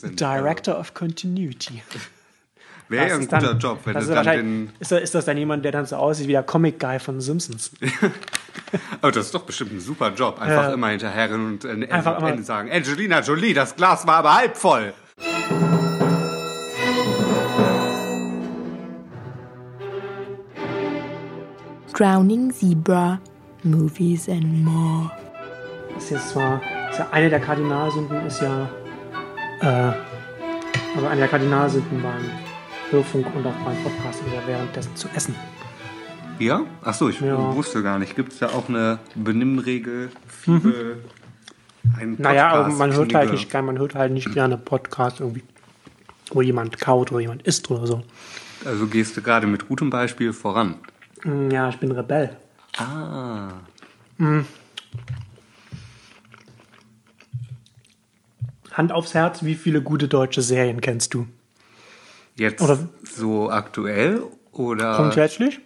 sind. 0.00 0.20
Director 0.20 0.78
of 0.78 0.94
Continuity. 0.94 1.82
Wäre 2.90 3.08
ja 3.08 3.14
ein 3.16 3.20
ist 3.20 3.28
guter 3.30 3.42
dann- 3.48 3.58
Job, 3.58 3.80
wenn 3.84 3.94
das 3.94 4.06
du 4.06 4.14
dann 4.14 4.24
den. 4.26 4.70
ist, 4.80 4.90
das, 4.92 5.02
ist 5.02 5.14
das 5.14 5.24
dann 5.26 5.36
jemand, 5.36 5.62
der 5.64 5.72
dann 5.72 5.84
so 5.84 5.96
aussieht 5.96 6.26
wie 6.26 6.32
der 6.32 6.42
Comic-Guy 6.42 6.98
von 7.00 7.20
Simpsons? 7.20 7.70
Oh, 9.02 9.08
das 9.10 9.26
ist 9.26 9.34
doch 9.34 9.44
bestimmt 9.44 9.72
ein 9.72 9.80
super 9.80 10.12
Job. 10.12 10.38
Einfach 10.42 10.64
Ja. 10.64 10.72
immer 10.74 10.88
hinterherren 10.88 11.46
und 11.52 11.64
äh, 11.64 11.88
Einfach 11.90 12.20
Ende 12.22 12.42
sagen: 12.42 12.70
Angelina 12.70 13.20
Jolie, 13.20 13.54
das 13.54 13.74
Glas 13.76 14.06
war 14.06 14.16
aber 14.16 14.34
halb 14.34 14.56
voll. 14.58 14.92
Drowning 21.94 22.52
Zebra, 22.52 23.18
Movies 23.64 24.28
and 24.28 24.64
More. 24.64 25.10
Das 25.94 26.04
ist 26.04 26.10
jetzt 26.10 26.28
zwar, 26.30 26.60
ist 26.90 26.98
ja 26.98 27.08
eine 27.10 27.28
der 27.30 27.40
Kardinalsünden 27.40 28.26
ist 28.26 28.40
ja, 28.40 28.68
äh, 29.60 29.92
also 30.94 31.06
eine 31.08 31.20
der 31.20 31.28
Kardinalsünden 31.28 32.02
beim 32.02 32.24
Hörfunk 32.90 33.26
und 33.34 33.46
auch 33.46 33.54
beim 33.64 33.76
Podcast 33.82 34.22
ja 34.34 34.46
währenddessen 34.46 34.94
zu 34.96 35.08
essen. 35.14 35.34
Ja? 36.38 36.62
Achso, 36.82 37.08
ich 37.08 37.20
Ja. 37.20 37.54
wusste 37.54 37.82
gar 37.82 37.98
nicht. 37.98 38.14
Gibt 38.16 38.32
es 38.32 38.38
da 38.38 38.48
auch 38.48 38.68
eine 38.68 38.98
Benimmregel 39.14 40.10
für 40.26 40.50
einen 40.52 40.62
Podcast? 40.62 42.02
Mhm. 42.02 42.16
Naja, 42.18 42.48
aber 42.50 42.68
man 42.74 42.92
hört 42.94 43.14
halt 43.14 43.32
nicht, 43.32 43.50
gern- 43.50 43.66
man 43.66 43.78
hört 43.78 43.94
halt 43.94 44.12
nicht 44.12 44.32
gerne 44.32 44.56
Podcast 44.56 45.20
irgendwie, 45.20 45.42
wo 46.30 46.42
jemand 46.42 46.78
kaut 46.80 47.10
oder 47.12 47.20
jemand 47.20 47.42
isst 47.42 47.70
oder 47.70 47.86
so. 47.86 48.02
Also 48.64 48.86
gehst 48.86 49.16
du 49.16 49.22
gerade 49.22 49.46
mit 49.46 49.68
gutem 49.68 49.90
Beispiel 49.90 50.32
voran. 50.32 50.76
Mm, 51.24 51.50
Ja, 51.50 51.68
ich 51.68 51.78
bin 51.78 51.90
Rebell. 51.92 52.36
Ah. 52.76 53.48
Hand 58.78 58.92
aufs 58.92 59.12
Herz, 59.12 59.42
wie 59.42 59.56
viele 59.56 59.82
gute 59.82 60.06
deutsche 60.06 60.40
Serien 60.40 60.80
kennst 60.80 61.12
du? 61.12 61.26
Jetzt 62.36 62.62
Oder- 62.62 62.88
so 63.02 63.50
aktuell 63.50 64.22
oder 64.52 64.96
Grundsätzlich? 64.96 65.58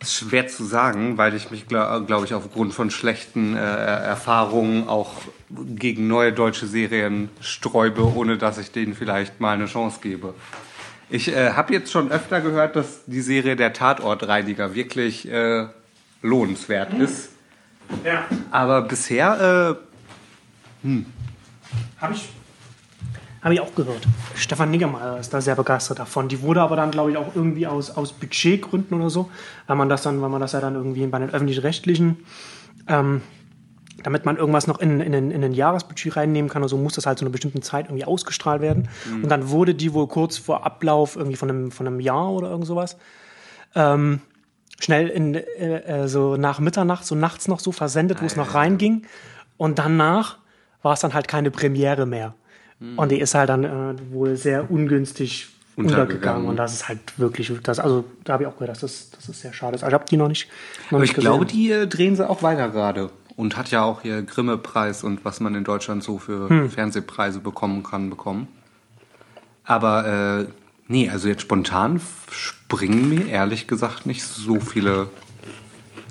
ist 0.00 0.16
schwer 0.16 0.48
zu 0.48 0.64
sagen, 0.64 1.18
weil 1.18 1.34
ich 1.34 1.50
mich, 1.50 1.68
glaube 1.68 2.06
glaub 2.06 2.24
ich, 2.24 2.34
aufgrund 2.34 2.74
von 2.74 2.90
schlechten 2.90 3.54
äh, 3.54 3.60
Erfahrungen 3.60 4.88
auch 4.88 5.12
gegen 5.50 6.08
neue 6.08 6.32
deutsche 6.32 6.66
Serien 6.66 7.28
sträube, 7.40 8.02
ohne 8.16 8.38
dass 8.38 8.58
ich 8.58 8.72
denen 8.72 8.94
vielleicht 8.94 9.40
mal 9.40 9.52
eine 9.52 9.66
Chance 9.66 10.00
gebe. 10.02 10.34
Ich 11.10 11.28
äh, 11.28 11.50
habe 11.52 11.74
jetzt 11.74 11.92
schon 11.92 12.10
öfter 12.10 12.40
gehört, 12.40 12.74
dass 12.74 13.04
die 13.06 13.20
Serie 13.20 13.54
Der 13.54 13.74
Tatortreiniger 13.74 14.74
wirklich 14.74 15.30
äh, 15.30 15.66
lohnenswert 16.22 16.94
ist. 16.94 17.28
Ja. 18.04 18.24
Aber 18.50 18.82
bisher, 18.82 19.78
äh, 20.84 20.88
Habe 21.98 22.14
ich, 22.14 22.28
hab 23.42 23.52
ich 23.52 23.60
auch 23.60 23.74
gehört. 23.74 24.06
Stefan 24.34 24.70
Niggemeier 24.70 25.18
ist 25.18 25.32
da 25.32 25.40
sehr 25.40 25.54
begeistert 25.54 25.98
davon. 26.00 26.28
Die 26.28 26.42
wurde 26.42 26.60
aber 26.60 26.76
dann, 26.76 26.90
glaube 26.90 27.10
ich, 27.12 27.16
auch 27.16 27.34
irgendwie 27.34 27.66
aus, 27.66 27.90
aus 27.90 28.12
Budgetgründen 28.12 28.98
oder 29.00 29.10
so, 29.10 29.30
weil 29.66 29.76
man 29.76 29.88
das 29.88 30.02
dann, 30.02 30.20
weil 30.20 30.28
man 30.28 30.40
das 30.40 30.52
ja 30.52 30.60
dann 30.60 30.74
irgendwie 30.74 31.06
bei 31.06 31.18
den 31.18 31.30
öffentlich-rechtlichen, 31.30 32.24
ähm, 32.88 33.22
damit 34.02 34.24
man 34.24 34.36
irgendwas 34.36 34.66
noch 34.66 34.80
in, 34.80 35.00
in, 35.00 35.12
den- 35.12 35.30
in 35.30 35.40
den 35.42 35.52
Jahresbudget 35.52 36.16
reinnehmen 36.16 36.50
kann 36.50 36.62
oder 36.62 36.68
so, 36.68 36.76
muss 36.76 36.94
das 36.94 37.06
halt 37.06 37.18
zu 37.18 37.24
einer 37.24 37.30
bestimmten 37.30 37.62
Zeit 37.62 37.86
irgendwie 37.86 38.04
ausgestrahlt 38.04 38.60
werden. 38.60 38.88
Und 39.22 39.28
dann 39.28 39.50
wurde 39.50 39.76
die 39.76 39.92
wohl 39.94 40.08
kurz 40.08 40.36
vor 40.38 40.66
Ablauf 40.66 41.14
irgendwie 41.14 41.36
von 41.36 41.48
einem, 41.48 41.70
von 41.70 41.86
einem 41.86 42.00
Jahr 42.00 42.30
oder 42.30 42.50
irgend 42.50 42.66
sowas 42.66 42.96
ähm, 43.76 44.20
schnell 44.82 45.08
in, 45.08 45.34
äh, 45.34 46.02
äh, 46.02 46.08
so 46.08 46.36
nach 46.36 46.58
Mitternacht, 46.60 47.04
so 47.06 47.14
nachts 47.14 47.48
noch 47.48 47.60
so 47.60 47.72
versendet, 47.72 48.20
wo 48.22 48.26
es 48.26 48.36
noch 48.36 48.54
reinging. 48.54 49.02
Und 49.56 49.78
danach 49.78 50.38
war 50.82 50.94
es 50.94 51.00
dann 51.00 51.14
halt 51.14 51.28
keine 51.28 51.50
Premiere 51.50 52.06
mehr. 52.06 52.34
Und 52.96 53.12
die 53.12 53.20
ist 53.20 53.36
halt 53.36 53.48
dann 53.48 53.62
äh, 53.62 53.94
wohl 54.10 54.34
sehr 54.36 54.68
ungünstig 54.70 55.48
Untergegangen. 55.76 56.48
Und 56.48 56.56
das 56.56 56.74
ist 56.74 56.88
halt 56.88 56.98
wirklich, 57.16 57.50
das, 57.62 57.78
also 57.78 58.04
da 58.24 58.34
habe 58.34 58.42
ich 58.42 58.48
auch 58.48 58.54
gehört, 58.54 58.70
dass 58.70 58.80
das, 58.80 59.10
das 59.10 59.28
ist 59.28 59.40
sehr 59.40 59.52
schade. 59.52 59.76
ist. 59.76 59.82
Also 59.84 59.90
ich 59.90 59.94
habe 59.94 60.04
die 60.10 60.16
noch 60.18 60.28
nicht, 60.28 60.48
noch 60.90 60.98
aber 60.98 61.00
nicht 61.00 61.12
ich 61.12 61.16
glaube, 61.16 61.46
gesehen. 61.46 61.60
die 61.60 61.70
äh, 61.70 61.86
drehen 61.86 62.16
sie 62.16 62.28
auch 62.28 62.42
weiter 62.42 62.68
gerade. 62.68 63.10
Und 63.36 63.56
hat 63.56 63.70
ja 63.70 63.82
auch 63.82 64.04
ihr 64.04 64.22
Grimme-Preis 64.22 65.02
und 65.04 65.24
was 65.24 65.40
man 65.40 65.54
in 65.54 65.64
Deutschland 65.64 66.02
so 66.04 66.18
für 66.18 66.48
Hm. 66.50 66.70
Fernsehpreise 66.70 67.38
bekommen 67.40 67.82
kann, 67.82 68.10
bekommen. 68.10 68.48
Aber 69.64 70.40
äh, 70.40 70.46
nee, 70.92 71.08
also 71.08 71.26
jetzt 71.26 71.42
spontan 71.42 72.00
springen 72.30 73.08
mir 73.08 73.26
ehrlich 73.26 73.66
gesagt 73.66 74.06
nicht 74.06 74.22
so 74.22 74.60
viele 74.60 75.08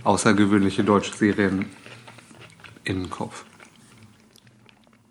außergewöhnliche 0.04 0.84
deutsche 0.84 1.14
Serien 1.14 1.68
in 2.84 3.04
den 3.04 3.10
Kopf. 3.10 3.46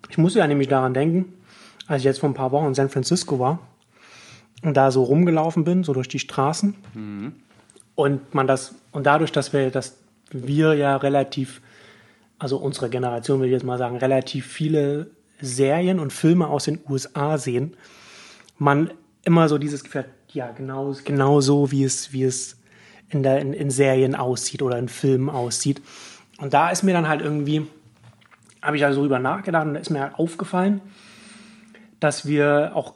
Ich 0.09 0.17
musste 0.17 0.39
ja 0.39 0.47
nämlich 0.47 0.67
daran 0.67 0.93
denken, 0.93 1.33
als 1.87 2.01
ich 2.01 2.05
jetzt 2.05 2.19
vor 2.19 2.29
ein 2.29 2.33
paar 2.33 2.51
Wochen 2.51 2.67
in 2.67 2.73
San 2.75 2.89
Francisco 2.89 3.39
war 3.39 3.59
und 4.61 4.75
da 4.75 4.91
so 4.91 5.03
rumgelaufen 5.03 5.63
bin, 5.63 5.85
so 5.85 5.93
durch 5.93 6.09
die 6.09 6.19
Straßen. 6.19 6.75
Und 7.95 8.33
man 8.35 8.47
das, 8.47 8.75
und 8.91 9.05
dadurch, 9.05 9.31
dass 9.31 9.53
wir, 9.53 9.71
dass 9.71 9.97
wir 10.31 10.73
ja 10.73 10.97
relativ, 10.97 11.61
also 12.39 12.57
unsere 12.57 12.89
Generation 12.89 13.39
will 13.39 13.47
ich 13.47 13.53
jetzt 13.53 13.63
mal 13.63 13.77
sagen, 13.77 13.95
relativ 13.97 14.45
viele 14.47 15.11
Serien 15.39 15.99
und 15.99 16.11
Filme 16.11 16.47
aus 16.47 16.65
den 16.65 16.79
USA 16.89 17.37
sehen, 17.37 17.77
man 18.57 18.91
immer 19.23 19.49
so 19.49 19.57
dieses 19.57 19.83
Gefühl 19.83 20.05
ja, 20.33 20.51
genau, 20.51 20.95
genau 21.03 21.41
so, 21.41 21.71
wie 21.71 21.83
es, 21.83 22.13
wie 22.13 22.23
es 22.23 22.57
in, 23.09 23.23
der, 23.23 23.39
in, 23.39 23.53
in 23.53 23.69
Serien 23.69 24.15
aussieht 24.15 24.61
oder 24.61 24.77
in 24.77 24.87
Filmen 24.87 25.29
aussieht. 25.29 25.81
Und 26.37 26.53
da 26.53 26.69
ist 26.69 26.83
mir 26.83 26.93
dann 26.93 27.07
halt 27.07 27.21
irgendwie, 27.21 27.67
habe 28.61 28.77
ich 28.77 28.85
also 28.85 29.01
drüber 29.01 29.19
nachgedacht 29.19 29.65
und 29.67 29.73
da 29.73 29.79
ist 29.79 29.89
mir 29.89 30.01
halt 30.01 30.15
aufgefallen, 30.15 30.81
dass 31.99 32.25
wir 32.25 32.71
auch, 32.73 32.95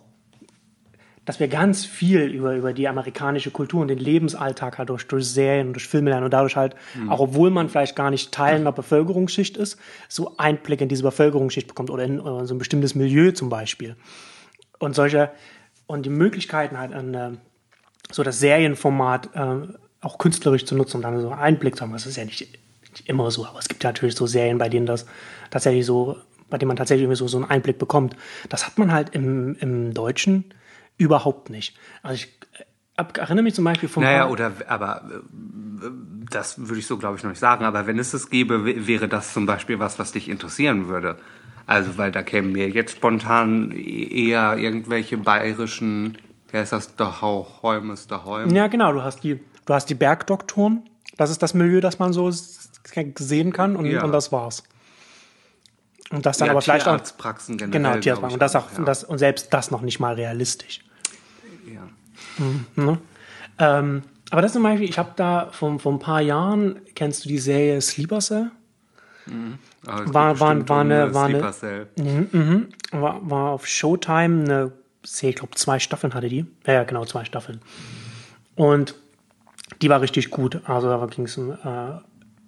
dass 1.25 1.39
wir 1.39 1.47
ganz 1.47 1.85
viel 1.85 2.21
über, 2.21 2.55
über 2.55 2.73
die 2.73 2.87
amerikanische 2.87 3.51
Kultur 3.51 3.81
und 3.81 3.87
den 3.87 3.97
Lebensalltag 3.97 4.77
halt 4.77 4.89
durch, 4.89 5.07
durch 5.07 5.27
Serien 5.27 5.67
und 5.67 5.73
durch 5.73 5.87
Filme 5.87 6.11
lernen 6.11 6.25
und 6.25 6.33
dadurch 6.33 6.55
halt, 6.55 6.75
auch 7.09 7.19
obwohl 7.19 7.49
man 7.49 7.67
vielleicht 7.67 7.95
gar 7.95 8.11
nicht 8.11 8.31
Teil 8.31 8.55
einer 8.55 8.71
Bevölkerungsschicht 8.71 9.57
ist, 9.57 9.79
so 10.07 10.37
Einblick 10.37 10.81
in 10.81 10.89
diese 10.89 11.03
Bevölkerungsschicht 11.03 11.67
bekommt 11.67 11.89
oder 11.89 12.03
in, 12.03 12.19
oder 12.19 12.41
in 12.41 12.45
so 12.45 12.53
ein 12.53 12.59
bestimmtes 12.59 12.95
Milieu 12.95 13.31
zum 13.31 13.49
Beispiel. 13.49 13.95
Und 14.77 14.95
solche, 14.95 15.31
und 15.87 16.05
die 16.05 16.09
Möglichkeiten 16.09 16.77
halt 16.77 16.93
an 16.93 17.13
äh, 17.13 17.31
so 18.11 18.23
das 18.23 18.39
Serienformat 18.39 19.29
äh, 19.35 19.67
auch 20.01 20.17
künstlerisch 20.17 20.65
zu 20.65 20.75
nutzen 20.75 20.97
und 20.97 21.03
dann 21.03 21.19
so 21.19 21.29
einen 21.29 21.39
Einblick 21.39 21.75
zu 21.75 21.81
haben. 21.81 21.91
Das 21.91 22.05
ist 22.05 22.15
ja 22.15 22.25
nicht, 22.25 22.41
nicht 22.91 23.09
immer 23.09 23.31
so, 23.31 23.45
aber 23.45 23.59
es 23.59 23.67
gibt 23.67 23.83
ja 23.83 23.89
natürlich 23.89 24.15
so 24.15 24.27
Serien, 24.27 24.57
bei 24.57 24.69
denen 24.69 24.85
das 24.85 25.05
tatsächlich 25.49 25.85
so, 25.85 26.17
bei 26.49 26.57
denen 26.57 26.67
man 26.67 26.77
tatsächlich 26.77 27.03
irgendwie 27.03 27.17
so, 27.17 27.27
so 27.27 27.37
einen 27.37 27.49
Einblick 27.49 27.79
bekommt. 27.79 28.15
Das 28.49 28.65
hat 28.67 28.77
man 28.77 28.91
halt 28.91 29.15
im, 29.15 29.55
im 29.55 29.93
Deutschen 29.93 30.53
überhaupt 30.97 31.49
nicht. 31.49 31.75
Also 32.03 32.15
ich 32.15 32.25
äh, 32.53 32.63
ab, 32.95 33.17
erinnere 33.17 33.43
mich 33.43 33.55
zum 33.55 33.65
Beispiel 33.65 33.89
vom 33.89 34.03
Naja, 34.03 34.29
oder, 34.29 34.53
aber 34.67 35.03
äh, 35.09 35.89
das 36.29 36.57
würde 36.57 36.79
ich 36.79 36.87
so, 36.87 36.97
glaube 36.97 37.17
ich, 37.17 37.23
noch 37.23 37.31
nicht 37.31 37.39
sagen. 37.39 37.65
Aber 37.65 37.87
wenn 37.87 37.99
es 37.99 38.13
es 38.13 38.29
gäbe, 38.29 38.87
wäre 38.87 39.07
das 39.07 39.33
zum 39.33 39.45
Beispiel 39.45 39.79
was, 39.79 39.99
was 39.99 40.11
dich 40.11 40.29
interessieren 40.29 40.87
würde. 40.87 41.17
Also, 41.67 41.97
weil 41.97 42.11
da 42.11 42.21
kämen 42.21 42.51
mir 42.51 42.69
jetzt 42.69 42.95
spontan 42.97 43.71
eher 43.71 44.57
irgendwelche 44.57 45.17
bayerischen, 45.17 46.17
wer 46.51 46.63
ist 46.63 46.71
das, 46.71 46.95
Dachau-Holmes, 46.95 48.07
Daheim? 48.07 48.53
Ja, 48.55 48.67
genau. 48.67 48.93
Du 48.93 49.01
hast 49.01 49.23
die, 49.23 49.39
du 49.65 49.73
hast 49.73 49.87
die 49.89 49.95
Bergdoktoren. 49.95 50.83
Das 51.17 51.31
ist 51.31 51.41
das 51.41 51.53
Milieu, 51.53 51.81
das 51.81 51.97
man 51.97 52.13
so 52.13 52.29
sehen 52.31 53.51
kann 53.53 53.75
und, 53.75 53.85
Ja. 53.85 54.03
und 54.03 54.11
das 54.11 54.31
war's. 54.31 54.63
Und 56.11 56.25
das 56.25 56.37
dann 56.37 56.47
Ja, 56.47 56.51
aber 56.51 56.61
vielleicht 56.61 56.87
auch. 56.87 56.99
Generell, 57.57 57.71
Genau, 57.71 57.97
Tierarztpraxen. 57.97 58.33
Und 58.33 58.39
das 58.39 58.55
auch, 58.55 58.77
und, 58.77 58.85
das, 58.85 59.03
und 59.03 59.17
selbst 59.17 59.51
das 59.53 59.71
noch 59.71 59.81
nicht 59.81 59.99
mal 59.99 60.13
realistisch. 60.13 60.81
Ja. 61.73 62.97
Ähm, 63.57 64.03
aber 64.29 64.41
das 64.41 64.53
zum 64.53 64.63
Beispiel, 64.63 64.87
ich 64.87 64.99
habe 64.99 65.11
da 65.15 65.49
vor, 65.51 65.79
vor 65.79 65.93
ein 65.93 65.99
paar 65.99 66.21
Jahren, 66.21 66.81
kennst 66.93 67.25
du 67.25 67.29
die 67.29 67.39
Serie 67.39 67.81
Sleeper 67.81 68.19
Cell? 68.19 68.51
Es 69.87 70.13
War- 70.13 70.39
war- 70.39 70.39
war 70.69 70.81
um, 70.81 70.91
eine- 70.91 71.13
war 71.13 71.25
eine- 71.25 71.35
Sleeper 71.51 71.51
Cell. 71.53 71.87
War, 72.91 73.29
war 73.29 73.51
auf 73.51 73.67
Showtime 73.67 74.43
eine 74.43 74.71
Serie, 75.03 75.29
ich 75.31 75.35
glaube 75.35 75.55
zwei 75.55 75.79
Staffeln 75.79 76.13
hatte 76.13 76.27
die. 76.29 76.45
Ja, 76.65 76.73
ja, 76.73 76.83
genau, 76.83 77.05
zwei 77.05 77.25
Staffeln. 77.25 77.59
Und 78.55 78.95
die 79.81 79.89
war 79.89 80.01
richtig 80.01 80.31
gut. 80.31 80.61
Also 80.65 80.87
da 80.89 81.05
ging 81.07 81.25
es 81.25 81.37
äh, 81.37 81.41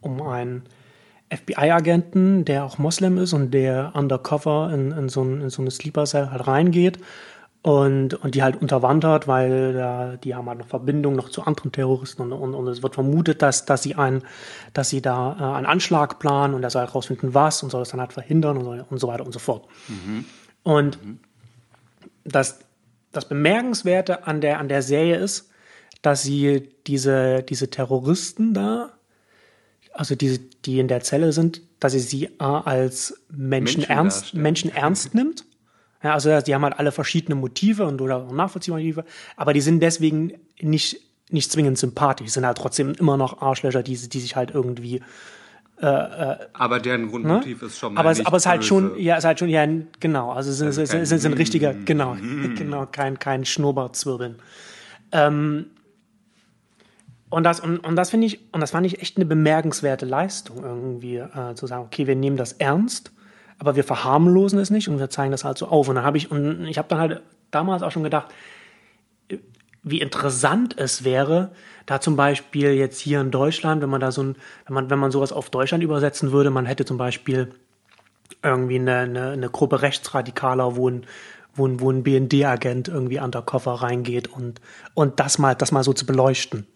um 0.02 0.22
einen 0.22 0.64
FBI-Agenten, 1.30 2.46
der 2.46 2.64
auch 2.64 2.78
Moslem 2.78 3.18
ist 3.18 3.34
und 3.34 3.52
der 3.52 3.92
undercover 3.94 4.72
in, 4.74 4.92
in, 4.92 5.10
so, 5.10 5.24
ein, 5.24 5.42
in 5.42 5.50
so 5.50 5.62
eine 5.62 5.72
Sleeper 5.72 6.06
Cell 6.06 6.30
halt 6.32 6.48
reingeht 6.48 7.00
und, 7.68 8.14
und 8.14 8.34
die 8.34 8.44
halt 8.44 8.62
unterwandert, 8.62 9.28
weil 9.28 9.74
da, 9.74 10.16
die 10.16 10.34
haben 10.34 10.48
halt 10.48 10.60
noch 10.60 10.68
Verbindungen 10.68 11.18
noch 11.18 11.28
zu 11.28 11.42
anderen 11.44 11.74
Terroristen 11.74 12.22
und, 12.22 12.32
und, 12.32 12.56
und 12.56 12.66
es 12.70 12.82
wird 12.82 12.94
vermutet, 12.94 13.42
dass, 13.42 13.66
dass 13.66 13.84
sie 13.84 13.96
ein, 13.96 14.24
dass 14.72 14.88
sie 14.90 15.02
da 15.02 15.36
äh, 15.38 15.58
einen 15.58 15.66
Anschlag 15.66 16.18
planen 16.18 16.54
und 16.54 16.64
er 16.64 16.70
soll 16.70 16.84
halt 16.84 16.96
rausfinden, 16.96 17.34
was 17.34 17.64
und 17.64 17.70
soll 17.70 17.82
das 17.82 17.90
dann 17.90 18.00
halt 18.00 18.14
verhindern 18.14 18.56
und 18.56 18.64
so, 18.64 18.86
und 18.90 19.00
so 19.00 19.08
weiter 19.10 19.26
und 19.26 19.34
so 19.34 19.40
fort. 19.40 19.68
Und 20.64 20.98
das, 22.24 22.60
das 23.12 23.28
Bemerkenswerte 23.28 24.26
an 24.26 24.40
der, 24.40 24.60
an 24.60 24.70
der 24.70 24.82
Serie 24.82 25.18
ist, 25.18 25.50
dass 26.02 26.24
sie 26.24 26.70
diese, 26.88 27.44
diese 27.44 27.70
Terroristen 27.70 28.54
da, 28.54 28.94
also 29.92 30.16
diese, 30.16 30.40
die 30.40 30.80
in 30.80 30.88
der 30.88 31.02
Zelle 31.02 31.34
sind, 31.34 31.64
dass 31.82 31.92
sie 31.92 32.00
sie 32.00 32.30
A, 32.40 32.62
als 32.62 33.20
Menschen, 33.30 33.82
Menschen 33.82 33.84
ernst, 33.84 34.22
darstellen. 34.22 34.44
Menschen 34.44 34.72
ernst 34.72 35.16
nimmt. 35.16 35.46
Ja, 36.08 36.14
also 36.14 36.40
die 36.40 36.56
haben 36.56 36.64
halt 36.64 36.80
alle 36.80 36.94
verschiedene 36.94 37.36
Motive 37.36 37.86
und 37.86 38.00
oder 38.02 38.18
auch 38.18 38.32
nachvollziehbare 38.32 38.82
Motive, 38.82 39.04
aber 39.36 39.52
die 39.52 39.62
sind 39.62 39.82
deswegen 39.82 40.34
nicht, 40.62 41.02
nicht 41.30 41.52
zwingend 41.52 41.78
sympathisch, 41.78 42.30
sind 42.30 42.46
halt 42.46 42.58
trotzdem 42.58 42.94
immer 42.94 43.18
noch 43.18 43.42
Arschlöcher, 43.42 43.84
die, 43.84 43.98
die 43.98 44.20
sich 44.20 44.36
halt 44.38 44.52
irgendwie 44.52 45.02
Aber 46.54 46.80
deren 46.80 47.10
Grundmotiv 47.10 47.62
ist 47.62 47.78
schon 47.78 47.94
mal 47.94 48.00
aber 48.00 48.12
es, 48.12 48.26
aber 48.26 48.38
es 48.38 48.44
ist 48.44 48.48
halt 48.48 48.64
schon, 48.66 48.98
ja, 48.98 49.16
es 49.16 49.20
ist 49.20 49.26
halt 49.26 49.40
schon, 49.40 49.50
ja, 49.50 49.68
genau, 50.00 50.32
also 50.32 50.50
es 50.50 50.62
Also 50.62 50.72
sind, 50.72 50.90
kein 50.90 51.02
es 51.02 51.10
sind, 51.10 51.20
sind 51.20 51.34
richtiger, 51.34 51.74
Mm. 51.74 51.86
genau, 51.86 52.16
genau, 52.56 52.86
kein, 52.88 53.20
kein 53.20 53.46
Schnurrbartzwirbeln. 53.46 54.38
Ähm, 55.12 55.68
und 57.30 57.44
das, 57.44 57.60
und, 57.60 57.80
und 57.80 57.96
das 57.98 58.10
finde 58.10 58.28
ich, 58.28 58.40
und 58.54 58.62
das 58.62 58.72
fand 58.72 58.88
ich 58.88 59.02
echt 59.02 59.18
eine 59.18 59.26
bemerkenswerte 59.26 60.06
Leistung 60.06 60.64
irgendwie, 60.64 61.18
äh, 61.18 61.54
zu 61.56 61.68
sagen, 61.68 61.84
okay, 61.84 62.08
wir 62.08 62.16
nehmen 62.16 62.38
das 62.38 62.54
ernst, 62.54 63.12
aber 63.60 63.76
wir 63.76 63.84
verharmlosen 63.84 64.60
es 64.60 64.70
nicht 64.70 64.88
und 64.90 65.00
wir 65.00 65.10
zeigen 65.10 65.32
das 65.32 65.44
halt 65.44 65.58
so 65.58 65.68
auf. 65.68 65.90
Und 65.90 65.96
dann 65.96 66.04
habe 66.06 66.18
ich, 66.18 66.32
und 66.32 66.66
ich 66.68 66.78
habe 66.78 66.88
dann 66.88 67.00
halt 67.00 67.22
damals 67.52 67.84
auch 67.84 67.92
schon 67.92 68.04
gedacht, 68.04 68.28
wie 69.84 70.02
interessant 70.02 70.78
es 70.78 71.04
wäre, 71.04 71.52
da 71.86 72.02
zum 72.02 72.16
Beispiel 72.16 72.74
jetzt 72.74 73.00
hier 73.00 73.22
in 73.22 73.32
Deutschland, 73.32 73.82
wenn 73.82 73.90
man 73.90 74.02
da 74.02 74.12
so 74.12 74.22
ein, 74.22 74.36
wenn 74.66 74.74
man, 74.74 74.90
wenn 74.90 75.00
man 75.00 75.12
sowas 75.12 75.32
auf 75.32 75.50
Deutschland 75.50 75.84
übersetzen 75.84 76.32
würde, 76.32 76.50
man 76.50 76.66
hätte 76.66 76.86
zum 76.86 76.98
Beispiel 76.98 77.50
irgendwie 78.44 78.76
eine, 78.76 78.98
eine, 78.98 79.30
eine 79.32 79.50
Gruppe 79.50 79.82
Rechtsradikaler, 79.82 80.76
wo 80.76 80.90
ein, 80.90 81.06
wo 81.56 81.66
ein, 81.66 81.80
wo 81.80 81.90
ein 81.90 82.04
BND-Agent 82.04 82.88
irgendwie 82.90 83.20
undercover 83.20 83.76
reingeht 83.76 84.28
und, 84.28 84.62
und 84.94 85.20
das 85.20 85.38
mal, 85.38 85.56
das 85.56 85.72
mal 85.72 85.84
so 85.84 85.94
zu 85.94 86.06
beleuchten. 86.06 86.68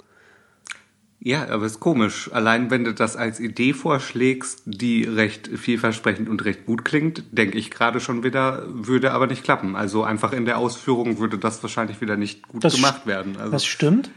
Ja, 1.24 1.48
aber 1.50 1.68
ist 1.68 1.80
komisch. 1.80 2.32
Allein 2.34 2.72
wenn 2.72 2.84
du 2.84 2.96
das 2.96 3.16
als 3.16 3.40
Idee 3.40 3.74
vorschlägst, 3.74 4.64
die 4.66 5.04
recht 5.04 5.50
vielversprechend 5.56 6.28
und 6.28 6.44
recht 6.46 6.66
gut 6.66 6.84
klingt, 6.84 7.24
denke 7.32 7.60
ich 7.60 7.70
gerade 7.70 8.00
schon 8.00 8.24
wieder, 8.24 8.64
würde 8.68 9.12
aber 9.12 9.28
nicht 9.28 9.44
klappen. 9.44 9.76
Also 9.76 10.04
einfach 10.04 10.34
in 10.34 10.46
der 10.46 10.58
Ausführung 10.58 11.20
würde 11.20 11.38
das 11.38 11.62
wahrscheinlich 11.62 12.02
wieder 12.02 12.18
nicht 12.18 12.48
gut 12.48 12.64
Das 12.64 12.74
gemacht 12.74 13.06
werden. 13.06 13.38
Also, 13.38 13.52
Das 13.52 13.66
stimmt. 13.66 14.10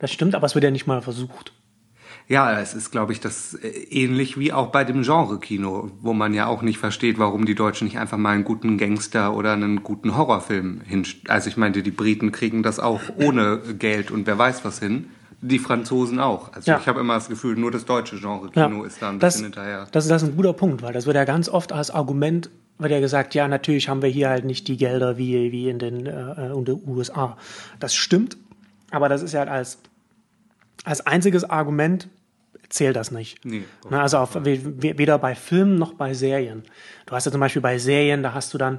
Das 0.00 0.10
stimmt, 0.10 0.34
aber 0.34 0.46
es 0.46 0.56
wird 0.56 0.64
ja 0.64 0.72
nicht 0.72 0.88
mal 0.88 1.00
versucht. 1.00 1.52
ja, 2.26 2.58
es 2.60 2.74
ist, 2.74 2.90
glaube 2.90 3.12
ich, 3.12 3.20
das 3.20 3.54
äh, 3.54 3.68
ähnlich 3.68 4.36
wie 4.36 4.52
auch 4.52 4.72
bei 4.72 4.82
dem 4.82 5.02
Genre-Kino, 5.02 5.92
wo 6.00 6.12
man 6.12 6.34
ja 6.34 6.46
auch 6.48 6.62
nicht 6.62 6.78
versteht, 6.78 7.20
warum 7.20 7.44
die 7.46 7.54
Deutschen 7.54 7.84
nicht 7.86 7.98
einfach 7.98 8.18
mal 8.18 8.30
einen 8.30 8.42
guten 8.42 8.78
Gangster 8.78 9.36
oder 9.36 9.52
einen 9.52 9.84
guten 9.84 10.16
Horrorfilm 10.16 10.80
hin. 10.80 11.06
Also 11.28 11.48
ich 11.48 11.56
meinte, 11.56 11.84
die 11.84 11.92
Briten 11.92 12.32
kriegen 12.32 12.64
das 12.64 12.80
auch 12.80 13.00
ohne 13.16 13.60
Geld 13.78 14.10
und 14.10 14.26
wer 14.26 14.38
weiß 14.38 14.64
was 14.64 14.80
hin. 14.80 15.06
Die 15.44 15.58
Franzosen 15.58 16.18
auch. 16.20 16.52
Also 16.52 16.70
Ja. 16.70 16.78
ich 16.80 16.86
habe 16.86 17.00
immer 17.00 17.14
das 17.14 17.28
Gefühl, 17.28 17.56
nur 17.56 17.70
das 17.70 17.84
deutsche 17.84 18.16
Genre-Kino 18.18 18.84
ist 18.84 19.02
da 19.02 19.10
ein 19.10 19.18
das, 19.18 19.34
bisschen 19.34 19.46
hinterher. 19.46 19.86
Das, 19.92 20.06
das 20.08 20.22
ist 20.22 20.28
ein 20.28 20.36
guter 20.36 20.52
Punkt, 20.52 20.82
weil 20.82 20.92
das 20.92 21.04
wird 21.06 21.16
ja 21.16 21.24
ganz 21.24 21.48
oft 21.48 21.72
als 21.72 21.90
Argument 21.90 22.48
wird 22.78 22.90
ja 22.92 23.00
gesagt, 23.00 23.34
ja, 23.34 23.46
natürlich 23.46 23.88
haben 23.88 24.02
wir 24.02 24.08
hier 24.08 24.28
halt 24.30 24.44
nicht 24.44 24.66
die 24.66 24.76
Gelder 24.76 25.16
wie, 25.18 25.52
wie 25.52 25.68
in 25.68 25.78
den, 25.78 26.06
äh, 26.06 26.52
in 26.52 26.64
den 26.64 26.80
USA. 26.86 27.36
Das 27.78 27.94
stimmt, 27.94 28.36
aber 28.90 29.08
das 29.08 29.22
ist 29.22 29.32
ja 29.34 29.40
halt 29.40 29.50
als, 29.50 29.78
als 30.84 31.06
einziges 31.06 31.44
Argument 31.48 32.08
zählt 32.68 32.96
das 32.96 33.10
nicht. 33.10 33.44
Nee, 33.44 33.64
Na, 33.90 34.02
also 34.02 34.18
auf, 34.18 34.34
we- 34.34 34.60
we- 34.82 34.96
weder 34.98 35.18
bei 35.18 35.34
Filmen 35.34 35.76
noch 35.76 35.92
bei 35.94 36.14
Serien. 36.14 36.62
Du 37.06 37.14
hast 37.14 37.24
ja 37.26 37.30
zum 37.32 37.40
Beispiel 37.40 37.62
bei 37.62 37.78
Serien, 37.78 38.22
da 38.22 38.32
hast 38.32 38.52
du 38.54 38.58
dann 38.58 38.78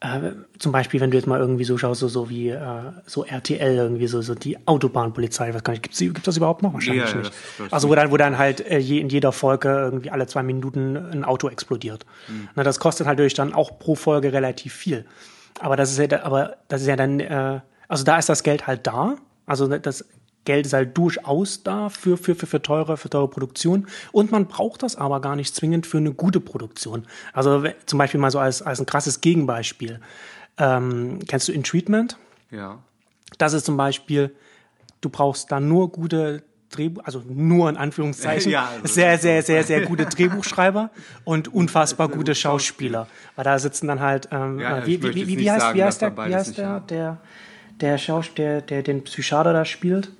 äh, 0.00 0.32
zum 0.58 0.72
Beispiel, 0.72 1.00
wenn 1.00 1.10
du 1.10 1.16
jetzt 1.18 1.26
mal 1.26 1.38
irgendwie 1.40 1.64
so 1.64 1.76
schaust, 1.76 2.00
so, 2.00 2.08
so 2.08 2.30
wie 2.30 2.48
äh, 2.48 2.58
so 3.06 3.24
RTL 3.24 3.74
irgendwie 3.76 4.06
so, 4.06 4.22
so 4.22 4.34
die 4.34 4.56
Autobahnpolizei, 4.66 5.48
ich 5.50 5.54
weiß 5.54 5.62
gar 5.62 5.72
nicht, 5.72 5.82
gibt's, 5.82 5.98
gibt's 5.98 6.22
das 6.22 6.36
überhaupt 6.38 6.62
noch? 6.62 6.72
Wahrscheinlich 6.72 7.04
Ja, 7.04 7.10
ja, 7.10 7.16
nicht. 7.18 7.30
das- 7.30 7.36
das- 7.58 7.72
also 7.72 7.88
wo 7.90 7.94
dann, 7.94 8.10
wo 8.10 8.16
dann 8.16 8.38
halt 8.38 8.60
äh, 8.66 8.78
je, 8.78 8.98
in 9.00 9.08
jeder 9.10 9.32
Folge 9.32 9.68
irgendwie 9.68 10.10
alle 10.10 10.26
zwei 10.26 10.42
Minuten 10.42 10.96
ein 10.96 11.24
Auto 11.24 11.48
explodiert. 11.50 12.06
Mhm. 12.28 12.48
Na, 12.54 12.62
das 12.62 12.80
kostet 12.80 13.06
halt 13.06 13.18
natürlich 13.18 13.34
dann 13.34 13.52
auch 13.52 13.78
pro 13.78 13.94
Folge 13.94 14.32
relativ 14.32 14.72
viel. 14.72 15.04
Aber 15.60 15.76
das 15.76 15.90
ist 15.90 15.98
ja, 16.10 16.22
aber 16.24 16.56
das 16.68 16.80
ist 16.80 16.86
ja 16.86 16.96
dann, 16.96 17.20
äh, 17.20 17.60
also 17.88 18.04
da 18.04 18.18
ist 18.18 18.28
das 18.28 18.42
Geld 18.42 18.66
halt 18.66 18.86
da. 18.86 19.16
Also 19.46 19.66
das 19.66 20.06
Geld 20.44 20.66
ist 20.66 20.72
halt 20.72 20.96
durchaus 20.96 21.62
da 21.62 21.90
für, 21.90 22.16
für, 22.16 22.34
für, 22.34 22.46
für 22.46 22.62
teure, 22.62 22.96
für 22.96 23.10
teure 23.10 23.28
Produktion. 23.28 23.86
Und 24.10 24.32
man 24.32 24.46
braucht 24.46 24.82
das 24.82 24.96
aber 24.96 25.20
gar 25.20 25.36
nicht 25.36 25.54
zwingend 25.54 25.86
für 25.86 25.98
eine 25.98 26.12
gute 26.12 26.40
Produktion. 26.40 27.06
Also 27.32 27.64
zum 27.86 27.98
Beispiel 27.98 28.20
mal 28.20 28.30
so 28.30 28.38
als, 28.38 28.62
als 28.62 28.80
ein 28.80 28.86
krasses 28.86 29.20
Gegenbeispiel. 29.20 30.00
Ähm, 30.56 31.18
kennst 31.28 31.48
du 31.48 31.52
In 31.52 31.62
Treatment? 31.62 32.16
Ja. 32.50 32.78
Das 33.38 33.52
ist 33.52 33.66
zum 33.66 33.76
Beispiel, 33.76 34.34
du 35.00 35.10
brauchst 35.10 35.52
da 35.52 35.60
nur 35.60 35.92
gute 35.92 36.42
Drehbuch, 36.70 37.04
also 37.04 37.22
nur 37.28 37.68
in 37.68 37.76
Anführungszeichen, 37.76 38.50
Ja, 38.52 38.70
also 38.82 38.94
sehr, 38.94 39.18
sehr, 39.18 39.42
sehr, 39.42 39.62
sehr 39.62 39.82
gute 39.82 40.06
Drehbuchschreiber 40.06 40.90
und 41.24 41.52
unfassbar 41.52 42.08
gute 42.08 42.34
Schauspieler. 42.34 43.08
Weil 43.36 43.44
da 43.44 43.58
sitzen 43.58 43.88
dann 43.88 44.00
halt, 44.00 44.28
ähm, 44.32 44.58
Ja, 44.58 44.78
äh, 44.78 44.86
wie, 44.86 45.02
wie, 45.02 45.38
wie, 45.38 45.50
heißt, 45.50 45.60
sagen, 45.60 45.76
wie 45.76 45.80
dass 45.80 45.86
heißt 45.86 46.02
der, 46.02 46.16
wie 46.16 46.34
heißt 46.34 46.58
der, 46.58 46.80
der, 46.80 47.18
der 47.80 47.98
Schauspieler, 47.98 48.48
der, 48.48 48.62
der 48.62 48.82
den 48.82 49.04
Psychiater 49.04 49.52
da 49.52 49.64
spielt? 49.64 50.12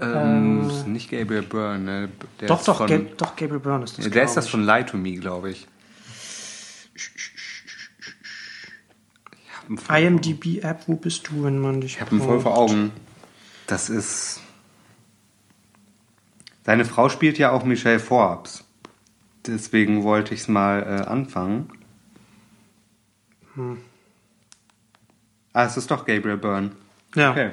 Ähm, 0.00 0.68
ist 0.68 0.86
nicht 0.86 1.10
Gabriel 1.10 1.42
Byrne, 1.42 1.78
ne? 1.78 2.08
Der 2.40 2.48
Doch, 2.48 2.62
doch, 2.64 2.78
von, 2.78 2.86
Gab, 2.86 3.18
doch, 3.18 3.36
Gabriel 3.36 3.60
Byrne 3.60 3.84
ist 3.84 3.98
das. 3.98 4.10
Der 4.10 4.22
ist 4.24 4.34
das 4.34 4.44
ich. 4.46 4.50
von 4.50 4.64
Lie 4.64 4.86
to 4.86 4.96
Me, 4.96 5.16
glaube 5.16 5.50
ich. 5.50 5.66
Habe 9.68 10.00
IMDb-App, 10.00 10.84
wo 10.86 10.94
bist 10.94 11.28
du, 11.28 11.44
wenn 11.44 11.58
man 11.58 11.80
dich 11.80 11.96
ich 11.96 12.00
hab 12.00 12.12
ihn 12.12 12.20
voll 12.20 12.40
vor 12.40 12.56
Augen. 12.56 12.92
Das 13.66 13.90
ist. 13.90 14.40
Seine 16.64 16.84
Frau 16.84 17.08
spielt 17.08 17.38
ja 17.38 17.50
auch 17.50 17.64
Michelle 17.64 18.00
Forbes. 18.00 18.64
Deswegen 19.46 20.04
wollte 20.04 20.34
ich 20.34 20.40
es 20.40 20.48
mal 20.48 20.82
äh, 20.82 21.08
anfangen. 21.08 21.70
Hm. 23.54 23.78
Ah, 25.52 25.64
es 25.64 25.76
ist 25.76 25.90
doch 25.90 26.04
Gabriel 26.04 26.36
Byrne. 26.36 26.70
Ja. 27.14 27.30
Okay. 27.30 27.50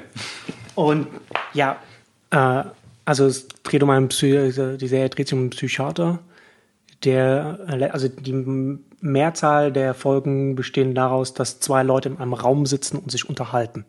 Und 0.74 1.08
ja, 1.54 1.78
äh, 2.30 2.64
also 3.04 3.26
es 3.26 3.48
dreht 3.62 3.82
um 3.82 3.90
einen 3.90 4.08
Psy 4.08 4.52
die 4.78 4.88
Serie 4.88 5.08
dreht 5.08 5.28
sich 5.28 5.34
um 5.34 5.40
einen 5.40 5.50
Psychiater, 5.50 6.18
der, 7.04 7.58
äh, 7.68 7.84
also 7.84 8.08
die 8.08 8.78
Mehrzahl 9.00 9.72
der 9.72 9.94
Folgen 9.94 10.56
bestehen 10.56 10.94
daraus, 10.94 11.34
dass 11.34 11.60
zwei 11.60 11.82
Leute 11.82 12.08
in 12.08 12.18
einem 12.18 12.34
Raum 12.34 12.66
sitzen 12.66 12.98
und 12.98 13.10
sich 13.10 13.28
unterhalten. 13.28 13.84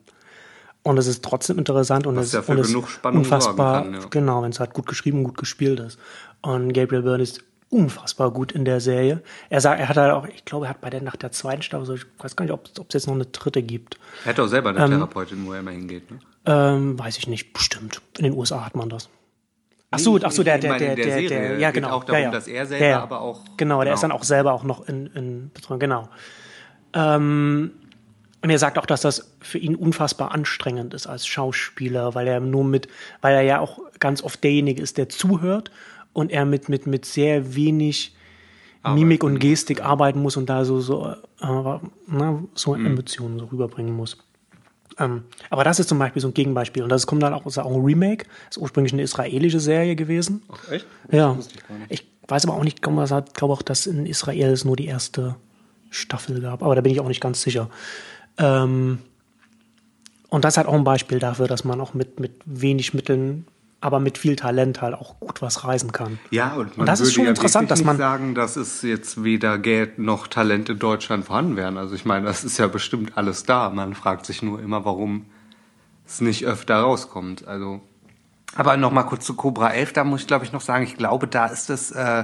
Und 0.83 0.97
es 0.97 1.07
ist 1.07 1.23
trotzdem 1.23 1.57
interessant 1.57 2.07
und 2.07 2.15
Was 2.15 2.27
es 2.27 2.33
ja 2.33 2.39
und 2.41 2.59
es 2.59 2.73
unfassbar, 2.73 3.83
kann, 3.83 3.93
ja. 3.93 3.99
genau, 4.09 4.43
wenn 4.43 4.51
es 4.51 4.59
halt 4.59 4.73
gut 4.73 4.85
geschrieben 4.85 5.19
und 5.19 5.23
gut 5.25 5.37
gespielt 5.37 5.79
ist. 5.79 5.99
Und 6.41 6.71
Gabriel 6.71 7.01
Byrne 7.01 7.23
ist 7.23 7.43
unfassbar 7.69 8.31
gut 8.31 8.53
in 8.53 8.63
der 8.63 8.79
Serie. 8.79 9.21
Er 9.49 9.59
sagt, 9.59 9.81
er 9.81 9.89
hat 9.89 9.97
halt 9.97 10.13
auch, 10.13 10.25
ich 10.27 10.45
glaube, 10.45 10.67
er 10.67 10.69
hat 10.69 10.79
bei 10.79 10.89
der 10.89 11.01
nach 11.01 11.17
der 11.17 11.31
zweiten 11.31 11.61
Staffel, 11.61 11.85
so, 11.85 11.93
ich 11.95 12.05
weiß 12.19 12.37
gar 12.37 12.45
nicht, 12.45 12.53
ob 12.53 12.67
es 12.67 12.93
jetzt 12.93 13.07
noch 13.07 13.15
eine 13.15 13.25
dritte 13.25 13.61
gibt. 13.61 13.99
Er 14.23 14.29
hat 14.29 14.39
auch 14.39 14.47
selber 14.47 14.69
Ähm, 14.69 14.77
eine 14.77 14.95
Therapeutin, 14.95 15.45
wo 15.45 15.53
er 15.53 15.59
immer 15.59 15.71
hingeht. 15.71 16.09
Ne? 16.09 16.19
Ähm, 16.47 16.97
weiß 16.97 17.17
ich 17.17 17.27
nicht, 17.27 17.53
bestimmt. 17.53 18.01
In 18.17 18.23
den 18.23 18.33
USA 18.33 18.65
hat 18.65 18.75
man 18.75 18.89
das. 18.89 19.09
Ach 19.91 19.99
so, 19.99 20.19
ach 20.21 20.31
so, 20.31 20.43
der, 20.43 20.57
der, 20.57 20.77
der, 20.77 20.95
der 20.95 21.21
der, 21.21 21.59
ja, 21.59 21.69
geht 21.71 21.83
genau. 21.83 21.95
auch 21.95 22.03
darum, 22.03 22.19
ja, 22.21 22.27
ja. 22.27 22.31
dass 22.31 22.47
er 22.47 22.65
selber 22.65 23.01
aber 23.03 23.21
auch- 23.21 23.41
Genau, 23.57 23.83
der 23.83 23.93
ist 23.93 24.01
genau. 24.01 24.13
dann 24.13 24.19
auch 24.19 24.23
selber 24.25 24.53
auch 24.53 24.63
noch 24.63 24.87
in, 24.87 25.07
in 25.07 25.51
Betreuung, 25.53 25.79
genau. 25.79 26.09
Ähm, 26.93 27.71
und 28.41 28.49
er 28.49 28.59
sagt 28.59 28.77
auch, 28.77 28.85
dass 28.85 29.01
das 29.01 29.35
für 29.41 29.57
ihn 29.57 29.75
unfassbar 29.75 30.31
anstrengend 30.31 30.93
ist 30.93 31.07
als 31.07 31.25
Schauspieler, 31.25 32.15
weil 32.15 32.27
er 32.27 32.39
nur 32.39 32.63
mit, 32.63 32.87
weil 33.21 33.35
er 33.35 33.41
ja 33.41 33.59
auch 33.59 33.79
ganz 33.99 34.21
oft 34.23 34.43
derjenige 34.43 34.81
ist, 34.81 34.97
der 34.97 35.09
zuhört 35.09 35.71
und 36.13 36.31
er 36.31 36.45
mit, 36.45 36.69
mit, 36.69 36.87
mit 36.87 37.05
sehr 37.05 37.55
wenig 37.55 38.13
Mimik 38.87 39.23
und 39.23 39.39
Gestik 39.39 39.83
arbeiten 39.83 40.21
muss 40.21 40.37
und 40.37 40.49
da 40.49 40.63
so, 40.63 40.79
so, 40.79 41.07
äh, 41.41 41.79
na, 42.07 42.41
so 42.53 42.73
Mhm. 42.75 42.85
Emotionen 42.85 43.37
so 43.39 43.45
rüberbringen 43.45 43.93
muss. 43.93 44.17
Ähm, 44.99 45.23
aber 45.49 45.63
das 45.63 45.79
ist 45.79 45.89
zum 45.89 45.99
Beispiel 45.99 46.21
so 46.21 46.27
ein 46.29 46.33
Gegenbeispiel. 46.33 46.83
Und 46.83 46.89
das 46.89 47.07
kommt 47.07 47.23
dann 47.23 47.33
auch, 47.33 47.45
ist 47.45 47.57
auch 47.57 47.71
ein 47.71 47.83
Remake. 47.83 48.25
Das 48.47 48.57
ist 48.57 48.63
ursprünglich 48.63 48.93
eine 48.93 49.03
israelische 49.03 49.59
Serie 49.59 49.95
gewesen. 49.95 50.41
Echt? 50.71 50.85
Ja. 51.11 51.37
ich. 51.89 52.05
Ich 52.27 52.31
weiß 52.31 52.43
aber 52.45 52.55
auch 52.55 52.63
nicht, 52.65 52.79
ich 52.79 52.81
glaube 52.81 53.53
auch, 53.53 53.61
dass 53.61 53.87
in 53.87 54.05
Israel 54.05 54.51
es 54.51 54.65
nur 54.65 54.75
die 54.75 54.87
erste 54.87 55.37
Staffel 55.89 56.41
gab. 56.41 56.61
Aber 56.61 56.75
da 56.75 56.81
bin 56.81 56.91
ich 56.91 56.99
auch 56.99 57.07
nicht 57.07 57.21
ganz 57.21 57.41
sicher. 57.41 57.69
Ähm, 58.37 58.99
und 60.27 60.43
das 60.43 60.55
ist 60.55 60.57
halt 60.57 60.67
auch 60.67 60.73
ein 60.73 60.83
Beispiel 60.83 61.19
dafür, 61.19 61.47
dass 61.47 61.63
man 61.63 61.79
auch 61.79 61.93
mit, 61.93 62.19
mit 62.19 62.33
wenig 62.43 62.93
Mitteln, 62.93 63.47
aber 63.79 63.99
mit 63.99 64.17
viel 64.17 64.35
Talent 64.35 64.81
halt 64.81 64.95
auch 64.95 65.19
gut 65.19 65.41
was 65.41 65.63
reisen 65.63 65.91
kann. 65.91 66.17
Ja, 66.31 66.53
und 66.53 66.77
man 66.77 66.85
das 66.87 66.99
ist 66.99 67.07
würde 67.07 67.13
schon 67.15 67.23
ja 67.25 67.29
interessant, 67.29 67.69
dass 67.69 67.79
nicht 67.79 67.85
man- 67.85 67.97
sagen, 67.97 68.33
dass 68.35 68.55
es 68.55 68.81
jetzt 68.81 69.23
weder 69.23 69.57
Geld 69.59 69.99
noch 69.99 70.27
Talent 70.27 70.69
in 70.69 70.79
Deutschland 70.79 71.25
vorhanden 71.25 71.55
wären. 71.55 71.77
Also 71.77 71.93
ich 71.95 72.03
meine, 72.05 72.25
das 72.25 72.43
ist 72.43 72.57
ja 72.57 72.67
bestimmt 72.67 73.17
alles 73.17 73.43
da. 73.43 73.69
Man 73.69 73.93
fragt 73.93 74.25
sich 74.25 74.41
nur 74.41 74.59
immer, 74.61 74.83
warum 74.85 75.25
es 76.07 76.21
nicht 76.21 76.45
öfter 76.45 76.77
rauskommt. 76.79 77.47
Also, 77.47 77.81
aber 78.55 78.77
noch 78.77 78.91
mal 78.91 79.03
kurz 79.03 79.25
zu 79.25 79.35
Cobra 79.35 79.69
11, 79.71 79.93
da 79.93 80.03
muss 80.03 80.21
ich 80.21 80.27
glaube 80.27 80.45
ich 80.45 80.53
noch 80.53 80.61
sagen, 80.61 80.83
ich 80.83 80.97
glaube, 80.97 81.27
da 81.27 81.45
ist 81.45 81.69
es 81.69 81.91
äh, 81.91 82.23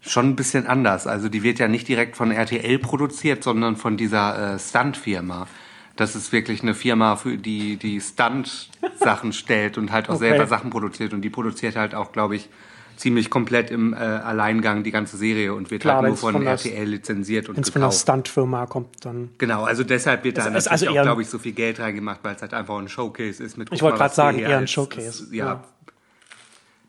schon 0.00 0.30
ein 0.30 0.36
bisschen 0.36 0.66
anders. 0.66 1.06
Also 1.06 1.28
die 1.28 1.42
wird 1.44 1.58
ja 1.60 1.68
nicht 1.68 1.86
direkt 1.86 2.16
von 2.16 2.30
RTL 2.32 2.78
produziert, 2.80 3.44
sondern 3.44 3.76
von 3.76 3.96
dieser 3.96 4.54
äh, 4.54 4.58
Stunt-Firma. 4.58 5.46
Das 5.96 6.16
ist 6.16 6.32
wirklich 6.32 6.62
eine 6.62 6.74
Firma, 6.74 7.16
für 7.16 7.36
die 7.36 7.76
die 7.76 8.00
Stunt-Sachen 8.00 9.32
stellt 9.32 9.78
und 9.78 9.92
halt 9.92 10.08
auch 10.08 10.14
Okay. 10.16 10.30
selber 10.30 10.46
Sachen 10.46 10.70
produziert. 10.70 11.12
Und 11.12 11.22
die 11.22 11.30
produziert 11.30 11.76
halt 11.76 11.94
auch, 11.94 12.10
glaube 12.12 12.34
ich, 12.36 12.48
ziemlich 12.96 13.28
komplett 13.30 13.70
im 13.70 13.92
äh, 13.92 13.96
Alleingang 13.96 14.82
die 14.84 14.90
ganze 14.92 15.16
Serie 15.16 15.52
und 15.54 15.70
wird 15.70 15.82
Klar, 15.82 15.96
halt 15.96 16.02
nur 16.04 16.10
wenn's 16.12 16.20
von, 16.20 16.32
von 16.34 16.44
das- 16.44 16.64
RTL 16.64 16.86
lizenziert 16.88 17.48
und 17.48 17.56
Wenn 17.56 17.62
es 17.64 17.70
von 17.70 17.82
einer 17.82 17.88
gekauft. 17.90 18.02
Stuntfirma 18.02 18.66
kommt, 18.66 19.04
dann. 19.04 19.30
Genau, 19.38 19.64
also 19.64 19.82
deshalb 19.84 20.22
wird 20.24 20.38
da 20.38 20.44
natürlich 20.50 20.70
also 20.70 20.88
auch, 20.88 21.02
glaube 21.02 21.22
ich, 21.22 21.28
so 21.28 21.38
viel 21.38 21.52
Geld 21.52 21.80
reingemacht, 21.80 22.20
weil 22.22 22.34
es 22.36 22.42
halt 22.42 22.54
einfach 22.54 22.76
ein 22.78 22.88
Showcase 22.88 23.42
ist. 23.42 23.56
Mit, 23.58 23.72
Ich 23.72 23.82
wollte 23.82 23.98
gerade 23.98 24.14
sagen, 24.14 24.38
eher 24.38 24.58
ein 24.58 24.68
Showcase, 24.68 25.24
Ist, 25.24 25.32
ja. 25.32 25.44
ja. 25.46 25.64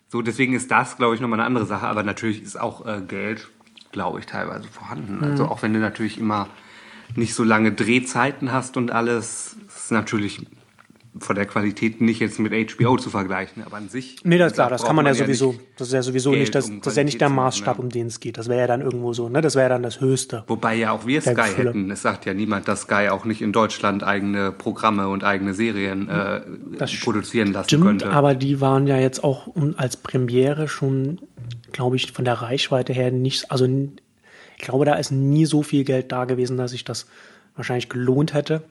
So, 0.09 0.21
deswegen 0.21 0.53
ist 0.53 0.69
das, 0.71 0.97
glaube 0.97 1.15
ich, 1.15 1.21
nochmal 1.21 1.39
eine 1.39 1.47
andere 1.47 1.65
Sache. 1.65 1.87
Aber 1.87 2.03
natürlich 2.03 2.41
ist 2.41 2.59
auch 2.59 2.85
äh, 2.85 3.01
Geld, 3.07 3.49
glaube 3.91 4.19
ich, 4.19 4.25
teilweise 4.27 4.67
vorhanden. 4.67 5.17
Mhm. 5.17 5.23
Also 5.23 5.45
auch 5.45 5.61
wenn 5.63 5.73
du 5.73 5.79
natürlich 5.79 6.19
immer 6.19 6.47
nicht 7.15 7.33
so 7.33 7.43
lange 7.43 7.71
Drehzeiten 7.71 8.51
hast 8.51 8.77
und 8.77 8.91
alles, 8.91 9.55
ist 9.67 9.91
natürlich 9.91 10.41
von 11.17 11.33
der 11.37 11.45
Qualität 11.45 12.01
nicht 12.01 12.19
jetzt 12.19 12.39
mit 12.39 12.51
HBO 12.51 12.97
zu 12.97 13.09
vergleichen, 13.09 13.63
aber 13.65 13.77
an 13.77 13.87
sich. 13.87 14.17
Nee, 14.25 14.37
das 14.37 14.47
ist 14.51 14.55
klar, 14.55 14.69
das 14.69 14.83
kann 14.83 14.97
man 14.97 15.05
ja 15.05 15.13
braucht 15.13 15.19
sowieso, 15.23 15.53
nicht- 15.53 15.61
das 15.77 15.87
ist 15.87 15.93
ja 15.93 16.01
sowieso 16.01 16.31
Geld, 16.31 16.41
nicht, 16.41 16.55
das, 16.55 16.69
um 16.69 16.81
das 16.81 16.91
ist 16.91 16.97
ja 16.97 17.03
nicht 17.05 17.21
der 17.21 17.29
Maßstab, 17.29 17.77
machen, 17.77 17.85
um 17.85 17.89
den 17.89 18.07
es 18.07 18.19
geht. 18.19 18.37
Das 18.37 18.49
wäre 18.49 18.59
ja 18.59 18.67
dann 18.67 18.81
irgendwo 18.81 19.13
so, 19.13 19.29
ne? 19.29 19.39
Das 19.39 19.55
wäre 19.55 19.63
ja 19.65 19.69
dann 19.69 19.83
das 19.83 20.01
Höchste. 20.01 20.43
Wobei 20.47 20.75
ja 20.75 20.91
auch 20.91 21.05
wir 21.07 21.21
Sky 21.21 21.33
Gefühle. 21.35 21.69
hätten. 21.69 21.89
Es 21.91 22.01
sagt 22.01 22.25
ja 22.25 22.33
niemand, 22.33 22.67
dass 22.67 22.81
Sky 22.81 23.07
auch 23.09 23.23
nicht 23.23 23.41
in 23.41 23.53
Deutschland 23.53 24.03
eigene 24.03 24.51
Programme 24.51 25.07
und 25.07 25.23
eigene 25.23 25.53
Serien 25.53 26.09
äh, 26.09 26.41
Das 26.77 26.91
produzieren 26.99 27.53
lassen 27.53 27.69
Stimmt, 27.69 27.83
könnte. 27.85 28.09
aber 28.11 28.35
die 28.35 28.59
waren 28.59 28.85
ja 28.85 28.97
jetzt 28.97 29.23
auch 29.23 29.47
als 29.77 29.95
Premiere 29.95 30.67
schon, 30.67 31.21
glaube 31.71 31.95
ich, 31.95 32.11
von 32.11 32.25
der 32.25 32.33
Reichweite 32.41 32.91
her 32.91 33.11
nicht, 33.11 33.51
also 33.51 33.69
ich 34.57 34.63
glaube, 34.63 34.85
da 34.85 34.95
ist 34.95 35.11
nie 35.11 35.45
so 35.45 35.63
viel 35.63 35.83
Geld 35.83 36.11
da 36.11 36.25
gewesen, 36.25 36.57
dass 36.57 36.71
sich 36.71 36.83
das 36.83 37.07
wahrscheinlich 37.55 37.89
gelohnt 37.89 38.33
hätte. 38.33 38.63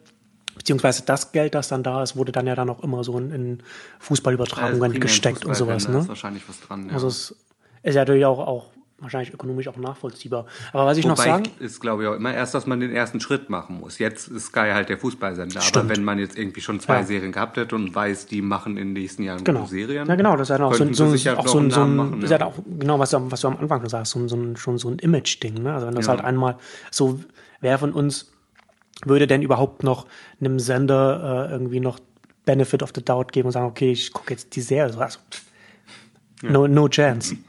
Beziehungsweise 0.56 1.02
das 1.04 1.32
Geld, 1.32 1.54
das 1.54 1.68
dann 1.68 1.82
da 1.82 2.02
ist, 2.02 2.16
wurde 2.16 2.30
dann 2.32 2.46
ja 2.46 2.54
dann 2.54 2.70
auch 2.70 2.82
immer 2.82 3.02
so 3.02 3.18
in, 3.18 3.62
Fußballübertragungen 3.98 4.92
im 4.94 5.00
gesteckt 5.00 5.44
und 5.44 5.56
Fußball, 5.56 5.80
sowas. 5.80 5.86
wenn, 5.86 5.92
Da 5.94 5.98
ist 5.98 6.04
Ne? 6.04 6.08
wahrscheinlich 6.08 6.48
was 6.48 6.60
dran. 6.60 6.86
Ja. 6.88 6.94
Also 6.94 7.08
es 7.08 7.34
ist 7.82 7.94
ja 7.94 8.02
natürlich 8.02 8.24
auch, 8.24 8.38
auch 8.38 8.66
wahrscheinlich 9.04 9.32
ökonomisch 9.32 9.68
auch 9.68 9.76
nachvollziehbar. 9.76 10.46
Aber 10.72 10.86
was 10.86 10.98
ich 10.98 11.06
noch 11.06 11.16
Wobei 11.16 11.24
sagen, 11.28 11.44
ist, 11.60 11.80
glaube 11.80 12.02
ich, 12.02 12.08
auch 12.08 12.14
immer 12.14 12.34
erst, 12.34 12.54
dass 12.54 12.66
man 12.66 12.80
den 12.80 12.92
ersten 12.92 13.20
Schritt 13.20 13.48
machen 13.50 13.78
muss. 13.78 13.98
Jetzt 13.98 14.28
ist 14.28 14.46
Sky 14.46 14.70
halt 14.72 14.88
der 14.88 14.98
Fußballsender. 14.98 15.56
Aber 15.56 15.64
Stimmt. 15.64 15.90
wenn 15.90 16.02
man 16.04 16.18
jetzt 16.18 16.36
irgendwie 16.36 16.60
schon 16.60 16.80
zwei 16.80 16.96
Ja. 16.98 17.02
Serien 17.04 17.30
gehabt 17.30 17.56
hätte 17.56 17.76
und 17.76 17.94
weiß, 17.94 18.26
die 18.26 18.42
machen 18.42 18.76
in 18.76 18.88
den 18.88 18.92
nächsten 18.94 19.22
Jahren 19.22 19.44
Genau. 19.44 19.66
Serien. 19.66 20.08
Ja, 20.08 20.14
genau, 20.16 20.36
das 20.36 20.50
ist 20.50 20.60
auch 20.60 20.74
so, 20.74 20.92
so, 20.92 21.04
auch 21.04 21.36
noch 21.36 21.46
so, 21.46 21.58
ein, 21.60 21.70
so 21.70 21.82
ein, 21.82 21.96
machen, 21.96 22.26
ja. 22.26 22.44
auch 22.44 22.54
genau, 22.78 22.98
was 22.98 23.10
du, 23.10 23.30
was 23.30 23.40
du 23.40 23.48
am 23.48 23.56
Anfang 23.58 23.80
schon 23.80 23.88
sagst, 23.90 24.12
so, 24.12 24.26
so 24.26 24.36
ein, 24.36 24.56
schon 24.56 24.78
so 24.78 24.88
ein 24.88 24.98
Image-Ding. 24.98 25.62
Ne? 25.62 25.72
Also 25.74 25.86
wenn 25.86 25.94
das 25.94 26.06
Ja. 26.06 26.12
halt 26.14 26.24
einmal 26.24 26.56
so, 26.90 27.20
wer 27.60 27.78
von 27.78 27.92
uns 27.92 28.32
würde 29.04 29.26
denn 29.26 29.42
überhaupt 29.42 29.82
noch 29.82 30.06
einem 30.40 30.58
Sender 30.58 31.48
äh, 31.48 31.52
irgendwie 31.52 31.80
noch 31.80 31.98
Benefit 32.46 32.82
of 32.82 32.92
the 32.94 33.04
Doubt 33.04 33.32
geben 33.32 33.46
und 33.46 33.52
sagen, 33.52 33.66
okay, 33.66 33.90
ich 33.92 34.12
gucke 34.12 34.32
jetzt 34.32 34.54
die 34.56 34.60
Serie. 34.60 34.92
So, 34.92 35.00
Also, 35.00 35.18
no, 36.42 36.66
no 36.66 36.88
chance. 36.88 37.36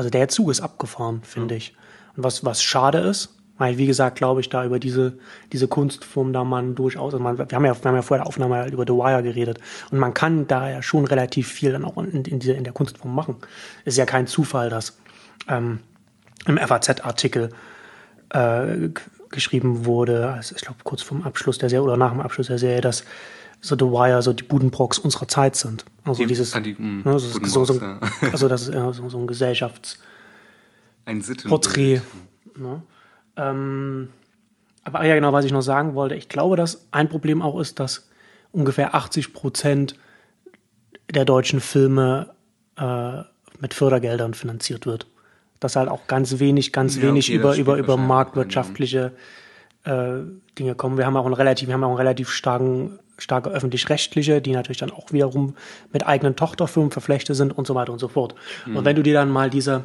Also 0.00 0.08
der 0.08 0.28
Zug 0.28 0.50
ist 0.50 0.62
abgefahren, 0.62 1.20
finde 1.22 1.56
ich. 1.56 1.74
Und 2.16 2.24
was, 2.24 2.42
was 2.42 2.62
schade 2.62 3.00
ist, 3.00 3.36
weil, 3.58 3.76
wie 3.76 3.84
gesagt, 3.84 4.16
glaube 4.16 4.40
ich, 4.40 4.48
da 4.48 4.64
über 4.64 4.78
diese, 4.78 5.18
diese 5.52 5.68
Kunstform 5.68 6.32
da 6.32 6.42
man 6.42 6.74
durchaus, 6.74 7.12
also 7.12 7.22
man, 7.22 7.36
wir, 7.36 7.44
haben 7.52 7.66
ja, 7.66 7.76
wir 7.76 7.84
haben 7.84 7.96
ja 7.96 8.00
vor 8.00 8.16
der 8.16 8.26
Aufnahme 8.26 8.56
halt 8.56 8.72
über 8.72 8.84
The 8.86 8.94
Wire 8.94 9.22
geredet 9.22 9.58
und 9.90 9.98
man 9.98 10.14
kann 10.14 10.46
da 10.46 10.70
ja 10.70 10.80
schon 10.80 11.04
relativ 11.04 11.48
viel 11.48 11.72
dann 11.72 11.84
auch 11.84 11.98
in, 11.98 12.24
in, 12.24 12.38
dieser, 12.38 12.54
in 12.54 12.64
der 12.64 12.72
Kunstform 12.72 13.14
machen. 13.14 13.36
Ist 13.84 13.98
ja 13.98 14.06
kein 14.06 14.26
Zufall, 14.26 14.70
dass 14.70 14.98
ähm, 15.48 15.80
im 16.46 16.56
FAZ-Artikel 16.56 17.50
äh, 18.30 18.88
geschrieben 19.28 19.84
wurde, 19.84 20.30
also 20.30 20.56
ich 20.56 20.62
glaube 20.62 20.78
kurz 20.82 21.02
vorm 21.02 21.24
Abschluss 21.24 21.58
der 21.58 21.68
Serie 21.68 21.84
oder 21.84 21.98
nach 21.98 22.12
dem 22.12 22.22
Abschluss 22.22 22.46
der 22.46 22.56
Serie, 22.56 22.80
dass 22.80 23.04
so 23.60 23.76
The 23.78 23.84
Wire 23.84 24.22
so 24.22 24.32
die 24.32 24.42
Budenbrocks 24.42 24.98
unserer 24.98 25.28
Zeit 25.28 25.56
sind. 25.56 25.84
Also 26.04 26.22
Die- 26.22 26.28
dieses, 26.28 26.54
ah, 26.54 26.60
die, 26.60 26.74
mm, 26.74 27.02
ne, 27.04 27.18
so, 27.18 27.38
so, 27.44 27.64
so, 27.64 27.80
also 28.32 28.48
das 28.48 28.62
ist 28.68 28.74
ja 28.74 28.92
so, 28.92 29.08
so 29.08 29.18
ein 29.18 29.26
Gesellschafts 29.26 29.98
Ein 31.04 31.20
Sitten. 31.22 31.48
Porträt. 31.48 32.00
Ne? 32.56 32.82
Ähm, 33.36 34.08
aber 34.84 35.04
ja, 35.04 35.14
genau, 35.14 35.32
was 35.32 35.44
ich 35.44 35.52
noch 35.52 35.60
sagen 35.62 35.94
wollte, 35.94 36.14
ich 36.14 36.28
glaube, 36.28 36.56
dass 36.56 36.86
ein 36.90 37.08
Problem 37.08 37.42
auch 37.42 37.60
ist, 37.60 37.78
dass 37.80 38.08
ungefähr 38.52 38.94
80 38.94 39.32
Prozent 39.32 39.94
der 41.12 41.24
deutschen 41.24 41.60
Filme 41.60 42.30
äh, 42.76 43.22
mit 43.60 43.74
Fördergeldern 43.74 44.34
finanziert 44.34 44.86
wird. 44.86 45.06
Dass 45.60 45.76
halt 45.76 45.88
auch 45.90 46.06
ganz 46.06 46.38
wenig, 46.38 46.72
ganz 46.72 46.96
Ja, 46.96 47.02
wenig 47.02 47.28
okay, 47.28 47.36
über, 47.36 47.56
über, 47.56 47.76
über 47.76 47.96
marktwirtschaftliche 47.98 49.12
äh, 49.84 50.18
Dinge 50.58 50.74
kommen. 50.74 50.96
Wir 50.96 51.04
haben 51.06 51.16
auch 51.16 51.26
einen 51.26 51.34
relativ, 51.34 51.68
wir 51.68 51.74
haben 51.74 51.84
auch 51.84 51.88
einen 51.90 51.96
relativ 51.98 52.30
starken, 52.30 52.98
starke 53.22 53.50
öffentlich-rechtliche, 53.50 54.40
die 54.40 54.52
natürlich 54.52 54.78
dann 54.78 54.90
auch 54.90 55.12
wiederum 55.12 55.54
mit 55.92 56.06
eigenen 56.06 56.36
Tochterfirmen 56.36 56.90
verflechtet 56.90 57.36
sind 57.36 57.56
und 57.56 57.66
so 57.66 57.74
weiter 57.74 57.92
und 57.92 57.98
so 57.98 58.08
fort. 58.08 58.34
Mhm. 58.66 58.76
Und 58.76 58.84
wenn 58.84 58.96
du 58.96 59.02
dir 59.02 59.14
dann 59.14 59.30
mal 59.30 59.50
diese, 59.50 59.84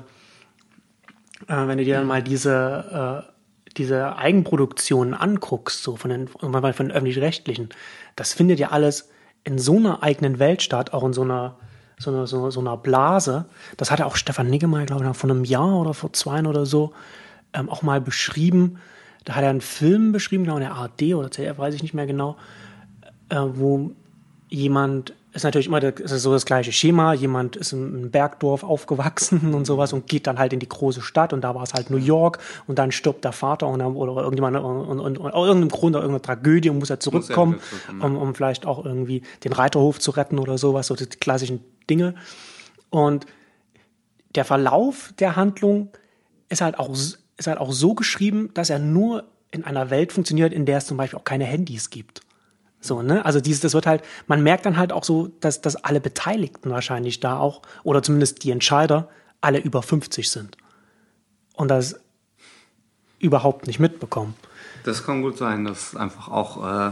äh, 1.47 1.67
wenn 1.67 1.77
du 1.77 1.83
dir 1.83 1.95
dann 1.95 2.07
mal 2.07 2.23
diese, 2.23 3.25
äh, 3.25 3.31
diese 3.77 4.15
Eigenproduktionen 4.17 5.13
anguckst, 5.13 5.83
so 5.83 5.95
von 5.95 6.09
den, 6.09 6.27
von 6.27 6.51
den 6.51 6.91
öffentlich-rechtlichen, 6.91 7.69
das 8.15 8.33
findet 8.33 8.59
ja 8.59 8.69
alles 8.69 9.09
in 9.43 9.59
so 9.59 9.77
einer 9.77 10.01
eigenen 10.01 10.39
Welt 10.39 10.61
statt, 10.61 10.93
auch 10.93 11.03
in 11.03 11.13
so 11.13 11.21
einer, 11.21 11.57
so 11.99 12.11
einer, 12.11 12.27
so, 12.27 12.49
so 12.49 12.59
einer 12.59 12.77
Blase. 12.77 13.45
Das 13.77 13.91
hatte 13.91 14.05
auch 14.05 14.15
Stefan 14.15 14.49
Niggemeier, 14.49 14.85
glaube 14.85 15.05
ich, 15.05 15.17
vor 15.17 15.29
einem 15.29 15.43
Jahr 15.43 15.79
oder 15.79 15.93
vor 15.93 16.13
zwei 16.13 16.41
oder 16.43 16.65
so 16.65 16.93
ähm, 17.53 17.69
auch 17.69 17.81
mal 17.81 18.01
beschrieben. 18.01 18.79
Da 19.23 19.35
hat 19.35 19.43
er 19.43 19.49
einen 19.49 19.61
Film 19.61 20.11
beschrieben, 20.11 20.43
genau 20.43 20.57
in 20.57 20.61
der 20.61 20.73
ARD 20.73 21.15
oder 21.15 21.31
ZDF, 21.31 21.57
weiß 21.57 21.73
ich 21.75 21.81
nicht 21.81 21.93
mehr 21.93 22.05
genau, 22.05 22.37
äh, 23.29 23.37
wo 23.37 23.91
jemand 24.49 25.13
ist 25.35 25.43
natürlich 25.43 25.67
immer 25.67 25.81
das, 25.81 25.99
ist 25.99 26.23
so 26.23 26.31
das 26.31 26.45
gleiche 26.45 26.71
Schema. 26.71 27.13
Jemand 27.13 27.57
ist 27.57 27.73
im, 27.73 28.09
Bergdorf 28.09 28.63
aufgewachsen 28.63 29.53
und 29.53 29.65
sowas 29.65 29.91
und 29.91 30.07
geht 30.07 30.27
dann 30.27 30.39
halt 30.39 30.53
in 30.53 30.59
die 30.59 30.69
große 30.69 31.01
Stadt 31.01 31.33
und 31.33 31.41
da 31.41 31.53
war 31.53 31.63
es 31.63 31.73
halt 31.73 31.89
New 31.89 31.97
York 31.97 32.39
und 32.67 32.79
dann 32.79 32.93
stirbt 32.93 33.25
der 33.25 33.33
Vater 33.33 33.67
und 33.67 33.79
dann, 33.79 33.95
oder 33.95 34.21
irgendjemand 34.21 34.55
und, 34.55 34.99
und, 34.99 35.17
und, 35.17 35.33
aus 35.33 35.47
irgendeinem 35.47 35.69
Grund 35.69 35.95
oder 35.95 36.05
irgendeine 36.05 36.21
Tragödie 36.21 36.69
und 36.69 36.79
muss 36.79 36.89
er 36.89 37.01
zurückkommen, 37.01 37.55
wieder 37.55 37.63
zurückkommen, 37.63 38.15
um, 38.15 38.21
um 38.21 38.35
vielleicht 38.35 38.65
auch 38.65 38.85
irgendwie 38.85 39.23
den 39.43 39.51
Reiterhof 39.51 39.99
zu 39.99 40.11
retten 40.11 40.39
oder 40.39 40.57
sowas, 40.57 40.87
so 40.87 40.95
die 40.95 41.05
klassischen 41.05 41.59
Dinge. 41.89 42.15
Und 42.89 43.25
der 44.35 44.45
Verlauf 44.45 45.13
der 45.19 45.35
Handlung 45.35 45.89
ist 46.47 46.61
halt 46.61 46.79
auch, 46.79 46.89
ist 46.91 47.19
halt 47.45 47.57
auch 47.57 47.73
so 47.73 47.93
geschrieben, 47.93 48.51
dass 48.53 48.69
er 48.69 48.79
nur 48.79 49.25
in 49.51 49.65
einer 49.65 49.89
Welt 49.89 50.13
funktioniert, 50.13 50.53
in 50.53 50.65
der 50.65 50.77
es 50.77 50.85
zum 50.85 50.95
Beispiel 50.95 51.19
auch 51.19 51.25
keine 51.25 51.45
Handys 51.45 51.89
gibt. 51.89 52.21
So, 52.85 53.01
ne? 53.01 53.25
Also 53.25 53.41
dieses, 53.41 53.61
das 53.61 53.73
wird 53.73 53.87
halt, 53.87 54.03
man 54.27 54.43
merkt 54.43 54.65
dann 54.65 54.77
halt 54.77 54.91
auch 54.91 55.03
so, 55.03 55.29
dass, 55.39 55.61
dass 55.61 55.75
alle 55.75 55.99
Beteiligten 55.99 56.69
wahrscheinlich 56.69 57.19
da 57.19 57.37
auch, 57.37 57.61
oder 57.83 58.03
zumindest 58.03 58.43
die 58.43 58.51
Entscheider, 58.51 59.09
alle 59.41 59.59
über 59.59 59.81
50 59.81 60.29
sind. 60.29 60.57
Und 61.53 61.69
das 61.69 61.99
überhaupt 63.19 63.67
nicht 63.67 63.79
mitbekommen. 63.79 64.35
Das 64.83 65.03
kann 65.03 65.21
gut 65.21 65.37
sein, 65.37 65.65
dass 65.65 65.95
einfach 65.95 66.27
auch 66.27 66.89
äh, 66.89 66.91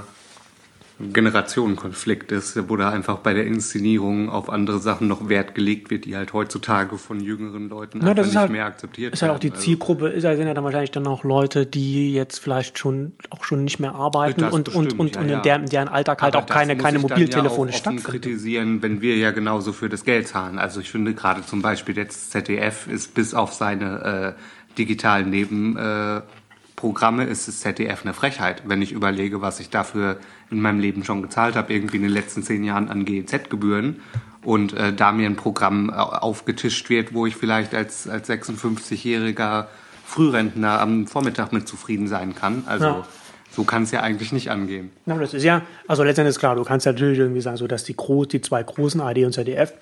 Generationenkonflikt 1.00 2.32
ist, 2.32 2.70
wo 2.70 2.76
da 2.76 2.90
einfach 2.90 3.18
bei 3.18 3.34
der 3.34 3.48
Inszenierung 3.48 4.30
auf 4.30 4.50
andere 4.50 4.78
Sachen 4.80 5.08
noch 5.08 5.28
Wert 5.28 5.56
gelegt 5.56 5.90
wird, 5.90 6.06
die 6.06 6.16
halt 6.16 6.34
heutzutage 6.34 6.98
von 6.98 7.20
jüngeren 7.20 7.68
Leuten 7.68 8.02
Ja, 8.02 8.10
einfach 8.12 8.26
nicht 8.26 8.36
halt- 8.36 8.52
mehr 8.52 8.66
akzeptiert 8.66 9.14
Ist 9.14 9.24
halt 9.24 9.32
auch 9.32 9.40
die 9.40 9.48
werden. 9.48 9.56
Also, 9.56 9.66
Zielgruppe, 9.66 10.10
ist 10.10 10.22
sind 10.22 10.48
ja 10.48 10.54
dann 10.54 10.64
wahrscheinlich 10.64 10.92
dann 10.92 11.08
auch 11.08 11.24
Leute, 11.24 11.66
die 11.66 12.14
jetzt 12.14 12.38
vielleicht 12.40 12.78
schon 12.78 13.14
auch 13.32 13.44
schon 13.44 13.64
nicht 13.64 13.80
mehr 13.80 13.96
arbeiten 13.96 14.42
Das 14.42 14.54
und, 14.54 14.70
und, 14.70 14.90
bestimmt, 14.90 15.00
und, 15.00 15.16
ja, 15.16 15.22
und 15.22 15.30
ja. 15.30 15.36
in, 15.38 15.44
der, 15.44 15.56
in 15.56 15.66
deren 15.66 15.88
Alltag 15.88 16.22
halt 16.22 16.36
auch 16.36 16.46
keine, 16.46 16.78
keine 16.78 17.00
Mobiltelefone 17.00 17.72
ja 17.72 17.78
stattfinden. 17.78 18.04
kritisieren, 18.04 18.82
wenn 18.84 19.02
wir 19.02 19.18
ja 19.18 19.32
genauso 19.32 19.74
für 19.74 19.90
das 19.90 20.06
Geld 20.06 20.28
zahlen. 20.28 20.60
Also 20.60 20.80
ich 20.80 20.92
finde 20.92 21.14
gerade 21.16 21.44
zum 21.44 21.62
Beispiel 21.64 21.98
jetzt 21.98 22.32
ZDF 22.32 22.88
ist 22.88 23.16
bis 23.16 23.34
auf 23.34 23.54
seine 23.54 24.36
äh, 24.38 24.78
digitalen 24.78 25.30
Nebenprogramme 25.30 26.20
äh, 26.20 26.44
Programme 26.76 27.24
ist 27.24 27.48
das 27.48 27.62
ZDF 27.62 28.02
eine 28.04 28.14
Frechheit, 28.14 28.64
wenn 28.66 28.82
ich 28.82 28.92
überlege, 28.92 29.40
was 29.42 29.62
ich 29.62 29.70
dafür 29.70 30.18
in 30.54 30.62
meinem 30.62 30.80
Leben 30.80 31.04
schon 31.04 31.22
gezahlt 31.22 31.56
habe, 31.56 31.74
irgendwie 31.74 31.98
in 31.98 32.04
den 32.04 32.12
letzten 32.12 32.44
zehn 32.44 32.64
Jahren 32.64 32.90
an 32.90 33.06
GEZ-Gebühren 33.06 34.02
und 34.44 34.74
äh, 34.74 34.94
da 34.94 35.12
mir 35.12 35.26
ein 35.28 35.36
Programm 35.36 35.90
äh, 35.90 35.94
aufgetischt 35.94 36.90
wird, 36.90 37.14
wo 37.14 37.26
ich 37.26 37.36
vielleicht 37.36 37.74
als, 37.74 38.08
als 38.08 38.30
56-jähriger 38.30 39.66
Frührentner 40.06 40.80
am 40.80 41.08
Vormittag 41.08 41.52
mit 41.54 41.68
zufrieden 41.68 42.08
sein 42.08 42.36
kann. 42.36 42.64
Also 42.66 42.86
Ja. 42.86 43.08
so 43.52 43.64
kann 43.64 43.84
es 43.84 43.92
ja 43.92 44.02
eigentlich 44.02 44.32
nicht 44.32 44.52
angehen. 44.52 44.92
Na, 45.06 45.18
das 45.18 45.34
ist 45.34 45.44
ja, 45.44 45.62
also 45.88 46.04
letztendlich 46.04 46.36
ist 46.36 46.40
klar, 46.40 46.56
du 46.56 46.64
kannst 46.64 46.86
natürlich 46.86 47.20
irgendwie 47.20 47.42
sagen, 47.42 47.58
so 47.58 47.68
dass 47.68 47.84
die, 47.84 47.96
Gro 47.96 48.26
die 48.26 48.42
zwei 48.42 48.62
großen 48.64 49.02
ARD 49.02 49.20
und 49.20 49.34
ZDF, 49.34 49.74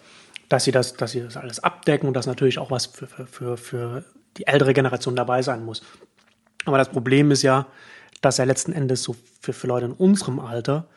dass 0.47 0.63
sie 0.63 0.71
das, 0.71 0.95
dass 0.95 1.11
sie 1.11 1.21
das 1.21 1.37
alles 1.37 1.61
abdecken 1.63 2.07
und 2.07 2.13
dass 2.13 2.27
natürlich 2.27 2.59
auch 2.59 2.71
was 2.71 2.85
für, 2.85 3.07
für, 3.07 3.57
für 3.57 4.03
die 4.37 4.47
ältere 4.47 4.73
Generation 4.73 5.15
dabei 5.15 5.41
sein 5.41 5.65
muss. 5.65 5.81
Aber 6.65 6.77
das 6.77 6.89
Problem 6.89 7.31
ist 7.31 7.41
ja, 7.41 7.65
dass 8.21 8.37
ja 8.37 8.45
letzten 8.45 8.71
Endes 8.73 9.03
so 9.03 9.15
für, 9.41 9.53
für 9.53 9.67
Leute 9.67 9.87
in 9.87 9.93
unserem 9.93 10.39
Alter 10.39 10.87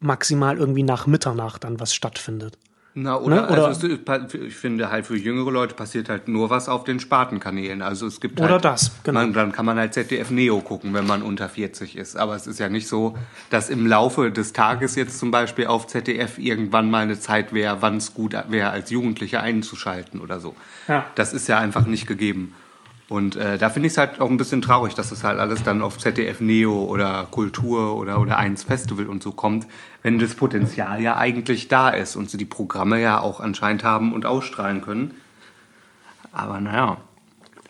maximal 0.00 0.58
irgendwie 0.58 0.82
nach 0.82 1.06
Mitternacht 1.06 1.64
dann 1.64 1.80
was 1.80 1.94
stattfindet. 1.94 2.58
Na, 2.98 3.18
oder, 3.20 3.42
Ne? 3.42 3.48
Oder- 3.50 3.66
also 3.66 3.86
es 3.88 4.34
ich 4.34 4.54
finde 4.56 4.90
halt 4.90 5.04
für 5.04 5.18
jüngere 5.18 5.50
Leute 5.50 5.74
passiert 5.74 6.08
halt 6.08 6.28
nur 6.28 6.48
was 6.48 6.66
auf 6.70 6.84
den 6.84 6.98
Spartenkanälen. 6.98 7.82
Also 7.82 8.06
es 8.06 8.22
gibt 8.22 8.40
Oder 8.40 8.52
halt, 8.52 8.64
das, 8.64 8.90
genau. 9.04 9.20
Man, 9.20 9.34
dann 9.34 9.52
kann 9.52 9.66
man 9.66 9.76
halt 9.78 9.92
ZDF 9.92 10.30
Neo 10.30 10.60
gucken, 10.62 10.94
wenn 10.94 11.06
man 11.06 11.20
unter 11.20 11.50
40 11.50 11.96
ist. 11.96 12.16
Aber 12.16 12.34
es 12.36 12.46
ist 12.46 12.58
ja 12.58 12.70
nicht 12.70 12.88
so, 12.88 13.14
dass 13.50 13.68
im 13.68 13.86
Laufe 13.86 14.32
des 14.32 14.54
Tages 14.54 14.94
jetzt 14.94 15.18
zum 15.18 15.30
Beispiel 15.30 15.66
auf 15.66 15.86
ZDF 15.86 16.38
irgendwann 16.38 16.90
mal 16.90 17.02
eine 17.02 17.20
Zeit 17.20 17.52
wäre, 17.52 17.82
wann 17.82 17.98
es 17.98 18.14
gut 18.14 18.34
wäre, 18.48 18.70
als 18.70 18.88
Jugendlicher 18.90 19.42
einzuschalten 19.42 20.22
oder 20.22 20.40
so. 20.40 20.56
Ja. 20.88 21.04
Das 21.16 21.34
ist 21.34 21.48
ja 21.48 21.58
einfach 21.58 21.84
nicht 21.86 22.06
gegeben. 22.06 22.54
Und 23.08 23.36
äh, 23.36 23.56
da 23.56 23.70
finde 23.70 23.86
ich 23.86 23.92
es 23.92 23.98
halt 23.98 24.20
auch 24.20 24.30
ein 24.30 24.36
bisschen 24.36 24.62
traurig, 24.62 24.94
dass 24.94 25.10
das 25.10 25.22
halt 25.22 25.38
alles 25.38 25.62
dann 25.62 25.80
auf 25.80 25.96
ZDF 25.96 26.40
Neo 26.40 26.84
oder 26.84 27.28
Kultur 27.30 27.96
oder, 27.96 28.20
oder 28.20 28.36
1 28.36 28.64
Festival 28.64 29.06
und 29.06 29.22
so 29.22 29.30
kommt, 29.30 29.66
wenn 30.02 30.18
das 30.18 30.34
Potenzial 30.34 31.00
ja 31.00 31.16
eigentlich 31.16 31.68
da 31.68 31.90
ist 31.90 32.16
und 32.16 32.30
sie 32.30 32.36
die 32.36 32.44
Programme 32.44 33.00
ja 33.00 33.20
auch 33.20 33.38
anscheinend 33.38 33.84
haben 33.84 34.12
und 34.12 34.26
ausstrahlen 34.26 34.80
können. 34.80 35.12
Aber 36.32 36.60
naja, 36.60 36.96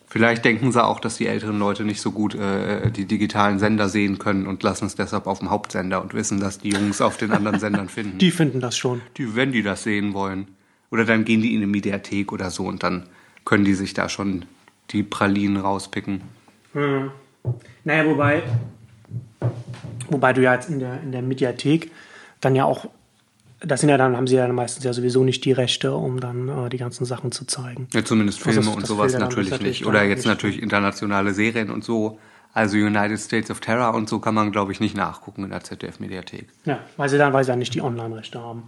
vielleicht 0.07 0.47
denken 0.47 0.73
sie 0.73 0.83
auch, 0.83 1.01
dass 1.01 1.19
die 1.19 1.27
älteren 1.27 1.59
Leute 1.59 1.85
nicht 1.85 2.01
so 2.01 2.13
gut 2.13 2.35
äh, 2.35 2.91
die 2.91 3.05
digitalen 3.05 3.59
Sender 3.59 3.91
sehen 3.91 4.19
können 4.19 4.47
und 4.47 4.63
lassen 4.63 4.87
es 4.87 4.95
deshalb 4.95 5.27
auf 5.27 5.41
dem 5.41 5.51
Hauptsender 5.51 6.01
und 6.01 6.15
wissen, 6.15 6.41
dass 6.41 6.59
die 6.59 6.71
Jungs 6.71 7.03
auf 7.03 7.19
den 7.19 7.33
anderen 7.33 7.61
Sendern 7.61 7.91
finden. 7.91 8.17
Die 8.27 8.31
finden 8.31 8.61
das 8.61 8.79
schon. 8.79 9.03
Die, 9.19 9.37
wenn 9.37 9.53
die 9.53 9.63
das 9.63 9.83
sehen 9.83 10.15
wollen. 10.15 10.49
Oder 10.91 11.05
dann 11.05 11.27
gehen 11.27 11.43
die 11.43 11.53
in 11.53 11.59
eine 11.59 11.67
Mediathek 11.67 12.33
oder 12.33 12.51
so 12.51 12.65
und 12.65 12.83
dann 12.83 13.07
können 13.45 13.65
die 13.65 13.75
sich 13.75 13.93
da 13.93 14.09
schon 14.09 14.47
die 14.91 15.03
Pralinen 15.03 15.57
rauspicken. 15.57 16.23
Naja, 17.85 18.07
wobei, 18.07 18.43
wobei 20.11 20.33
du 20.33 20.43
ja 20.43 20.55
jetzt 20.55 20.69
in 20.69 20.79
der, 20.79 21.01
in 21.03 21.13
der 21.13 21.23
Mediathek 21.23 21.91
dann 22.41 22.55
ja 22.55 22.65
auch, 22.65 22.87
das 23.61 23.81
sind 23.81 23.89
ja 23.89 23.97
dann, 23.97 24.17
haben 24.17 24.27
sie 24.27 24.37
ja 24.37 24.47
meistens 24.53 24.85
ja 24.85 24.93
sowieso 24.93 25.25
nicht 25.25 25.45
die 25.45 25.53
Rechte, 25.53 25.95
um 25.95 26.21
dann 26.21 26.49
äh, 26.49 26.69
die 26.69 26.77
ganzen 26.77 27.05
Sachen 27.07 27.33
zu 27.33 27.47
zeigen. 27.47 27.89
Ja, 27.95 28.05
zumindest 28.05 28.41
Also 28.47 28.51
Filme 28.51 28.67
das- 28.67 28.75
und 28.75 28.83
das 28.83 28.89
sowas 28.89 29.13
natürlich 29.15 29.51
natürlich 29.51 29.81
nicht. 29.81 29.87
Oder 29.87 30.03
jetzt 30.05 30.19
nicht. 30.19 30.27
natürlich 30.27 30.63
internationale 30.63 31.33
Serien 31.33 31.71
und 31.71 31.83
so. 31.85 32.19
Also 32.53 32.77
United 32.79 33.19
States 33.21 33.51
of 33.51 33.61
Terror 33.61 33.95
und 33.95 34.09
so 34.09 34.19
kann 34.19 34.35
man, 34.35 34.51
glaube 34.51 34.73
ich, 34.73 34.81
nicht 34.81 34.97
nachgucken 34.97 35.45
in 35.45 35.51
der 35.51 35.63
ZDF-Mediathek. 35.63 36.49
Ja, 36.65 36.79
weil 36.97 37.09
sie 37.09 37.19
dann, 37.19 37.33
weil 37.33 37.45
sie 37.45 37.51
dann 37.51 37.59
nicht 37.59 37.75
die 37.75 37.83
Online-Rechte 37.83 38.41
haben. 38.41 38.65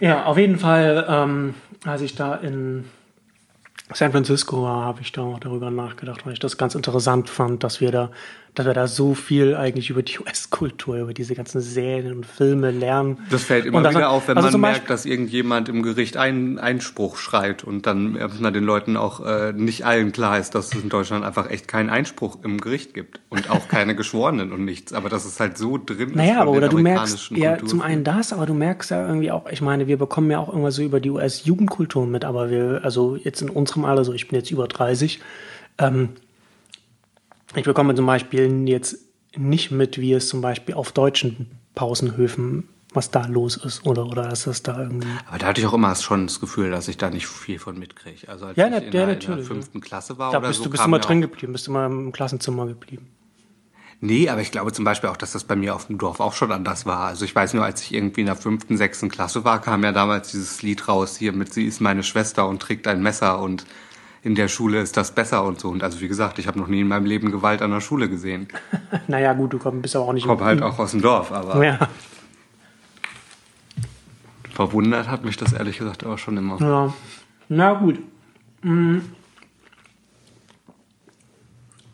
Ja, 0.00 0.24
auf 0.24 0.36
jeden 0.36 0.58
Fall, 0.58 1.06
ähm, 1.08 1.54
als 1.84 2.00
ich 2.02 2.16
da 2.16 2.34
in 2.34 2.84
San 3.94 4.12
Francisco 4.12 4.66
habe 4.66 5.00
ich 5.00 5.12
da 5.12 5.22
auch 5.22 5.38
darüber 5.38 5.70
nachgedacht, 5.70 6.24
weil 6.26 6.32
ich 6.32 6.38
das 6.38 6.56
ganz 6.56 6.74
interessant 6.74 7.28
fand, 7.28 7.64
dass 7.64 7.80
wir 7.80 7.90
da, 7.90 8.10
dass 8.54 8.66
wir 8.66 8.74
da 8.74 8.86
so 8.86 9.14
viel 9.14 9.56
eigentlich 9.56 9.88
über 9.90 10.02
die 10.02 10.18
US-Kultur, 10.20 10.96
über 10.96 11.14
diese 11.14 11.34
ganzen 11.34 11.60
Serien 11.60 12.16
und 12.16 12.26
Filme 12.26 12.70
lernen. 12.70 13.18
Das 13.30 13.44
fällt 13.44 13.64
immer 13.64 13.88
wieder 13.88 14.10
auf, 14.10 14.28
wenn 14.28 14.36
also 14.36 14.58
man 14.58 14.72
merkt, 14.72 14.90
dass 14.90 15.06
irgendjemand 15.06 15.68
im 15.68 15.82
Gericht 15.82 16.16
einen 16.16 16.58
Einspruch 16.58 17.16
schreit 17.16 17.64
und 17.64 17.86
dann 17.86 18.18
man 18.40 18.52
den 18.52 18.64
Leuten 18.64 18.96
auch 18.96 19.24
äh, 19.24 19.52
nicht 19.52 19.86
allen 19.86 20.12
klar 20.12 20.38
ist, 20.38 20.54
dass 20.54 20.74
es 20.74 20.82
in 20.82 20.88
Deutschland 20.88 21.24
einfach 21.24 21.50
echt 21.50 21.68
keinen 21.68 21.90
Einspruch 21.90 22.38
im 22.42 22.60
Gericht 22.60 22.94
gibt 22.94 23.20
und 23.30 23.50
auch 23.50 23.68
keine 23.68 23.94
Geschworenen 24.02 24.52
und 24.52 24.64
nichts. 24.64 24.92
Aber 24.92 25.08
das 25.08 25.24
ist 25.24 25.40
halt 25.40 25.56
so 25.56 25.78
drin. 25.78 26.12
Naja, 26.14 26.40
aber 26.40 26.50
oder 26.50 26.68
du 26.68 26.78
merkst 26.78 27.30
ja 27.30 27.52
Kulturen. 27.52 27.68
zum 27.68 27.82
einen 27.82 28.04
das, 28.04 28.32
aber 28.32 28.46
du 28.46 28.54
merkst 28.54 28.90
ja 28.90 29.06
irgendwie 29.06 29.30
auch, 29.30 29.46
ich 29.50 29.62
meine, 29.62 29.86
wir 29.86 29.96
bekommen 29.96 30.30
ja 30.30 30.38
auch 30.38 30.48
irgendwas 30.48 30.74
so 30.74 30.82
über 30.82 31.00
die 31.00 31.10
US-Jugendkultur 31.10 32.06
mit, 32.06 32.24
aber 32.24 32.50
wir, 32.50 32.80
also 32.82 33.16
jetzt 33.16 33.40
in 33.40 33.48
unserem 33.48 33.84
Alter, 33.84 34.04
so 34.04 34.12
ich 34.12 34.28
bin 34.28 34.38
jetzt 34.38 34.50
über 34.50 34.66
30, 34.68 35.20
ähm, 35.78 36.10
ich 37.54 37.64
bekomme 37.64 37.94
zum 37.94 38.06
Beispiel 38.06 38.68
jetzt 38.68 38.96
nicht 39.36 39.70
mit, 39.70 39.98
wie 39.98 40.12
es 40.12 40.28
zum 40.28 40.40
Beispiel 40.40 40.74
auf 40.74 40.92
deutschen 40.92 41.58
Pausenhöfen, 41.74 42.68
was 42.92 43.10
da 43.10 43.26
los 43.26 43.56
ist, 43.56 43.86
oder, 43.86 44.06
oder 44.06 44.30
ist 44.30 44.46
das 44.46 44.62
da 44.62 44.78
irgendwie. 44.78 45.08
Aber 45.26 45.38
da 45.38 45.46
hatte 45.46 45.60
ich 45.62 45.66
auch 45.66 45.72
immer 45.72 45.94
schon 45.94 46.26
das 46.26 46.40
Gefühl, 46.40 46.70
dass 46.70 46.88
ich 46.88 46.98
da 46.98 47.08
nicht 47.08 47.26
viel 47.26 47.58
von 47.58 47.78
mitkriege. 47.78 48.28
Also 48.28 48.46
als 48.46 48.56
Ja, 48.58 48.66
ich 48.66 48.70
na- 48.72 48.78
in, 48.78 48.84
ja, 48.84 48.90
der, 48.90 49.02
in 49.02 49.06
der 49.08 49.16
natürlich, 49.16 49.46
fünften 49.46 49.80
Klasse 49.80 50.18
war 50.18 50.30
Da 50.32 50.38
oder 50.38 50.48
bist 50.48 50.58
so, 50.58 50.64
du 50.64 50.70
bist 50.70 50.84
immer 50.84 50.98
ja 50.98 51.02
drin 51.02 51.20
geblieben, 51.22 51.52
bist 51.52 51.68
immer 51.68 51.86
im 51.86 52.12
Klassenzimmer 52.12 52.66
geblieben. 52.66 53.08
Nee, 54.04 54.28
aber 54.28 54.40
ich 54.40 54.50
glaube 54.50 54.72
zum 54.72 54.84
Beispiel 54.84 55.08
auch, 55.10 55.16
dass 55.16 55.30
das 55.32 55.44
bei 55.44 55.54
mir 55.54 55.76
auf 55.76 55.86
dem 55.86 55.96
Dorf 55.96 56.18
auch 56.18 56.32
schon 56.34 56.50
anders 56.50 56.86
war. 56.86 57.06
Also 57.06 57.24
ich 57.24 57.34
weiß 57.34 57.54
nur, 57.54 57.64
als 57.64 57.82
ich 57.82 57.94
irgendwie 57.94 58.22
in 58.22 58.26
der 58.26 58.34
fünften, 58.36 58.76
sechsten 58.76 59.08
Klasse 59.08 59.44
war, 59.44 59.60
kam 59.60 59.84
ja 59.84 59.92
damals 59.92 60.32
dieses 60.32 60.60
Lied 60.62 60.88
raus 60.88 61.16
hier 61.16 61.32
mit 61.32 61.54
Sie 61.54 61.64
ist 61.66 61.80
meine 61.80 62.02
Schwester 62.02 62.48
und 62.48 62.60
trägt 62.60 62.88
ein 62.88 63.00
Messer 63.00 63.38
und 63.38 63.64
in 64.22 64.34
der 64.36 64.46
Schule 64.48 64.80
ist 64.80 64.96
das 64.96 65.10
besser 65.12 65.44
und 65.44 65.58
so. 65.60 65.68
Und 65.68 65.82
also 65.82 66.00
wie 66.00 66.08
gesagt, 66.08 66.38
ich 66.38 66.46
habe 66.46 66.58
noch 66.58 66.68
nie 66.68 66.80
in 66.80 66.88
meinem 66.88 67.06
Leben 67.06 67.30
Gewalt 67.32 67.60
an 67.62 67.70
der 67.72 67.80
Schule 67.80 68.08
gesehen. 68.08 68.48
Naja, 69.08 69.32
gut, 69.32 69.52
du 69.52 69.58
komm- 69.58 69.82
bist 69.82 69.96
aber 69.96 70.04
auch 70.06 70.12
nicht 70.12 70.22
Ich 70.24 70.28
komme 70.28 70.44
halt 70.44 70.62
auch 70.62 70.78
aus 70.78 70.92
dem 70.92 71.02
Dorf, 71.02 71.32
aber 71.32 71.64
Ja, 71.64 71.78
verwundert 74.52 75.08
hat 75.08 75.24
mich 75.24 75.36
das 75.36 75.52
ehrlich 75.52 75.78
gesagt 75.78 76.04
auch 76.04 76.18
schon 76.18 76.36
immer. 76.36 76.60
ja. 76.60 76.92
Na 77.48 77.72
gut. 77.74 77.98
Mhm. 78.62 79.02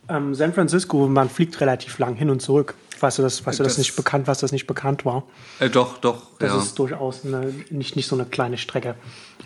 Ähm, 0.09 0.35
San 0.35 0.53
Francisco, 0.53 1.09
man 1.09 1.29
fliegt 1.29 1.61
relativ 1.61 1.99
lang 1.99 2.15
hin 2.15 2.31
und 2.31 2.41
zurück. 2.41 2.75
Weißt 3.01 3.19
du 3.19 3.23
das, 3.23 3.45
weißt 3.47 3.59
du 3.61 3.63
das, 3.65 3.73
Das- 3.75 3.79
nicht 3.79 3.95
bekannt, 3.97 4.27
was 4.27 4.39
das 4.41 4.53
nicht 4.53 4.67
bekannt 4.67 5.05
war? 5.05 5.25
Äh, 5.61 5.71
doch, 5.71 5.99
doch, 5.99 6.37
Das 6.39 6.53
ja. 6.53 6.59
ist 6.59 6.79
durchaus 6.79 7.25
eine, 7.25 7.53
nicht, 7.71 7.97
nicht 7.97 8.07
so 8.09 8.17
eine 8.17 8.25
kleine 8.25 8.59
Strecke, 8.59 8.95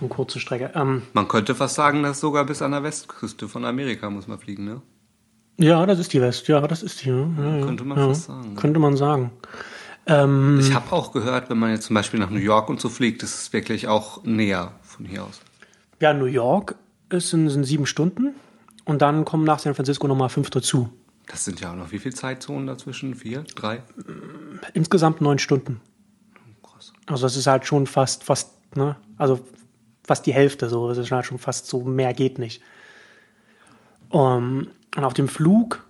eine 0.01 0.09
kurze 0.09 0.41
Strecke. 0.41 0.71
Ähm, 0.75 1.03
Man 1.12 1.29
könnte 1.29 1.55
fast 1.55 1.75
sagen, 1.75 2.03
dass 2.03 2.21
sogar 2.21 2.45
bis 2.47 2.62
an 2.62 2.71
der 2.73 2.83
Westküste 2.83 3.49
von 3.49 3.65
Amerika 3.65 4.09
muss 4.11 4.27
man 4.29 4.38
fliegen, 4.38 4.65
ne? 4.65 4.83
ja, 5.59 5.85
das 5.87 5.99
ist 5.99 6.12
die 6.12 6.21
West, 6.21 6.49
ja, 6.49 6.61
das 6.67 6.83
ist 6.83 7.05
die. 7.05 7.11
Ja, 7.11 7.17
ja. 7.59 7.65
Könnte 7.67 7.85
man 7.85 7.99
fast 7.99 8.25
sagen. 8.25 8.57
Könnte 8.57 8.81
man 8.81 8.97
sagen. 8.97 9.31
Ähm, 10.07 10.59
Ich 10.61 10.75
habe 10.75 10.91
auch 10.93 11.12
gehört, 11.12 11.49
wenn 11.51 11.59
man 11.59 11.71
jetzt 11.71 11.87
zum 11.87 11.95
Beispiel 11.95 12.19
nach 12.19 12.31
New 12.31 12.38
York 12.41 12.69
und 12.69 12.81
so 12.81 12.88
fliegt, 12.88 13.23
ist 13.23 13.35
es 13.35 13.53
wirklich 13.53 13.87
auch 13.87 14.25
näher 14.25 14.73
von 14.83 15.07
hier 15.07 15.23
aus. 15.25 15.41
ja, 16.01 16.12
New 16.12 16.25
York 16.25 16.75
ist, 17.11 17.31
sind, 17.31 17.49
sind 17.51 17.65
sieben 17.65 17.87
Stunden 17.87 18.35
und 18.85 19.03
dann 19.03 19.25
kommen 19.25 19.45
nach 19.45 19.59
San 19.61 19.75
Francisco 19.75 20.09
nochmal 20.09 20.29
fünf 20.31 20.51
dazu. 20.51 20.88
Das 21.27 21.45
sind 21.45 21.61
ja 21.61 21.73
auch 21.73 21.77
noch 21.77 21.93
wie 21.93 21.99
viele 21.99 22.15
Zeitzonen 22.15 22.67
dazwischen? 22.67 23.15
Vier? 23.15 23.45
Drei? 23.55 23.83
Insgesamt 24.75 25.21
neun 25.21 25.39
Stunden. 25.39 25.81
Krass. 26.63 26.93
Also 27.07 27.23
das 27.27 27.37
ist 27.37 27.47
halt 27.47 27.67
schon 27.67 27.87
fast, 27.87 28.25
fast, 28.25 28.51
ne? 28.77 28.97
Also 29.19 29.41
fast 30.05 30.27
die 30.27 30.35
Hälfte 30.35 30.69
so. 30.69 30.89
Das 30.89 30.99
ist 30.99 31.11
halt 31.11 31.25
schon 31.25 31.39
fast 31.39 31.67
so, 31.67 31.83
mehr 31.83 32.13
geht 32.13 32.39
nicht. 32.39 32.61
Um, 34.11 34.69
und 34.95 35.05
auf 35.05 35.15
dem 35.15 35.29
Flug 35.29 35.85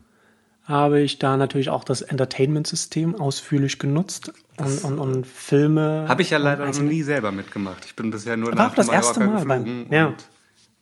habe 0.65 1.01
ich 1.01 1.19
da 1.19 1.37
natürlich 1.37 1.71
auch 1.71 1.83
das 1.83 2.03
Entertainment-System 2.03 3.17
ausführlich 3.17 3.81
genutzt 3.81 4.33
und, 4.59 4.85
und, 4.85 4.99
und 5.01 5.27
Filme. 5.27 6.05
Habe 6.09 6.23
ich 6.23 6.31
ja 6.31 6.39
leider 6.39 6.67
noch 6.67 6.79
nie 6.79 7.03
selber 7.03 7.33
mitgemacht. 7.33 7.85
Ich 7.85 7.97
bin 7.97 8.13
bisher 8.13 8.37
nur 8.37 8.51
War 8.51 8.55
nach 8.57 8.71
auch 8.71 8.75
das 8.77 8.89
erste 8.89 9.21
Mal 9.21 9.45
beim- 9.45 9.87
ja. 9.91 10.15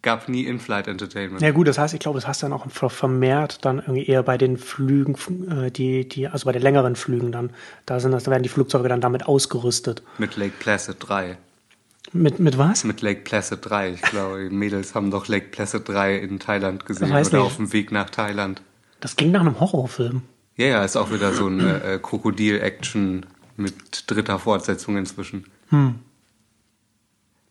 Gab 0.02 0.28
nie 0.28 0.44
In-Flight 0.44 0.88
Entertainment. 0.88 1.42
Ja 1.42 1.50
gut, 1.50 1.68
das 1.68 1.78
heißt, 1.78 1.92
ich 1.94 2.00
glaube, 2.00 2.18
das 2.18 2.26
hast 2.26 2.42
du 2.42 2.46
dann 2.46 2.52
auch 2.52 2.70
ver- 2.70 2.88
vermehrt 2.90 3.64
dann 3.64 3.78
irgendwie 3.78 4.06
eher 4.06 4.22
bei 4.22 4.38
den 4.38 4.56
Flügen, 4.56 5.14
äh, 5.50 5.70
die, 5.70 6.08
die, 6.08 6.26
also 6.28 6.46
bei 6.46 6.52
den 6.52 6.62
längeren 6.62 6.96
Flügen 6.96 7.32
dann. 7.32 7.50
Da 7.86 8.00
sind 8.00 8.12
das, 8.12 8.24
da 8.24 8.30
werden 8.30 8.42
die 8.42 8.48
Flugzeuge 8.48 8.88
dann 8.88 9.00
damit 9.00 9.26
ausgerüstet. 9.26 10.02
Mit 10.18 10.36
Lake 10.36 10.54
Placid 10.58 10.96
3. 11.00 11.36
Mit, 12.12 12.40
mit 12.40 12.58
was? 12.58 12.84
Mit 12.84 13.02
Lake 13.02 13.20
Placid 13.22 13.58
3. 13.62 13.90
Ich 13.90 14.02
glaube, 14.02 14.48
die 14.48 14.54
Mädels 14.54 14.94
haben 14.94 15.10
doch 15.10 15.28
Lake 15.28 15.46
Placid 15.50 15.88
3 15.88 16.16
in 16.16 16.38
Thailand 16.40 16.84
gesehen 16.86 17.10
weiß 17.12 17.28
oder 17.28 17.38
nicht. 17.38 17.46
auf 17.46 17.56
dem 17.56 17.72
Weg 17.72 17.92
nach 17.92 18.10
Thailand. 18.10 18.62
Das 19.00 19.16
ging 19.16 19.30
nach 19.30 19.40
einem 19.42 19.60
Horrorfilm. 19.60 20.22
Ja, 20.56 20.66
ja, 20.66 20.84
ist 20.84 20.96
auch 20.96 21.12
wieder 21.12 21.32
so 21.32 21.46
eine 21.46 21.82
äh, 21.84 21.98
Krokodil-Action 22.02 23.26
mit 23.56 23.74
dritter 24.10 24.38
Fortsetzung 24.38 24.96
inzwischen. 24.96 25.44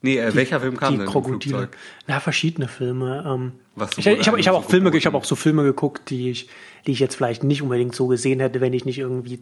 Nee, 0.02 0.18
äh, 0.18 0.34
welcher 0.34 0.60
Film 0.62 0.78
kam 0.78 0.94
die 0.94 1.00
denn 1.00 1.08
Krokodile. 1.08 1.70
Ja, 2.08 2.20
verschiedene 2.20 2.68
Filme. 2.68 3.24
Ähm, 3.28 3.52
Was 3.76 3.98
ich 3.98 4.08
ich 4.08 4.28
habe 4.28 4.40
ich 4.40 4.48
hab 4.48 4.56
auch 4.56 4.64
so 4.64 4.70
Filme, 4.70 4.90
ich 4.90 4.94
geboten? 4.94 5.06
habe 5.08 5.18
auch 5.18 5.26
so 5.26 5.36
Filme 5.36 5.64
geguckt, 5.64 6.10
die 6.10 6.32
ich, 6.32 6.50
die 6.88 6.92
ich 6.92 7.00
jetzt 7.00 7.16
vielleicht 7.16 7.44
nicht 7.44 7.62
unbedingt 7.62 7.94
so 7.96 8.08
gesehen 8.08 8.40
hätte, 8.40 8.62
wenn 8.62 8.74
ich 8.74 8.86
nicht 8.86 8.98
irgendwie 9.00 9.40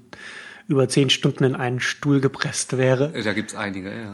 über 0.68 0.90
zehn 0.90 1.10
Stunden 1.10 1.44
in 1.44 1.56
einen 1.56 1.80
Stuhl 1.80 2.20
gepresst 2.22 2.78
wäre. 2.78 3.12
Äh, 3.14 3.24
Da 3.24 3.34
gibt's 3.34 3.56
einige, 3.56 3.92
ja. 3.92 4.14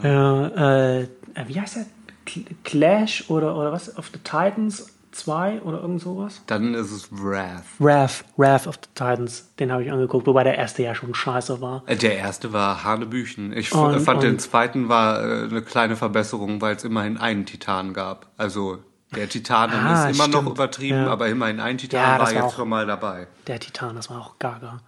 Ja, 0.52 0.98
äh, 1.00 1.06
wie 1.46 1.60
heißt 1.60 1.76
der? 1.76 1.86
Cl- 2.28 2.44
Clash 2.64 3.24
oder, 3.28 3.56
oder 3.56 3.72
was? 3.72 3.96
Of 3.98 4.10
the 4.12 4.18
Titans 4.22 4.86
2 5.14 5.62
oder 5.62 5.80
irgend 5.80 6.00
sowas? 6.00 6.42
Dann 6.46 6.74
ist 6.74 6.90
es 6.90 7.08
Wrath. 7.10 7.64
Wrath, 7.78 8.24
Wrath 8.36 8.66
of 8.66 8.76
the 8.76 8.88
Titans, 8.94 9.54
den 9.58 9.70
habe 9.72 9.84
ich 9.84 9.90
angeguckt, 9.92 10.26
wobei 10.26 10.44
der 10.44 10.56
erste 10.58 10.82
ja 10.82 10.94
schon 10.94 11.14
scheiße 11.14 11.60
war. 11.60 11.82
Äh, 11.86 11.96
Der 11.96 12.16
erste 12.16 12.52
war 12.52 12.84
Hanebüchen. 12.84 13.52
Ich 13.52 13.72
Und- 13.74 14.00
fand 14.00 14.22
den 14.22 14.32
und- 14.32 14.40
zweiten 14.40 14.88
war 14.88 15.20
äh, 15.22 15.44
eine 15.44 15.62
kleine 15.62 15.96
Verbesserung, 15.96 16.60
weil 16.60 16.76
es 16.76 16.84
immerhin 16.84 17.16
einen 17.16 17.46
Titan 17.46 17.92
gab. 17.94 18.26
Also 18.36 18.78
der 19.14 19.28
Titan 19.28 19.70
Ah, 19.70 20.08
ist 20.08 20.16
immer 20.16 20.26
noch 20.28 20.40
stimmt. 20.40 20.56
übertrieben, 20.56 20.98
Ja. 21.04 21.10
aber 21.10 21.28
immerhin 21.28 21.60
ein 21.60 21.78
Titan 21.78 22.00
Ja, 22.00 22.18
war 22.18 22.26
war 22.26 22.32
jetzt 22.32 22.56
schon 22.56 22.68
mal 22.68 22.84
dabei. 22.86 23.28
Der 23.46 23.60
Titan, 23.60 23.94
das 23.96 24.10
war 24.10 24.20
auch 24.20 24.38
gaga. 24.40 24.80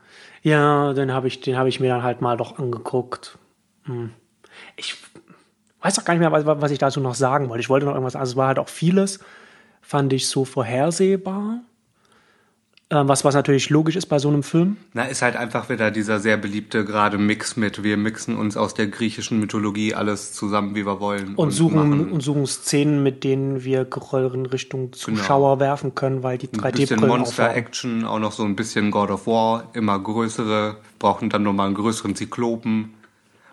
Ja, 0.42 0.92
den 0.92 1.12
habe 1.12 1.28
ich, 1.28 1.40
den 1.40 1.56
habe 1.56 1.68
ich 1.68 1.78
mir 1.80 1.88
dann 1.90 2.02
halt 2.02 2.20
mal 2.20 2.36
doch 2.36 2.58
angeguckt. 2.58 3.38
Hm. 3.84 4.10
Ich 4.76 4.96
weiß 5.82 5.98
auch 6.00 6.04
gar 6.04 6.14
nicht 6.14 6.20
mehr, 6.20 6.32
was, 6.32 6.44
was 6.44 6.70
ich 6.72 6.78
dazu 6.78 6.98
noch 7.00 7.14
sagen 7.14 7.48
wollte. 7.48 7.60
Ich 7.60 7.68
wollte 7.68 7.86
noch 7.86 7.92
irgendwas, 7.92 8.16
also 8.16 8.32
es 8.32 8.36
war 8.36 8.48
halt 8.48 8.58
auch 8.58 8.68
vieles, 8.68 9.20
fand 9.86 10.12
ich 10.12 10.26
so 10.26 10.44
vorhersehbar. 10.44 11.60
Äh, 12.88 13.02
was, 13.04 13.24
was 13.24 13.34
natürlich 13.34 13.70
logisch 13.70 13.94
ist 13.94 14.06
bei 14.06 14.18
so 14.18 14.28
einem 14.28 14.42
Film. 14.42 14.76
Na, 14.94 15.04
ist 15.04 15.22
halt 15.22 15.36
einfach 15.36 15.68
wieder 15.68 15.92
dieser 15.92 16.18
sehr 16.18 16.36
beliebte 16.36 16.84
gerade 16.84 17.18
Mix 17.18 17.56
mit, 17.56 17.84
wir 17.84 17.96
mixen 17.96 18.36
uns 18.36 18.56
aus 18.56 18.74
der 18.74 18.88
griechischen 18.88 19.38
Mythologie 19.38 19.94
alles 19.94 20.32
zusammen, 20.32 20.74
wie 20.74 20.84
wir 20.84 20.98
wollen. 20.98 21.36
Und, 21.36 21.52
suchen, 21.52 21.76
machen 21.76 22.12
und 22.12 22.20
suchen 22.20 22.46
Szenen, 22.46 23.04
mit 23.04 23.22
denen 23.22 23.62
wir 23.62 23.84
Geröll 23.84 24.32
in 24.34 24.46
Richtung 24.46 24.92
Zuschauer 24.92 25.60
werfen 25.60 25.94
können, 25.94 26.24
weil 26.24 26.38
die 26.38 26.48
Genau. 26.48 26.64
ein 26.64 26.72
bisschen 26.72 26.98
3D-Brillen. 26.98 27.18
Monster-Action, 27.18 28.04
auch 28.04 28.18
noch 28.18 28.32
so 28.32 28.42
ein 28.42 28.56
bisschen 28.56 28.90
God 28.90 29.10
of 29.10 29.28
War, 29.28 29.70
immer 29.72 29.98
größere, 30.00 30.78
brauchen 30.98 31.30
dann 31.30 31.44
nochmal 31.44 31.66
einen 31.66 31.76
größeren 31.76 32.16
Zyklopen. 32.16 32.92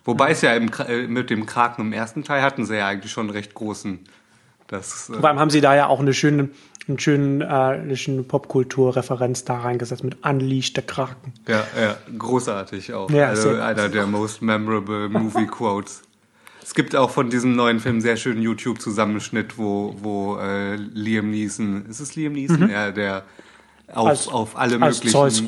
Wobei 0.03 0.31
es 0.31 0.41
ja 0.41 0.53
im, 0.55 0.71
äh, 0.87 1.07
mit 1.07 1.29
dem 1.29 1.45
Kraken 1.45 1.81
im 1.83 1.93
ersten 1.93 2.23
Teil 2.23 2.41
hatten 2.41 2.65
sie 2.65 2.77
ja 2.77 2.87
eigentlich 2.87 3.11
schon 3.11 3.27
einen 3.27 3.35
recht 3.35 3.53
großen. 3.53 3.99
Das, 4.73 5.09
äh, 5.09 5.13
Vor 5.19 5.29
allem 5.29 5.39
haben 5.39 5.49
sie 5.51 5.61
da 5.61 5.75
ja 5.75 5.85
auch 5.87 5.99
eine 5.99 6.13
schöne, 6.13 6.49
einen 6.87 6.97
schönen, 6.99 7.41
äh, 7.41 7.45
eine 7.45 7.95
schöne 7.95 8.23
Popkultur-Referenz 8.23 9.45
da 9.45 9.59
reingesetzt 9.59 10.03
mit 10.03 10.17
Unleashed 10.25 10.75
der 10.75 10.83
Kraken. 10.83 11.33
ja, 11.47 11.63
ja, 11.79 11.95
großartig 12.17 12.93
auch. 12.93 13.09
Ja, 13.11 13.27
also 13.27 13.49
einer 13.49 13.89
der 13.89 14.07
most 14.07 14.41
memorable 14.41 15.09
Movie 15.09 15.45
Quotes. 15.51 16.01
Es 16.63 16.73
gibt 16.73 16.95
auch 16.95 17.09
von 17.11 17.29
diesem 17.29 17.55
neuen 17.55 17.79
Film 17.79 17.99
sehr 18.01 18.15
schönen 18.17 18.41
YouTube-Zusammenschnitt, 18.41 19.57
wo, 19.57 19.95
wo 19.99 20.37
äh, 20.39 20.75
Liam 20.75 21.29
Neeson, 21.29 21.85
ist 21.87 21.99
es 21.99 22.15
Liam 22.15 22.33
Neeson? 22.33 22.69
Ja, 22.69 22.91
der 22.91 23.23
auf, 23.93 24.03
Mhm. 24.05 24.09
Als- 24.09 24.27
auf 24.29 24.57
alle 24.57 24.81
als 24.81 24.97
möglichen 24.97 25.11
Zeus. 25.13 25.43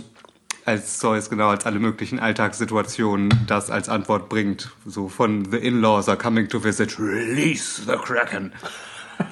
als 0.66 1.00
Zeus, 1.00 1.30
genau, 1.30 1.50
als 1.50 1.66
alle 1.66 1.80
möglichen 1.80 2.20
Alltagssituationen 2.20 3.30
das 3.48 3.72
als 3.72 3.88
Antwort 3.90 4.30
bringt. 4.30 4.72
So 4.86 5.08
von 5.10 5.50
The 5.50 5.58
In-Laws 5.58 6.10
are 6.10 6.18
coming 6.18 6.48
to 6.50 6.64
visit, 6.64 7.00
release 7.00 7.82
the 7.86 7.94
Kraken. 7.98 8.52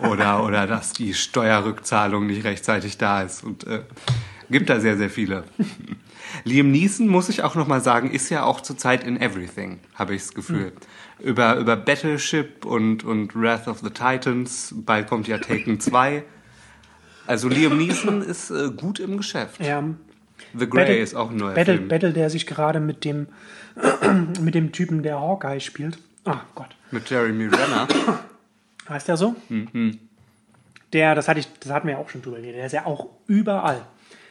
Oder, 0.10 0.44
oder 0.44 0.68
dass 0.68 0.94
die 0.94 1.14
Steuerrückzahlung 1.14 2.28
nicht 2.28 2.44
rechtzeitig 2.44 2.98
da 2.98 3.22
ist. 3.22 3.44
Und 3.44 3.66
äh, 3.68 3.82
gibt 4.50 4.70
da 4.70 4.80
sehr, 4.80 4.98
sehr 4.98 5.10
viele. 5.10 5.44
Liam 6.44 6.72
Neeson, 6.72 7.08
muss 7.08 7.30
ich 7.30 7.44
auch 7.44 7.56
nochmal 7.56 7.82
sagen, 7.82 8.12
ist 8.12 8.30
ja 8.30 8.44
auch 8.44 8.62
zurzeit 8.62 9.04
in 9.04 9.20
Everything, 9.22 9.80
habe 9.96 10.16
ich 10.16 10.22
das 10.24 10.34
Gefühl. 10.34 10.74
Über, 11.20 11.58
über 11.58 11.76
Battleship 11.76 12.66
und, 12.66 13.04
und 13.04 13.36
Wrath 13.36 13.68
of 13.68 13.80
the 13.80 13.90
Titans, 13.90 14.74
bald 14.76 15.08
kommt 15.08 15.28
ja 15.28 15.38
Taken 15.38 15.80
2. 15.80 16.24
Also 17.28 17.48
Liam 17.48 17.78
Neeson 17.78 18.22
ist 18.22 18.50
äh, 18.50 18.70
gut 18.76 19.00
im 19.00 19.18
Geschäft. 19.18 19.62
Ja, 19.62 19.84
The 20.58 20.68
Grey 20.70 20.82
Battle- 20.86 20.98
ist 20.98 21.16
auch 21.16 21.30
ein 21.30 21.38
neuer 21.38 21.54
Battle, 21.54 21.76
Film. 21.76 21.88
Battle, 21.88 22.14
der 22.14 22.30
sich 22.30 22.46
gerade 22.46 22.80
mit 22.80 23.06
dem, 23.06 23.28
mit 24.42 24.56
dem 24.56 24.72
Typen, 24.72 25.04
der 25.04 25.20
Hawkeye 25.20 25.60
spielt. 25.60 25.98
Ah 26.26 26.42
Gott. 26.56 26.76
Mit 26.92 27.10
Jeremy 27.10 27.46
Renner. 27.46 27.88
Heißt 28.90 29.08
der 29.08 29.18
so? 29.18 29.36
Mhm. 29.50 30.00
Der, 30.92 31.16
das 31.16 31.28
hatte 31.28 31.40
ich, 31.40 31.48
das 31.60 31.72
hatten 31.72 31.88
wir 31.88 31.96
ja 31.96 32.00
auch 32.00 32.10
schon 32.10 32.22
drüber 32.22 32.38
geredet. 32.38 32.58
Der 32.58 32.66
ist 32.66 32.72
ja 32.74 32.86
auch 32.86 33.08
überall. 33.28 33.82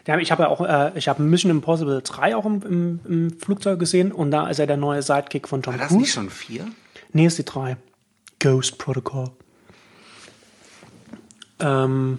Der, 0.07 0.19
ich 0.19 0.31
habe 0.33 0.45
ja 0.45 0.49
auch, 0.49 0.61
äh, 0.61 0.93
ich 0.97 1.09
habe 1.09 1.23
Mission 1.23 1.51
Impossible 1.51 2.03
3 2.03 2.37
auch 2.37 2.45
im, 2.45 2.63
im, 2.63 3.01
im 3.07 3.39
Flugzeug 3.39 3.79
gesehen 3.79 4.13
und 4.13 4.31
da 4.31 4.49
ist 4.49 4.59
er 4.59 4.67
der 4.67 4.77
neue 4.77 5.03
Sidekick 5.03 5.49
von 5.49 5.63
Tom 5.63 5.75
War 5.75 5.79
das 5.79 5.89
Cruise. 5.89 6.01
nicht 6.03 6.13
schon 6.13 6.31
vier? 6.31 6.67
Nee, 7.13 7.27
ist 7.27 7.39
die 7.39 7.45
3. 7.45 7.77
Ghost 8.41 8.79
Protocol. 8.79 9.31
Ähm, 11.61 12.19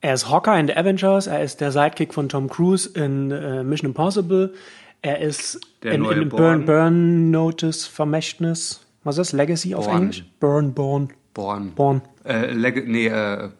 er 0.00 0.14
ist 0.14 0.28
Hawkeye 0.28 0.60
in 0.60 0.66
The 0.66 0.76
Avengers, 0.76 1.26
er 1.26 1.42
ist 1.42 1.60
der 1.60 1.72
Sidekick 1.72 2.12
von 2.12 2.28
Tom 2.28 2.48
Cruise 2.50 2.90
in 2.90 3.30
äh, 3.30 3.62
Mission 3.64 3.90
Impossible, 3.90 4.52
er 5.00 5.20
ist 5.20 5.60
Der 5.82 5.92
in, 5.92 6.04
in. 6.04 6.28
Burn, 6.28 6.64
Burn 6.66 7.30
Notice 7.30 7.86
Vermächtnis. 7.86 8.83
Was 9.04 9.18
ist 9.18 9.32
das? 9.32 9.32
Legacy 9.32 9.74
auf. 9.74 9.86
Englisch? 9.86 10.24
Burn, 10.40 10.72
Born, 10.72 11.08
Born. 11.34 11.72
Born. 11.74 12.02
Äh, 12.24 12.52
Leg 12.52 12.88
nee, 12.88 13.06
äh, 13.06 13.50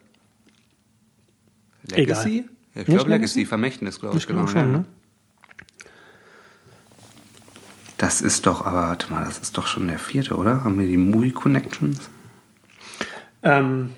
Legacy? 1.91 2.39
Egal. 2.39 2.49
Ich 2.73 2.85
glaube 2.85 3.09
Legacy, 3.09 3.39
Legacy? 3.39 3.45
Vermächtnis, 3.45 3.99
glaube 3.99 4.17
ich, 4.17 4.25
glaube 4.25 4.41
genau. 4.41 4.51
schon, 4.51 4.71
ja. 4.71 4.77
ne? 4.79 4.85
Das 7.97 8.21
ist 8.21 8.45
doch, 8.45 8.65
aber 8.65 8.89
warte 8.89 9.11
mal, 9.11 9.23
das 9.23 9.39
ist 9.39 9.57
doch 9.57 9.67
schon 9.67 9.87
der 9.87 9.99
vierte, 9.99 10.35
oder? 10.35 10.63
Haben 10.63 10.77
wir 10.77 10.85
die 10.85 10.97
Movie 10.97 11.31
Connections? 11.31 12.09
Ähm, 13.41 13.91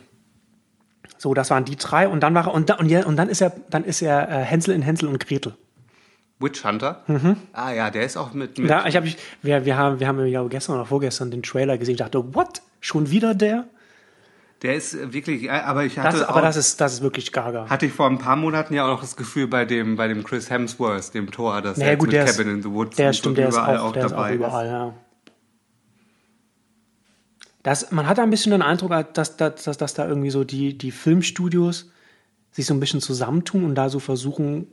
so, 1.18 1.34
das 1.34 1.50
waren 1.50 1.66
die 1.66 1.78
drei 1.78 2.08
und 2.08 2.22
dann 2.22 2.36
war 2.36 2.48
er, 2.48 2.54
und, 2.54 2.70
da, 2.70 2.76
und, 2.76 2.90
ja, 2.90 3.06
und 3.06 3.16
dann 3.16 3.28
ist 3.28 3.42
er, 3.42 3.54
dann 3.70 3.84
ist 3.84 4.02
er 4.02 4.30
äh, 4.30 4.44
Hänsel 4.44 4.76
in 4.76 4.84
Hänsel 4.84 5.10
und 5.10 5.26
Gretel. 5.26 5.56
Witch 6.40 6.64
Hunter? 6.64 7.04
Ah 7.54 7.72
ja, 7.72 7.90
der 7.90 8.04
ist 8.04 8.18
auch 8.18 8.34
mit. 8.34 8.58
mit 8.58 8.60
Mhm. 8.60 8.68
Da, 8.68 8.86
ich 8.86 8.96
hab, 8.96 9.06
ich, 9.06 9.18
wir, 9.42 9.66
wir 9.66 9.78
haben, 9.78 10.00
wir 10.00 10.08
haben 10.08 10.26
ja 10.26 10.44
gestern 10.48 10.76
oder 10.76 10.86
vorgestern 10.86 11.32
den 11.32 11.44
Trailer 11.44 11.78
gesehen. 11.78 11.94
Ich 11.94 12.00
dachte, 12.00 12.36
what? 12.36 12.62
Schon 12.80 13.10
wieder 13.10 13.34
der? 13.34 13.68
der 14.62 14.76
ist 14.76 14.94
äh, 14.94 15.14
wirklich, 15.14 15.44
äh, 15.46 15.50
aber 15.50 15.86
ich 15.86 15.98
hatte 16.00 16.18
Das, 16.18 16.28
aber 16.28 16.38
auch, 16.38 16.42
das 16.42 16.58
ist, 16.58 16.82
das 16.82 16.94
ist 16.94 17.02
wirklich 17.02 17.32
gaga. 17.32 17.70
hatte 17.70 17.86
ich 17.86 17.94
vor 17.94 18.08
ein 18.08 18.18
paar 18.18 18.36
Monaten 18.36 18.74
ja 18.74 18.86
auch 18.86 18.90
noch 18.90 19.02
das 19.02 19.16
Gefühl 19.16 19.48
bei 19.48 19.66
dem, 19.66 19.96
bei 19.96 20.08
dem 20.08 20.24
Chris 20.24 20.50
Hemsworth, 20.50 21.14
dem 21.14 21.32
Tor, 21.32 21.62
dass 21.62 21.78
Naja, 21.78 21.92
er 21.92 21.98
gut, 21.98 22.08
mit 22.08 22.14
der 22.14 22.26
ist, 22.26 22.38
Cabin 22.38 22.56
in 22.56 22.64
the 22.64 22.72
Woods 22.72 22.96
der 22.96 23.14
stimmt, 23.14 23.38
der 23.38 23.50
ist 23.50 23.56
überall 23.56 23.78
auch, 23.78 23.92
der 23.92 24.06
ist 24.06 24.14
auch 24.14 24.18
dabei 24.18 24.36
überall, 24.36 24.68
ja. 24.68 24.94
Das, 27.64 27.92
man 27.92 28.08
hat 28.08 28.18
ein 28.20 28.30
bisschen 28.30 28.52
den 28.52 28.62
Eindruck, 28.62 28.92
dass, 29.14 29.36
dass, 29.36 29.64
dass, 29.64 29.78
dass 29.78 29.94
da 29.94 30.08
irgendwie 30.08 30.30
so 30.30 30.44
die, 30.44 30.78
die 30.78 30.92
Filmstudios 30.92 31.92
sich 32.52 32.66
so 32.66 32.74
ein 32.74 32.80
bisschen 32.80 33.02
zusammentun 33.02 33.66
und 33.66 33.76
da 33.76 33.90
so 33.90 34.00
versuchen, 34.00 34.68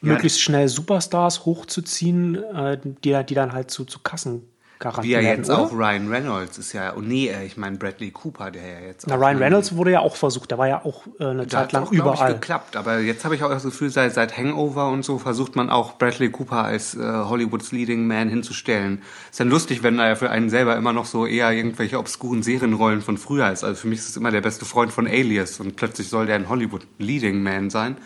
Ja. 0.00 0.12
möglichst 0.12 0.40
schnell 0.40 0.68
Superstars 0.68 1.44
hochzuziehen, 1.44 2.36
äh, 2.36 2.78
die, 2.82 3.24
die 3.24 3.34
dann 3.34 3.52
halt 3.52 3.70
zu, 3.70 3.84
zu 3.84 4.00
Kassen 4.00 4.42
garantiert 4.82 5.20
Wie 5.20 5.24
ja 5.24 5.32
jetzt 5.34 5.48
oder? 5.48 5.60
auch 5.60 5.72
Ryan 5.72 6.08
Reynolds 6.08 6.58
ist 6.58 6.72
ja, 6.72 6.94
oh 6.96 7.00
nee, 7.00 7.28
äh, 7.28 7.46
ich 7.46 7.56
meine 7.56 7.76
Bradley 7.78 8.10
Cooper, 8.10 8.50
der 8.50 8.66
ja 8.66 8.80
jetzt 8.86 9.06
Na, 9.06 9.14
Ryan 9.14 9.38
Reynolds 9.38 9.76
wurde 9.76 9.92
ja 9.92 10.00
auch 10.00 10.16
versucht, 10.16 10.50
der 10.50 10.58
war 10.58 10.68
ja 10.68 10.84
auch 10.84 11.06
äh, 11.18 11.26
eine 11.26 11.46
Da 11.46 11.60
Zeit 11.60 11.72
lang 11.72 11.84
auch, 11.84 11.92
überall. 11.92 12.30
Ich, 12.32 12.40
geklappt. 12.40 12.76
Aber 12.76 12.98
jetzt 12.98 13.24
habe 13.24 13.34
ich 13.34 13.44
auch 13.44 13.50
das 13.50 13.62
Gefühl, 13.62 13.90
seit, 13.90 14.12
seit 14.12 14.36
Hangover 14.36 14.90
und 14.90 15.04
so 15.04 15.18
versucht 15.18 15.56
man 15.56 15.70
auch 15.70 15.98
Bradley 15.98 16.30
Cooper 16.30 16.64
als 16.64 16.94
äh, 16.94 17.00
Hollywoods 17.00 17.72
Leading 17.72 18.06
Man 18.06 18.28
hinzustellen. 18.28 19.02
Ist 19.30 19.40
dann 19.40 19.48
lustig, 19.48 19.82
wenn 19.82 19.98
er 19.98 20.08
ja 20.08 20.14
für 20.16 20.30
einen 20.30 20.50
selber 20.50 20.76
immer 20.76 20.92
noch 20.92 21.06
so 21.06 21.26
eher 21.26 21.52
irgendwelche 21.52 21.98
obskuren 21.98 22.42
Serienrollen 22.42 23.00
von 23.00 23.16
früher 23.16 23.50
ist. 23.50 23.64
Also 23.64 23.80
für 23.82 23.88
mich 23.88 24.00
ist 24.00 24.10
es 24.10 24.16
immer 24.16 24.32
der 24.32 24.40
beste 24.40 24.64
Freund 24.64 24.92
von 24.92 25.06
Alias 25.06 25.60
und 25.60 25.76
plötzlich 25.76 26.08
soll 26.08 26.26
der 26.26 26.36
ein 26.36 26.48
Hollywood 26.48 26.86
Leading 26.98 27.42
Man 27.42 27.70
sein. 27.70 27.96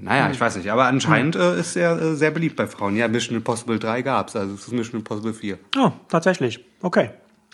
Naja, 0.00 0.30
ich 0.30 0.40
weiß 0.40 0.56
nicht, 0.56 0.70
aber 0.70 0.86
anscheinend 0.86 1.36
äh, 1.36 1.58
ist 1.58 1.76
er 1.76 2.00
äh, 2.00 2.14
sehr 2.16 2.30
beliebt 2.30 2.56
bei 2.56 2.66
Frauen. 2.66 2.96
Ja, 2.96 3.08
Mission 3.08 3.36
Impossible 3.36 3.78
3 3.78 4.02
gab's, 4.02 4.34
also 4.36 4.54
es 4.54 4.62
ist 4.66 4.72
Mission 4.72 5.00
Impossible 5.00 5.32
4. 5.34 5.58
Oh, 5.78 5.92
tatsächlich. 6.08 6.60
Okay. 6.82 7.10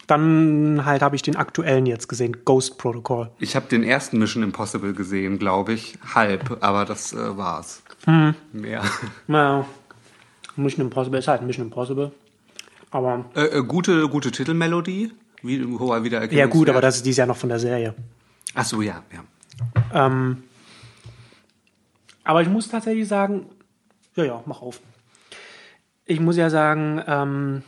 Dann 0.07 0.85
halt 0.85 1.03
habe 1.03 1.15
ich 1.15 1.23
den 1.23 1.37
aktuellen 1.37 1.87
jetzt 1.87 2.09
gesehen, 2.09 2.39
Ghost 2.45 2.79
Protocol. 2.79 3.31
Ich 3.39 3.55
habe 3.55 3.67
den 3.69 3.85
ersten 3.85 4.19
Mission 4.19 4.43
Impossible 4.43 4.93
gesehen, 4.93 5.39
glaube 5.39 5.73
ich, 5.75 5.99
halb, 6.15 6.59
aber 6.63 6.85
das 6.85 7.13
äh, 7.13 7.37
war's. 7.37 7.83
Hm. 8.07 8.35
Mehr. 8.53 8.83
Naja, 9.29 9.67
Mission 10.57 10.87
Impossible 10.87 11.19
ist 11.19 11.29
halt 11.29 11.43
Mission 11.43 11.67
Impossible. 11.67 12.11
Aber 12.91 13.25
Äh, 13.37 13.59
äh, 13.59 13.63
gute, 13.63 14.09
gute 14.09 14.33
Titelmelodie. 14.33 15.13
Wie, 15.43 15.65
hoher 15.65 16.03
Wiedererkennungswert. 16.03 16.33
ja 16.39 16.47
gut, 16.47 16.69
aber 16.69 16.81
das 16.81 16.97
ist 16.97 17.07
dieses 17.07 17.19
Jahr 17.19 17.27
noch 17.29 17.37
von 17.37 17.49
der 17.49 17.61
Serie. 17.61 17.95
Ach 18.55 18.65
so, 18.65 18.83
ja, 18.83 19.03
ja. 19.15 20.07
Ähm, 20.07 20.43
aber 22.25 22.43
ich 22.43 22.49
muss 22.49 22.69
tatsächlich 22.69 23.09
sagen, 23.09 23.47
ja, 24.17 24.25
ja, 24.25 24.43
mach 24.47 24.63
auf. 24.63 24.81
Ich 26.05 26.21
muss 26.21 26.37
ja 26.37 26.51
sagen, 26.51 27.03
ähm, 27.07 27.63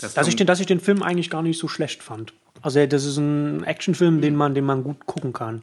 Das 0.00 0.14
dass, 0.14 0.28
ich 0.28 0.36
den, 0.36 0.46
dass 0.46 0.60
ich 0.60 0.66
den 0.66 0.80
Film 0.80 1.02
eigentlich 1.02 1.30
gar 1.30 1.42
nicht 1.42 1.58
so 1.58 1.68
schlecht 1.68 2.02
fand. 2.02 2.32
Also 2.62 2.84
das 2.86 3.04
ist 3.04 3.18
ein 3.18 3.64
Actionfilm, 3.64 4.20
den 4.20 4.36
man, 4.36 4.54
den 4.54 4.64
man 4.64 4.84
gut 4.84 5.06
gucken 5.06 5.32
kann. 5.32 5.62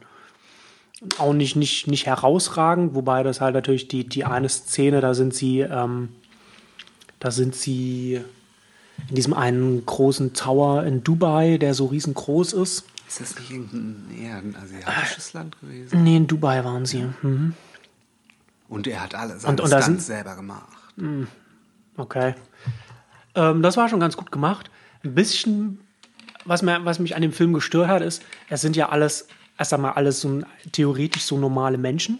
Auch 1.18 1.32
nicht, 1.32 1.56
nicht, 1.56 1.86
nicht 1.86 2.06
herausragend, 2.06 2.94
wobei 2.94 3.22
das 3.22 3.40
halt 3.40 3.54
natürlich 3.54 3.88
die, 3.88 4.08
die 4.08 4.24
eine 4.24 4.48
Szene, 4.48 5.00
da 5.00 5.12
sind 5.14 5.34
sie, 5.34 5.60
ähm, 5.60 6.10
da 7.20 7.30
sind 7.30 7.54
sie 7.54 8.20
in 9.08 9.14
diesem 9.14 9.34
einen 9.34 9.84
großen 9.84 10.34
Tower 10.34 10.84
in 10.84 11.02
Dubai, 11.02 11.58
der 11.58 11.74
so 11.74 11.86
riesengroß 11.86 12.52
ist. 12.54 12.84
ist 13.08 13.20
das 13.20 13.38
nicht 13.38 13.50
irgendein 13.50 14.06
eher 14.18 14.36
ein 14.36 14.56
asiatisches 14.56 15.32
Land 15.32 15.60
gewesen? 15.60 16.04
Nee, 16.04 16.16
in 16.16 16.26
Dubai 16.26 16.64
waren 16.64 16.86
sie. 16.86 17.06
Hm. 17.22 17.54
Und 18.74 18.86
er 18.86 19.02
hat 19.02 19.14
alles, 19.14 19.44
Und- 19.44 19.60
und 19.60 19.70
da 19.70 19.80
Stunts 19.82 20.06
sind- 20.06 20.16
selber 20.16 20.36
gemacht. 20.36 20.68
Okay. 21.96 22.34
Ähm, 23.34 23.62
das 23.62 23.76
war 23.76 23.88
schon 23.88 24.00
ganz 24.00 24.16
gut 24.16 24.30
gemacht. 24.32 24.70
Ein 25.04 25.14
bisschen, 25.14 25.80
was, 26.44 26.62
mir, 26.62 26.84
was 26.84 26.98
mich 26.98 27.14
an 27.16 27.22
dem 27.22 27.32
Film 27.32 27.52
gestört 27.52 27.88
hat, 27.88 28.02
ist, 28.02 28.22
es 28.48 28.60
sind 28.60 28.76
ja 28.76 28.88
alles, 28.88 29.28
erst 29.58 29.72
einmal 29.74 29.92
alles 29.92 30.20
so 30.20 30.42
theoretisch 30.72 31.22
so 31.24 31.38
normale 31.38 31.78
Menschen. 31.78 32.18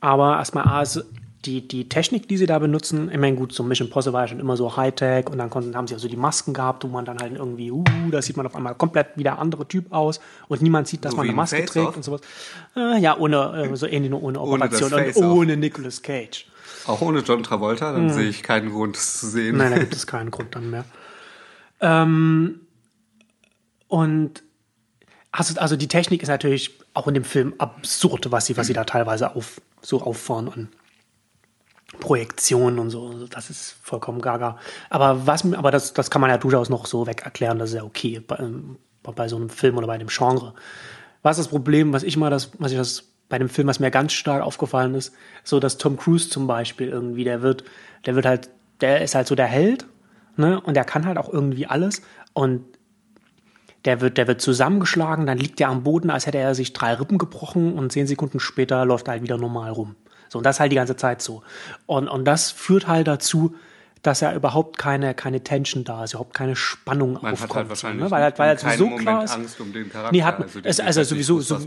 Aber 0.00 0.36
erstmal 0.38 0.66
A, 0.66 0.82
ist 0.82 1.04
die, 1.44 1.66
die 1.66 1.88
Technik, 1.88 2.28
die 2.28 2.36
sie 2.36 2.46
da 2.46 2.58
benutzen, 2.58 3.10
ich 3.10 3.18
meine, 3.18 3.36
gut, 3.36 3.52
so 3.52 3.64
Mission 3.64 3.88
Impossible 3.88 4.12
war 4.12 4.22
ja 4.22 4.28
schon 4.28 4.38
immer 4.38 4.56
so 4.56 4.76
Hightech 4.76 5.28
und 5.28 5.38
dann 5.38 5.50
konnten, 5.50 5.74
haben 5.74 5.88
sie 5.88 5.94
also 5.94 6.06
die 6.06 6.16
Masken 6.16 6.54
gehabt, 6.54 6.84
wo 6.84 6.88
man 6.88 7.04
dann 7.04 7.18
halt 7.18 7.34
irgendwie, 7.34 7.72
uh, 7.72 7.84
da 8.10 8.22
sieht 8.22 8.36
man 8.36 8.46
auf 8.46 8.54
einmal 8.54 8.74
komplett 8.76 9.16
wieder 9.16 9.38
andere 9.38 9.66
Typ 9.66 9.92
aus 9.92 10.20
und 10.48 10.62
niemand 10.62 10.86
sieht, 10.86 11.04
dass 11.04 11.12
So 11.12 11.16
man 11.16 11.24
eine 11.24 11.30
in 11.32 11.36
Maske 11.36 11.64
trägt 11.64 11.88
Off? 11.88 11.96
und 11.96 12.04
sowas. 12.04 12.20
Äh, 12.76 13.00
ja, 13.00 13.16
ohne, 13.18 13.70
äh, 13.72 13.76
so 13.76 13.86
ähnlich 13.86 14.10
nur 14.10 14.22
ohne 14.22 14.40
Ohne 14.40 14.68
das 14.68 14.82
Operation 14.82 14.92
und 14.92 15.04
Face 15.04 15.16
Off. 15.16 15.36
ohne 15.36 15.56
Nicolas 15.56 16.02
Cage. 16.02 16.46
Auch 16.86 17.00
ohne 17.00 17.20
John 17.20 17.42
Travolta, 17.42 17.92
dann 17.92 18.10
sehe 18.10 18.28
ich 18.28 18.42
keinen 18.42 18.70
Grund, 18.70 18.96
es 18.96 19.18
zu 19.20 19.28
sehen. 19.28 19.56
Nein, 19.56 19.72
da 19.72 19.78
gibt 19.78 19.94
es 19.94 20.06
keinen 20.06 20.30
Grund 20.30 20.54
dann 20.54 20.70
mehr. 20.70 20.84
Ähm, 21.80 22.60
und 23.88 24.42
also, 25.32 25.58
also 25.58 25.76
die 25.76 25.88
Technik 25.88 26.22
ist 26.22 26.28
natürlich 26.28 26.78
auch 26.94 27.08
in 27.08 27.14
dem 27.14 27.24
Film 27.24 27.54
absurd, 27.58 28.30
was 28.30 28.46
sie, 28.46 28.56
was 28.56 28.66
sie 28.68 28.72
da 28.74 28.84
teilweise 28.84 29.34
auf, 29.34 29.60
so 29.80 30.02
auffahren 30.02 30.48
an 30.48 30.68
Projektionen 32.00 32.78
und 32.78 32.90
so. 32.90 33.26
Das 33.26 33.50
ist 33.50 33.76
vollkommen 33.82 34.20
gaga. 34.20 34.58
Aber 34.90 35.26
was, 35.26 35.50
aber 35.52 35.70
das, 35.70 35.92
das 35.92 36.10
kann 36.10 36.20
man 36.20 36.30
ja 36.30 36.38
durchaus 36.38 36.68
noch 36.68 36.86
so 36.86 37.06
weg 37.06 37.22
erklären, 37.24 37.58
das 37.58 37.70
ist 37.70 37.76
ja 37.76 37.84
okay 37.84 38.20
bei, 38.20 38.36
ähm, 38.38 38.76
bei 39.02 39.28
so 39.28 39.36
einem 39.36 39.50
Film 39.50 39.76
oder 39.78 39.86
bei 39.86 39.94
einem 39.94 40.08
Genre. 40.08 40.54
Was 41.22 41.38
ist 41.38 41.46
das 41.46 41.50
Problem, 41.50 41.92
was 41.92 42.02
ich 42.02 42.16
mal 42.16 42.30
das, 42.30 42.50
was 42.58 42.72
ich 42.72 42.78
das 42.78 43.04
bei 43.28 43.38
dem 43.38 43.48
Film, 43.48 43.68
was 43.68 43.80
mir 43.80 43.90
ganz 43.90 44.12
stark 44.12 44.42
aufgefallen 44.42 44.94
ist, 44.94 45.14
so 45.42 45.58
dass 45.58 45.78
Tom 45.78 45.96
Cruise 45.96 46.28
zum 46.28 46.46
Beispiel 46.46 46.88
irgendwie, 46.88 47.24
der 47.24 47.40
wird, 47.40 47.64
der 48.04 48.14
wird 48.14 48.26
halt, 48.26 48.50
der 48.80 49.00
ist 49.02 49.14
halt 49.14 49.26
so 49.26 49.34
der 49.34 49.46
Held, 49.46 49.86
ne, 50.36 50.60
und 50.60 50.74
der 50.74 50.84
kann 50.84 51.06
halt 51.06 51.16
auch 51.16 51.32
irgendwie 51.32 51.66
alles 51.66 52.02
und 52.34 52.62
der 53.84 54.00
wird, 54.00 54.18
der 54.18 54.28
wird 54.28 54.40
zusammengeschlagen, 54.40 55.26
dann 55.26 55.38
liegt 55.38 55.60
er 55.60 55.68
am 55.68 55.82
Boden, 55.82 56.10
als 56.10 56.26
hätte 56.26 56.38
er 56.38 56.54
sich 56.54 56.72
drei 56.72 56.94
Rippen 56.94 57.18
gebrochen 57.18 57.72
und 57.72 57.90
zehn 57.90 58.06
Sekunden 58.06 58.38
später 58.38 58.84
läuft 58.84 59.08
er 59.08 59.12
halt 59.12 59.22
wieder 59.22 59.38
normal 59.38 59.70
rum. 59.70 59.96
So, 60.32 60.38
und 60.38 60.44
das 60.46 60.60
halt 60.60 60.72
die 60.72 60.76
ganze 60.76 60.96
Zeit 60.96 61.20
so. 61.20 61.42
Und, 61.84 62.08
und 62.08 62.24
das 62.24 62.50
führt 62.50 62.86
halt 62.86 63.06
dazu, 63.06 63.54
dass 64.00 64.20
ja 64.20 64.32
überhaupt 64.34 64.78
keine, 64.78 65.12
keine 65.14 65.44
Tension 65.44 65.84
da 65.84 66.04
ist, 66.04 66.14
überhaupt 66.14 66.32
keine 66.32 66.56
Spannung 66.56 67.18
Man 67.20 67.34
aufkommt. 67.34 67.50
hat 67.50 67.54
halt 67.56 67.66
so, 67.66 67.68
wahrscheinlich 67.68 68.04
ne? 68.04 68.10
Weil 68.10 68.22
halt, 68.22 68.38
weil 68.38 68.48
halt 68.48 68.62
in 68.62 68.66
keinem 68.66 68.78
so 68.78 68.84
Moment 68.86 69.02
klar 69.02 69.24
ist. 69.24 69.34
Angst 69.34 69.60
um 69.60 69.74
den 69.74 69.90
Charakter. 69.90 70.16
Nee, 70.16 70.22
hat, 70.22 70.40
Also 70.40 70.60
es, 70.64 70.80
also 70.80 71.00
halt 71.00 71.08
sowieso, 71.08 71.40
so, 71.40 71.58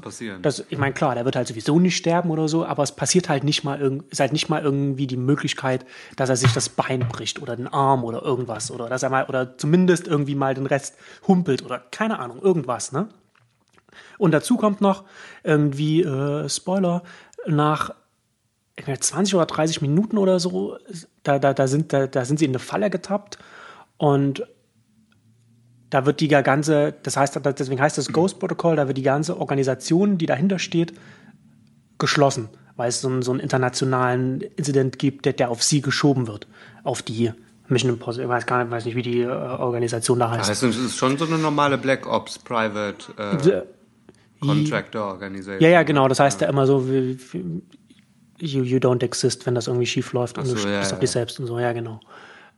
das, 0.41 0.65
ich 0.67 0.79
meine, 0.79 0.95
klar, 0.95 1.13
der 1.13 1.25
wird 1.25 1.35
halt 1.35 1.47
sowieso 1.47 1.79
nicht 1.79 1.95
sterben 1.95 2.31
oder 2.31 2.47
so, 2.47 2.65
aber 2.65 2.81
es 2.81 2.91
passiert 2.91 3.29
halt 3.29 3.43
nicht 3.43 3.63
mal 3.63 3.79
irgend, 3.79 4.11
ist 4.11 4.19
halt 4.19 4.33
nicht 4.33 4.49
mal 4.49 4.63
irgendwie 4.63 5.05
die 5.05 5.15
Möglichkeit, 5.15 5.85
dass 6.15 6.29
er 6.29 6.35
sich 6.35 6.51
das 6.51 6.67
Bein 6.69 7.07
bricht 7.07 7.39
oder 7.39 7.55
den 7.55 7.67
Arm 7.67 8.03
oder 8.03 8.23
irgendwas 8.23 8.71
oder 8.71 8.89
dass 8.89 9.03
er 9.03 9.11
mal, 9.11 9.25
oder 9.25 9.59
zumindest 9.59 10.07
irgendwie 10.07 10.33
mal 10.33 10.55
den 10.55 10.65
Rest 10.65 10.95
humpelt 11.27 11.63
oder 11.63 11.77
keine 11.91 12.17
Ahnung, 12.17 12.41
irgendwas, 12.41 12.91
ne? 12.91 13.09
Und 14.17 14.31
dazu 14.31 14.57
kommt 14.57 14.81
noch 14.81 15.03
irgendwie, 15.43 16.01
äh, 16.01 16.49
Spoiler, 16.49 17.03
nach 17.45 17.91
20 18.83 19.35
oder 19.35 19.45
30 19.45 19.81
Minuten 19.81 20.17
oder 20.17 20.39
so, 20.39 20.77
da, 21.23 21.39
da, 21.39 21.53
da, 21.53 21.67
sind, 21.67 21.93
da, 21.93 22.07
da 22.07 22.25
sind 22.25 22.39
sie 22.39 22.45
in 22.45 22.51
eine 22.51 22.59
Falle 22.59 22.89
getappt 22.89 23.37
und 23.97 24.45
da 25.89 26.05
wird 26.05 26.19
die 26.19 26.27
ganze, 26.27 26.93
das 27.03 27.15
heißt, 27.15 27.39
deswegen 27.57 27.81
heißt 27.81 27.97
das 27.97 28.11
Ghost 28.11 28.39
Protocol, 28.39 28.75
da 28.75 28.87
wird 28.87 28.97
die 28.97 29.03
ganze 29.03 29.39
Organisation, 29.39 30.17
die 30.17 30.25
dahinter 30.25 30.59
steht, 30.59 30.93
geschlossen, 31.97 32.49
weil 32.75 32.89
es 32.89 33.01
so 33.01 33.07
einen, 33.07 33.21
so 33.21 33.31
einen 33.31 33.39
internationalen 33.39 34.41
Incident 34.41 34.99
gibt, 34.99 35.25
der, 35.25 35.33
der 35.33 35.49
auf 35.49 35.63
sie 35.63 35.81
geschoben 35.81 36.27
wird, 36.27 36.47
auf 36.83 37.01
die 37.01 37.31
Mission 37.67 37.91
Impossible, 37.91 38.25
ich 38.25 38.29
weiß 38.29 38.45
gar 38.45 38.63
nicht, 38.63 38.71
weiß 38.71 38.85
nicht 38.85 38.95
wie 38.95 39.01
die 39.01 39.21
äh, 39.21 39.27
Organisation 39.27 40.19
da 40.19 40.31
heißt. 40.31 40.49
Das 40.49 40.61
ist, 40.61 40.77
ist 40.77 40.97
schon 40.97 41.17
so 41.17 41.25
eine 41.25 41.37
normale 41.37 41.77
Black 41.77 42.05
Ops 42.05 42.37
Private 42.37 42.95
äh, 43.17 43.61
Contractor 44.39 45.05
Organisation. 45.05 45.61
Ja, 45.61 45.69
ja, 45.69 45.83
genau. 45.83 46.07
Das 46.07 46.19
heißt 46.19 46.41
ja, 46.41 46.49
immer 46.49 46.67
so, 46.67 46.87
wie, 46.87 47.17
wie, 47.31 47.61
you, 48.39 48.63
you 48.63 48.77
don't 48.77 49.03
exist, 49.03 49.45
wenn 49.45 49.55
das 49.55 49.67
irgendwie 49.67 49.85
schief 49.85 50.13
läuft 50.13 50.37
und 50.37 50.45
so, 50.45 50.55
du 50.55 50.69
ja, 50.69 50.79
bist 50.79 50.91
ja, 50.91 50.95
auf 50.95 50.99
dich 50.99 51.11
selbst 51.11 51.39
und 51.39 51.47
so. 51.47 51.59
Ja, 51.59 51.73
genau. 51.73 51.99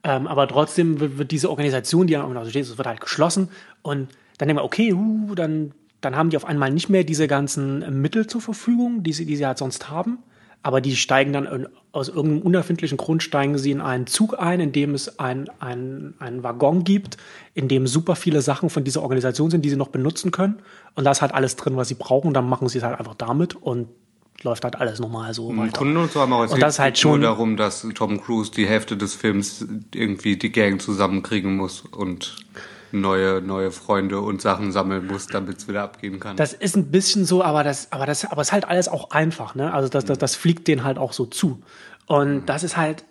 Ähm, 0.03 0.27
aber 0.27 0.47
trotzdem 0.47 0.99
wird, 0.99 1.17
wird 1.17 1.31
diese 1.31 1.49
Organisation, 1.49 2.07
die 2.07 2.13
dann 2.13 2.37
also 2.37 2.49
steht, 2.49 2.63
es 2.63 2.77
wird 2.77 2.87
halt 2.87 3.01
geschlossen 3.01 3.49
und 3.81 4.09
dann 4.37 4.47
denken 4.47 4.61
wir, 4.61 4.65
okay, 4.65 4.93
uh, 4.93 5.35
dann, 5.35 5.71
dann 6.01 6.15
haben 6.15 6.29
die 6.29 6.37
auf 6.37 6.45
einmal 6.45 6.71
nicht 6.71 6.89
mehr 6.89 7.03
diese 7.03 7.27
ganzen 7.27 8.01
Mittel 8.01 8.27
zur 8.27 8.41
Verfügung, 8.41 9.03
die 9.03 9.13
sie, 9.13 9.25
die 9.25 9.35
sie 9.35 9.45
halt 9.45 9.57
sonst 9.57 9.89
haben. 9.89 10.19
Aber 10.63 10.81
die 10.81 10.95
steigen 10.95 11.33
dann 11.33 11.45
in, 11.45 11.67
aus 11.91 12.09
irgendeinem 12.09 12.41
unerfindlichen 12.41 12.97
Grund 12.97 13.23
steigen 13.23 13.57
sie 13.57 13.71
in 13.71 13.79
einen 13.79 14.05
Zug 14.05 14.37
ein, 14.39 14.59
in 14.59 14.71
dem 14.71 14.93
es 14.93 15.19
ein, 15.19 15.49
ein, 15.59 16.13
einen 16.19 16.43
Waggon 16.43 16.83
gibt, 16.83 17.17
in 17.53 17.67
dem 17.67 17.87
super 17.87 18.15
viele 18.15 18.41
Sachen 18.41 18.69
von 18.69 18.83
dieser 18.83 19.01
Organisation 19.01 19.49
sind, 19.49 19.63
die 19.63 19.69
sie 19.69 19.77
noch 19.77 19.87
benutzen 19.89 20.31
können. 20.31 20.59
Und 20.95 21.05
da 21.05 21.11
ist 21.11 21.21
halt 21.21 21.33
alles 21.33 21.55
drin, 21.55 21.77
was 21.77 21.87
sie 21.87 21.95
brauchen. 21.95 22.27
Und 22.27 22.33
dann 22.33 22.49
machen 22.49 22.67
sie 22.67 22.79
es 22.79 22.83
halt 22.83 22.99
einfach 22.99 23.15
damit 23.15 23.55
und 23.55 23.87
läuft 24.43 24.63
halt 24.63 24.76
alles 24.76 25.00
normal 25.00 25.34
so 25.34 25.50
Im 25.50 25.58
weiter. 25.58 25.71
Grunde 25.80 26.00
und 26.02 26.12
so 26.12 26.21
haben 26.21 26.32
auch 26.34 26.47
Und 26.50 26.62
das 26.62 26.76
ist 26.76 26.80
halt 26.80 26.95
es 26.95 27.02
geht 27.02 27.06
nur 27.06 27.13
schon- 27.15 27.21
darum, 27.21 27.58
dass 27.58 27.88
Tom 27.95 28.21
Cruise 28.21 28.52
die 28.52 28.67
Hälfte 28.67 28.95
des 28.97 29.15
Films 29.15 29.65
irgendwie 29.93 30.38
die 30.38 30.52
Gang 30.52 30.80
zusammenkriegen 30.82 31.56
muss 31.56 31.82
und 31.82 32.36
neue, 32.91 33.41
neue 33.41 33.71
Freunde 33.71 34.21
und 34.21 34.41
Sachen 34.41 34.71
sammeln 34.71 35.08
muss, 35.08 35.28
damit 35.28 35.58
es 35.58 35.67
wieder 35.67 35.84
abgehen 35.84 36.19
kann. 36.19 36.38
Das 36.38 36.54
ist 36.54 36.76
ein 36.78 36.89
bisschen 36.91 37.26
so, 37.26 37.43
aber 37.43 37.63
das, 37.63 37.91
aber 37.91 38.06
das, 38.06 38.26
aber 38.26 38.41
es 38.41 38.47
ist 38.50 38.52
halt 38.54 38.65
alles 38.65 38.88
auch 38.88 39.12
einfach, 39.12 39.56
ne? 39.56 39.73
Also 39.73 39.89
das, 39.89 40.06
das, 40.06 40.17
das 40.17 40.36
fliegt 40.36 40.67
denen 40.67 40.84
halt 40.84 40.97
auch 40.97 41.12
so 41.13 41.26
zu. 41.26 41.62
Und 42.06 42.45
das 42.45 42.63
ist 42.63 42.78
halt, 42.78 43.04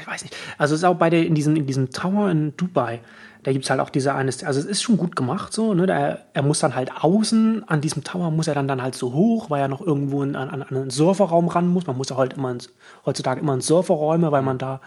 ich 0.00 0.06
weiß 0.06 0.22
nicht. 0.22 0.34
Also 0.56 0.74
es 0.74 0.80
ist 0.80 0.84
auch 0.84 0.94
bei 0.96 1.10
der, 1.10 1.26
in 1.26 1.34
diesem, 1.34 1.56
in 1.56 1.66
diesem 1.66 1.90
Tower 1.90 2.30
in 2.30 2.56
Dubai, 2.56 3.00
da 3.42 3.52
gibt's 3.52 3.70
halt 3.70 3.80
auch 3.80 3.90
diese 3.90 4.14
eine, 4.14 4.30
also 4.44 4.60
es 4.60 4.66
ist 4.66 4.82
schon 4.82 4.96
gut 4.96 5.14
gemacht 5.14 5.52
so, 5.52 5.74
ne? 5.74 5.86
Da, 5.86 6.18
er 6.32 6.42
muss 6.42 6.58
dann 6.58 6.74
halt 6.74 6.90
außen 7.02 7.68
an 7.68 7.80
diesem 7.80 8.04
Tower 8.04 8.30
muss 8.30 8.48
er 8.48 8.54
dann, 8.54 8.68
dann 8.68 8.82
halt 8.82 8.94
so 8.94 9.12
hoch, 9.12 9.50
weil 9.50 9.60
er 9.60 9.68
noch 9.68 9.80
irgendwo 9.80 10.22
in, 10.22 10.36
an, 10.36 10.50
an 10.50 10.62
einen 10.62 10.90
Surferraum 10.90 11.48
ran 11.48 11.68
muss. 11.68 11.86
Man 11.86 11.96
muss 11.96 12.08
ja 12.08 12.16
halt 12.16 12.34
immer 12.34 12.50
ins, 12.50 12.70
heutzutage 13.06 13.40
immer 13.40 13.54
in 13.54 13.60
Surferräume, 13.60 14.32
weil 14.32 14.42
man 14.42 14.58
da 14.58 14.80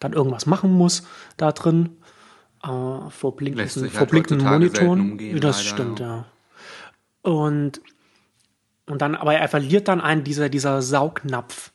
dann 0.00 0.12
irgendwas 0.12 0.46
machen 0.46 0.72
muss 0.72 1.04
da 1.36 1.52
drin. 1.52 1.96
Äh, 2.62 3.10
vor 3.10 3.36
blinkenden, 3.36 3.90
vor 3.90 4.00
halt 4.00 4.10
blinkenden 4.10 4.48
Monitoren. 4.48 5.00
umgehen, 5.00 5.40
das 5.40 5.58
leider, 5.58 5.68
stimmt, 5.68 6.00
ja. 6.00 6.06
ja. 6.16 7.30
Und, 7.30 7.80
und 8.86 9.02
dann, 9.02 9.14
aber 9.14 9.34
er 9.34 9.48
verliert 9.48 9.88
dann 9.88 10.00
einen 10.00 10.24
dieser, 10.24 10.48
dieser 10.48 10.80
Saugnapf. 10.80 11.71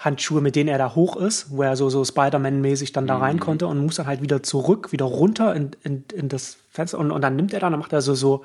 Handschuhe, 0.00 0.40
mit 0.40 0.56
denen 0.56 0.70
er 0.70 0.78
da 0.78 0.94
hoch 0.94 1.16
ist, 1.16 1.50
wo 1.50 1.62
er 1.62 1.76
so, 1.76 1.90
so 1.90 2.04
Spider-Man-mäßig 2.04 2.92
dann 2.92 3.06
da 3.06 3.16
Mhm. 3.16 3.22
rein 3.22 3.40
konnte 3.40 3.66
und 3.66 3.78
muss 3.84 3.96
dann 3.96 4.06
halt 4.06 4.22
wieder 4.22 4.42
zurück, 4.42 4.92
wieder 4.92 5.04
runter 5.04 5.54
in, 5.54 5.72
in, 5.82 6.04
in 6.14 6.28
das 6.30 6.56
Fenster 6.70 6.98
und, 6.98 7.10
und 7.10 7.20
dann 7.20 7.36
nimmt 7.36 7.52
er 7.52 7.60
dann, 7.60 7.72
dann 7.72 7.80
macht 7.80 7.92
er 7.92 8.00
so, 8.00 8.14
so, 8.14 8.42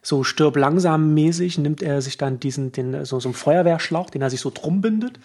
so 0.00 0.22
stirb 0.22 0.56
langsam 0.56 1.12
mäßig, 1.12 1.58
nimmt 1.58 1.82
er 1.82 2.00
sich 2.02 2.18
dann 2.18 2.38
diesen, 2.38 2.70
den, 2.70 3.04
so, 3.04 3.18
so 3.18 3.28
einen 3.28 3.34
Feuerwehrschlauch, 3.34 4.10
den 4.10 4.22
er 4.22 4.30
sich 4.30 4.40
so 4.40 4.50
drum 4.54 4.80
bindet 4.80 5.18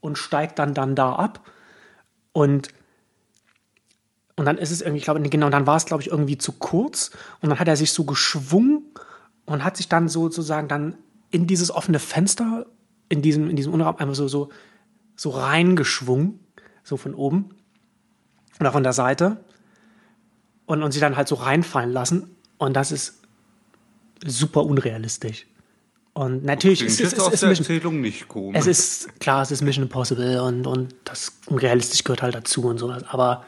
und 0.00 0.16
steigt 0.16 0.58
dann, 0.58 0.72
dann 0.72 0.94
da 0.94 1.12
ab 1.12 1.40
und 2.32 2.68
und 4.36 4.46
dann 4.46 4.56
ist 4.56 4.70
es 4.70 4.80
irgendwie, 4.80 4.98
ich 4.98 5.04
glaube, 5.04 5.20
genau, 5.20 5.46
und 5.46 5.52
dann 5.52 5.66
war 5.66 5.76
es, 5.76 5.84
glaube 5.84 6.02
ich, 6.02 6.08
irgendwie 6.10 6.38
zu 6.38 6.52
kurz. 6.52 7.10
Und 7.42 7.50
dann 7.50 7.58
hat 7.58 7.68
er 7.68 7.76
sich 7.76 7.92
so 7.92 8.04
geschwungen 8.04 8.84
und 9.44 9.64
hat 9.64 9.76
sich 9.76 9.90
dann 9.90 10.08
sozusagen 10.08 10.66
dann 10.66 10.96
in 11.30 11.46
dieses 11.46 11.70
offene 11.70 11.98
Fenster, 11.98 12.64
in 13.10 13.20
diesem, 13.20 13.50
in 13.50 13.56
diesem 13.56 13.74
Innenraum 13.74 13.96
einfach 13.98 14.14
so, 14.14 14.28
so, 14.28 14.48
so 15.20 15.28
reingeschwungen, 15.28 16.40
so 16.82 16.96
von 16.96 17.12
oben 17.14 17.50
oder 18.58 18.72
von 18.72 18.82
der 18.82 18.94
Seite. 18.94 19.44
Und, 20.64 20.82
und 20.82 20.92
sich 20.92 21.00
dann 21.02 21.14
halt 21.14 21.28
so 21.28 21.34
reinfallen 21.34 21.92
lassen. 21.92 22.36
Und 22.56 22.74
das 22.74 22.90
ist 22.90 23.20
super 24.24 24.64
unrealistisch. 24.64 25.46
Und 26.14 26.44
natürlich 26.44 26.80
ist 26.80 27.02
es 27.02 27.20
aus 27.20 27.34
ist, 27.34 27.42
der 27.42 27.50
Mission, 27.50 27.66
Erzählung 27.66 28.00
nicht 28.00 28.28
komisch. 28.28 28.58
es 28.58 28.66
ist 28.66 29.20
klar, 29.20 29.42
es 29.42 29.50
ist 29.50 29.60
Mission 29.60 29.82
Impossible 29.82 30.40
und, 30.40 30.66
und 30.66 30.94
das 31.04 31.38
unrealistisch 31.48 32.02
gehört 32.02 32.22
halt 32.22 32.34
dazu 32.34 32.62
und 32.62 32.78
sowas. 32.78 33.04
Aber 33.08 33.44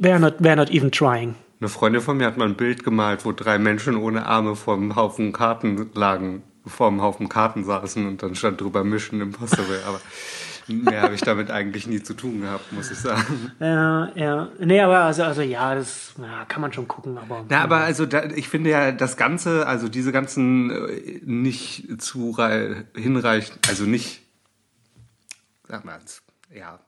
they're 0.00 0.18
not, 0.18 0.40
they're 0.40 0.56
not 0.56 0.70
even 0.70 0.90
trying. 0.90 1.34
Eine 1.60 1.68
Freundin 1.68 2.00
von 2.00 2.16
mir 2.16 2.24
hat 2.24 2.38
mal 2.38 2.48
ein 2.48 2.56
Bild 2.56 2.82
gemalt, 2.82 3.26
wo 3.26 3.32
drei 3.32 3.58
Menschen 3.58 3.96
ohne 3.96 4.24
Arme 4.24 4.56
vor 4.56 4.74
einem 4.74 4.96
Haufen 4.96 5.34
Karten 5.34 5.90
lagen, 5.92 6.42
vor 6.66 6.88
einem 6.88 7.00
Haufen 7.02 7.28
Karten 7.28 7.64
saßen 7.64 8.06
und 8.06 8.22
dann 8.22 8.34
stand 8.34 8.60
drüber 8.60 8.84
Mission 8.84 9.20
Impossible. 9.20 9.80
Aber 9.86 10.00
mehr 10.68 11.02
habe 11.02 11.14
ich 11.14 11.20
damit 11.20 11.50
eigentlich 11.50 11.86
nie 11.86 12.02
zu 12.02 12.14
tun 12.14 12.40
gehabt, 12.40 12.72
muss 12.72 12.90
ich 12.90 12.98
sagen. 12.98 13.52
Ja, 13.60 14.10
ja. 14.14 14.48
Nee, 14.58 14.80
aber 14.80 14.98
also, 15.00 15.22
also 15.22 15.42
ja, 15.42 15.74
das 15.74 16.14
ja, 16.20 16.44
kann 16.46 16.60
man 16.60 16.72
schon 16.72 16.88
gucken, 16.88 17.16
aber. 17.18 17.44
Na, 17.48 17.62
aber 17.62 17.78
also 17.78 18.04
da, 18.06 18.24
ich 18.24 18.48
finde 18.48 18.70
ja 18.70 18.92
das 18.92 19.16
Ganze, 19.16 19.66
also 19.66 19.88
diese 19.88 20.10
ganzen 20.12 20.70
äh, 20.70 21.20
nicht 21.24 22.00
zu 22.02 22.30
rei- 22.32 22.84
hinreichend, 22.96 23.58
also 23.68 23.84
nicht, 23.84 24.22
sag 25.68 25.84
mal, 25.84 25.98
ja. 26.54 26.80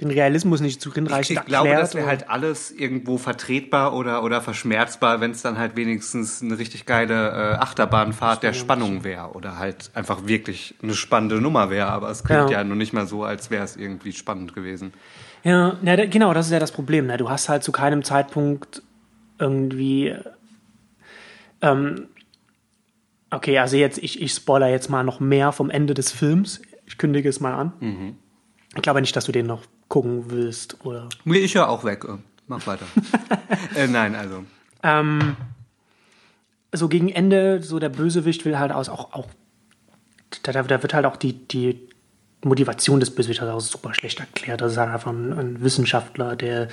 Den 0.00 0.10
Realismus 0.10 0.60
nicht 0.60 0.80
zu 0.80 0.92
hinreichend 0.94 1.38
Ich 1.40 1.46
glaube, 1.46 1.68
erklärt 1.68 1.82
das 1.82 1.94
wäre 1.94 2.06
halt 2.06 2.30
alles 2.30 2.70
irgendwo 2.70 3.18
vertretbar 3.18 3.94
oder, 3.94 4.22
oder 4.22 4.40
verschmerzbar, 4.40 5.20
wenn 5.20 5.32
es 5.32 5.42
dann 5.42 5.58
halt 5.58 5.76
wenigstens 5.76 6.42
eine 6.42 6.58
richtig 6.58 6.86
geile 6.86 7.28
äh, 7.30 7.54
Achterbahnfahrt 7.56 8.42
der 8.42 8.52
Spannung 8.54 9.04
wäre 9.04 9.32
oder 9.32 9.58
halt 9.58 9.90
einfach 9.94 10.26
wirklich 10.26 10.74
eine 10.82 10.94
spannende 10.94 11.40
Nummer 11.40 11.68
wäre. 11.70 11.88
Aber 11.88 12.08
es 12.10 12.24
klingt 12.24 12.50
Ja. 12.50 12.58
ja, 12.58 12.64
nur 12.64 12.76
nicht 12.76 12.92
mal 12.92 13.06
so, 13.06 13.24
als 13.24 13.50
wäre 13.50 13.64
es 13.64 13.76
irgendwie 13.76 14.12
spannend 14.12 14.54
gewesen. 14.54 14.92
Ja, 15.42 15.76
da- 15.82 16.06
genau, 16.06 16.32
das 16.34 16.46
ist 16.46 16.52
ja 16.52 16.58
das 16.58 16.72
Problem. 16.72 17.06
Ne? 17.06 17.16
Du 17.16 17.28
hast 17.30 17.48
halt 17.48 17.62
zu 17.62 17.72
keinem 17.72 18.02
Zeitpunkt 18.04 18.82
irgendwie. 19.38 20.14
Ähm, 21.62 22.08
okay, 23.30 23.58
also 23.58 23.76
jetzt, 23.76 23.98
ich, 23.98 24.20
ich 24.22 24.32
spoiler 24.32 24.68
jetzt 24.68 24.88
mal 24.88 25.02
noch 25.04 25.20
mehr 25.20 25.52
vom 25.52 25.70
Ende 25.70 25.94
des 25.94 26.10
Films. 26.10 26.62
Ich 26.86 26.98
kündige 26.98 27.28
es 27.28 27.40
mal 27.40 27.54
an. 27.54 27.72
Mhm. 27.80 28.16
Ich 28.76 28.82
glaube 28.82 29.00
nicht, 29.00 29.14
dass 29.16 29.24
du 29.24 29.32
den 29.32 29.46
noch 29.46 29.62
gucken 29.90 30.30
willst, 30.30 30.86
oder? 30.86 31.10
Ich 31.26 31.54
höre 31.54 31.68
auch 31.68 31.84
weg. 31.84 32.06
Äh, 32.08 32.16
Mach 32.46 32.66
weiter. 32.66 32.86
äh, 33.76 33.86
nein, 33.86 34.14
also. 34.14 34.44
Ähm, 34.82 35.36
so 36.72 36.88
gegen 36.88 37.10
Ende, 37.10 37.62
so 37.62 37.78
der 37.78 37.90
Bösewicht 37.90 38.46
will 38.46 38.58
halt 38.58 38.72
aus, 38.72 38.88
auch, 38.88 39.12
auch 39.12 39.26
da, 40.42 40.52
da 40.52 40.82
wird 40.82 40.94
halt 40.94 41.04
auch 41.04 41.16
die, 41.16 41.34
die, 41.34 41.90
Motivation 42.42 43.00
des 43.00 43.14
Bösewichts 43.14 43.42
auch 43.42 43.60
super 43.60 43.92
schlecht 43.92 44.18
erklärt. 44.18 44.62
Das 44.62 44.72
ist 44.72 44.78
halt 44.78 44.90
einfach 44.90 45.12
ein, 45.12 45.32
ein, 45.32 45.60
Wissenschaftler, 45.60 46.36
der, 46.36 46.68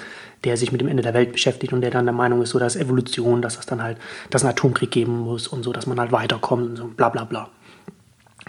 der 0.46 0.56
sich 0.56 0.72
mit 0.72 0.80
dem 0.80 0.88
Ende 0.88 1.04
der 1.04 1.14
Welt 1.14 1.34
beschäftigt 1.34 1.74
und 1.74 1.82
der 1.82 1.92
dann 1.92 2.06
der 2.06 2.14
Meinung 2.14 2.42
ist, 2.42 2.52
so 2.52 2.60
dass 2.60 2.78
Evolution, 2.78 3.42
dass 3.42 3.60
es 3.60 3.66
dann 3.66 3.84
halt, 3.84 3.98
dass 4.30 4.44
einen 4.44 4.52
Atomkrieg 4.52 4.92
geben 4.92 5.20
muss 5.20 5.48
und 5.48 5.64
so, 5.64 5.74
dass 5.74 5.86
man 5.86 6.00
halt 6.00 6.14
weiterkommt 6.14 6.70
und 6.70 6.76
so, 6.78 6.88
bla 6.88 7.10
bla 7.10 7.26
bla. 7.26 7.50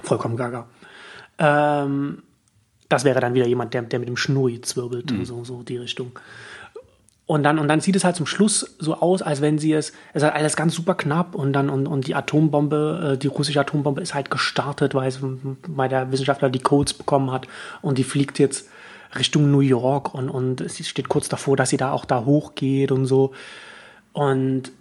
Vollkommen 0.04 0.36
gaga. 0.36 0.68
Ähm, 1.38 2.22
das 2.88 3.04
wäre 3.04 3.20
dann 3.20 3.34
wieder 3.34 3.46
jemand, 3.46 3.74
der, 3.74 3.82
der 3.82 3.98
mit 3.98 4.08
dem 4.08 4.16
Schnurri 4.16 4.60
zwirbelt, 4.60 5.10
mhm. 5.10 5.24
so, 5.24 5.44
so 5.44 5.62
die 5.62 5.76
Richtung. 5.76 6.12
Und 7.26 7.42
dann, 7.42 7.58
und 7.58 7.68
dann 7.68 7.82
sieht 7.82 7.94
es 7.94 8.04
halt 8.04 8.16
zum 8.16 8.24
Schluss 8.24 8.76
so 8.78 8.94
aus, 8.94 9.20
als 9.20 9.42
wenn 9.42 9.58
sie 9.58 9.74
es, 9.74 9.90
es 10.14 10.16
ist 10.16 10.22
halt 10.22 10.34
alles 10.34 10.56
ganz 10.56 10.74
super 10.74 10.94
knapp 10.94 11.34
und 11.34 11.52
dann, 11.52 11.68
und, 11.68 11.86
und 11.86 12.06
die 12.06 12.14
Atombombe, 12.14 13.12
äh, 13.12 13.18
die 13.18 13.26
russische 13.26 13.60
Atombombe 13.60 14.00
ist 14.00 14.14
halt 14.14 14.30
gestartet, 14.30 14.94
weil, 14.94 15.08
es, 15.08 15.18
weil 15.66 15.90
der 15.90 16.10
Wissenschaftler 16.10 16.48
die 16.48 16.60
Codes 16.60 16.94
bekommen 16.94 17.30
hat 17.30 17.46
und 17.82 17.98
die 17.98 18.04
fliegt 18.04 18.38
jetzt 18.38 18.70
Richtung 19.14 19.50
New 19.50 19.60
York 19.60 20.14
und, 20.14 20.30
und 20.30 20.62
es 20.62 20.86
steht 20.88 21.10
kurz 21.10 21.28
davor, 21.28 21.54
dass 21.54 21.68
sie 21.68 21.76
da 21.76 21.92
auch 21.92 22.06
da 22.06 22.24
hochgeht 22.24 22.92
und 22.92 23.04
so. 23.04 23.32
Und 24.14 24.72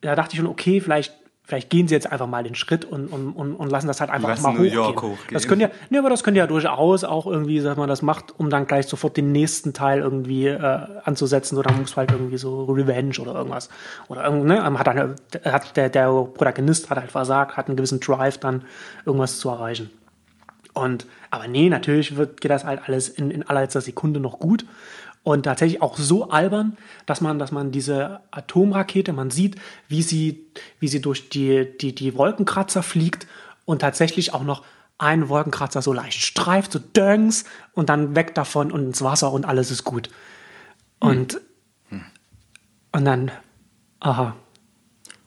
da 0.00 0.14
dachte 0.14 0.34
ich 0.34 0.38
schon, 0.38 0.48
okay, 0.48 0.80
vielleicht 0.80 1.12
vielleicht 1.46 1.68
gehen 1.68 1.86
sie 1.86 1.94
jetzt 1.94 2.10
einfach 2.10 2.26
mal 2.26 2.42
den 2.42 2.54
Schritt 2.54 2.86
und, 2.86 3.08
und, 3.08 3.32
und, 3.32 3.54
und 3.54 3.70
lassen 3.70 3.86
das 3.86 4.00
halt 4.00 4.10
einfach 4.10 4.40
mal 4.40 4.54
hochgehen. 4.54 4.78
hochgehen. 4.78 5.16
Das 5.30 5.46
könnte 5.46 5.66
ja, 5.66 5.70
ne, 5.90 5.98
aber 5.98 6.08
das 6.08 6.24
könnte 6.24 6.38
ja 6.38 6.46
durchaus 6.46 7.04
auch 7.04 7.26
irgendwie, 7.26 7.60
sag 7.60 7.76
mal, 7.76 7.86
das 7.86 8.00
macht, 8.00 8.38
um 8.38 8.48
dann 8.48 8.66
gleich 8.66 8.86
sofort 8.86 9.16
den 9.16 9.30
nächsten 9.30 9.74
Teil 9.74 10.00
irgendwie 10.00 10.46
äh, 10.46 10.80
anzusetzen 11.04 11.58
oder 11.58 11.70
muss 11.72 11.96
halt 11.96 12.10
irgendwie 12.12 12.38
so 12.38 12.64
Revenge 12.64 13.18
oder 13.20 13.34
irgendwas 13.34 13.68
oder 14.08 14.24
irgendwie, 14.24 14.48
ne, 14.48 14.78
hat 14.78 14.86
dann 14.86 15.16
hat 15.44 15.76
der 15.76 15.90
der 15.90 16.08
Protagonist 16.08 16.88
hat 16.88 16.98
halt 16.98 17.12
versagt, 17.12 17.58
hat 17.58 17.68
einen 17.68 17.76
gewissen 17.76 18.00
Drive 18.00 18.38
dann 18.38 18.64
irgendwas 19.04 19.38
zu 19.38 19.50
erreichen. 19.50 19.90
Und 20.72 21.06
aber 21.30 21.46
nee, 21.46 21.68
natürlich 21.68 22.16
wird 22.16 22.40
geht 22.40 22.50
das 22.50 22.64
halt 22.64 22.80
alles 22.86 23.08
in, 23.08 23.30
in 23.30 23.46
allerletzter 23.46 23.82
Sekunde 23.82 24.18
noch 24.18 24.38
gut 24.38 24.64
und 25.24 25.42
tatsächlich 25.42 25.82
auch 25.82 25.96
so 25.96 26.28
albern, 26.28 26.76
dass 27.06 27.20
man, 27.20 27.38
dass 27.38 27.50
man 27.50 27.72
diese 27.72 28.20
Atomrakete, 28.30 29.12
man 29.12 29.30
sieht, 29.30 29.56
wie 29.88 30.02
sie, 30.02 30.46
wie 30.78 30.86
sie 30.86 31.00
durch 31.00 31.30
die, 31.30 31.66
die, 31.80 31.94
die 31.94 32.16
Wolkenkratzer 32.16 32.82
fliegt 32.82 33.26
und 33.64 33.80
tatsächlich 33.80 34.34
auch 34.34 34.44
noch 34.44 34.62
ein 34.98 35.28
Wolkenkratzer 35.28 35.82
so 35.82 35.92
leicht 35.92 36.20
streift, 36.20 36.72
so 36.72 36.78
döngs 36.78 37.44
und 37.72 37.88
dann 37.88 38.14
weg 38.14 38.34
davon 38.34 38.70
und 38.70 38.84
ins 38.84 39.02
Wasser 39.02 39.32
und 39.32 39.46
alles 39.46 39.70
ist 39.70 39.82
gut. 39.82 40.10
Und, 41.00 41.40
hm. 41.88 42.04
und 42.92 43.04
dann, 43.04 43.30
aha. 44.00 44.36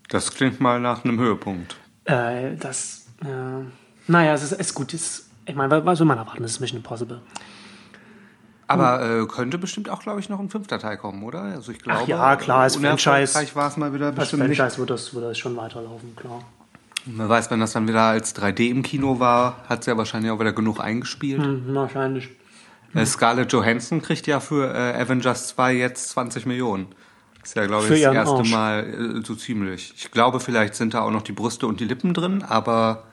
Das 0.10 0.34
klingt 0.34 0.62
mal 0.62 0.80
nach 0.80 1.04
einem 1.04 1.20
Höhepunkt. 1.20 1.76
Äh, 2.06 2.56
das, 2.56 3.08
äh, 3.22 3.66
naja, 4.08 4.34
es 4.34 4.44
ist, 4.44 4.54
ist 4.54 4.74
gut. 4.74 4.94
Es, 4.94 5.28
ich 5.46 5.56
meine, 5.56 5.86
was 5.86 6.00
will 6.00 6.06
man 6.06 6.20
erwarten? 6.20 6.44
Das 6.44 6.52
ist 6.52 6.60
Mission 6.60 6.78
Impossible. 6.78 7.20
Aber 8.68 9.22
äh, 9.22 9.26
könnte 9.28 9.58
bestimmt 9.58 9.90
auch, 9.90 10.02
glaube 10.02 10.20
ich, 10.20 10.28
noch 10.28 10.40
ein 10.40 10.50
fünfter 10.50 10.78
Teil 10.78 10.98
kommen, 10.98 11.24
oder? 11.24 11.42
Also 11.42 11.72
ich 11.72 11.80
glaube, 11.80 12.02
Ach 12.04 12.08
ja, 12.08 12.36
klar, 12.36 12.62
als 12.64 12.76
Franchise, 12.76 13.34
war 13.56 13.70
es 13.70 13.78
mal 13.78 13.94
wieder 13.94 14.12
bestimmt 14.12 14.44
als 14.44 14.58
Franchise. 14.58 14.78
Wird, 14.78 14.90
das, 14.90 15.14
wird 15.14 15.26
das 15.26 15.38
schon 15.38 15.56
weiterlaufen, 15.56 16.16
klar. 16.16 16.42
Man 17.06 17.30
weiß, 17.30 17.50
wenn 17.50 17.62
das 17.62 17.72
dann 17.72 17.88
wieder 17.88 18.04
als 18.04 18.36
3D 18.36 18.70
im 18.70 18.84
Kino 18.84 19.20
war, 19.20 19.64
hat 19.70 19.82
es 19.82 19.86
ja 19.86 19.98
wahrscheinlich 19.98 20.32
auch 20.32 20.40
wieder 20.40 20.52
genug 20.52 20.82
eingespielt. 20.82 21.42
Hm, 21.42 21.64
wahrscheinlich. 21.74 22.30
Äh, 22.94 23.06
Scarlett 23.06 23.54
Johansson 23.54 24.02
kriegt 24.02 24.28
ja 24.28 24.40
für 24.40 24.74
äh, 24.74 25.02
Avengers 25.02 25.48
2 25.50 25.74
jetzt 25.74 26.10
20 26.10 26.46
Millionen. 26.46 26.88
Das 27.40 27.52
ist 27.52 27.56
ja, 27.56 27.66
glaube 27.66 27.84
ich, 27.84 28.02
das 28.04 28.14
erste 28.14 28.36
Arsch. 28.36 28.52
Mal 28.52 29.20
äh, 29.20 29.26
so 29.26 29.36
ziemlich. 29.36 29.94
Ich 29.96 30.12
glaube, 30.12 30.42
vielleicht 30.42 30.76
sind 30.76 30.94
da 30.94 31.02
auch 31.02 31.12
noch 31.12 31.22
die 31.22 31.32
Brüste 31.32 31.68
und 31.68 31.80
die 31.80 31.86
Lippen 31.86 32.14
drin, 32.14 32.44
aber 32.44 33.04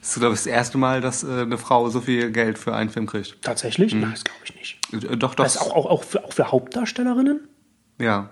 das 0.00 0.10
ist, 0.10 0.18
glaube 0.18 0.34
ich, 0.34 0.40
das 0.40 0.46
erste 0.46 0.78
Mal, 0.78 1.00
dass 1.00 1.22
äh, 1.22 1.42
eine 1.42 1.58
Frau 1.58 1.88
so 1.90 2.00
viel 2.00 2.30
Geld 2.30 2.58
für 2.58 2.74
einen 2.74 2.90
Film 2.90 3.06
kriegt. 3.06 3.42
Tatsächlich? 3.42 3.94
Mhm. 3.94 4.00
Nein, 4.00 4.10
das 4.12 4.24
glaube 4.24 4.40
ich 4.44 4.54
nicht. 4.54 4.78
Äh, 4.92 5.16
doch, 5.16 5.34
doch. 5.34 5.44
Das 5.44 5.58
auch, 5.58 5.74
auch, 5.74 5.86
auch, 5.86 6.04
für, 6.04 6.24
auch 6.24 6.32
für 6.32 6.50
Hauptdarstellerinnen? 6.50 7.48
Ja. 7.98 8.30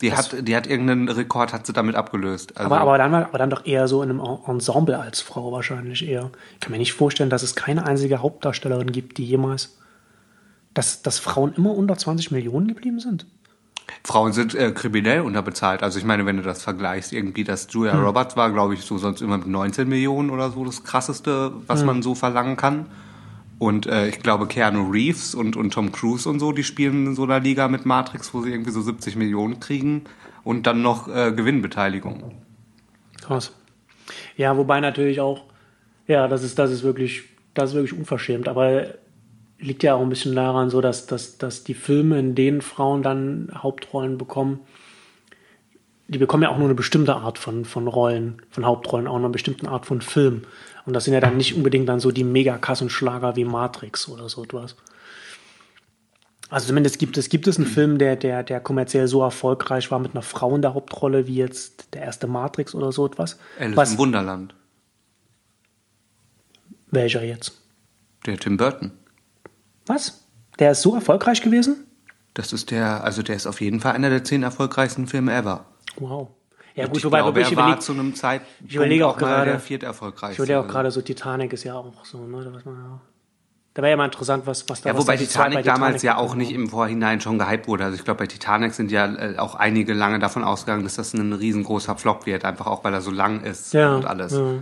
Die 0.00 0.12
hat, 0.12 0.46
die 0.46 0.54
hat 0.54 0.68
irgendeinen 0.68 1.08
Rekord, 1.08 1.52
hat 1.52 1.66
sie 1.66 1.72
damit 1.72 1.96
abgelöst. 1.96 2.56
Also 2.56 2.66
aber, 2.66 2.80
aber, 2.80 2.98
dann, 2.98 3.12
aber 3.12 3.38
dann 3.38 3.50
doch 3.50 3.66
eher 3.66 3.88
so 3.88 4.00
in 4.04 4.10
einem 4.10 4.20
Ensemble 4.46 4.96
als 4.96 5.20
Frau 5.20 5.50
wahrscheinlich 5.50 6.06
eher. 6.06 6.30
Ich 6.54 6.60
kann 6.60 6.70
mir 6.70 6.78
nicht 6.78 6.92
vorstellen, 6.92 7.30
dass 7.30 7.42
es 7.42 7.56
keine 7.56 7.84
einzige 7.84 8.22
Hauptdarstellerin 8.22 8.92
gibt, 8.92 9.18
die 9.18 9.24
jemals, 9.24 9.76
dass, 10.72 11.02
dass 11.02 11.18
Frauen 11.18 11.52
immer 11.56 11.74
unter 11.74 11.96
20 11.96 12.30
Millionen 12.30 12.68
geblieben 12.68 13.00
sind. 13.00 13.26
Frauen 14.08 14.32
sind 14.32 14.54
äh, 14.54 14.72
kriminell 14.72 15.20
unterbezahlt. 15.20 15.82
Also 15.82 15.98
ich 15.98 16.04
meine, 16.06 16.24
wenn 16.24 16.38
du 16.38 16.42
das 16.42 16.62
vergleichst, 16.62 17.12
irgendwie, 17.12 17.44
dass 17.44 17.68
Julia 17.70 17.92
hm. 17.92 18.04
Roberts 18.04 18.38
war, 18.38 18.50
glaube 18.50 18.72
ich, 18.72 18.80
so 18.80 18.96
sonst 18.96 19.20
immer 19.20 19.36
mit 19.36 19.46
19 19.46 19.86
Millionen 19.86 20.30
oder 20.30 20.50
so 20.50 20.64
das 20.64 20.82
krasseste, 20.82 21.52
was 21.66 21.80
hm. 21.80 21.86
man 21.86 22.02
so 22.02 22.14
verlangen 22.14 22.56
kann. 22.56 22.86
Und 23.58 23.86
äh, 23.86 24.08
ich 24.08 24.20
glaube, 24.20 24.46
Keanu 24.46 24.90
Reeves 24.90 25.34
und, 25.34 25.56
und 25.56 25.74
Tom 25.74 25.92
Cruise 25.92 26.26
und 26.26 26.40
so, 26.40 26.52
die 26.52 26.64
spielen 26.64 27.08
in 27.08 27.14
so 27.14 27.24
einer 27.24 27.38
Liga 27.38 27.68
mit 27.68 27.84
Matrix, 27.84 28.32
wo 28.32 28.40
sie 28.40 28.50
irgendwie 28.50 28.70
so 28.70 28.80
70 28.80 29.16
Millionen 29.16 29.60
kriegen 29.60 30.04
und 30.42 30.66
dann 30.66 30.80
noch 30.80 31.08
äh, 31.08 31.30
Gewinnbeteiligung. 31.32 32.32
Krass. 33.20 33.52
Ja, 34.38 34.56
wobei 34.56 34.80
natürlich 34.80 35.20
auch, 35.20 35.44
ja, 36.06 36.28
das 36.28 36.44
ist, 36.44 36.58
das 36.58 36.70
ist 36.70 36.82
wirklich, 36.82 37.24
das 37.52 37.70
ist 37.70 37.74
wirklich 37.74 37.92
unverschämt. 37.92 38.48
Aber 38.48 38.86
liegt 39.58 39.82
ja 39.82 39.94
auch 39.94 40.00
ein 40.00 40.08
bisschen 40.08 40.34
daran, 40.34 40.70
so 40.70 40.80
dass, 40.80 41.06
dass, 41.06 41.38
dass 41.38 41.64
die 41.64 41.74
Filme, 41.74 42.18
in 42.18 42.34
denen 42.34 42.62
Frauen 42.62 43.02
dann 43.02 43.50
Hauptrollen 43.54 44.18
bekommen, 44.18 44.60
die 46.06 46.18
bekommen 46.18 46.42
ja 46.42 46.48
auch 46.48 46.56
nur 46.56 46.66
eine 46.66 46.74
bestimmte 46.74 47.14
Art 47.14 47.38
von, 47.38 47.64
von 47.64 47.86
Rollen, 47.86 48.40
von 48.50 48.64
Hauptrollen, 48.64 49.06
auch 49.06 49.16
eine 49.16 49.28
bestimmte 49.28 49.68
Art 49.68 49.84
von 49.84 50.00
Film. 50.00 50.42
Und 50.86 50.94
das 50.94 51.04
sind 51.04 51.12
ja 51.12 51.20
dann 51.20 51.36
nicht 51.36 51.54
unbedingt 51.54 51.88
dann 51.88 52.00
so 52.00 52.10
die 52.10 52.24
Megakassenschlager 52.24 53.36
wie 53.36 53.44
Matrix 53.44 54.08
oder 54.08 54.28
so 54.28 54.42
etwas. 54.42 54.76
Also 56.48 56.68
zumindest 56.68 56.98
gibt 56.98 57.18
es, 57.18 57.28
gibt 57.28 57.46
es 57.46 57.58
einen 57.58 57.66
Film, 57.66 57.98
der, 57.98 58.16
der, 58.16 58.42
der 58.42 58.60
kommerziell 58.60 59.06
so 59.06 59.22
erfolgreich 59.22 59.90
war 59.90 59.98
mit 59.98 60.12
einer 60.12 60.22
Frau 60.22 60.54
in 60.54 60.62
der 60.62 60.72
Hauptrolle 60.72 61.26
wie 61.26 61.34
jetzt 61.34 61.92
der 61.92 62.02
erste 62.02 62.26
Matrix 62.26 62.74
oder 62.74 62.90
so 62.90 63.04
etwas. 63.04 63.38
Alice 63.58 63.76
Was, 63.76 63.92
im 63.92 63.98
Wunderland. 63.98 64.54
Welcher 66.90 67.22
jetzt? 67.22 67.60
Der 68.24 68.38
Tim 68.38 68.56
Burton. 68.56 68.92
Was? 69.88 70.24
Der 70.58 70.72
ist 70.72 70.82
so 70.82 70.94
erfolgreich 70.94 71.42
gewesen? 71.42 71.86
Das 72.34 72.52
ist 72.52 72.70
der, 72.70 73.02
also 73.04 73.22
der 73.22 73.36
ist 73.36 73.46
auf 73.46 73.60
jeden 73.60 73.80
Fall 73.80 73.92
einer 73.92 74.10
der 74.10 74.22
zehn 74.24 74.42
erfolgreichsten 74.42 75.06
Filme 75.06 75.34
ever. 75.34 75.64
Wow. 75.96 76.28
Ja, 76.74 76.86
gut, 76.86 76.98
ich 76.98 77.04
wobei, 77.04 77.18
glaube, 77.18 77.42
er 77.42 77.56
war 77.56 77.80
zu 77.80 77.92
einem 77.92 78.14
Zeitpunkt 78.14 78.70
ich 78.70 78.76
überlege 78.76 79.06
auch, 79.06 79.14
auch 79.14 79.18
gerade, 79.18 79.50
der 79.50 79.60
vierterfolgreichste. 79.60 80.42
Ich 80.42 80.48
überlege 80.48 80.60
auch 80.60 80.70
gerade 80.70 80.92
so, 80.92 81.00
Titanic 81.00 81.52
ist 81.52 81.64
ja 81.64 81.74
auch 81.74 82.04
so, 82.04 82.18
ne, 82.18 82.48
was 82.52 82.64
man 82.64 82.74
ja 82.76 83.00
da 83.78 83.82
wäre 83.82 83.90
ja 83.90 83.96
mal 83.96 84.06
interessant, 84.06 84.44
was, 84.44 84.68
was 84.68 84.80
da 84.80 84.90
Ja, 84.90 84.98
wobei 84.98 85.14
was 85.14 85.20
Titanic, 85.20 85.58
Titanic 85.58 85.64
damals 85.64 86.02
ja 86.02 86.16
auch 86.16 86.34
nicht 86.34 86.50
im 86.50 86.68
Vorhinein 86.68 87.20
schon 87.20 87.38
gehypt 87.38 87.68
wurde. 87.68 87.84
Also 87.84 87.96
ich 87.96 88.04
glaube, 88.04 88.18
bei 88.18 88.26
Titanic 88.26 88.74
sind 88.74 88.90
ja 88.90 89.06
äh, 89.06 89.38
auch 89.38 89.54
einige 89.54 89.94
lange 89.94 90.18
davon 90.18 90.42
ausgegangen, 90.42 90.82
dass 90.82 90.96
das 90.96 91.14
ein 91.14 91.32
riesengroßer 91.32 91.96
Flop 91.96 92.26
wird, 92.26 92.44
einfach 92.44 92.66
auch 92.66 92.82
weil 92.82 92.92
er 92.92 93.02
so 93.02 93.12
lang 93.12 93.44
ist 93.44 93.74
ja, 93.74 93.94
und 93.94 94.04
alles. 94.04 94.32
Ja. 94.32 94.54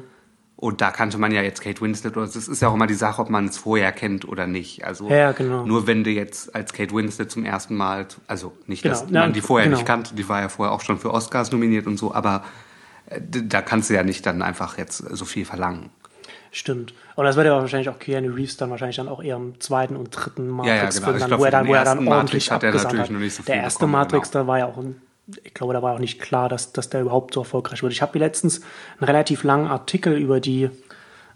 Und 0.58 0.80
da 0.80 0.90
kannte 0.90 1.18
man 1.18 1.32
ja 1.32 1.42
jetzt 1.42 1.60
Kate 1.60 1.82
Winslet, 1.82 2.16
oder 2.16 2.24
es 2.24 2.34
ist 2.34 2.62
ja 2.62 2.68
auch 2.68 2.74
immer 2.74 2.86
die 2.86 2.94
Sache, 2.94 3.20
ob 3.20 3.28
man 3.28 3.46
es 3.46 3.58
vorher 3.58 3.92
kennt 3.92 4.26
oder 4.26 4.46
nicht. 4.46 4.84
Also 4.86 5.08
ja, 5.10 5.32
genau. 5.32 5.66
nur 5.66 5.86
wenn 5.86 6.02
du 6.02 6.10
jetzt 6.10 6.54
als 6.54 6.72
Kate 6.72 6.94
Winslet 6.94 7.30
zum 7.30 7.44
ersten 7.44 7.76
Mal, 7.76 8.06
also 8.26 8.52
nicht, 8.66 8.82
dass 8.86 9.06
genau. 9.06 9.20
man 9.20 9.32
die 9.34 9.42
vorher 9.42 9.66
genau. 9.66 9.76
nicht 9.76 9.86
kannte, 9.86 10.14
die 10.14 10.26
war 10.30 10.40
ja 10.40 10.48
vorher 10.48 10.72
auch 10.72 10.80
schon 10.80 10.98
für 10.98 11.12
Oscars 11.12 11.52
nominiert 11.52 11.86
und 11.86 11.98
so, 11.98 12.14
aber 12.14 12.42
äh, 13.10 13.20
da 13.20 13.60
kannst 13.60 13.90
du 13.90 13.94
ja 13.94 14.02
nicht 14.02 14.24
dann 14.24 14.40
einfach 14.40 14.78
jetzt 14.78 14.96
so 14.96 15.26
viel 15.26 15.44
verlangen. 15.44 15.90
Stimmt. 16.52 16.94
Und 17.16 17.26
das 17.26 17.36
wird 17.36 17.46
ja 17.46 17.52
wahrscheinlich 17.52 17.90
auch 17.90 17.98
Keanu 17.98 18.32
Reeves 18.32 18.56
dann 18.56 18.70
wahrscheinlich 18.70 18.96
dann 18.96 19.08
auch 19.08 19.22
eher 19.22 19.36
im 19.36 19.60
zweiten 19.60 19.94
und 19.94 20.08
dritten 20.08 20.48
Matrix-Film, 20.48 21.06
ja, 21.06 21.18
ja, 21.18 21.26
genau. 21.26 21.38
wo 21.38 21.44
er 21.44 21.50
dann, 21.50 21.68
wo 21.68 21.74
er 21.74 21.84
dann 21.84 22.08
ordentlich 22.08 22.50
hat 22.50 22.62
er 22.62 22.72
natürlich 22.72 22.98
hat. 22.98 23.10
Noch 23.10 23.20
nicht 23.20 23.34
so 23.34 23.42
viel 23.42 23.54
Der 23.54 23.62
erste 23.62 23.80
bekommen, 23.80 23.92
Matrix, 23.92 24.30
genau. 24.30 24.44
da 24.44 24.48
war 24.48 24.58
ja 24.58 24.66
auch 24.66 24.78
ein 24.78 25.02
ich 25.42 25.54
glaube, 25.54 25.72
da 25.72 25.82
war 25.82 25.94
auch 25.94 25.98
nicht 25.98 26.20
klar, 26.20 26.48
dass, 26.48 26.72
dass 26.72 26.88
der 26.88 27.02
überhaupt 27.02 27.34
so 27.34 27.40
erfolgreich 27.40 27.82
wird. 27.82 27.92
Ich 27.92 28.02
habe 28.02 28.12
hier 28.12 28.20
letztens 28.20 28.60
einen 28.98 29.06
relativ 29.06 29.42
langen 29.44 29.66
Artikel 29.66 30.16
über 30.16 30.40
die, 30.40 30.70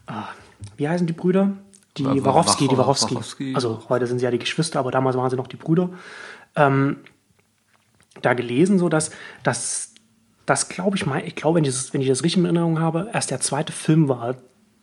ah, 0.06 0.28
wie 0.76 0.88
heißen 0.88 1.06
die 1.06 1.12
Brüder? 1.12 1.52
Die 1.96 2.04
War, 2.04 2.24
Warowski, 2.24 2.68
die 2.68 2.78
Warowski. 2.78 3.14
Warowski. 3.14 3.54
Also 3.54 3.82
heute 3.88 4.06
sind 4.06 4.20
sie 4.20 4.24
ja 4.24 4.30
die 4.30 4.38
Geschwister, 4.38 4.78
aber 4.78 4.92
damals 4.92 5.16
waren 5.16 5.28
sie 5.28 5.36
noch 5.36 5.48
die 5.48 5.56
Brüder. 5.56 5.90
Ähm, 6.54 6.98
da 8.22 8.34
gelesen, 8.34 8.78
so 8.78 8.88
dass, 8.88 9.10
dass 9.42 9.94
das 10.46 10.68
glaube 10.68 10.96
ich 10.96 11.06
mal, 11.06 11.22
ich 11.24 11.34
glaube, 11.34 11.60
wenn, 11.60 11.64
wenn 11.64 12.00
ich 12.00 12.08
das 12.08 12.22
richtig 12.22 12.38
in 12.38 12.44
Erinnerung 12.44 12.78
habe, 12.78 13.10
erst 13.12 13.30
der 13.30 13.40
zweite 13.40 13.72
Film 13.72 14.08
war, 14.08 14.36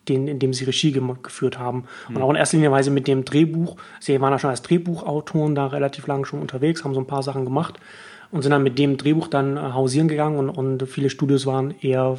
den, 0.08 0.28
in 0.28 0.38
dem 0.38 0.52
sie 0.52 0.64
Regie 0.64 0.98
geführt 1.22 1.58
haben. 1.58 1.84
Und 2.08 2.16
hm. 2.16 2.22
auch 2.22 2.30
in 2.30 2.36
erster 2.36 2.56
Linie 2.56 2.70
Weise 2.70 2.90
mit 2.90 3.06
dem 3.06 3.24
Drehbuch. 3.24 3.76
Sie 4.00 4.18
waren 4.20 4.32
ja 4.32 4.38
schon 4.38 4.50
als 4.50 4.62
Drehbuchautoren 4.62 5.54
da 5.54 5.66
relativ 5.66 6.06
lange 6.06 6.24
schon 6.24 6.40
unterwegs, 6.40 6.84
haben 6.84 6.94
so 6.94 7.00
ein 7.00 7.06
paar 7.06 7.22
Sachen 7.22 7.44
gemacht 7.44 7.78
und 8.30 8.42
sind 8.42 8.50
dann 8.50 8.62
mit 8.62 8.78
dem 8.78 8.96
Drehbuch 8.96 9.28
dann 9.28 9.56
äh, 9.56 9.60
hausieren 9.60 10.08
gegangen 10.08 10.38
und, 10.38 10.50
und 10.50 10.88
viele 10.88 11.10
Studios 11.10 11.46
waren 11.46 11.74
eher 11.80 12.18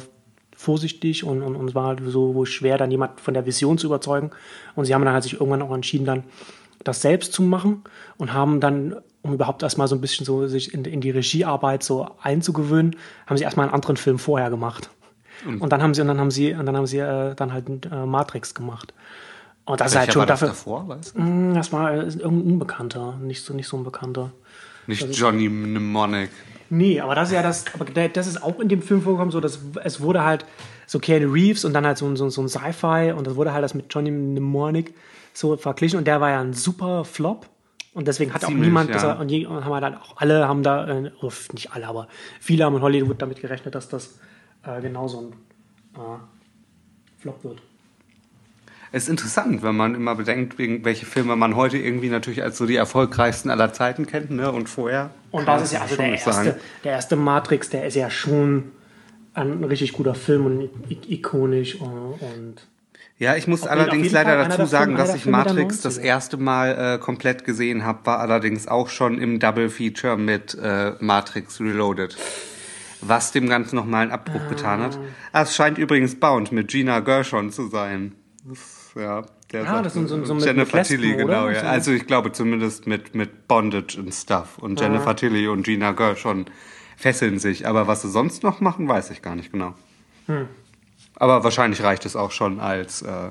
vorsichtig 0.56 1.24
und, 1.24 1.42
und, 1.42 1.56
und 1.56 1.68
es 1.70 1.74
war 1.74 1.86
halt 1.86 2.00
so 2.06 2.44
schwer, 2.44 2.76
dann 2.76 2.90
jemand 2.90 3.20
von 3.20 3.32
der 3.32 3.46
Vision 3.46 3.78
zu 3.78 3.86
überzeugen. 3.86 4.30
Und 4.76 4.84
sie 4.84 4.94
haben 4.94 5.04
dann 5.04 5.14
halt 5.14 5.22
sich 5.22 5.34
irgendwann 5.34 5.62
auch 5.62 5.74
entschieden, 5.74 6.04
dann 6.04 6.24
das 6.84 7.00
selbst 7.00 7.32
zu 7.32 7.42
machen 7.42 7.82
und 8.18 8.34
haben 8.34 8.60
dann, 8.60 8.96
um 9.22 9.32
überhaupt 9.34 9.62
erstmal 9.62 9.88
so 9.88 9.94
ein 9.94 10.00
bisschen 10.02 10.26
so 10.26 10.46
sich 10.48 10.74
in, 10.74 10.84
in 10.84 11.00
die 11.00 11.10
Regiearbeit 11.10 11.82
so 11.82 12.08
einzugewöhnen, 12.22 12.96
haben 13.26 13.36
sie 13.36 13.44
erstmal 13.44 13.66
einen 13.66 13.74
anderen 13.74 13.96
Film 13.96 14.18
vorher 14.18 14.50
gemacht. 14.50 14.90
Und, 15.46 15.60
und 15.62 15.72
dann 15.72 15.82
haben 15.82 15.94
sie, 15.94 16.02
und 16.02 16.08
dann 16.08 16.20
haben 16.20 16.30
sie, 16.30 16.52
und 16.52 16.66
dann 16.66 16.76
haben 16.76 16.86
sie 16.86 16.98
äh, 16.98 17.34
dann 17.34 17.52
halt 17.52 17.66
äh, 17.90 18.04
Matrix 18.06 18.54
gemacht. 18.54 18.92
Und 19.64 19.80
das 19.80 19.88
ist 19.88 19.94
Welcher 19.94 20.00
halt 20.00 20.12
schon 20.12 20.20
war 20.20 20.26
das 20.26 20.40
dafür. 20.40 20.48
davor, 20.48 20.88
weißt 20.88 21.16
du? 21.16 21.22
Mm, 21.22 21.54
Das 21.54 21.72
war 21.72 21.92
äh, 21.92 21.96
irgendein 22.00 22.52
Unbekannter, 22.52 23.16
nicht 23.20 23.42
so, 23.44 23.54
nicht 23.54 23.68
so 23.68 23.76
ein 23.78 23.84
Bekannter. 23.84 24.32
Nicht 24.90 25.16
Johnny 25.16 25.48
Mnemonic. 25.48 26.30
Nee, 26.68 27.00
aber 27.00 27.14
das 27.16 27.28
ist 27.30 27.34
ja 27.34 27.42
das, 27.42 27.64
aber 27.74 27.84
das 27.86 28.26
ist 28.26 28.42
auch 28.42 28.60
in 28.60 28.68
dem 28.68 28.80
Film 28.82 29.02
vorgekommen, 29.02 29.32
so 29.32 29.40
dass 29.40 29.60
es 29.82 30.00
wurde 30.00 30.24
halt 30.24 30.44
so 30.86 30.98
Keanu 31.00 31.32
Reeves 31.32 31.64
und 31.64 31.72
dann 31.72 31.84
halt 31.86 31.98
so, 31.98 32.06
ein- 32.06 32.16
so, 32.16 32.28
so 32.30 32.42
ein 32.42 32.48
Sci-Fi 32.48 33.12
und 33.16 33.26
das 33.26 33.34
wurde 33.34 33.52
halt 33.52 33.64
das 33.64 33.74
mit 33.74 33.86
Johnny 33.92 34.10
Mnemonic 34.10 34.94
so 35.32 35.56
verglichen 35.56 35.98
und 35.98 36.06
der 36.06 36.20
war 36.20 36.30
ja 36.30 36.40
ein 36.40 36.52
super 36.52 37.04
Flop 37.04 37.48
und 37.92 38.06
deswegen 38.06 38.32
hat 38.32 38.44
auch 38.44 38.48
Ziemlich, 38.48 38.66
niemand, 38.68 38.90
ja. 38.90 38.94
das, 38.94 39.20
und, 39.20 39.30
je, 39.30 39.46
und 39.46 39.64
haben 39.64 39.72
halt 39.72 39.96
auch 39.96 40.16
alle 40.18 40.46
haben 40.46 40.62
da, 40.62 40.86
äh, 40.86 41.10
oder 41.20 41.32
nicht 41.52 41.72
alle, 41.72 41.88
aber 41.88 42.06
viele 42.40 42.64
haben 42.64 42.76
in 42.76 42.82
Hollywood 42.82 43.20
damit 43.20 43.40
gerechnet, 43.40 43.74
dass 43.74 43.88
das 43.88 44.20
äh, 44.64 44.80
genauso 44.80 45.32
ein 45.94 46.00
äh, 46.00 46.18
Flop 47.18 47.42
wird. 47.42 47.60
Es 48.92 49.04
ist 49.04 49.08
interessant, 49.08 49.62
wenn 49.62 49.76
man 49.76 49.94
immer 49.94 50.16
bedenkt, 50.16 50.58
welche 50.58 51.06
Filme 51.06 51.36
man 51.36 51.54
heute 51.54 51.78
irgendwie 51.78 52.08
natürlich 52.08 52.42
als 52.42 52.58
so 52.58 52.66
die 52.66 52.74
erfolgreichsten 52.74 53.48
aller 53.50 53.72
Zeiten 53.72 54.06
kennt, 54.06 54.30
ne? 54.32 54.50
Und 54.50 54.68
vorher. 54.68 55.10
Und 55.30 55.46
das 55.46 55.62
ist 55.62 55.72
ja 55.72 55.82
also 55.82 55.94
schon 55.94 56.04
der 56.04 56.12
erste, 56.14 56.32
sagen. 56.32 56.54
der 56.82 56.92
erste 56.92 57.16
Matrix, 57.16 57.70
der 57.70 57.86
ist 57.86 57.94
ja 57.94 58.10
schon 58.10 58.72
ein 59.34 59.62
richtig 59.62 59.92
guter 59.92 60.14
Film 60.14 60.46
und 60.46 60.70
ikonisch 61.08 61.76
und, 61.76 62.66
Ja, 63.18 63.36
ich 63.36 63.46
muss 63.46 63.62
Auf 63.62 63.70
allerdings 63.70 64.10
leider 64.10 64.48
dazu 64.48 64.66
sagen, 64.66 64.96
dass 64.96 65.14
ich 65.14 65.24
Matrix 65.24 65.80
das 65.82 66.00
90er. 66.00 66.02
erste 66.02 66.36
Mal 66.36 66.96
äh, 66.96 66.98
komplett 66.98 67.44
gesehen 67.44 67.84
habe, 67.84 68.04
war 68.06 68.18
allerdings 68.18 68.66
auch 68.66 68.88
schon 68.88 69.18
im 69.18 69.38
Double 69.38 69.70
Feature 69.70 70.16
mit 70.16 70.58
äh, 70.60 70.94
Matrix 70.98 71.60
Reloaded. 71.60 72.16
Was 73.02 73.30
dem 73.30 73.48
Ganzen 73.48 73.76
nochmal 73.76 74.02
einen 74.02 74.10
Abbruch 74.10 74.48
getan 74.48 74.80
hat. 74.82 74.98
Ah, 75.32 75.42
es 75.42 75.54
scheint 75.54 75.78
übrigens 75.78 76.18
Bound 76.18 76.50
mit 76.50 76.68
Gina 76.68 77.00
Gershon 77.00 77.50
zu 77.50 77.68
sein. 77.68 78.12
Das, 78.44 78.79
ja, 78.96 79.22
der 79.52 79.68
Ah, 79.70 79.82
das 79.82 79.96
ist 79.96 80.08
so- 80.08 80.24
so 80.24 80.34
mit- 80.34 80.44
Jennifer 80.44 80.76
mit 80.78 80.88
Lesben, 80.88 81.02
Tilly, 81.02 81.16
genau. 81.16 81.44
oder? 81.44 81.52
Ja. 81.52 81.60
So- 81.60 81.66
Also 81.66 81.92
ich 81.92 82.06
glaube 82.06 82.32
zumindest 82.32 82.86
mit, 82.86 83.14
mit 83.14 83.48
Bondage 83.48 83.98
und 83.98 84.12
Stuff. 84.12 84.58
Und 84.58 84.80
Jennifer 84.80 85.14
Tilly 85.16 85.48
und 85.48 85.62
Gina 85.64 85.92
Gershon 85.92 86.46
fesseln 86.96 87.38
sich. 87.38 87.66
Aber 87.66 87.86
was 87.86 88.02
sie 88.02 88.10
sonst 88.10 88.42
noch 88.42 88.60
machen, 88.60 88.86
weiß 88.88 89.10
ich 89.10 89.22
gar 89.22 89.34
nicht 89.36 89.52
genau. 89.52 89.74
Hm. 90.26 90.46
Aber 91.16 91.44
wahrscheinlich 91.44 91.82
reicht 91.82 92.06
es 92.06 92.16
auch 92.16 92.30
schon 92.30 92.60
als 92.60 93.02
äh, 93.02 93.30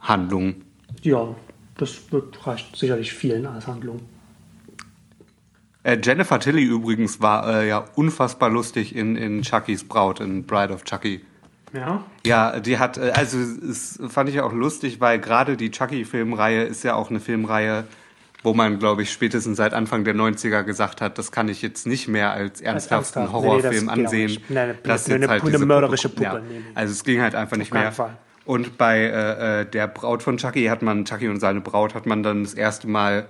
Handlung. 0.00 0.56
ja, 1.02 1.34
das 1.76 2.10
wird, 2.12 2.46
reicht 2.46 2.76
sicherlich 2.76 3.12
vielen 3.12 3.46
als 3.46 3.66
Handlung. 3.66 4.00
Äh, 5.84 5.98
Jennifer 6.02 6.40
Tilly 6.40 6.64
übrigens 6.64 7.20
war 7.20 7.48
äh, 7.62 7.68
ja 7.68 7.84
unfassbar 7.94 8.50
lustig 8.50 8.94
in, 8.96 9.16
in 9.16 9.42
Chuckys 9.42 9.84
Braut, 9.86 10.20
in 10.20 10.44
Bride 10.44 10.72
of 10.74 10.84
Chucky. 10.84 11.24
Ja, 11.74 12.04
Ja, 12.24 12.60
die 12.60 12.78
hat, 12.78 12.96
äh, 12.98 13.12
also 13.14 13.38
es 13.38 13.98
fand 14.08 14.28
ich 14.30 14.40
auch 14.40 14.52
lustig, 14.52 15.00
weil 15.00 15.18
gerade 15.18 15.56
die 15.56 15.70
Chucky-Filmreihe 15.70 16.62
ist 16.64 16.82
ja 16.84 16.94
auch 16.94 17.10
eine 17.10 17.20
Filmreihe, 17.20 17.84
wo 18.42 18.54
man, 18.54 18.78
glaube 18.78 19.02
ich, 19.02 19.10
spätestens 19.12 19.56
seit 19.56 19.74
Anfang 19.74 20.04
der 20.04 20.14
90er 20.14 20.62
gesagt 20.62 21.00
hat, 21.00 21.18
das 21.18 21.32
kann 21.32 21.48
ich 21.48 21.60
jetzt 21.60 21.86
nicht 21.86 22.06
mehr 22.08 22.30
als 22.32 22.60
ernsthaften 22.60 23.18
ernsthaft. 23.20 23.42
Nee, 23.42 23.48
nee, 23.48 23.48
Horrorfilm 23.48 23.86
das 23.86 23.88
auch 23.88 23.98
ansehen. 24.04 24.38
Nee, 24.48 24.58
eine- 24.58 24.74
dass 24.82 25.10
eine- 25.10 25.28
halt 25.28 25.44
eine 25.44 25.58
mörderische 25.58 26.08
Puppe- 26.08 26.24
Puppe. 26.30 26.36
Ja, 26.38 26.42
Nee, 26.44 26.58
nee. 26.60 26.64
also 26.74 26.92
es 26.92 27.04
ging 27.04 27.20
halt 27.20 27.34
einfach 27.34 27.56
nicht 27.56 27.72
mehr. 27.74 27.92
Fall. 27.92 28.16
Und 28.44 28.78
bei 28.78 29.00
äh, 29.00 29.60
äh, 29.62 29.64
der 29.66 29.88
Braut 29.88 30.22
von 30.22 30.38
Chucky 30.38 30.64
hat 30.66 30.80
man, 30.82 31.04
Chucky 31.04 31.28
und 31.28 31.38
seine 31.40 31.60
Braut 31.60 31.94
hat 31.94 32.06
man 32.06 32.22
dann 32.22 32.44
das 32.44 32.54
erste 32.54 32.88
Mal, 32.88 33.26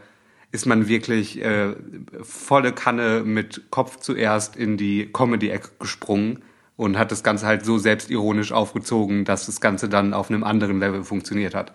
ist 0.53 0.65
man 0.67 0.87
wirklich 0.89 1.43
äh, 1.45 1.75
volle 2.23 2.73
Kanne 2.73 3.23
mit 3.25 3.63
Kopf 3.71 3.97
zuerst 3.97 4.55
in 4.57 4.77
die 4.77 5.11
Comedy-Ecke 5.13 5.71
gesprungen 5.81 6.43
und 6.79 6.97
hat 6.97 7.11
das 7.11 7.25
Ganze 7.25 7.45
halt 7.45 7.65
so 7.65 7.77
selbstironisch 7.77 8.53
aufgezogen, 8.53 9.25
dass 9.25 9.47
das 9.47 9.61
Ganze 9.61 9.89
dann 9.89 10.15
auf 10.15 10.31
einem 10.31 10.45
anderen 10.45 10.79
Level 10.79 11.03
funktioniert 11.03 11.55
hat. 11.55 11.73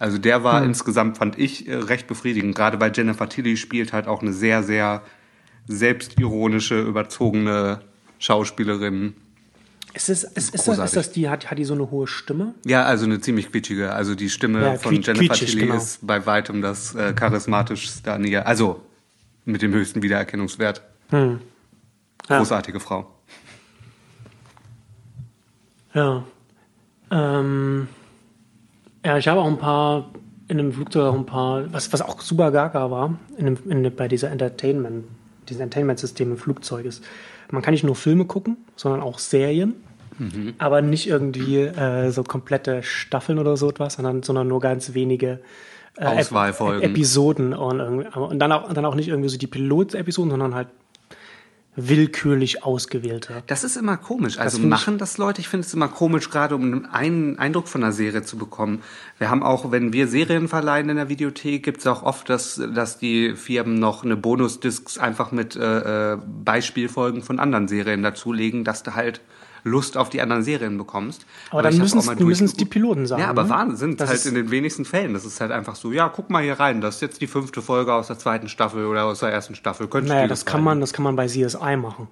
Also 0.00 0.18
der 0.18 0.42
war 0.42 0.64
insgesamt, 0.64 1.18
fand 1.18 1.38
ich, 1.38 1.68
äh, 1.68 1.76
recht 1.76 2.08
befriedigend. 2.08 2.56
Gerade 2.56 2.76
bei 2.76 2.90
Jennifer 2.90 3.28
Tilly 3.28 3.56
spielt 3.56 3.92
halt 3.92 4.08
auch 4.08 4.22
eine 4.22 4.32
sehr, 4.32 4.64
sehr 4.64 5.02
selbstironische, 5.68 6.80
überzogene 6.80 7.82
Schauspielerin. 8.18 9.14
ist, 9.94 10.08
es, 10.08 10.24
ist, 10.24 10.52
ist, 10.52 10.66
das, 10.66 10.78
ist 10.78 10.96
das 10.96 11.12
die, 11.12 11.28
hat, 11.28 11.48
hat 11.48 11.56
die 11.56 11.64
so 11.64 11.74
eine 11.74 11.88
hohe 11.92 12.08
Stimme? 12.08 12.54
Ja, 12.66 12.82
also 12.82 13.04
eine 13.04 13.20
ziemlich 13.20 13.52
quietschige. 13.52 13.92
Also 13.92 14.16
die 14.16 14.30
Stimme 14.30 14.62
Ja, 14.62 14.74
von 14.74 15.00
Jennifer 15.00 15.32
Tilly 15.32 15.66
genau. 15.66 15.76
ist 15.76 16.04
bei 16.04 16.26
weitem 16.26 16.60
das 16.60 16.96
äh, 16.96 17.12
charismatischste 17.12 18.12
an 18.12 18.24
ihr. 18.24 18.48
Also 18.48 18.80
mit 19.44 19.62
dem 19.62 19.72
höchsten 19.72 20.02
Wiedererkennungswert. 20.02 20.82
Ja. 21.12 21.38
Großartige 22.26 22.80
Frau. 22.80 23.19
Ja. 25.94 26.24
Ähm, 27.10 27.88
ja, 29.04 29.18
ich 29.18 29.26
habe 29.28 29.40
auch 29.40 29.46
ein 29.46 29.58
paar 29.58 30.10
in 30.48 30.58
einem 30.58 30.72
Flugzeug 30.72 31.12
auch 31.12 31.16
ein 31.16 31.26
paar, 31.26 31.72
was, 31.72 31.92
was 31.92 32.02
auch 32.02 32.20
super 32.20 32.50
gaga 32.50 32.90
war, 32.90 33.14
in 33.36 33.46
dem, 33.46 33.58
in, 33.68 33.82
dem- 33.84 33.94
bei 33.94 34.08
dieser 34.08 34.30
Entertainment, 34.30 35.04
diesem 35.48 35.62
Entertainment-System 35.62 36.32
im 36.32 36.36
Flugzeug 36.38 36.86
ist. 36.86 37.04
Man 37.50 37.62
kann 37.62 37.72
nicht 37.72 37.84
nur 37.84 37.94
Filme 37.96 38.24
gucken, 38.24 38.56
sondern 38.76 39.00
auch 39.00 39.18
Serien. 39.18 39.74
Aber 40.58 40.82
nicht 40.82 41.08
irgendwie 41.08 41.60
äh, 41.60 42.10
so 42.10 42.22
komplette 42.24 42.82
Staffeln 42.82 43.38
oder 43.38 43.56
so 43.56 43.70
etwas, 43.70 43.94
sondern, 43.94 44.22
sondern 44.22 44.48
nur 44.48 44.60
ganz 44.60 44.92
wenige 44.92 45.40
äh, 45.96 46.04
Ep- 46.04 46.18
Auswahlfolgen. 46.18 46.82
Episoden 46.82 47.54
und, 47.54 47.80
und 47.80 48.38
dann 48.38 48.52
auch, 48.52 48.70
dann 48.70 48.84
auch 48.84 48.94
nicht 48.96 49.08
irgendwie 49.08 49.30
so 49.30 49.38
die 49.38 49.46
Pilot-Episoden, 49.46 50.30
sondern 50.30 50.54
halt 50.54 50.68
willkürlich 51.76 52.64
ausgewählte. 52.64 53.42
Das 53.46 53.64
ist 53.64 53.76
immer 53.76 53.96
komisch. 53.96 54.38
Also 54.38 54.58
ich- 54.58 54.64
machen 54.64 54.98
das 54.98 55.18
Leute? 55.18 55.40
Ich 55.40 55.48
finde 55.48 55.66
es 55.66 55.72
immer 55.72 55.88
komisch, 55.88 56.28
gerade 56.30 56.54
um 56.56 56.86
einen 56.90 57.38
Eindruck 57.38 57.68
von 57.68 57.82
einer 57.82 57.92
Serie 57.92 58.22
zu 58.22 58.36
bekommen. 58.36 58.82
Wir 59.18 59.30
haben 59.30 59.42
auch, 59.42 59.70
wenn 59.70 59.92
wir 59.92 60.08
Serien 60.08 60.48
verleihen 60.48 60.88
in 60.88 60.96
der 60.96 61.08
Videothek, 61.08 61.62
gibt 61.62 61.78
es 61.80 61.86
auch 61.86 62.02
oft, 62.02 62.28
dass, 62.28 62.60
dass 62.74 62.98
die 62.98 63.34
Firmen 63.36 63.78
noch 63.78 64.04
eine 64.04 64.16
Bonusdiscs 64.16 64.98
einfach 64.98 65.30
mit 65.32 65.54
äh, 65.56 66.12
äh, 66.14 66.18
Beispielfolgen 66.44 67.22
von 67.22 67.38
anderen 67.38 67.68
Serien 67.68 68.02
dazulegen, 68.02 68.64
dass 68.64 68.82
du 68.82 68.94
halt 68.94 69.20
Lust 69.64 69.96
auf 69.96 70.08
die 70.10 70.20
anderen 70.20 70.42
Serien 70.42 70.78
bekommst. 70.78 71.26
Aber 71.50 71.62
dann 71.62 71.76
mal 71.76 72.16
müssen's 72.18 72.54
die. 72.54 72.64
Piloten 72.64 73.06
sein, 73.06 73.18
Ja, 73.20 73.28
aber 73.28 73.44
ne? 73.44 73.50
Wahnsinn, 73.50 73.76
sind 73.90 74.00
Das 74.00 74.10
halt 74.10 74.24
in 74.26 74.34
den 74.34 74.50
wenigsten 74.50 74.84
Fällen. 74.84 75.12
Das 75.14 75.24
ist 75.24 75.40
halt 75.40 75.50
einfach 75.52 75.76
so, 75.76 75.92
ja, 75.92 76.08
guck 76.08 76.30
mal 76.30 76.42
hier 76.42 76.58
rein, 76.60 76.80
das 76.80 76.96
ist 76.96 77.00
jetzt 77.02 77.20
die 77.20 77.26
fünfte 77.26 77.62
Folge 77.62 77.92
aus 77.94 78.06
der 78.06 78.18
zweiten 78.18 78.48
Staffel 78.48 78.86
oder 78.86 79.04
aus 79.04 79.20
der 79.20 79.30
ersten 79.30 79.54
Staffel. 79.54 79.88
Könntest 79.88 80.12
Naja, 80.14 80.26
das 80.28 80.44
kann 80.44 80.60
gefallen? 80.60 80.64
man, 80.64 80.80
das 80.80 80.92
kann 80.92 81.02
man 81.04 81.16
bei 81.16 81.26
CSI 81.26 81.76
machen. 81.76 82.08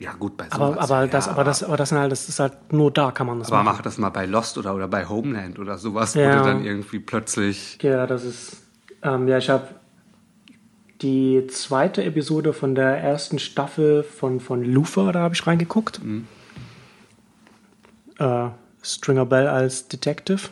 Ja, 0.00 0.12
gut, 0.12 0.36
bei 0.36 0.44
sowas. 0.44 0.54
Aber, 0.78 0.80
aber, 0.80 1.06
das, 1.08 1.26
ja, 1.26 1.32
aber, 1.32 1.42
das, 1.44 1.62
aber 1.64 1.76
das, 1.76 1.90
halt, 1.90 2.12
das 2.12 2.28
ist 2.28 2.38
halt 2.38 2.72
nur 2.72 2.92
da 2.92 3.10
kann 3.10 3.26
man 3.26 3.40
das 3.40 3.48
Aber 3.48 3.62
machen. 3.64 3.76
mach 3.78 3.82
das 3.82 3.98
mal 3.98 4.10
bei 4.10 4.26
Lost 4.26 4.56
oder, 4.56 4.74
oder 4.74 4.86
bei 4.86 5.08
Homeland 5.08 5.58
oder 5.58 5.76
sowas, 5.78 6.14
Ja. 6.14 6.32
wo 6.34 6.38
du 6.38 6.44
dann 6.44 6.64
irgendwie 6.64 7.00
plötzlich. 7.00 7.78
Ja, 7.82 8.06
das 8.06 8.24
ist. 8.24 8.58
Ähm, 9.02 9.26
ja, 9.26 9.38
ich 9.38 9.50
habe 9.50 9.66
die 11.02 11.46
zweite 11.48 12.02
Episode 12.04 12.52
von 12.52 12.74
der 12.74 12.98
ersten 12.98 13.38
Staffel 13.38 14.02
von, 14.02 14.40
von 14.40 14.64
Luther, 14.64 15.12
da 15.12 15.20
habe 15.20 15.34
ich 15.34 15.46
reingeguckt. 15.46 16.02
Mhm. 16.04 16.26
Äh, 18.18 18.48
Stringer 18.82 19.26
Bell 19.26 19.46
als 19.46 19.88
Detective. 19.88 20.48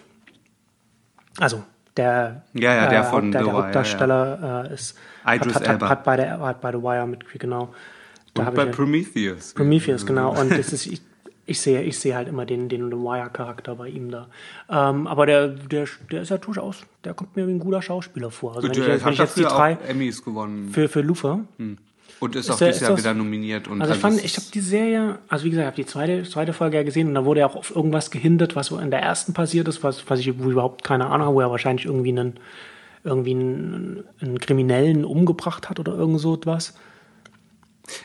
Also, 1.39 1.63
der, 1.97 2.43
Ja, 2.55 2.75
ja, 2.75 2.89
der 2.89 3.01
äh, 3.01 3.05
von 3.05 3.31
der, 3.33 3.43
der 3.43 3.53
Wire, 3.53 3.63
Hauptdarsteller 3.65 4.67
äh, 4.71 4.75
ist. 4.75 4.97
Idris 5.27 5.55
hat, 5.55 5.69
hat, 5.69 5.83
hat, 5.83 6.05
bei 6.05 6.17
der, 6.17 6.39
hat 6.41 6.61
bei 6.61 6.73
The 6.73 6.79
Wire 6.79 7.07
mitgespielt, 7.07 7.43
genau. 7.43 7.75
Da 8.35 8.49
Und 8.49 8.55
bei 8.55 8.63
ich 8.63 8.69
ja- 8.69 8.75
Prometheus. 8.75 9.55
Prometheus, 9.55 10.05
genau. 10.07 10.39
Und 10.39 10.53
es 10.53 10.73
ist, 10.73 10.87
ich, 10.87 11.01
ich 11.47 11.61
sehe, 11.61 11.83
ich 11.83 11.99
sehe 11.99 12.15
halt 12.17 12.29
immer 12.29 12.45
den, 12.47 12.69
den 12.69 12.91
The 12.91 12.97
Wire-Charakter 12.97 13.75
bei 13.77 13.89
ihm 13.89 14.11
da. 14.11 14.29
Ähm, 14.69 15.07
aber 15.07 15.27
der, 15.27 15.49
der, 15.49 15.87
der 16.11 16.23
ist 16.23 16.29
ja 16.31 16.39
durchaus, 16.39 16.83
der 17.05 17.15
kommt 17.15 17.37
mir 17.37 17.47
wie 17.47 17.53
ein 17.53 17.59
guter 17.61 17.83
Schauspieler 17.83 18.31
vor. 18.31 18.57
Also 18.57 18.69
Gut, 18.69 18.77
wenn 18.77 18.83
ich, 18.85 18.89
wenn 18.89 19.05
hat 19.05 19.13
ich 19.13 19.19
jetzt 19.19 19.37
die 19.39 19.43
drei 19.43 19.75
auch 19.77 19.89
Emmys 19.89 20.25
gewonnen. 20.25 20.71
für, 20.71 20.89
für 20.89 21.01
Lufa. 21.03 21.41
Und 22.21 22.35
ist, 22.35 22.51
auch 22.51 22.57
der- 22.59 22.69
dieses 22.69 22.77
ist 22.83 22.89
Jahr 22.89 22.91
das- 22.97 23.01
wieder 23.05 23.15
nominiert. 23.15 23.69
Und 23.69 23.83
Also 23.83 23.95
ich 23.95 24.01
fand, 24.01 24.19
ich 24.19 24.25
ist- 24.25 24.37
habe 24.39 24.47
die 24.55 24.61
Serie, 24.61 25.19
also 25.29 25.45
wie 25.45 25.51
gesagt, 25.51 25.65
ich 25.65 25.67
habe 25.67 25.77
die 25.77 25.87
zweite, 25.87 26.23
zweite 26.29 26.53
Folge 26.53 26.77
ja 26.79 26.83
gesehen 26.83 27.09
und 27.09 27.15
da 27.15 27.25
wurde 27.25 27.41
ja 27.41 27.47
auch 27.47 27.57
auf 27.57 27.75
irgendwas 27.75 28.11
gehindert, 28.11 28.57
was 28.57 28.71
in 28.71 28.91
der 28.91 29.01
ersten 29.03 29.33
passiert 29.35 29.69
ist, 29.69 29.83
was, 29.83 30.09
was 30.09 30.21
ich 30.21 30.29
überhaupt 30.29 30.83
keine 30.85 31.07
Ahnung 31.07 31.27
habe, 31.27 31.37
wo 31.37 31.41
er 31.41 31.51
wahrscheinlich 31.51 31.85
irgendwie 31.87 32.11
einen, 32.11 32.35
irgendwie 33.05 33.33
einen, 33.33 34.05
einen 34.21 34.39
Kriminellen 34.39 35.05
umgebracht 35.05 35.69
hat 35.69 35.79
oder 35.79 35.95
irgend 35.95 36.21
so 36.21 36.35
etwas. 36.35 36.75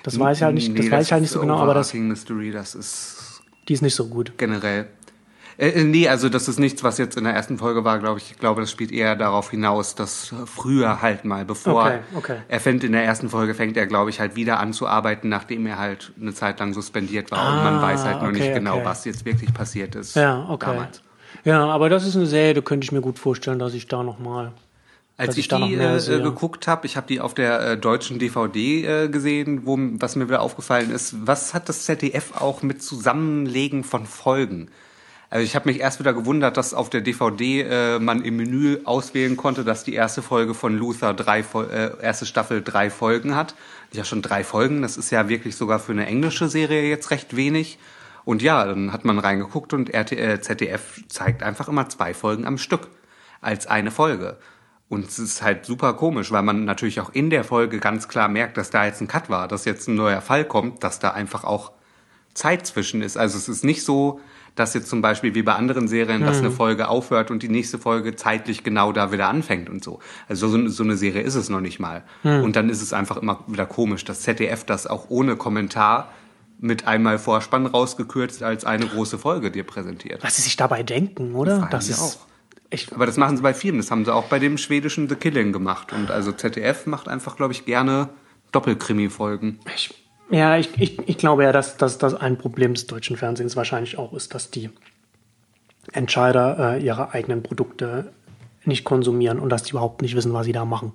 Das 0.04 0.20
weiß 0.20 0.38
ich 0.38 0.44
halt 0.44 0.54
nicht, 0.56 0.78
das 0.78 0.86
Nee, 0.86 0.92
weiß 0.92 1.06
ich 1.08 1.12
halt 1.12 1.22
nicht 1.22 1.30
ist 1.30 1.34
so 1.34 1.42
genau, 1.42 1.58
aber 1.58 1.74
das, 1.74 1.94
Mystery, 1.94 2.52
das 2.52 2.76
ist 2.76 3.42
die 3.68 3.74
ist 3.74 3.82
nicht 3.82 3.96
so 3.96 4.08
gut. 4.08 4.34
generell. 4.38 4.88
Äh, 5.62 5.70
äh, 5.70 5.84
nee, 5.84 6.08
also 6.08 6.28
das 6.28 6.48
ist 6.48 6.60
nichts, 6.60 6.84
was 6.84 6.98
jetzt 6.98 7.16
in 7.18 7.24
der 7.24 7.34
ersten 7.34 7.60
Folge 7.60 7.84
war, 7.84 8.00
glaube 8.00 8.18
ich. 8.20 8.32
Ich 8.32 8.40
glaube, 8.40 8.62
das 8.62 8.72
spielt 8.72 8.92
eher 8.92 9.16
darauf 9.16 9.52
hinaus, 9.52 9.94
dass 9.94 10.34
früher 10.46 11.04
halt 11.04 11.24
mal, 11.24 11.46
bevor 11.46 11.86
Okay, 11.86 12.00
okay. 12.16 12.38
er 12.48 12.60
fängt 12.60 12.84
in 12.84 12.94
der 12.94 13.04
ersten 13.04 13.30
Folge, 13.30 13.54
fängt 13.54 13.78
er, 13.78 13.86
glaube 13.86 14.10
ich, 14.10 14.20
halt 14.20 14.36
wieder 14.36 14.60
an 14.60 14.74
zu 14.74 14.88
arbeiten, 14.88 15.30
nachdem 15.30 15.68
er 15.68 15.78
halt 15.78 16.14
eine 16.20 16.34
Zeit 16.34 16.60
lang 16.60 16.74
suspendiert 16.74 17.30
war. 17.30 17.48
und 17.48 17.64
man 17.64 17.76
Ah, 17.76 17.82
weiß 17.84 18.06
halt 18.06 18.24
noch 18.24 18.30
okay, 18.30 18.40
nicht 18.40 18.54
genau, 18.56 18.84
was 18.84 19.06
jetzt 19.06 19.24
wirklich 19.24 19.54
passiert 19.54 19.94
ist. 19.94 20.16
Ja, 20.16 20.48
okay. 20.50 20.66
Damals. 20.66 21.04
Ja, 21.44 21.64
aber 21.66 21.90
das 21.90 22.08
ist 22.08 22.16
eine 22.16 22.26
Serie, 22.26 22.56
da 22.56 22.62
könnte 22.62 22.86
ich 22.86 22.92
mir 22.92 23.02
gut 23.02 23.20
vorstellen, 23.20 23.60
dass 23.60 23.76
ich 23.76 23.88
da 23.88 24.02
nochmal. 24.02 24.54
Als 25.18 25.38
ich, 25.38 25.46
ich 25.46 25.52
noch 25.52 25.68
die 25.68 25.76
äh, 25.76 26.22
geguckt 26.24 26.68
habe, 26.68 26.88
ich 26.88 26.98
habe 26.98 27.06
die 27.06 27.22
auf 27.22 27.36
der 27.36 27.60
äh, 27.62 27.78
deutschen 27.78 28.18
DVD 28.18 28.86
äh, 29.04 29.10
gesehen, 29.10 29.68
wo 29.68 29.78
was 29.78 30.16
mir 30.16 30.28
wieder 30.28 30.42
aufgefallen 30.42 30.90
ist, 30.90 31.16
was 31.28 31.54
hat 31.54 31.70
das 31.70 31.86
ZDF 31.86 32.42
auch 32.42 32.64
mit 32.64 32.82
Zusammenlegen 32.82 33.84
von 33.84 34.08
Folgen? 34.08 34.70
Also 35.32 35.46
ich 35.46 35.56
habe 35.56 35.70
mich 35.70 35.80
erst 35.80 36.02
wieder 36.02 36.14
gewundert, 36.14 36.58
dass 36.58 36.74
auf 36.74 36.90
der 36.90 37.00
DVD 37.00 37.62
äh, 37.62 38.00
man 38.00 38.22
im 38.22 38.36
Menü 38.36 38.80
auswählen 38.84 39.38
konnte, 39.38 39.64
dass 39.64 39.86
die 39.86 39.94
erste 39.94 40.22
Folge 40.22 40.54
von 40.54 40.78
Luther 40.78 41.14
drei 41.14 41.40
äh, 41.40 42.02
erste 42.02 42.26
Staffel 42.26 42.62
drei 42.62 42.90
Folgen 42.90 43.34
hat. 43.34 43.56
Ja, 43.94 44.04
schon 44.04 44.22
drei 44.22 44.44
Folgen. 44.44 44.82
Das 44.82 44.98
ist 44.98 45.10
ja 45.10 45.30
wirklich 45.30 45.56
sogar 45.56 45.80
für 45.80 45.94
eine 45.94 46.06
englische 46.06 46.50
Serie 46.50 46.90
jetzt 46.90 47.12
recht 47.12 47.38
wenig. 47.38 47.80
Und 48.26 48.42
ja, 48.42 48.66
dann 48.66 48.92
hat 48.92 49.06
man 49.06 49.20
reingeguckt 49.20 49.74
und 49.74 49.90
RTL, 49.90 50.42
ZDF 50.42 51.02
zeigt 51.08 51.44
einfach 51.44 51.70
immer 51.70 51.88
zwei 51.88 52.14
Folgen 52.14 52.46
am 52.46 52.58
Stück 52.58 52.90
als 53.40 53.68
eine 53.68 53.90
Folge. 53.90 54.38
Und 54.90 55.08
es 55.08 55.18
ist 55.18 55.42
halt 55.42 55.66
super 55.66 55.94
komisch, 55.94 56.34
weil 56.34 56.44
man 56.44 56.66
natürlich 56.66 57.00
auch 57.00 57.14
in 57.14 57.30
der 57.30 57.46
Folge 57.46 57.80
ganz 57.80 58.10
klar 58.10 58.28
merkt, 58.28 58.58
dass 58.58 58.70
da 58.70 58.84
jetzt 58.84 59.00
ein 59.00 59.08
Cut 59.08 59.30
war, 59.30 59.48
dass 59.48 59.64
jetzt 59.64 59.88
ein 59.88 59.96
neuer 59.96 60.20
Fall 60.20 60.44
kommt, 60.44 60.84
dass 60.84 61.00
da 61.00 61.12
einfach 61.12 61.46
auch 61.46 61.72
Zeit 62.34 62.68
zwischen 62.68 63.02
ist. 63.02 63.16
Also 63.16 63.38
es 63.38 63.48
ist 63.48 63.64
nicht 63.64 63.86
so, 63.86 64.20
dass 64.56 64.74
jetzt 64.74 64.90
zum 64.90 65.02
Beispiel 65.02 65.34
wie 65.34 65.44
bei 65.44 65.54
anderen 65.54 65.88
Serien, 65.88 66.22
dass 66.22 66.40
eine 66.40 66.52
Folge 66.52 66.90
aufhört 66.90 67.32
und 67.32 67.42
die 67.42 67.50
nächste 67.50 67.78
Folge 67.78 68.16
zeitlich 68.16 68.64
genau 68.64 68.92
da 68.92 69.12
wieder 69.12 69.28
anfängt 69.30 69.70
und 69.70 69.84
so. 69.84 70.00
Also 70.28 70.48
so, 70.48 70.68
so 70.68 70.84
eine 70.84 70.98
Serie 70.98 71.22
ist 71.22 71.36
es 71.36 71.50
noch 71.50 71.62
nicht 71.62 71.80
mal. 71.80 72.04
Und 72.24 72.56
dann 72.56 72.70
ist 72.70 72.82
es 72.82 72.94
einfach 72.94 73.18
immer 73.18 73.44
wieder 73.48 73.66
komisch, 73.66 74.04
dass 74.04 74.22
ZDF 74.22 74.64
das 74.66 74.88
auch 74.88 75.10
ohne 75.10 75.36
Kommentar 75.36 76.12
mit 76.60 76.88
einmal 76.88 77.18
Vorspann 77.18 77.66
rausgekürzt 77.66 78.44
als 78.44 78.66
eine 78.66 78.86
große 78.86 79.18
Folge 79.18 79.52
dir 79.52 79.64
präsentiert. 79.64 80.24
Was 80.24 80.36
sie 80.36 80.44
sich 80.44 80.58
dabei 80.58 80.84
denken, 80.84 81.34
oder? 81.34 81.68
Das 81.72 81.88
wir 81.88 81.96
ist 81.96 82.02
auch. 82.02 82.18
echt. 82.70 82.94
Aber 82.94 83.08
das 83.08 83.18
machen 83.18 83.36
sie 83.36 83.44
bei 83.44 83.54
Filmen. 83.54 83.80
Das 83.80 83.90
haben 83.90 84.06
sie 84.06 84.14
auch 84.14 84.26
bei 84.26 84.38
dem 84.38 84.58
schwedischen 84.58 85.10
The 85.10 85.16
Killing 85.16 85.54
gemacht. 85.54 85.92
Und 85.92 86.12
also 86.12 86.32
ZDF 86.32 86.86
macht 86.86 87.08
einfach, 87.08 87.36
glaube 87.36 87.54
ich, 87.54 87.66
gerne 87.66 88.10
Doppelkrimi-Folgen. 88.52 89.60
Ich, 89.76 90.01
ja, 90.32 90.58
ich, 90.58 90.70
ich, 90.80 90.98
ich 91.08 91.18
glaube 91.18 91.44
ja, 91.44 91.52
dass, 91.52 91.78
dass 91.78 91.98
das 91.98 92.14
ein 92.14 92.38
Problem 92.38 92.74
des 92.74 92.88
deutschen 92.88 93.18
Fernsehens 93.18 93.56
wahrscheinlich 93.56 93.98
auch 93.98 94.14
ist, 94.14 94.34
dass 94.34 94.50
die 94.50 94.70
Entscheider 95.92 96.76
äh, 96.76 96.84
ihre 96.84 97.14
eigenen 97.14 97.44
Produkte 97.44 98.12
nicht 98.64 98.84
konsumieren 98.84 99.40
und 99.40 99.50
dass 99.50 99.64
die 99.64 99.72
überhaupt 99.72 100.02
nicht 100.02 100.16
wissen, 100.16 100.34
was 100.34 100.46
sie 100.46 100.52
da 100.52 100.66
machen. 100.66 100.94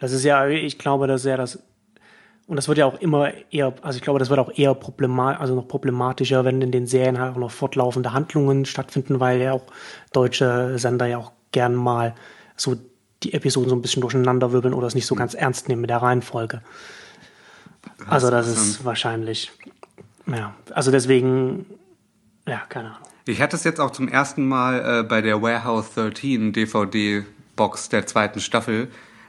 Das 0.00 0.12
ist 0.12 0.24
ja, 0.24 0.46
ich 0.48 0.78
glaube, 0.78 1.06
das 1.06 1.22
ist 1.22 1.26
ja 1.26 1.36
das, 1.36 1.58
und 2.46 2.56
das 2.56 2.68
wird 2.68 2.78
ja 2.78 2.86
auch 2.86 3.00
immer 3.00 3.32
eher, 3.50 3.74
also 3.82 3.96
ich 3.96 4.02
glaube, 4.02 4.18
das 4.18 4.30
wird 4.30 4.40
auch 4.40 4.52
eher 4.56 4.74
problematisch, 4.74 5.40
also 5.40 5.54
noch 5.54 5.68
problematischer, 5.68 6.44
wenn 6.44 6.62
in 6.62 6.70
den 6.70 6.86
Serien 6.86 7.18
halt 7.18 7.34
auch 7.34 7.38
noch 7.38 7.50
fortlaufende 7.50 8.12
Handlungen 8.12 8.64
stattfinden, 8.64 9.20
weil 9.20 9.40
ja 9.40 9.52
auch 9.52 9.64
deutsche 10.12 10.78
Sender 10.78 11.06
ja 11.06 11.18
auch 11.18 11.32
gern 11.52 11.74
mal 11.74 12.14
so 12.56 12.76
die 13.22 13.32
Episoden 13.32 13.70
so 13.70 13.76
ein 13.76 13.82
bisschen 13.82 14.00
durcheinander 14.00 14.52
wirbeln 14.52 14.74
oder 14.74 14.86
es 14.86 14.94
nicht 14.94 15.06
so 15.06 15.14
ganz 15.14 15.34
ernst 15.34 15.68
nehmen 15.68 15.80
mit 15.80 15.90
der 15.90 16.02
Reihenfolge. 16.02 16.62
Also 18.08 18.30
das 18.30 18.48
ist 18.48 18.84
wahrscheinlich, 18.84 19.52
ja, 20.26 20.54
also 20.72 20.90
deswegen, 20.90 21.66
ja, 22.46 22.62
keine 22.68 22.88
Ahnung. 22.88 23.08
Ich 23.26 23.42
hatte 23.42 23.56
es 23.56 23.64
jetzt 23.64 23.80
auch 23.80 23.90
zum 23.90 24.06
ersten 24.06 24.46
Mal 24.46 25.00
äh, 25.00 25.02
bei 25.02 25.20
der 25.20 25.42
Warehouse 25.42 25.94
13 25.94 26.52
DVD-Box 26.52 27.88
der 27.88 28.06
zweiten 28.06 28.40
Staffel. 28.40 28.88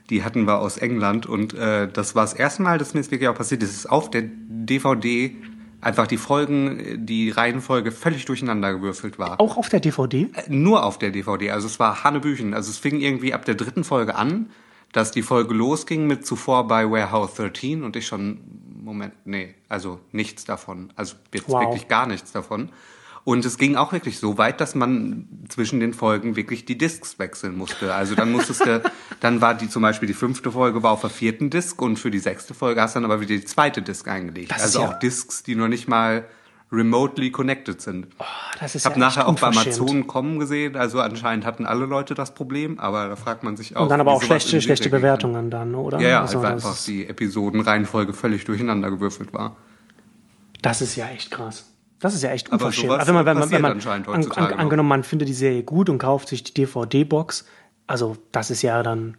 Die 0.10 0.24
hatten 0.24 0.46
wir 0.46 0.60
aus 0.60 0.78
England 0.78 1.26
und 1.26 1.54
äh, 1.54 1.88
das 1.92 2.14
war 2.14 2.24
das 2.24 2.34
erste 2.34 2.62
Mal, 2.62 2.78
dass 2.78 2.94
mir 2.94 3.02
das 3.02 3.12
wirklich 3.12 3.28
auch 3.28 3.36
passiert 3.36 3.64
ist. 3.64 3.72
Es 3.72 3.78
ist 3.78 3.86
auf 3.88 4.12
der 4.12 4.24
DVD 4.26 5.36
einfach 5.82 6.08
die 6.08 6.18
Folgen, 6.18 7.06
die 7.06 7.30
Reihenfolge 7.30 7.92
völlig 7.92 8.26
durcheinander 8.26 8.74
gewürfelt 8.74 9.20
war. 9.20 9.40
Auch 9.40 9.58
auf 9.58 9.70
der 9.70 9.80
DVD? 9.80 10.30
Nur 10.48 10.84
auf 10.84 10.98
der 11.00 11.12
DVD. 11.12 11.52
Also 11.52 11.68
es 11.68 11.80
war 11.80 12.04
Hannebüchen. 12.04 12.54
Also 12.54 12.70
es 12.70 12.78
fing 12.78 13.00
irgendwie 13.00 13.34
ab 13.34 13.46
der 13.46 13.56
dritten 13.56 13.84
Folge 13.84 14.16
an, 14.16 14.50
dass 14.94 15.12
die 15.12 15.22
Folge 15.22 15.54
losging 15.54 16.08
mit 16.08 16.26
zuvor 16.26 16.68
bei 16.68 16.90
Warehouse 16.90 17.34
13 17.36 17.84
und 17.84 17.96
ich 17.96 18.08
schon, 18.08 18.40
Moment, 18.84 19.14
nee, 19.26 19.56
also 19.70 20.00
nichts 20.12 20.46
davon. 20.46 20.92
Also 20.96 21.16
jetzt 21.34 21.50
Wow. 21.50 21.62
wirklich 21.62 21.88
gar 21.88 22.08
nichts 22.08 22.32
davon. 22.32 22.70
Und 23.26 23.44
es 23.44 23.58
ging 23.58 23.76
auch 23.76 23.92
wirklich 23.92 24.20
so 24.20 24.38
weit, 24.38 24.62
dass 24.62 24.74
man 24.74 25.28
zwischen 25.50 25.82
den 25.82 25.94
Folgen 25.94 26.38
wirklich 26.38 26.64
die 26.64 26.78
Discs 26.78 27.20
wechseln 27.20 27.58
musste. 27.58 27.94
Also 27.94 28.16
dann 28.16 28.32
musstest 28.32 28.66
du, 28.66 28.82
dann 29.20 29.42
war 29.42 29.54
die 29.54 29.68
zum 29.68 29.82
Beispiel 29.82 30.08
die 30.08 30.14
fünfte 30.14 30.50
Folge 30.54 30.82
war 30.82 30.92
auf 30.92 31.02
der 31.02 31.10
vierten 31.10 31.50
Disc 31.50 31.82
und 31.82 32.00
für 32.00 32.10
die 32.10 32.20
sechste 32.20 32.54
Folge 32.54 32.82
hast 32.82 32.96
du 32.96 33.02
dann 33.02 33.12
aber 33.12 33.20
wieder 33.20 33.36
die 33.36 33.44
zweite 33.44 33.82
Disc 33.82 34.08
eingelegt. 34.08 34.52
Das 34.52 34.62
also 34.64 34.80
ja- 34.80 34.88
auch 34.90 35.00
Discs, 35.00 35.44
die 35.44 35.56
noch 35.56 35.68
nicht 35.68 35.90
mal 35.90 36.26
remotely 36.72 37.32
connected 37.32 37.82
sind. 37.82 38.08
Das 38.60 38.76
ist 38.76 38.82
Ich 38.82 38.86
habe 38.86 38.96
ja 38.96 39.06
nachher 39.06 39.28
auch 39.28 39.40
bei. 39.40 39.48
Amazon 39.48 40.06
kommen 40.08 40.40
gesehen, 40.40 40.76
also 40.76 41.00
anscheinend 41.00 41.46
hatten 41.46 41.66
alle 41.66 41.86
Leute 41.86 42.14
das 42.14 42.34
Problem, 42.34 42.78
aber 42.80 43.08
da 43.08 43.16
fragt 43.16 43.44
man 43.44 43.56
sich 43.56 43.76
auch. 43.78 43.84
Und 43.84 43.90
dann 43.90 44.02
aber 44.02 44.12
auch 44.12 44.22
schlechte, 44.22 44.62
schlechte. 44.62 44.90
Bewertungen 44.90 45.50
dann, 45.50 45.76
oder? 45.76 46.00
Ja, 46.00 46.10
ja, 46.10 46.22
also, 46.22 46.42
weil 46.42 46.54
einfach 46.54 46.76
die 46.86 47.08
Episodenreihenfolge 47.08 48.14
völlig 48.14 48.44
durcheinander 48.46 48.90
gewürfelt 48.90 49.34
war. 49.34 49.56
das 50.62 50.82
ist 50.82 50.96
ja 50.96 51.08
echt 51.08 51.32
krass. 51.32 51.72
Das 52.00 52.14
ist 52.14 52.22
ja 52.22 52.30
echt 52.32 52.48
Aber 52.52 52.66
unverschämt. 52.66 52.88
sowas 52.90 53.00
Also 53.00 53.08
wenn 53.16 53.26
man, 53.26 53.26
wenn 53.26 53.40
man, 53.40 53.52
wenn 53.52 53.62
man 53.62 54.08
an, 54.16 54.32
an, 54.32 54.54
angenommen, 54.60 54.90
man 54.90 55.04
findet 55.04 55.30
die 55.30 55.34
Serie 55.34 55.64
gut 55.64 55.90
und 55.90 55.98
kauft 55.98 56.28
sich 56.28 56.44
die 56.44 56.54
DVD-Box, 56.54 57.46
also 57.88 58.18
das 58.32 58.52
ist 58.52 58.62
ja 58.62 58.84
dann, 58.84 59.18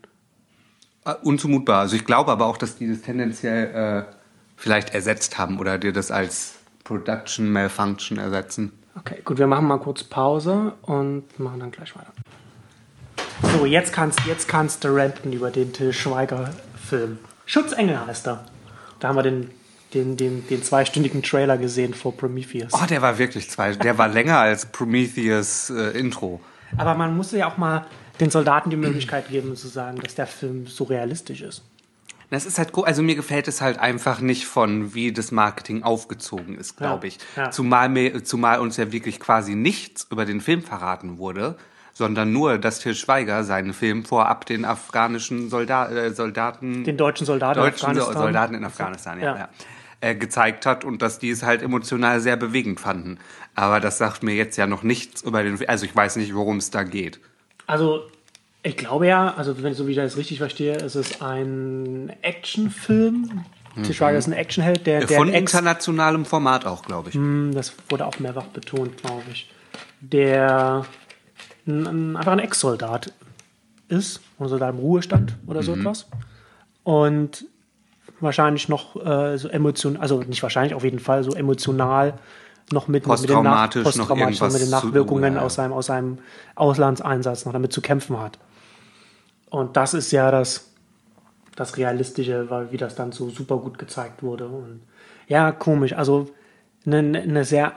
Äh, 1.05 1.15
Unzumutbar. 1.23 1.81
Also 1.81 1.97
ich 1.97 2.05
glaube 2.05 2.31
aber 2.31 2.47
auch, 2.47 2.57
dass 2.57 2.77
die 2.77 2.89
das 2.89 3.01
tendenziell 3.01 4.07
äh, 4.07 4.15
vielleicht 4.57 4.95
ersetzt 4.95 5.39
haben 5.39 5.59
oder 5.59 5.79
dir 5.79 5.93
das 5.93 6.11
als 6.13 6.58
Production 6.89 7.51
Malfunction 7.53 8.17
ersetzen. 8.17 8.73
okay, 8.97 9.21
gut, 9.23 9.37
wir 9.37 9.47
machen 9.47 9.67
mal 9.67 9.79
kurz 9.79 10.05
Pause 10.05 10.73
und 10.81 11.39
machen 11.39 11.61
dann 11.61 11.71
gleich 11.71 11.95
weiter. 11.95 12.13
So, 13.43 13.67
jetzt 13.67 13.93
kannst, 13.93 14.21
jetzt 14.25 14.49
kannst 14.49 14.85
du 14.85 14.89
ranten 14.89 15.31
über 15.35 15.51
den 15.51 15.75
Till 15.75 15.93
Schweiger-Film. 15.93 17.19
Schutzengel 17.45 18.07
heißt 18.07 18.27
er. 18.27 18.47
Da 19.01 19.09
haben 19.09 19.17
wir 19.17 19.23
den, 19.23 19.51
den, 19.93 20.17
den, 20.17 20.49
den 20.49 20.63
zweistündigen 20.63 21.23
Trailer 21.23 21.59
gesehen 21.59 21.93
vor 21.93 22.17
Prometheus. 22.17 22.73
Oh, 22.73 22.87
der 22.89 23.03
war 23.03 23.19
wirklich 23.19 23.51
zwei. 23.51 23.73
Der 23.75 23.99
war 23.99 24.09
länger 24.09 24.39
als 24.39 24.65
Prometheus 24.65 25.69
äh, 25.69 25.91
Intro. 25.91 26.41
Aber 26.79 26.95
man 26.95 27.15
muss 27.15 27.33
ja 27.33 27.51
auch 27.51 27.59
mal 27.59 27.85
den 28.19 28.31
Soldaten 28.31 28.71
die 28.71 28.77
Möglichkeit 28.77 29.29
geben, 29.29 29.57
zu 29.57 29.69
sagen, 29.69 30.01
dass 30.01 30.15
der 30.15 30.27
Film 30.27 30.67
so 30.67 30.85
realistisch 30.85 31.43
ist. 31.43 31.63
Das 32.31 32.45
ist 32.45 32.59
halt, 32.59 32.73
also 32.77 33.03
mir 33.03 33.15
gefällt 33.15 33.49
es 33.49 33.61
halt 33.63 33.79
einfach 33.79 34.21
nicht 34.21 34.47
von, 34.47 34.93
wie 34.95 35.13
das 35.13 35.33
Marketing 35.33 35.83
aufgezogen 35.83 36.57
ist, 36.57 36.77
glaube 36.77 37.07
Ja, 37.07 37.15
ich. 37.15 37.19
ja. 37.37 37.51
Zumal, 37.51 37.89
mir, 37.89 38.23
zumal 38.23 38.61
uns 38.61 38.77
ja 38.77 38.93
wirklich 38.93 39.19
quasi 39.19 39.55
nichts 39.55 40.07
über 40.11 40.27
den 40.27 40.41
Film 40.43 40.63
verraten 40.63 41.17
wurde, 41.19 41.57
sondern 41.95 42.33
nur, 42.33 42.59
dass 42.59 42.81
Til 42.81 42.95
Schweiger 42.95 43.45
seinen 43.45 43.73
Film 43.73 44.05
vorab 44.05 44.45
den 44.45 44.65
afghanischen 44.67 45.49
Solda 45.49 45.89
äh, 45.89 46.11
Soldaten, 46.13 46.85
Den 46.85 46.97
deutschen 46.99 47.25
Soldaten 47.27 47.59
in 47.61 47.65
deutschen 47.65 47.81
So- 47.81 47.87
Afghanistan. 48.03 48.23
Soldaten 48.23 48.55
in 48.55 48.65
Afghanistan, 48.65 49.21
ja, 49.21 49.37
Ja. 49.37 49.49
Äh, 50.01 50.15
gezeigt 50.15 50.65
hat 50.67 50.85
und 50.85 51.03
dass 51.03 51.19
die 51.19 51.31
es 51.31 51.43
halt 51.43 51.61
emotional 51.63 52.21
sehr 52.21 52.37
bewegend 52.37 52.79
fanden. 52.79 53.19
Aber 53.57 53.81
das 53.81 53.99
sagt 53.99 54.23
mir 54.23 54.35
jetzt 54.35 54.57
ja 54.57 54.69
noch 54.69 54.85
nichts 54.85 55.23
über 55.23 55.43
den 55.43 55.57
Film. 55.57 55.69
Also 55.69 55.87
ich 55.87 55.97
weiß 55.97 56.17
nicht, 56.17 56.35
worum 56.37 56.59
es 56.59 56.71
da 56.71 56.85
geht. 56.85 57.19
Also, 57.67 58.03
ich 58.63 58.77
glaube 58.77 59.07
ja, 59.07 59.35
also 59.37 59.63
wenn 59.63 59.73
ich 59.73 59.79
so 59.79 59.87
wie 59.87 59.93
ich 59.93 59.97
das 59.97 60.17
richtig 60.17 60.39
verstehe, 60.39 60.75
ist 60.77 60.95
es 60.95 61.21
ein 61.23 62.13
Actionfilm. 62.23 63.45
Til 63.85 63.95
Schweiger 63.95 64.19
ist 64.19 64.27
ein 64.27 64.33
Actionheld, 64.33 64.87
der, 64.87 65.01
der 65.05 65.19
Mhm. 65.21 65.25
Von 65.27 65.33
internationalem 65.33 66.25
Format 66.25 66.67
auch, 66.67 66.83
glaube 66.83 67.11
ich. 67.11 67.15
Hm, 67.15 67.53
das 67.55 67.73
wurde 67.89 68.07
auch 68.07 68.19
mehrfach 68.19 68.47
betont, 68.47 68.97
glaube 69.03 69.23
ich. 69.33 69.49
Der 70.01 70.85
ein, 71.67 71.87
ein, 71.87 72.17
einfach 72.17 72.33
ein 72.33 72.41
Ex-Soldat 72.41 73.13
ist, 73.89 74.21
ein 74.41 74.49
Soldat 74.49 74.71
im 74.75 74.81
Ruhestand 74.81 75.37
oder 75.47 75.61
Mhm. 75.61 75.65
so 75.65 75.75
etwas. 75.75 76.07
Und 76.83 77.45
wahrscheinlich 78.21 78.69
noch 78.69 78.97
äh, 78.97 79.39
so 79.39 79.49
emotional, 79.49 80.01
also 80.03 80.23
nicht 80.23 80.43
wahrscheinlich, 80.43 80.75
auf 80.75 80.83
jeden 80.83 80.99
Fall 80.99 81.23
so 81.23 81.33
emotional 81.35 82.15
noch 82.73 82.89
mit, 82.89 83.07
mit, 83.07 83.29
den, 83.31 83.43
Nach 83.45 83.73
noch 83.75 84.13
mit 84.15 84.25
den 84.27 84.35
zu- 84.35 84.71
Nachwirkungen 84.71 85.35
ja, 85.35 85.39
ja. 85.41 85.45
aus, 85.47 85.55
seinem, 85.55 85.73
aus 85.73 85.87
seinem 85.87 86.19
Auslandseinsatz 86.57 87.45
noch 87.45 87.53
damit 87.53 87.73
zu 87.73 87.81
kämpfen 87.81 88.19
hat. 88.19 88.39
Und 89.51 89.77
das 89.77 89.95
ist 89.95 90.11
ja 90.13 90.31
das, 90.31 90.73
das 91.57 91.77
Realistische, 91.77 92.51
weil 92.51 92.71
wie 92.73 92.77
das 92.77 92.95
dann 92.95 93.13
so 93.13 93.31
super 93.31 93.57
gut 93.59 93.79
gezeigt 93.79 94.23
wurde. 94.23 94.47
Und 94.49 94.81
ja, 95.27 95.53
komisch. 95.53 95.93
Also 95.95 96.29
eine, 96.87 97.21
eine 97.21 97.45
sehr 97.45 97.73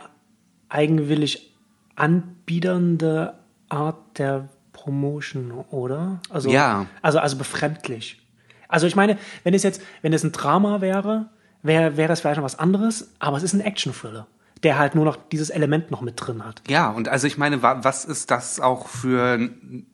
eigenwillig 0.69 1.53
anbiedernde 1.95 3.33
Art 3.69 4.17
der 4.17 4.49
Promotion, 4.73 5.51
oder? 5.69 6.19
Also, 6.29 6.49
Ja. 6.49 6.85
Also, 7.01 7.19
also 7.19 7.37
befremdlich. 7.37 8.19
Also 8.67 8.87
ich 8.87 8.95
meine, 8.95 9.17
wenn 9.43 9.53
es 9.53 9.63
jetzt, 9.63 9.81
wenn 10.01 10.13
es 10.13 10.23
ein 10.23 10.31
Drama 10.31 10.81
wäre, 10.81 11.27
wäre 11.61 11.97
wäre 11.97 12.07
das 12.07 12.21
vielleicht 12.21 12.37
noch 12.37 12.45
was 12.45 12.57
anderes, 12.57 13.11
aber 13.19 13.37
es 13.37 13.43
ist 13.43 13.53
ein 13.53 13.59
Action-Thriller, 13.61 14.27
der 14.63 14.79
halt 14.79 14.95
nur 14.95 15.03
noch 15.05 15.17
dieses 15.31 15.49
Element 15.49 15.91
noch 15.91 16.01
mit 16.01 16.13
drin 16.17 16.43
hat. 16.45 16.61
Ja, 16.69 16.89
und 16.89 17.07
also 17.09 17.27
ich 17.27 17.37
meine, 17.37 17.61
wa- 17.61 17.79
was 17.83 18.05
ist 18.05 18.31
das 18.31 18.59
auch 18.61 18.87
für 18.87 19.33
n- 19.35 19.85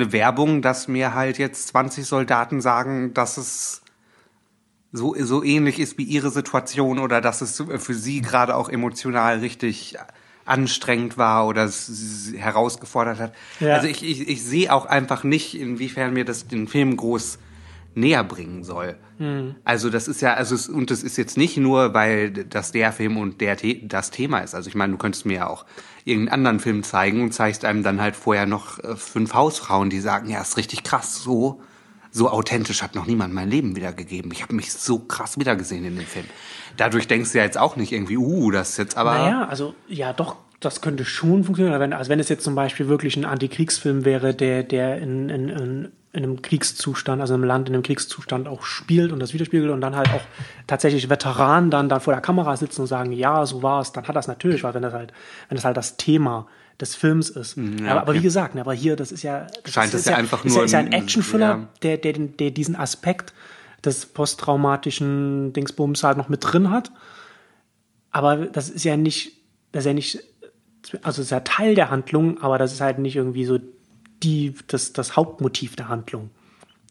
eine 0.00 0.12
Werbung, 0.12 0.62
dass 0.62 0.88
mir 0.88 1.14
halt 1.14 1.38
jetzt 1.38 1.68
20 1.68 2.06
Soldaten 2.06 2.60
sagen, 2.60 3.14
dass 3.14 3.36
es 3.36 3.82
so, 4.92 5.14
so 5.18 5.42
ähnlich 5.44 5.78
ist 5.78 5.98
wie 5.98 6.04
ihre 6.04 6.30
Situation 6.30 6.98
oder 6.98 7.20
dass 7.20 7.40
es 7.40 7.62
für 7.76 7.94
sie 7.94 8.22
gerade 8.22 8.54
auch 8.54 8.68
emotional 8.68 9.38
richtig 9.38 9.96
anstrengend 10.46 11.18
war 11.18 11.46
oder 11.46 11.64
es 11.64 11.86
sie 11.86 12.38
herausgefordert 12.38 13.18
hat. 13.18 13.34
Ja. 13.60 13.74
Also 13.74 13.86
ich, 13.86 14.02
ich, 14.02 14.28
ich 14.28 14.42
sehe 14.42 14.72
auch 14.72 14.86
einfach 14.86 15.24
nicht, 15.24 15.58
inwiefern 15.58 16.14
mir 16.14 16.24
das 16.24 16.48
den 16.48 16.68
Film 16.68 16.96
groß 16.96 17.38
näher 17.94 18.24
bringen 18.24 18.64
soll. 18.64 18.96
Hm. 19.18 19.56
Also 19.64 19.90
das 19.90 20.08
ist 20.08 20.22
ja, 20.22 20.34
also 20.34 20.54
es, 20.54 20.68
und 20.68 20.90
das 20.90 21.02
ist 21.02 21.16
jetzt 21.16 21.36
nicht 21.36 21.56
nur, 21.56 21.92
weil 21.92 22.30
das 22.30 22.72
der 22.72 22.92
Film 22.92 23.16
und 23.16 23.40
der 23.40 23.58
The 23.58 23.86
das 23.86 24.10
Thema 24.10 24.38
ist. 24.38 24.54
Also 24.54 24.68
ich 24.68 24.74
meine, 24.74 24.92
du 24.92 24.98
könntest 24.98 25.26
mir 25.26 25.34
ja 25.34 25.46
auch 25.48 25.66
irgendeinen 26.08 26.34
anderen 26.34 26.60
Film 26.60 26.82
zeigen 26.82 27.22
und 27.22 27.32
zeigst 27.32 27.64
einem 27.64 27.82
dann 27.82 28.00
halt 28.00 28.16
vorher 28.16 28.46
noch 28.46 28.78
äh, 28.80 28.96
fünf 28.96 29.34
Hausfrauen, 29.34 29.90
die 29.90 30.00
sagen, 30.00 30.30
ja, 30.30 30.40
ist 30.40 30.56
richtig 30.56 30.82
krass, 30.82 31.22
so 31.22 31.60
so 32.10 32.30
authentisch 32.30 32.82
hat 32.82 32.94
noch 32.94 33.06
niemand 33.06 33.34
mein 33.34 33.50
Leben 33.50 33.76
wiedergegeben. 33.76 34.32
Ich 34.32 34.42
habe 34.42 34.54
mich 34.54 34.72
so 34.72 34.98
krass 34.98 35.38
wiedergesehen 35.38 35.84
in 35.84 35.96
dem 35.96 36.06
Film. 36.06 36.24
Dadurch 36.76 37.06
denkst 37.06 37.32
du 37.32 37.38
ja 37.38 37.44
jetzt 37.44 37.58
auch 37.58 37.76
nicht 37.76 37.92
irgendwie, 37.92 38.16
uh, 38.16 38.50
das 38.50 38.70
ist 38.70 38.78
jetzt 38.78 38.96
aber. 38.96 39.12
Naja, 39.12 39.46
also 39.48 39.74
ja, 39.88 40.12
doch, 40.12 40.36
das 40.60 40.80
könnte 40.80 41.04
schon 41.04 41.44
funktionieren. 41.44 41.92
Also 41.92 42.10
wenn 42.10 42.20
es 42.20 42.28
jetzt 42.28 42.44
zum 42.44 42.54
Beispiel 42.54 42.88
wirklich 42.88 43.16
ein 43.16 43.24
Antikriegsfilm 43.24 44.04
wäre, 44.04 44.34
der, 44.34 44.62
der 44.62 44.98
in, 44.98 45.28
in, 45.28 45.48
in, 45.48 45.92
in 46.18 46.24
einem 46.24 46.42
Kriegszustand, 46.42 47.20
also 47.20 47.34
im 47.34 47.44
Land 47.44 47.68
in 47.68 47.74
einem 47.74 47.82
Kriegszustand 47.82 48.48
auch 48.48 48.64
spielt 48.64 49.12
und 49.12 49.20
das 49.20 49.32
widerspiegelt 49.32 49.70
und 49.70 49.80
dann 49.80 49.96
halt 49.96 50.10
auch 50.10 50.20
tatsächlich 50.66 51.08
Veteranen 51.08 51.70
dann, 51.70 51.88
dann 51.88 52.00
vor 52.00 52.12
der 52.12 52.20
Kamera 52.20 52.56
sitzen 52.56 52.82
und 52.82 52.86
sagen, 52.88 53.12
ja, 53.12 53.46
so 53.46 53.62
war 53.62 53.80
es, 53.80 53.92
dann 53.92 54.06
hat 54.06 54.16
das 54.16 54.28
natürlich, 54.28 54.64
weil 54.64 54.74
wenn 54.74 54.82
das 54.82 54.92
halt, 54.92 55.12
wenn 55.48 55.56
das 55.56 55.64
halt 55.64 55.76
das 55.76 55.96
Thema 55.96 56.46
des 56.80 56.94
Films 56.94 57.30
ist. 57.30 57.56
ja, 57.56 57.92
aber, 57.92 58.00
aber 58.02 58.10
okay. 58.10 58.18
wie 58.18 58.22
gesagt, 58.22 58.54
ne, 58.54 58.60
aber 58.60 58.74
hier, 58.74 58.96
das 58.96 59.12
ist 59.12 59.22
ja, 59.22 59.46
das 59.64 59.72
Scheint 59.72 59.94
es 59.94 60.04
ja 60.04 60.16
einfach 60.16 60.44
ist 60.44 60.52
nur 60.52 60.60
ja, 60.60 60.64
ist 60.64 60.72
ja 60.72 60.78
ein 60.80 60.92
Actionfüller, 60.92 61.46
ja. 61.46 61.68
der, 61.82 61.96
der, 61.98 62.12
der 62.12 62.50
diesen 62.50 62.76
Aspekt 62.76 63.32
des 63.84 64.06
posttraumatischen 64.06 65.52
Dingsbums 65.52 66.02
halt 66.02 66.18
noch 66.18 66.28
mit 66.28 66.40
drin 66.42 66.70
hat. 66.70 66.90
Aber 68.10 68.36
das 68.46 68.70
ist 68.70 68.84
ja 68.84 68.96
nicht, 68.96 69.32
das 69.72 69.82
ist 69.82 69.86
ja 69.86 69.94
nicht, 69.94 70.18
also 71.02 71.20
es 71.20 71.26
ist 71.26 71.30
ja 71.30 71.40
Teil 71.40 71.74
der 71.74 71.90
Handlung, 71.90 72.42
aber 72.42 72.58
das 72.58 72.72
ist 72.72 72.80
halt 72.80 72.98
nicht 72.98 73.16
irgendwie 73.16 73.44
so 73.44 73.58
die, 74.22 74.54
das, 74.66 74.92
das 74.92 75.16
Hauptmotiv 75.16 75.76
der 75.76 75.88
Handlung. 75.88 76.30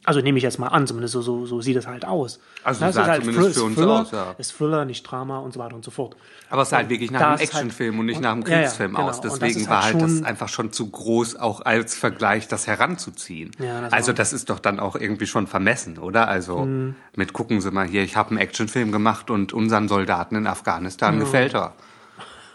Also 0.04 0.22
nehme 0.22 0.38
ich 0.38 0.44
jetzt 0.46 0.58
mal 0.58 0.68
an, 0.68 0.88
zumindest 0.88 1.12
so, 1.12 1.22
so, 1.22 1.46
so 1.46 1.60
sieht 1.60 1.76
es 1.76 1.86
halt 1.86 2.06
aus. 2.06 2.40
Also 2.64 2.80
Na, 2.80 2.88
es 2.90 2.96
sah 2.96 3.02
ist 3.02 3.08
halt 3.10 3.24
zumindest 3.26 3.46
Thrill- 3.46 3.54
für 3.54 3.64
uns 3.66 3.76
Thriller, 3.76 4.02
aus, 4.04 4.12
ja. 4.12 4.36
Ist 4.38 4.56
Thriller, 4.58 4.86
nicht 4.86 5.04
Drama 5.04 5.40
und 5.40 5.54
so 5.54 5.60
weiter 5.60 5.76
und 5.76 5.84
so 5.84 5.92
fort. 5.92 6.16
Aber 6.50 6.62
es 6.62 6.70
ist 6.70 6.74
halt 6.78 6.90
wirklich 6.90 7.12
nach 7.12 7.20
einem 7.20 7.30
halt- 7.32 7.42
Actionfilm 7.42 8.00
und 8.00 8.06
nicht 8.06 8.22
nach 8.22 8.32
einem 8.32 8.44
ja, 8.44 8.48
ja, 8.50 8.58
Kriegsfilm 8.60 8.96
genau. 8.96 9.10
aus. 9.10 9.20
Das 9.20 9.38
Deswegen 9.38 9.68
war 9.68 9.84
halt 9.84 9.96
halt 9.96 10.04
das 10.06 10.24
einfach 10.24 10.48
schon 10.48 10.72
zu 10.72 10.90
groß, 10.90 11.36
auch 11.36 11.60
als 11.66 11.96
Vergleich 11.98 12.48
das 12.48 12.68
heranzuziehen. 12.68 13.52
Ja, 13.60 13.82
das 13.82 13.92
also 13.92 14.14
das 14.14 14.32
ist 14.32 14.50
doch 14.50 14.60
dann 14.60 14.80
auch 14.80 14.96
irgendwie 14.96 15.28
schon 15.28 15.46
vermessen, 15.46 15.98
oder? 15.98 16.30
Also 16.30 16.60
Mhm. 16.60 16.96
mit 17.18 17.34
gucken 17.34 17.60
Sie 17.60 17.70
mal 17.72 17.86
hier, 17.86 18.04
ich 18.04 18.16
habe 18.16 18.30
einen 18.30 18.38
Actionfilm 18.40 18.94
gemacht 18.94 19.30
und 19.30 19.52
unseren 19.52 19.90
Soldaten 19.90 20.38
in 20.38 20.48
Afghanistan 20.48 21.20
gefällt 21.20 21.54
er. 21.54 21.74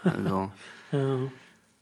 Also, 0.03 0.51
Ja, 0.91 0.99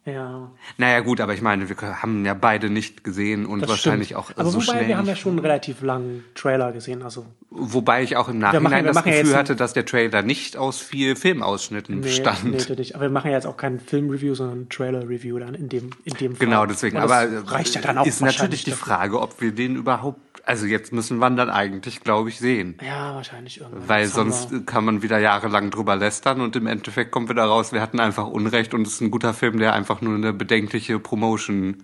naja 0.04 1.00
gut, 1.02 1.22
aber 1.22 1.34
ich 1.34 1.42
meine, 1.44 1.70
wir 1.70 2.02
haben 2.02 2.26
ja 2.26 2.34
beide 2.34 2.72
nicht 2.72 3.04
gesehen 3.04 3.46
und 3.46 3.62
das 3.62 3.70
wahrscheinlich 3.70 4.10
stimmt. 4.10 4.20
auch 4.20 4.32
Aber 4.36 4.50
so 4.50 4.56
wobei, 4.56 4.64
schnell. 4.64 4.88
wir 4.88 4.98
haben 4.98 5.08
ja 5.08 5.16
schon 5.16 5.34
einen 5.34 5.40
relativ 5.40 5.82
langen 5.82 6.24
Trailer 6.34 6.72
gesehen. 6.72 7.04
Also 7.04 7.28
Wobei 7.54 8.02
ich 8.02 8.16
auch 8.16 8.30
im 8.30 8.40
Nachhinein 8.40 8.86
das 8.86 8.96
machen 8.96 9.10
ja 9.10 9.16
jetzt 9.16 9.24
Gefühl 9.24 9.38
hatte, 9.38 9.56
dass 9.58 9.74
der 9.74 9.86
Trailer 9.86 10.22
nicht 10.22 10.56
aus 10.56 10.80
vier 10.80 11.18
Filmausschnitten 11.18 11.96
nee, 11.98 12.02
bestand. 12.02 12.46
nee, 12.46 12.58
das 12.58 12.70
nicht. 12.70 12.96
Aber 12.96 13.04
wir 13.04 13.10
machen 13.10 13.30
ja 13.30 13.36
jetzt 13.36 13.46
auch 13.46 13.58
kein 13.58 13.80
Film-Review, 13.82 14.34
sondern 14.36 14.62
ein 14.62 14.70
Trailer-Review 14.70 15.38
dann 15.38 15.54
in 15.54 15.68
dem, 15.68 15.90
in 16.06 16.14
dem 16.14 16.36
Fall. 16.36 16.48
Genau, 16.48 16.66
deswegen. 16.66 16.96
Das 16.96 17.12
Aber 17.12 17.52
reicht 17.52 17.76
ja 17.76 17.82
dann 17.82 17.98
auch 17.98 18.06
ist 18.06 18.22
natürlich 18.22 18.64
die. 18.64 18.72
Frage, 18.72 19.20
ob 19.20 19.42
wir 19.42 19.52
den 19.52 19.76
überhaupt. 19.76 20.31
Also 20.46 20.66
jetzt 20.66 20.92
müssen 20.92 21.20
wir 21.20 21.30
dann 21.30 21.50
eigentlich, 21.50 22.02
glaube 22.02 22.30
ich, 22.30 22.40
sehen. 22.40 22.78
Ja, 22.86 23.14
wahrscheinlich 23.14 23.60
irgendwann. 23.62 23.88
Weil 23.88 24.04
Das 24.06 24.14
sonst 24.14 24.66
kann 24.66 24.84
man 24.86 25.02
wieder 25.04 25.20
jahrelang 25.20 25.70
drüber 25.70 25.96
lästern 25.96 26.42
und 26.42 26.56
im 26.56 26.68
Endeffekt 26.68 27.12
kommt 27.12 27.30
wieder 27.30 27.44
raus, 27.46 27.72
wir 27.74 27.82
hatten 27.82 28.00
einfach 28.00 28.28
Unrecht 28.28 28.74
und 28.74 28.88
es 28.88 28.94
ist 28.94 29.02
ein 29.02 29.12
guter 29.12 29.34
Film, 29.34 29.60
der 29.60 29.74
einfach 29.74 30.02
nur 30.02 30.16
eine 30.16 30.34
bedenkliche 30.34 30.98
Promotion-Idee 31.00 31.84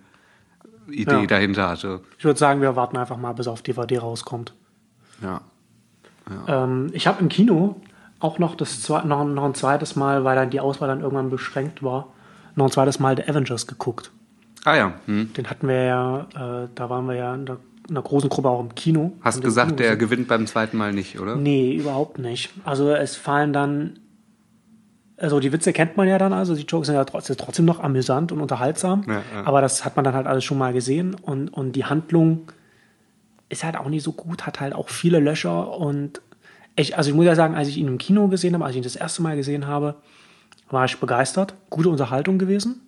Ja. 1.20 1.26
dahinter 1.26 1.68
hatte. 1.68 2.00
Ich 2.18 2.24
würde 2.24 2.38
sagen, 2.38 2.60
wir 2.60 2.74
warten 2.76 2.96
einfach 2.96 3.16
mal, 3.16 3.32
bis 3.32 3.46
auf 3.46 3.62
DVD 3.62 3.98
rauskommt. 3.98 4.54
Ja. 5.22 5.40
Ähm, 6.46 6.90
ich 6.92 7.06
habe 7.06 7.20
im 7.20 7.28
Kino 7.28 7.80
auch 8.20 8.38
noch, 8.38 8.54
das 8.56 8.82
zwe 8.82 9.06
noch, 9.06 9.24
noch 9.24 9.44
ein 9.44 9.54
zweites 9.54 9.96
Mal, 9.96 10.24
weil 10.24 10.36
dann 10.36 10.50
die 10.50 10.60
Auswahl 10.60 10.88
dann 10.88 11.00
irgendwann 11.00 11.30
beschränkt 11.30 11.82
war, 11.82 12.08
noch 12.56 12.66
ein 12.66 12.70
zweites 12.72 12.98
Mal 12.98 13.16
The 13.16 13.28
Avengers 13.30 13.66
geguckt. 13.66 14.10
Ah 14.64 14.74
ja. 14.76 14.92
Hm. 15.06 15.32
Den 15.34 15.48
hatten 15.48 15.68
wir 15.68 15.82
ja, 15.84 16.20
äh, 16.34 16.68
da 16.74 16.90
waren 16.90 17.06
wir 17.06 17.14
ja 17.14 17.34
in 17.34 17.46
der, 17.88 17.90
in 17.90 17.94
der 17.94 18.02
großen 18.02 18.28
Gruppe 18.28 18.48
auch 18.48 18.60
im 18.60 18.74
Kino. 18.74 19.12
Hast 19.20 19.40
gesagt, 19.42 19.68
Kino 19.68 19.76
der 19.78 19.96
gesehen. 19.96 19.98
gewinnt 20.10 20.28
beim 20.28 20.46
zweiten 20.46 20.76
Mal 20.76 20.92
nicht, 20.92 21.18
oder? 21.18 21.36
Nee, 21.36 21.74
überhaupt 21.74 22.18
nicht. 22.18 22.50
Also 22.64 22.90
es 22.90 23.16
fallen 23.16 23.52
dann, 23.52 23.98
also 25.16 25.40
die 25.40 25.52
Witze 25.52 25.72
kennt 25.72 25.96
man 25.96 26.06
ja 26.08 26.18
dann, 26.18 26.32
also 26.32 26.54
die 26.54 26.62
Jokes 26.62 26.86
sind 26.86 26.96
ja 26.96 27.04
trotzdem, 27.04 27.36
trotzdem 27.36 27.64
noch 27.64 27.80
amüsant 27.80 28.30
und 28.32 28.40
unterhaltsam, 28.40 29.04
Ja, 29.08 29.14
ja. 29.14 29.46
aber 29.46 29.60
das 29.60 29.84
hat 29.84 29.96
man 29.96 30.04
dann 30.04 30.14
halt 30.14 30.26
alles 30.26 30.44
schon 30.44 30.58
mal 30.58 30.72
gesehen 30.72 31.14
und, 31.14 31.48
und 31.48 31.72
die 31.72 31.84
Handlung 31.84 32.52
ist 33.48 33.64
halt 33.64 33.76
auch 33.76 33.88
nicht 33.88 34.02
so 34.02 34.12
gut, 34.12 34.46
hat 34.46 34.60
halt 34.60 34.74
auch 34.74 34.88
viele 34.90 35.18
Löcher 35.20 35.76
und 35.76 36.20
ich, 36.76 36.96
also 36.96 37.10
ich 37.10 37.16
muss 37.16 37.24
ja 37.26 37.34
sagen, 37.34 37.56
als 37.56 37.66
ich 37.68 37.78
ihn 37.78 37.88
im 37.88 37.98
Kino 37.98 38.28
gesehen 38.28 38.54
habe, 38.54 38.64
als 38.64 38.72
ich 38.72 38.76
ihn 38.76 38.84
das 38.84 38.94
erste 38.94 39.22
Mal 39.22 39.34
gesehen 39.36 39.66
habe, 39.66 39.96
war 40.70 40.84
ich 40.84 40.98
begeistert. 41.00 41.54
Gute 41.70 41.88
Unterhaltung 41.88 42.38
gewesen. 42.38 42.82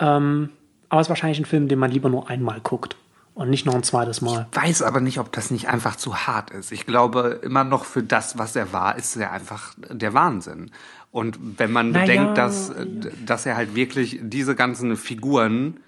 Ähm, 0.00 0.48
aber 0.88 1.00
es 1.00 1.06
ist 1.06 1.10
wahrscheinlich 1.10 1.38
ein 1.38 1.44
Film, 1.44 1.68
den 1.68 1.78
man 1.78 1.90
lieber 1.92 2.08
nur 2.08 2.28
einmal 2.28 2.58
guckt 2.60 2.96
und 3.34 3.50
nicht 3.50 3.66
noch 3.66 3.74
ein 3.74 3.82
zweites 3.82 4.20
Mal. 4.20 4.46
weiß 4.52 4.82
aber 4.82 5.00
nicht, 5.00 5.18
ob 5.18 5.32
das 5.32 5.50
nicht 5.50 5.68
einfach 5.68 5.96
zu 5.96 6.26
hart 6.26 6.50
ist. 6.50 6.70
Ich 6.70 6.86
glaube, 6.86 7.40
immer 7.42 7.64
noch 7.64 7.84
für 7.84 8.02
das, 8.02 8.38
was 8.38 8.54
er 8.54 8.72
war, 8.72 8.96
ist 8.96 9.16
er 9.16 9.32
einfach 9.32 9.74
der 9.76 10.14
Wahnsinn. 10.14 10.70
Und 11.10 11.38
wenn 11.58 11.72
man 11.72 11.90
Naja, 11.90 12.06
bedenkt, 12.06 12.38
dass, 12.38 12.70
äh, 12.70 12.86
dass 13.24 13.46
er 13.46 13.56
halt 13.56 13.74
wirklich 13.74 14.20
diese 14.22 14.54
ganzen 14.54 14.96
Figuren 14.96 15.80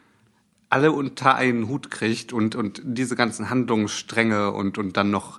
alle 0.69 0.91
unter 0.91 1.37
einen 1.37 1.69
Hut 1.69 1.91
kriegt 1.91 2.33
und, 2.33 2.57
und 2.57 2.81
diese 2.85 3.15
ganzen 3.15 3.49
Handlungsstränge 3.49 4.51
und, 4.51 4.79
und 4.79 4.97
dann 4.97 5.11
noch, 5.11 5.39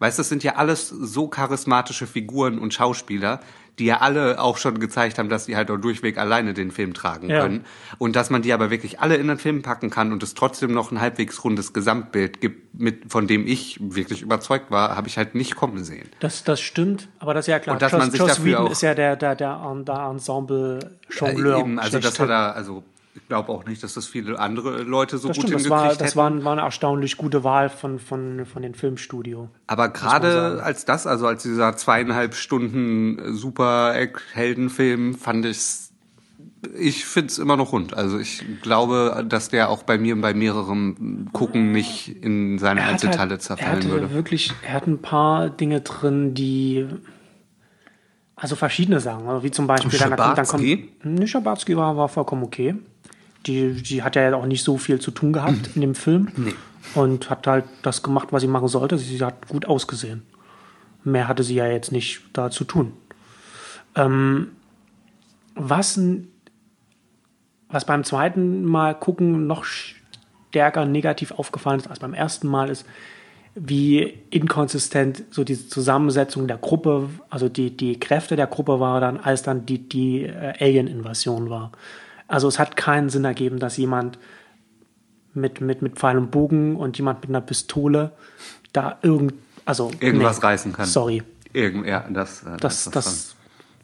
weißt 0.00 0.18
du, 0.18 0.20
das 0.20 0.28
sind 0.28 0.42
ja 0.42 0.56
alles 0.56 0.88
so 0.88 1.28
charismatische 1.28 2.08
Figuren 2.08 2.58
und 2.58 2.74
Schauspieler, 2.74 3.40
die 3.78 3.86
ja 3.86 3.98
alle 4.02 4.40
auch 4.40 4.56
schon 4.56 4.78
gezeigt 4.78 5.18
haben, 5.18 5.28
dass 5.28 5.46
sie 5.46 5.56
halt 5.56 5.68
auch 5.70 5.78
durchweg 5.78 6.16
alleine 6.16 6.54
den 6.54 6.70
Film 6.70 6.94
tragen 6.94 7.28
Ja. 7.28 7.40
können. 7.42 7.64
Und 7.98 8.14
dass 8.14 8.30
man 8.30 8.40
die 8.42 8.52
aber 8.52 8.70
wirklich 8.70 9.00
alle 9.00 9.16
in 9.16 9.26
den 9.26 9.38
Film 9.38 9.62
packen 9.62 9.90
kann 9.90 10.12
und 10.12 10.22
es 10.22 10.34
trotzdem 10.34 10.72
noch 10.72 10.92
ein 10.92 11.00
halbwegs 11.00 11.42
rundes 11.42 11.72
Gesamtbild 11.72 12.40
gibt, 12.40 12.78
mit, 12.80 13.10
von 13.10 13.26
dem 13.26 13.46
ich 13.48 13.78
wirklich 13.80 14.22
überzeugt 14.22 14.70
war, 14.70 14.94
habe 14.96 15.08
ich 15.08 15.16
halt 15.18 15.34
nicht 15.34 15.56
kommen 15.56 15.82
sehen. 15.82 16.08
Das, 16.20 16.44
das 16.44 16.60
stimmt, 16.60 17.08
aber 17.18 17.34
das 17.34 17.44
ist 17.46 17.50
ja 17.50 17.58
klar. 17.58 17.74
Und 17.74 17.82
dass 17.82 17.92
man 17.92 18.10
sich 18.10 18.20
Joss 18.20 18.28
dafür 18.28 18.44
Whedon 18.44 18.66
auch- 18.66 18.70
ist 18.70 18.82
ja 18.82 18.94
der, 18.94 19.16
der, 19.16 19.34
der, 19.34 19.56
der 19.84 20.08
Ensemble-Jongleur. 20.10 21.56
Äh, 21.56 21.60
eben, 21.60 21.78
also 21.78 21.98
das 21.98 22.18
hat 22.20 22.28
er, 22.28 22.54
also 22.54 22.84
ich 23.14 23.28
glaube 23.28 23.50
auch 23.52 23.64
nicht, 23.66 23.82
dass 23.82 23.94
das 23.94 24.06
viele 24.06 24.38
andere 24.38 24.82
Leute 24.82 25.18
so 25.18 25.28
Das 25.28 25.36
gut 25.36 25.46
stimmt, 25.48 25.54
das, 25.54 25.62
hingekriegt 25.64 25.82
war, 25.82 25.96
das 25.96 26.08
hätten. 26.08 26.16
war, 26.18 26.30
ein- 26.30 26.44
war 26.44 26.52
eine 26.52 26.62
erstaunlich 26.62 27.16
gute 27.16 27.44
Wahl 27.44 27.68
von, 27.68 27.98
von, 27.98 28.44
von 28.46 28.62
den 28.62 28.74
Filmstudio. 28.74 29.48
Aber 29.66 29.88
gerade 29.88 30.60
als 30.62 30.84
das, 30.84 31.06
also 31.06 31.26
als 31.26 31.42
dieser 31.44 31.76
zweieinhalb 31.76 32.34
Stunden 32.34 33.34
super 33.34 33.94
Heldenfilm, 34.32 35.14
fand 35.14 35.46
ich's 35.46 35.80
ich 36.78 37.04
find's 37.04 37.36
immer 37.38 37.56
noch 37.58 37.72
rund. 37.72 37.94
Also 37.94 38.18
ich 38.18 38.42
glaube, 38.62 39.24
dass 39.28 39.50
der 39.50 39.68
auch 39.68 39.82
bei 39.82 39.98
mir 39.98 40.18
bei 40.20 40.32
mehreren 40.32 41.28
Gucken 41.32 41.72
nicht 41.72 42.08
in 42.22 42.58
seine 42.58 42.80
Er 42.80 42.86
hat 42.86 42.92
Einzelteile 42.94 43.20
halt, 43.20 43.30
er 43.32 43.38
zerfallen 43.38 43.76
hatte 43.76 43.90
würde. 43.90 44.14
wirklich, 44.14 44.52
er 44.66 44.72
hat 44.72 44.86
ein 44.86 45.00
paar 45.02 45.50
Dinge 45.50 45.82
drin, 45.82 46.32
die 46.34 46.86
also 48.36 48.56
verschiedene 48.56 48.98
Sachen, 49.00 49.28
also 49.28 49.42
wie 49.44 49.50
zum 49.50 49.66
Beispiel 49.66 49.98
dann, 49.98 50.16
dann 50.16 50.46
kommt, 50.46 50.64
nee, 51.04 51.26
Schabatsky 51.26 51.76
war, 51.76 51.96
war 51.96 52.08
vollkommen 52.08 52.42
okay. 52.42 52.74
Die, 53.46 53.82
die 53.82 54.02
hat 54.02 54.16
ja 54.16 54.34
auch 54.34 54.46
nicht 54.46 54.64
so 54.64 54.78
viel 54.78 55.00
zu 55.00 55.10
tun 55.10 55.32
gehabt 55.32 55.70
in 55.74 55.80
dem 55.80 55.94
Film 55.94 56.28
und 56.94 57.28
hat 57.30 57.46
halt 57.46 57.64
das 57.82 58.02
gemacht, 58.02 58.28
was 58.30 58.42
sie 58.42 58.48
machen 58.48 58.68
sollte. 58.68 58.96
Sie 58.98 59.22
hat 59.22 59.48
gut 59.48 59.66
ausgesehen. 59.66 60.22
Mehr 61.02 61.28
hatte 61.28 61.42
sie 61.42 61.54
ja 61.54 61.66
jetzt 61.66 61.92
nicht 61.92 62.22
da 62.32 62.50
zu 62.50 62.64
tun. 62.64 62.92
Ähm, 63.94 64.52
was, 65.54 66.00
was 67.68 67.84
beim 67.84 68.04
zweiten 68.04 68.64
Mal 68.64 68.94
gucken 68.94 69.46
noch 69.46 69.64
stärker 69.64 70.86
negativ 70.86 71.32
aufgefallen 71.32 71.80
ist 71.80 71.88
als 71.88 71.98
beim 71.98 72.14
ersten 72.14 72.48
Mal, 72.48 72.70
ist, 72.70 72.86
wie 73.54 74.18
inkonsistent 74.30 75.24
so 75.30 75.44
diese 75.44 75.68
Zusammensetzung 75.68 76.48
der 76.48 76.58
Gruppe, 76.58 77.08
also 77.30 77.48
die, 77.48 77.76
die 77.76 78.00
Kräfte 78.00 78.36
der 78.36 78.48
Gruppe 78.48 78.80
war 78.80 79.00
dann, 79.00 79.18
als 79.18 79.42
dann 79.42 79.64
die, 79.64 79.88
die 79.88 80.22
äh, 80.22 80.54
Alien-Invasion 80.58 81.50
war. 81.50 81.70
Also 82.26 82.48
es 82.48 82.58
hat 82.58 82.76
keinen 82.76 83.10
Sinn 83.10 83.24
ergeben, 83.24 83.58
dass 83.58 83.76
jemand 83.76 84.18
mit, 85.34 85.60
mit, 85.60 85.82
mit 85.82 85.96
Pfeil 85.96 86.16
und 86.16 86.30
Bogen 86.30 86.76
und 86.76 86.96
jemand 86.96 87.20
mit 87.22 87.30
einer 87.30 87.40
Pistole 87.40 88.12
da 88.72 88.98
irgend, 89.02 89.34
also 89.64 89.90
Irgendwas 90.00 90.42
reißen 90.42 90.72
kann. 90.72 90.86
Sorry, 90.86 91.22
Irgend, 91.54 91.86
ja, 91.86 92.04
das, 92.10 92.42
äh, 92.42 92.56
das, 92.58 92.86
ist 92.86 92.96
das, 92.96 93.36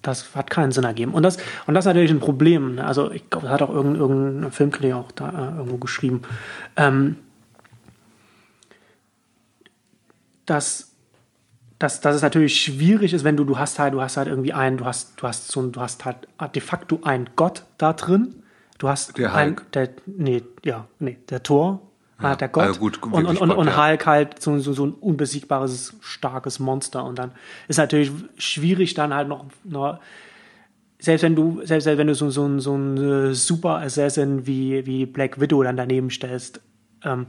das 0.02 0.34
hat 0.34 0.50
keinen 0.50 0.72
Sinn 0.72 0.84
ergeben. 0.84 1.14
Und 1.14 1.22
das, 1.22 1.38
und 1.66 1.74
das 1.74 1.84
ist 1.84 1.86
natürlich 1.86 2.10
ein 2.10 2.20
Problem. 2.20 2.78
Also 2.80 3.10
ich 3.12 3.30
glaube, 3.30 3.46
das 3.46 3.54
hat 3.54 3.62
auch 3.62 3.70
irgendein, 3.70 4.00
irgendein 4.00 4.52
Filmkritiker 4.52 4.96
auch 4.96 5.12
da 5.12 5.28
äh, 5.30 5.56
irgendwo 5.58 5.76
geschrieben. 5.76 6.22
Ähm, 6.76 7.16
dass, 10.46 10.89
dass, 11.80 12.02
dass 12.02 12.14
es 12.14 12.22
natürlich 12.22 12.62
schwierig 12.62 13.14
ist, 13.14 13.24
wenn 13.24 13.38
du, 13.38 13.44
du 13.44 13.58
hast 13.58 13.78
halt, 13.78 13.94
du 13.94 14.02
hast 14.02 14.18
halt 14.18 14.28
irgendwie 14.28 14.52
einen, 14.52 14.76
du 14.76 14.84
hast, 14.84 15.14
du 15.16 15.26
hast 15.26 15.48
so 15.48 15.66
du 15.66 15.80
hast 15.80 16.04
halt 16.04 16.28
de 16.54 16.60
facto 16.60 17.00
einen 17.02 17.30
Gott 17.36 17.64
da 17.78 17.94
drin. 17.94 18.42
Du 18.78 18.88
hast 18.88 19.16
Der 19.16 19.34
ein, 19.34 19.48
Hulk. 19.56 19.72
der, 19.72 19.88
nee, 20.04 20.42
ja, 20.62 20.86
nee, 20.98 21.16
der 21.30 21.42
Tor. 21.42 21.80
ja. 22.22 22.36
der 22.36 22.48
Gott. 22.48 22.64
Also 22.64 22.80
gut, 22.80 23.02
und, 23.02 23.14
und, 23.14 23.26
und, 23.40 23.48
Gott, 23.48 23.56
und 23.56 23.66
ja. 23.66 23.88
Hulk 23.88 24.06
halt 24.06 24.42
so, 24.42 24.58
so, 24.58 24.74
so 24.74 24.86
ein 24.86 24.92
unbesiegbares, 24.92 25.94
starkes 26.00 26.58
Monster. 26.58 27.02
Und 27.02 27.18
dann 27.18 27.32
ist 27.66 27.78
natürlich 27.78 28.12
schwierig, 28.36 28.92
dann 28.92 29.14
halt 29.14 29.28
noch, 29.28 29.46
noch 29.64 30.00
selbst 30.98 31.22
wenn 31.22 31.34
du, 31.34 31.62
selbst 31.64 31.86
wenn 31.86 32.06
du 32.06 32.14
so, 32.14 32.28
so, 32.28 32.58
so 32.58 32.76
ein 32.76 32.98
äh, 32.98 33.34
Super 33.34 33.76
Assassin 33.78 34.46
wie, 34.46 34.84
wie 34.84 35.06
Black 35.06 35.40
Widow 35.40 35.62
dann 35.62 35.78
daneben 35.78 36.10
stellst, 36.10 36.60
ähm, 37.04 37.26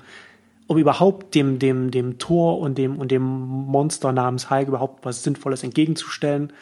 um 0.72 0.78
überhaupt 0.78 1.36
dem, 1.36 1.60
dem, 1.60 1.92
dem 1.92 2.18
Tor 2.18 2.60
und 2.60 2.78
dem, 2.78 2.98
und 2.98 3.12
dem 3.12 3.22
Monster 3.22 4.14
namens 4.14 4.50
Hulk 4.50 4.70
überhaupt 4.70 5.04
was 5.04 5.22
Sinnvolles 5.22 5.64
entgegenzustellen, 5.64 6.54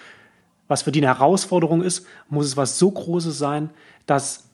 was 0.68 0.82
für 0.82 0.92
die 0.92 1.00
eine 1.00 1.08
Herausforderung 1.08 1.84
ist, 1.84 2.08
muss 2.28 2.48
es 2.48 2.58
was 2.58 2.80
so 2.80 2.90
Großes 2.90 3.38
sein, 3.38 3.70
dass 4.08 4.50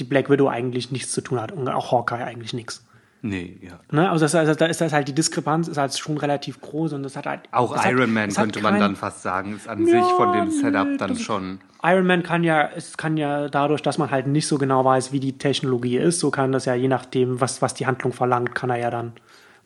die 0.00 0.04
Black 0.04 0.30
Widow 0.30 0.48
eigentlich 0.48 0.90
nichts 0.90 1.12
zu 1.12 1.20
tun 1.20 1.40
hat 1.40 1.52
und 1.52 1.68
auch 1.68 1.92
Hawkeye 1.92 2.24
eigentlich 2.24 2.54
nichts. 2.54 2.84
Nee, 3.24 3.56
ja. 3.62 3.78
Ne? 3.92 4.10
Also 4.10 4.24
das, 4.24 4.34
also 4.34 4.54
da 4.54 4.66
ist 4.66 4.80
das 4.80 4.92
halt 4.92 5.06
die 5.06 5.14
Diskrepanz 5.14 5.68
ist 5.68 5.76
halt 5.76 5.96
schon 5.96 6.18
relativ 6.18 6.60
groß 6.60 6.92
und 6.94 7.04
das 7.04 7.16
hat 7.16 7.26
halt 7.26 7.42
Auch 7.52 7.76
Iron 7.86 8.12
Man 8.12 8.30
könnte 8.32 8.60
man 8.60 8.72
kein- 8.72 8.80
dann 8.80 8.96
fast 8.96 9.22
sagen, 9.22 9.54
ist 9.54 9.68
an 9.68 9.86
sich 9.86 10.02
von 10.16 10.32
dem 10.32 10.50
Setup 10.50 10.98
dann 10.98 11.10
das- 11.10 11.20
schon. 11.22 11.60
Iron 11.84 12.06
Man 12.06 12.24
kann 12.24 12.42
ja, 12.42 12.68
es 12.76 12.96
kann 12.96 13.16
ja 13.16 13.48
dadurch, 13.48 13.80
dass 13.82 13.96
man 13.98 14.10
halt 14.10 14.26
nicht 14.26 14.46
so 14.48 14.58
genau 14.58 14.84
weiß, 14.84 15.12
wie 15.12 15.20
die 15.20 15.38
Technologie 15.38 15.98
ist, 15.98 16.18
so 16.18 16.30
kann 16.32 16.50
das 16.50 16.64
ja 16.64 16.74
je 16.74 16.88
nachdem, 16.88 17.40
was, 17.40 17.62
was 17.62 17.74
die 17.74 17.86
Handlung 17.86 18.12
verlangt, 18.12 18.54
kann 18.56 18.70
er 18.70 18.78
ja 18.78 18.90
dann 18.90 19.12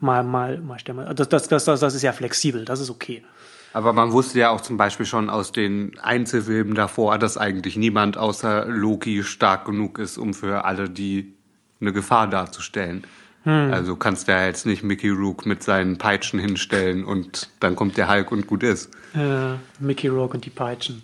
mal, 0.01 0.23
mal, 0.23 0.59
mal 0.59 0.79
stellen. 0.79 1.07
Das, 1.17 1.29
das, 1.29 1.49
das, 1.49 1.65
das, 1.65 1.81
das 1.81 1.95
ist 1.95 2.03
ja 2.03 2.13
flexibel, 2.13 2.65
das 2.67 2.81
ist 2.81 2.91
okay. 2.91 3.23
Aber 3.73 3.93
man 3.95 4.13
wusste 4.13 4.39
ja 4.39 4.51
auch 4.51 4.61
zum 4.63 4.77
Beispiel 4.77 5.05
schon 5.07 5.29
aus 5.31 5.53
den 5.53 5.99
Einzelfilmen 6.03 6.75
davor, 6.75 7.19
dass 7.19 7.37
eigentlich 7.39 7.77
niemand 7.77 8.17
außer 8.19 8.67
Loki 8.67 9.23
stark 9.23 9.65
genug 9.67 9.99
ist, 9.99 10.17
um 10.19 10.33
für 10.35 10.65
alle 10.67 10.89
die 10.91 11.35
eine 11.81 11.93
Gefahr 11.93 12.27
darzustellen. 12.29 13.05
Hm. 13.47 13.73
Also 13.73 13.95
kannst 13.97 14.27
du 14.29 14.33
ja 14.33 14.45
jetzt 14.45 14.67
nicht 14.67 14.83
Mickey 14.83 15.09
Rook 15.09 15.47
mit 15.47 15.63
seinen 15.63 15.99
Peitschen 15.99 16.39
hinstellen 16.41 17.05
und 17.05 17.49
dann 17.61 17.77
kommt 17.77 17.97
der 17.97 18.11
Hulk 18.11 18.33
und 18.33 18.47
gut 18.49 18.63
ist. 18.65 18.91
Äh, 19.15 19.55
Mickey 19.79 20.09
Rourke 20.09 20.35
und 20.35 20.45
die 20.45 20.51
Peitschen. 20.51 21.03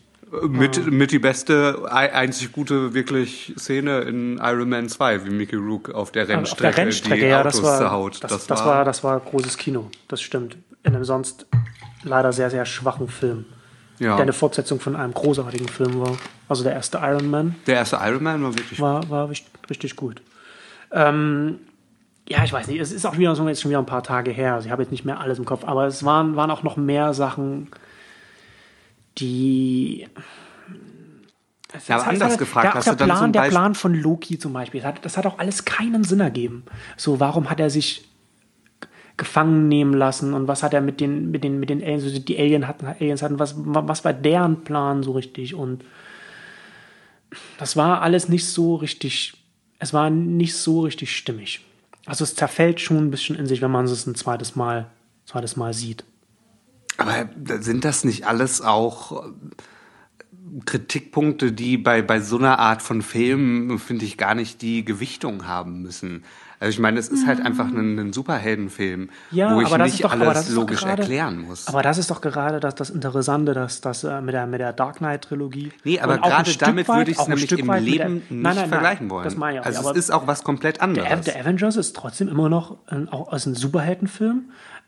Mit, 0.48 0.90
mit 0.90 1.12
die 1.12 1.18
beste, 1.18 1.86
ei- 1.90 2.12
einzig 2.12 2.52
gute 2.52 2.94
wirklich 2.94 3.52
Szene 3.58 4.00
in 4.00 4.38
Iron 4.38 4.68
Man 4.70 4.88
2, 4.88 5.26
wie 5.26 5.30
Mickey 5.30 5.56
Rook 5.56 5.90
auf 5.90 6.10
der 6.10 6.26
Rennstrecke, 6.26 6.68
Auf 6.70 6.74
der 6.74 6.84
Rennstrecke, 6.84 7.20
die 7.20 7.26
ja, 7.26 7.40
Autos 7.42 7.56
das 7.56 7.62
war, 7.64 7.78
zerhaut. 7.78 8.24
das, 8.24 8.46
das, 8.46 8.64
war, 8.64 8.84
das 8.86 9.04
war 9.04 9.20
großes 9.20 9.56
Kino, 9.58 9.90
das 10.08 10.20
stimmt. 10.22 10.56
In 10.84 10.94
einem 10.96 11.04
sonst 11.04 11.46
leider 12.02 12.32
sehr, 12.32 12.48
sehr 12.50 12.64
schwachen 12.64 13.08
Film, 13.08 13.44
ja. 13.98 14.16
der 14.16 14.22
eine 14.22 14.32
Fortsetzung 14.32 14.80
von 14.80 14.96
einem 14.96 15.12
großartigen 15.14 15.68
Film 15.68 16.00
war. 16.00 16.16
Also 16.48 16.64
der 16.64 16.72
erste 16.72 16.98
Iron 17.02 17.30
Man 17.30 17.54
der 17.66 17.76
erste 17.76 17.98
Iron 18.02 18.22
Man 18.22 18.42
war 18.42 18.56
wirklich 18.56 18.80
war, 18.80 19.08
war 19.10 19.28
richtig, 19.28 19.50
richtig 19.70 19.96
gut. 19.96 20.22
Ähm, 20.90 21.58
ja, 22.28 22.44
ich 22.44 22.52
weiß 22.52 22.68
nicht, 22.68 22.80
es 22.80 22.92
ist 22.92 23.04
auch 23.04 23.18
wieder 23.18 23.34
so 23.34 23.46
jetzt 23.48 23.60
schon 23.60 23.70
wieder 23.70 23.80
ein 23.80 23.86
paar 23.86 24.02
Tage 24.02 24.30
her. 24.30 24.54
Also 24.54 24.66
ich 24.66 24.72
habe 24.72 24.82
jetzt 24.82 24.90
nicht 24.92 25.04
mehr 25.04 25.20
alles 25.20 25.38
im 25.38 25.44
Kopf, 25.44 25.64
aber 25.64 25.86
es 25.86 26.04
waren, 26.04 26.36
waren 26.36 26.50
auch 26.50 26.62
noch 26.62 26.76
mehr 26.76 27.12
Sachen, 27.14 27.68
die. 29.18 30.06
Es- 31.74 31.88
Ja, 31.88 31.96
es 31.98 32.02
anders 32.04 32.32
hat- 32.32 32.38
gefragt, 32.38 32.66
der, 32.66 32.74
hast 32.74 32.84
der 32.86 32.92
du 32.94 32.98
dann 32.98 33.08
Plan, 33.08 33.32
Der 33.32 33.40
Plan 33.50 33.74
von 33.74 33.94
Loki 33.94 34.38
zum 34.38 34.52
Beispiel, 34.52 34.80
das 34.80 34.88
hat, 34.88 35.04
das 35.04 35.16
hat 35.16 35.26
auch 35.26 35.38
alles 35.38 35.64
keinen 35.64 36.04
Sinn 36.04 36.20
ergeben. 36.20 36.64
So, 36.96 37.18
warum 37.18 37.48
hat 37.50 37.60
er 37.60 37.70
sich 37.70 38.06
gefangen 39.16 39.68
nehmen 39.68 39.94
lassen 39.94 40.32
und 40.34 40.48
was 40.48 40.62
hat 40.62 40.74
er 40.74 40.80
mit 40.80 41.00
den, 41.00 41.30
mit 41.30 41.44
den, 41.44 41.60
mit 41.60 41.70
den 41.70 41.82
Aliens, 41.82 42.04
also 42.04 42.18
die 42.18 42.38
Alien 42.38 42.66
hatten, 42.66 42.86
Aliens 42.86 43.22
hatten, 43.22 43.38
was, 43.38 43.54
was 43.58 44.04
war 44.04 44.12
deren 44.12 44.64
Plan 44.64 45.02
so 45.02 45.12
richtig 45.12 45.54
und 45.54 45.84
das 47.58 47.76
war 47.76 48.02
alles 48.02 48.28
nicht 48.28 48.46
so 48.46 48.74
richtig, 48.76 49.34
es 49.78 49.92
war 49.94 50.10
nicht 50.10 50.54
so 50.56 50.80
richtig 50.80 51.14
stimmig. 51.16 51.60
Also 52.06 52.24
es 52.24 52.34
zerfällt 52.34 52.80
schon 52.80 52.98
ein 52.98 53.10
bisschen 53.10 53.36
in 53.36 53.46
sich, 53.46 53.62
wenn 53.62 53.70
man 53.70 53.84
es 53.84 54.06
ein 54.06 54.14
zweites 54.14 54.56
Mal, 54.56 54.90
zweites 55.26 55.56
Mal 55.56 55.72
sieht. 55.72 56.04
Aber 56.98 57.28
sind 57.60 57.84
das 57.84 58.04
nicht 58.04 58.26
alles 58.26 58.60
auch 58.60 59.24
äh, 59.24 59.30
Kritikpunkte, 60.64 61.52
die 61.52 61.78
bei, 61.78 62.02
bei 62.02 62.20
so 62.20 62.38
einer 62.38 62.58
Art 62.58 62.82
von 62.82 63.02
Film, 63.02 63.78
finde 63.78 64.04
ich, 64.04 64.18
gar 64.18 64.34
nicht 64.34 64.62
die 64.62 64.84
Gewichtung 64.84 65.46
haben 65.46 65.82
müssen? 65.82 66.24
Also 66.62 66.70
ich 66.70 66.78
meine, 66.78 66.98
es 67.00 67.08
ist 67.08 67.26
halt 67.26 67.44
einfach 67.44 67.66
ein, 67.66 67.98
ein 67.98 68.12
Superheldenfilm, 68.12 69.10
Ja, 69.32 69.54
wo 69.54 69.60
ich 69.60 69.66
aber 69.66 69.78
das 69.78 69.86
nicht 69.86 69.94
ist 70.00 70.04
doch, 70.04 70.12
alles 70.12 70.48
logisch 70.50 70.80
gerade, 70.80 71.02
erklären 71.02 71.40
muss. 71.42 71.66
Aber 71.66 71.82
das 71.82 71.98
ist 71.98 72.10
doch 72.10 72.20
gerade 72.20 72.60
das, 72.60 72.74
das 72.76 72.90
Interessante, 72.90 73.52
dass 73.52 73.80
das 73.80 74.04
äh, 74.04 74.20
mit 74.20 74.32
der 74.32 74.46
mit 74.46 74.60
der 74.60 74.72
Dark 74.72 74.98
Knight 74.98 75.22
Trilogie. 75.22 75.72
Nee, 75.82 75.98
aber 75.98 76.18
gerade 76.18 76.50
damit 76.58 76.88
weit- 76.88 76.96
würde 76.98 77.10
ich 77.10 77.18
es 77.18 77.26
nämlich 77.26 77.50
im 77.52 77.66
der- 77.66 77.80
Leben 77.80 78.14
nicht 78.14 78.30
Nein, 78.30 78.42
nein, 78.42 78.54
nein, 78.56 78.68
vergleichen 78.68 79.10
wollen. 79.10 79.24
Das 79.24 79.36
meine 79.36 79.58
ich 79.58 79.62
auch. 79.62 79.66
also 79.66 79.90
es 79.90 79.96
ist 79.96 80.10
auch 80.12 80.26
was 80.26 80.44
komplett 80.44 80.76
der, 80.76 80.82
anderes. 80.84 81.20
der 81.24 81.40
Avengers 81.40 81.76
ist 81.76 81.96
trotzdem 81.96 82.28
immer 82.28 82.48
noch 82.48 82.76
ein, 82.86 83.08
auch 83.08 83.32
ist 83.32 83.46
ein 83.46 83.54
Superheldenfilm, 83.56 84.44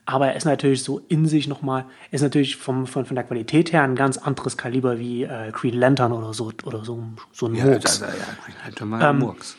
aber 0.07 0.29
er 0.29 0.37
ist 0.37 0.45
natürlich 0.45 0.85
so 0.85 1.01
in 1.09 1.27
sich 1.27 1.49
nochmal, 1.49 1.87
ist 2.13 2.21
natürlich 2.23 2.57
vom, 2.57 2.87
von, 2.87 3.05
von 3.05 3.15
der 3.17 3.25
Qualität 3.25 3.73
her 3.73 3.83
ein 3.83 3.97
ganz 3.97 4.17
anderes 4.19 4.57
Kaliber 4.57 4.99
wie 5.01 5.25
äh, 5.25 5.51
Green 5.51 5.75
Lantern 5.75 6.13
oder 6.13 6.35
so 6.35 6.53
oder 6.65 6.85
so, 6.85 7.03
so 7.33 7.47
ein 7.47 7.55
ja, 7.57 7.65
Murks. 7.65 8.03
also, 8.03 8.17
ja, 8.17 8.25
Green 8.45 8.57
Lantern 8.65 8.91
war 8.93 9.11
ähm, 9.11 9.19
Murks. 9.19 9.57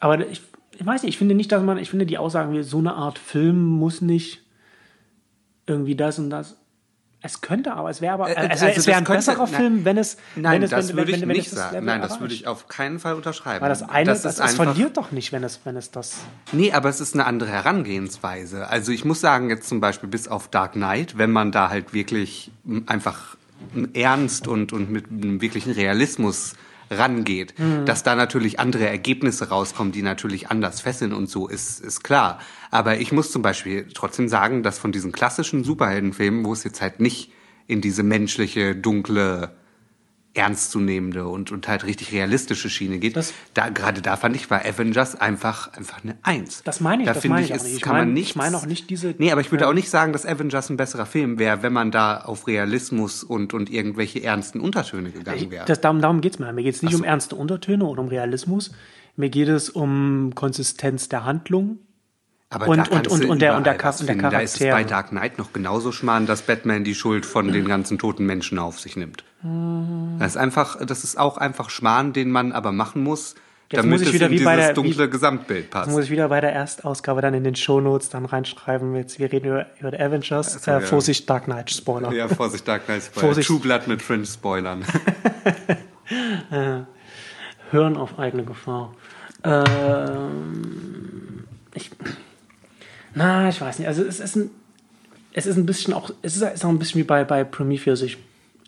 Aber 0.00 0.26
ich, 0.26 0.40
ich 0.78 0.86
weiß 0.86 1.02
nicht, 1.02 1.10
ich 1.14 1.18
finde 1.18 1.34
nicht, 1.34 1.50
dass 1.52 1.62
man, 1.62 1.76
ich 1.78 1.90
finde 1.90 2.06
die 2.06 2.18
Aussagen 2.18 2.52
wie 2.52 2.62
so 2.62 2.78
eine 2.78 2.94
Art 2.94 3.18
Film 3.18 3.64
muss 3.64 4.00
nicht 4.00 4.42
irgendwie 5.66 5.96
das 5.96 6.18
und 6.18 6.30
das. 6.30 6.56
Es 7.20 7.40
könnte 7.40 7.72
aber, 7.74 7.90
es 7.90 8.00
wäre 8.00 8.14
aber, 8.14 8.30
Äh, 8.30 8.36
also, 8.36 8.66
also 8.66 8.78
es 8.80 8.86
wäre 8.86 8.98
ein 8.98 9.04
das 9.04 9.26
könnte- 9.26 9.30
besserer 9.32 9.46
nein. 9.50 9.54
Film, 9.60 9.84
wenn 9.84 9.98
es, 9.98 10.18
Nein, 10.36 10.52
wenn 10.54 10.62
es, 10.62 10.70
das 10.70 10.88
wenn, 10.90 10.96
würde 10.98 11.12
wenn, 11.14 11.20
ich 11.30 11.36
nicht 11.36 11.52
das 11.52 11.58
sagen. 11.58 11.72
Level 11.74 11.86
Nein, 11.86 12.00
das 12.00 12.10
erreicht. 12.10 12.20
würde 12.20 12.34
ich 12.34 12.46
auf 12.46 12.68
keinen 12.68 13.00
Fall 13.00 13.14
unterschreiben. 13.14 13.60
Weil 13.60 13.70
das 13.70 13.82
eine, 13.82 14.04
das, 14.06 14.24
ist 14.24 14.38
es 14.38 14.54
verliert 14.54 14.96
doch 14.96 15.10
nicht, 15.10 15.32
wenn 15.32 15.42
es, 15.42 15.58
wenn 15.64 15.76
es 15.76 15.90
das. 15.90 16.18
Nee, 16.52 16.72
aber 16.72 16.88
es 16.88 17.00
ist 17.00 17.14
eine 17.14 17.26
andere 17.26 17.50
Herangehensweise. 17.50 18.68
Also 18.68 18.92
ich 18.92 19.04
muss 19.04 19.20
sagen, 19.20 19.50
jetzt 19.50 19.68
zum 19.68 19.80
Beispiel 19.80 20.08
bis 20.08 20.28
auf 20.28 20.46
Dark 20.46 20.74
Knight, 20.74 21.18
wenn 21.18 21.32
man 21.32 21.50
da 21.50 21.70
halt 21.70 21.92
wirklich 21.92 22.52
einfach 22.86 23.36
ernst 23.94 24.46
und, 24.46 24.72
und 24.72 24.88
mit 24.88 25.10
einem 25.10 25.40
wirklichen 25.40 25.72
Realismus 25.72 26.54
rangeht, 26.90 27.54
dass 27.84 28.02
da 28.02 28.14
natürlich 28.14 28.60
andere 28.60 28.88
Ergebnisse 28.88 29.48
rauskommen, 29.48 29.92
die 29.92 30.02
natürlich 30.02 30.50
anders 30.50 30.80
fesseln 30.80 31.12
und 31.12 31.28
so, 31.28 31.48
ist, 31.48 31.80
ist 31.80 32.02
klar. 32.02 32.40
Aber 32.70 32.98
ich 32.98 33.12
muss 33.12 33.30
zum 33.30 33.42
Beispiel 33.42 33.86
trotzdem 33.92 34.28
sagen, 34.28 34.62
dass 34.62 34.78
von 34.78 34.92
diesen 34.92 35.12
klassischen 35.12 35.64
Superheldenfilmen, 35.64 36.44
wo 36.44 36.52
es 36.52 36.64
jetzt 36.64 36.80
halt 36.80 37.00
nicht 37.00 37.32
in 37.66 37.80
diese 37.80 38.02
menschliche, 38.02 38.74
dunkle, 38.74 39.56
ernstzunehmende 40.38 41.26
und, 41.26 41.52
und 41.52 41.68
halt 41.68 41.84
richtig 41.84 42.12
realistische 42.12 42.70
Schiene 42.70 42.98
geht. 42.98 43.16
Das- 43.16 43.34
da, 43.54 43.68
gerade 43.68 44.00
da 44.00 44.16
fand 44.16 44.36
ich, 44.36 44.48
war 44.50 44.64
Avengers 44.64 45.14
einfach, 45.20 45.72
einfach 45.74 46.02
eine 46.02 46.16
Eins. 46.22 46.62
Das 46.64 46.80
meine 46.80 47.02
ich, 47.02 47.06
da 47.06 47.12
das 47.14 47.22
finde 47.22 47.34
meine 47.34 47.46
ich, 47.46 47.52
ich 47.54 47.62
nicht. 47.62 47.76
Ich 47.76 47.82
kann 47.82 47.92
man 47.92 48.00
meine- 48.02 48.12
nicht. 48.12 48.30
ich 48.30 48.36
meine 48.36 48.56
auch 48.56 48.66
nicht 48.66 48.88
diese- 48.90 49.14
Nee, 49.18 49.32
aber 49.32 49.40
ich 49.40 49.50
würde 49.50 49.68
auch 49.68 49.74
nicht 49.74 49.90
sagen, 49.90 50.12
dass 50.12 50.24
Avengers 50.24 50.70
ein 50.70 50.76
besserer 50.76 51.06
Film 51.06 51.38
wäre, 51.38 51.62
wenn 51.62 51.72
man 51.72 51.90
da 51.90 52.18
auf 52.22 52.46
Realismus 52.46 53.22
und, 53.24 53.52
und 53.54 53.70
irgendwelche 53.70 54.22
ernsten 54.22 54.60
Untertöne 54.60 55.10
gegangen 55.10 55.50
wäre. 55.50 55.64
Das, 55.66 55.80
darum 55.80 56.00
darum 56.00 56.20
geht 56.20 56.34
es 56.34 56.38
mir. 56.38 56.52
Mir 56.52 56.62
geht 56.62 56.74
es 56.76 56.82
nicht 56.82 56.92
so. 56.92 56.98
um 56.98 57.04
ernste 57.04 57.36
Untertöne 57.36 57.84
oder 57.84 58.00
um 58.00 58.08
Realismus. 58.08 58.70
Mir 59.16 59.30
geht 59.30 59.48
es 59.48 59.68
um 59.68 60.32
Konsistenz 60.34 61.08
der 61.08 61.24
Handlung. 61.24 61.78
Aber 62.50 62.68
Und- 62.68 62.78
da 62.78 62.84
und- 62.96 63.08
und- 63.08 63.24
und 63.26 63.42
der- 63.42 63.56
und 63.56 63.66
der 63.66 63.74
überall 63.74 63.78
Char- 63.78 63.88
was 63.88 64.00
und 64.00 64.06
der 64.06 64.16
finden. 64.16 64.30
Da 64.30 64.40
ist 64.40 64.60
es 64.60 64.70
bei 64.70 64.82
Dark 64.84 65.10
Knight 65.10 65.36
noch 65.38 65.52
genauso 65.52 65.92
schmarrn, 65.92 66.24
dass 66.26 66.42
Batman 66.42 66.82
die 66.82 66.94
Schuld 66.94 67.26
von 67.26 67.52
den 67.52 67.68
ganzen 67.68 67.98
toten 67.98 68.24
Menschen 68.24 68.58
auf 68.58 68.80
sich 68.80 68.96
nimmt. 68.96 69.22
Das 70.18 70.32
ist 70.32 70.36
einfach, 70.38 70.84
das 70.84 71.04
ist 71.04 71.18
auch 71.18 71.36
einfach 71.36 71.68
Schmarrn, 71.70 72.12
den 72.14 72.30
man 72.30 72.52
aber 72.52 72.72
machen 72.72 73.02
muss, 73.04 73.34
damit 73.68 73.90
muss 73.90 74.00
ich 74.00 74.08
es 74.08 74.14
wieder 74.14 74.26
in 74.26 74.32
wie 74.32 74.36
dieses 74.36 74.46
bei 74.46 74.56
der- 74.56 74.72
dunkle 74.72 75.06
wie- 75.06 75.10
Gesamtbild 75.10 75.68
passt. 75.70 75.88
Das 75.88 75.94
muss 75.94 76.04
ich 76.06 76.10
wieder 76.10 76.28
bei 76.30 76.40
der 76.40 76.52
Erstausgabe 76.54 77.20
dann 77.20 77.34
in 77.34 77.44
den 77.44 77.54
Shownotes 77.54 78.08
dann 78.08 78.24
reinschreiben. 78.24 78.96
Jetzt, 78.96 79.18
wir 79.18 79.30
reden 79.30 79.46
über, 79.48 79.66
über 79.78 79.90
die 79.90 80.00
Avengers. 80.00 80.66
äh, 80.66 80.70
ja. 80.70 80.80
Vorsicht, 80.80 81.28
Dark 81.28 81.44
Knight, 81.44 81.70
Spoiler. 81.70 82.10
Ja, 82.12 82.28
Vorsicht, 82.28 82.66
Dark 82.66 82.86
Knight 82.86 83.02
Spoiler. 83.02 83.26
Vorsicht. 83.26 83.46
True 83.48 83.60
Blood 83.60 83.86
mit 83.88 84.00
Fringe 84.00 84.24
Spoilern. 84.24 84.84
Hören 87.70 87.96
auf 87.98 88.18
eigene 88.18 88.44
Gefahr. 88.44 88.94
Ähm, 89.44 91.44
ich, 91.74 91.90
na, 93.18 93.48
ich 93.48 93.60
weiß 93.60 93.80
nicht. 93.80 93.88
Also 93.88 94.04
es 94.04 94.20
ist 94.20 94.36
ein, 94.36 94.50
es 95.32 95.46
ist 95.46 95.56
ein 95.56 95.66
bisschen 95.66 95.92
auch, 95.92 96.10
es 96.22 96.36
ist, 96.36 96.64
auch 96.64 96.68
ein 96.68 96.78
bisschen 96.78 97.00
wie 97.00 97.04
bei, 97.04 97.24
bei 97.24 97.42
Prometheus. 97.42 98.02
Ich 98.02 98.16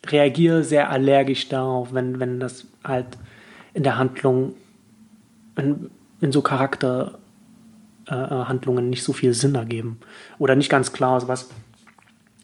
reagiere 0.06 0.64
sehr 0.64 0.90
allergisch 0.90 1.48
darauf, 1.48 1.94
wenn, 1.94 2.18
wenn 2.18 2.40
das 2.40 2.66
halt 2.82 3.06
in 3.74 3.84
der 3.84 3.96
Handlung, 3.96 4.54
wenn, 5.54 5.90
wenn 6.18 6.32
so 6.32 6.42
Charakterhandlungen 6.42 7.20
äh, 8.08 8.44
Handlungen 8.48 8.90
nicht 8.90 9.04
so 9.04 9.12
viel 9.12 9.34
Sinn 9.34 9.54
ergeben. 9.54 10.00
Oder 10.38 10.56
nicht 10.56 10.68
ganz 10.68 10.92
klar 10.92 11.18
ist, 11.18 11.28
was, 11.28 11.50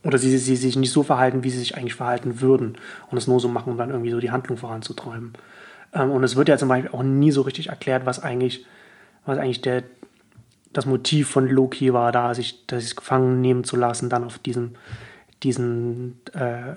oder 0.05 0.19
sie, 0.19 0.39
sie 0.39 0.55
sich 0.55 0.77
nicht 0.77 0.93
so 0.93 1.03
verhalten, 1.03 1.43
wie 1.43 1.51
sie 1.51 1.59
sich 1.59 1.77
eigentlich 1.77 1.95
verhalten 1.95 2.41
würden 2.41 2.79
und 3.11 3.19
es 3.19 3.27
nur 3.27 3.41
so 3.41 3.49
machen, 3.49 3.73
um 3.73 3.79
dann 3.79 3.91
irgendwie 3.91 4.13
so 4.13 4.21
die 4.21 4.31
Handlung 4.31 4.59
voranzutreiben. 4.59 5.33
Ähm, 5.93 6.13
und 6.13 6.23
es 6.23 6.37
wird 6.37 6.49
ja 6.49 6.57
zum 6.57 6.69
Beispiel 6.69 6.93
auch 6.93 7.03
nie 7.03 7.33
so 7.33 7.43
richtig 7.43 7.71
erklärt, 7.71 8.07
was 8.07 8.23
eigentlich, 8.23 8.65
was 9.25 9.39
eigentlich 9.39 9.63
der, 9.63 9.83
das 10.77 10.85
Motiv 10.85 11.31
von 11.31 11.49
Loki 11.49 11.93
war, 11.93 12.12
da 12.12 12.35
sich, 12.35 12.64
sich 12.70 12.97
gefangen 12.97 13.41
nehmen 13.41 13.64
zu 13.64 13.77
lassen, 13.77 14.11
dann 14.11 14.24
auf 14.24 14.39
diesem, 14.39 14.74
diesen 15.43 16.20
äh, 16.35 16.74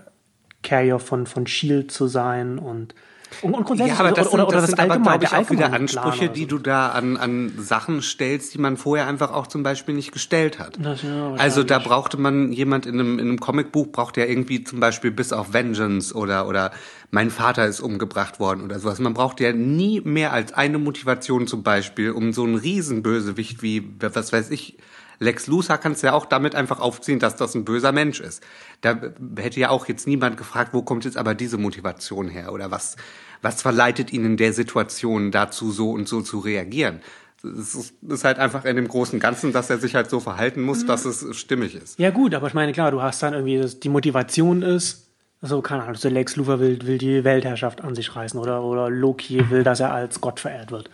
Carrier 0.63 0.99
von, 0.99 1.25
von 1.25 1.47
Shield 1.47 1.91
zu 1.91 2.07
sein 2.07 2.59
und 2.59 2.93
Und, 3.41 3.53
und 3.53 3.65
grundsätzlich, 3.65 3.97
Ja, 3.97 4.05
aber 4.05 4.11
das 4.11 4.27
oder, 4.33 4.37
sind, 4.37 4.47
oder 4.47 4.51
das 4.53 4.61
das 4.61 4.69
sind 4.71 4.79
aber, 4.79 4.93
allgemeine, 4.93 5.19
glaube 5.19 5.35
ich, 5.41 5.47
auch 5.47 5.51
wieder 5.51 5.69
Plan 5.69 5.81
Ansprüche, 5.81 6.25
oder 6.25 6.33
die 6.33 6.41
so. 6.41 6.47
du 6.47 6.57
da 6.59 6.89
an, 6.89 7.17
an 7.17 7.51
Sachen 7.59 8.01
stellst, 8.01 8.53
die 8.53 8.57
man 8.57 8.77
vorher 8.77 9.05
einfach 9.07 9.31
auch 9.33 9.47
zum 9.47 9.63
Beispiel 9.63 9.95
nicht 9.95 10.11
gestellt 10.11 10.59
hat. 10.59 10.77
Das, 10.81 11.03
ja, 11.03 11.33
also 11.33 11.63
da 11.63 11.79
brauchte 11.79 12.17
man 12.17 12.51
jemand 12.51 12.85
in 12.85 12.99
einem, 12.99 13.19
in 13.19 13.27
einem 13.27 13.39
Comicbuch, 13.39 13.87
braucht 13.87 14.17
ja 14.17 14.25
irgendwie 14.25 14.63
zum 14.63 14.79
Beispiel 14.79 15.11
bis 15.11 15.33
auf 15.33 15.53
Vengeance 15.53 16.15
oder, 16.15 16.47
oder 16.47 16.71
mein 17.11 17.31
Vater 17.31 17.65
ist 17.65 17.79
umgebracht 17.79 18.39
worden 18.39 18.63
oder 18.63 18.79
sowas. 18.79 18.99
Man 18.99 19.13
braucht 19.13 19.39
ja 19.39 19.51
nie 19.51 20.01
mehr 20.01 20.31
als 20.31 20.53
eine 20.53 20.77
Motivation 20.77 21.47
zum 21.47 21.63
Beispiel, 21.63 22.11
um 22.11 22.33
so 22.33 22.43
einen 22.43 22.55
Riesenbösewicht 22.55 23.63
wie, 23.63 23.91
was 23.99 24.31
weiß 24.31 24.51
ich, 24.51 24.77
Lex 25.19 25.47
Luthor 25.47 25.77
kannst 25.77 26.01
du 26.01 26.07
ja 26.07 26.13
auch 26.13 26.25
damit 26.25 26.55
einfach 26.55 26.79
aufziehen, 26.79 27.19
dass 27.19 27.35
das 27.35 27.53
ein 27.53 27.65
böser 27.65 27.91
Mensch 27.91 28.21
ist. 28.21 28.41
Da 28.81 28.97
hätte 29.37 29.59
ja 29.59 29.69
auch 29.69 29.87
jetzt 29.87 30.07
niemand 30.07 30.37
gefragt, 30.37 30.73
wo 30.73 30.81
kommt 30.81 31.03
jetzt 31.03 31.17
aber 31.17 31.35
diese 31.35 31.57
Motivation 31.57 32.29
her 32.29 32.53
oder 32.53 32.71
was, 32.71 32.95
was 33.41 33.61
verleitet 33.61 34.13
ihn 34.13 34.23
in 34.25 34.37
der 34.37 34.53
Situation 34.53 35.31
dazu, 35.31 35.71
so 35.71 35.91
und 35.91 36.07
so 36.07 36.21
zu 36.21 36.39
reagieren. 36.39 37.01
Es 37.43 37.93
ist, 38.01 38.23
halt 38.25 38.37
einfach 38.37 38.65
in 38.65 38.75
dem 38.75 38.87
großen 38.87 39.19
Ganzen, 39.19 39.53
dass 39.53 39.69
er 39.69 39.77
sich 39.77 39.95
halt 39.95 40.09
so 40.09 40.19
verhalten 40.19 40.61
muss, 40.61 40.85
dass 40.85 41.05
es 41.05 41.37
stimmig 41.37 41.75
ist. 41.75 41.97
Ja 41.97 42.09
gut, 42.09 42.33
aber 42.33 42.47
ich 42.47 42.53
meine, 42.53 42.73
klar, 42.73 42.91
du 42.91 43.01
hast 43.01 43.23
dann 43.23 43.33
irgendwie, 43.33 43.57
das, 43.57 43.79
die 43.79 43.87
Motivation 43.87 44.61
ist, 44.61 45.08
so 45.41 45.61
keine 45.61 45.83
Ahnung, 45.83 45.95
so 45.95 46.09
Lex 46.09 46.35
Luthor 46.35 46.59
will, 46.59 46.79
will 46.85 46.97
die 46.97 47.23
Weltherrschaft 47.23 47.81
an 47.81 47.95
sich 47.95 48.15
reißen 48.15 48.39
oder, 48.39 48.63
oder 48.63 48.89
Loki 48.89 49.49
will, 49.49 49.63
dass 49.63 49.79
er 49.79 49.93
als 49.93 50.19
Gott 50.21 50.39
verehrt 50.39 50.71
wird. 50.71 50.89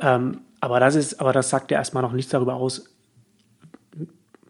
Ähm, 0.00 0.40
aber 0.60 0.80
das 0.80 0.94
ist, 0.94 1.20
aber 1.20 1.32
das 1.32 1.50
sagt 1.50 1.70
ja 1.70 1.78
erstmal 1.78 2.02
noch 2.02 2.12
nichts 2.12 2.30
darüber 2.30 2.54
aus, 2.54 2.88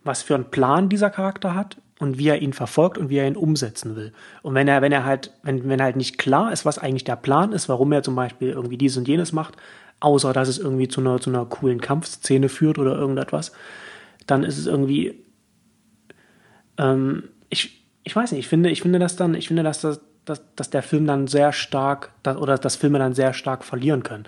was 0.05 0.23
für 0.23 0.35
einen 0.35 0.51
Plan 0.51 0.89
dieser 0.89 1.11
Charakter 1.11 1.55
hat 1.55 1.77
und 1.99 2.19
wie 2.19 2.29
er 2.29 2.43
ihn 2.43 2.53
verfolgt 2.53 2.99
und 2.99 3.09
wie 3.09 3.19
er 3.19 3.27
ihn 3.27 3.37
umsetzen 3.37 3.97
will. 3.97 4.13
Und 4.43 4.55
wenn 4.55 4.69
er, 4.69 4.83
wenn 4.83 4.93
er 4.93 5.05
halt, 5.05 5.33
wenn, 5.43 5.69
wenn 5.69 5.83
halt 5.83 5.97
nicht 5.97 6.19
klar 6.19 6.53
ist, 6.53 6.65
was 6.65 6.79
eigentlich 6.79 7.05
der 7.05 7.17
Plan 7.17 7.53
ist, 7.53 7.69
warum 7.69 7.93
er 7.93 8.03
zum 8.03 8.15
Beispiel 8.15 8.51
irgendwie 8.51 8.77
dies 8.77 8.97
und 8.97 9.09
jenes 9.09 9.33
macht, 9.33 9.57
außer 10.01 10.33
dass 10.33 10.49
es 10.49 10.59
irgendwie 10.59 10.89
zu 10.89 11.01
einer, 11.01 11.21
zu 11.21 11.31
einer 11.31 11.47
coolen 11.47 11.81
Kampfszene 11.81 12.49
führt 12.49 12.79
oder 12.79 12.97
irgendetwas, 12.97 13.53
dann 14.27 14.45
ist 14.45 14.59
es 14.59 14.67
irgendwie, 14.67 15.25
ähm, 16.77 17.25
ich, 17.49 17.82
ich 18.05 18.15
weiß 18.17 18.33
nicht, 18.33 18.41
ich 18.41 18.49
finde, 18.49 18.71
ich 18.71 18.83
finde 18.83 18.99
das 18.99 19.17
dann, 19.17 19.35
ich 19.35 19.49
finde, 19.49 19.63
dass, 19.63 19.81
das, 19.81 20.01
dass, 20.25 20.43
dass 20.57 20.71
der 20.71 20.83
Film 20.83 21.07
dann 21.07 21.27
sehr 21.27 21.53
stark, 21.53 22.11
dass, 22.23 22.37
oder 22.37 22.59
dass 22.59 22.77
Filme 22.77 22.99
dann 22.99 23.15
sehr 23.15 23.33
stark 23.33 23.65
verlieren 23.65 24.03
können. 24.03 24.25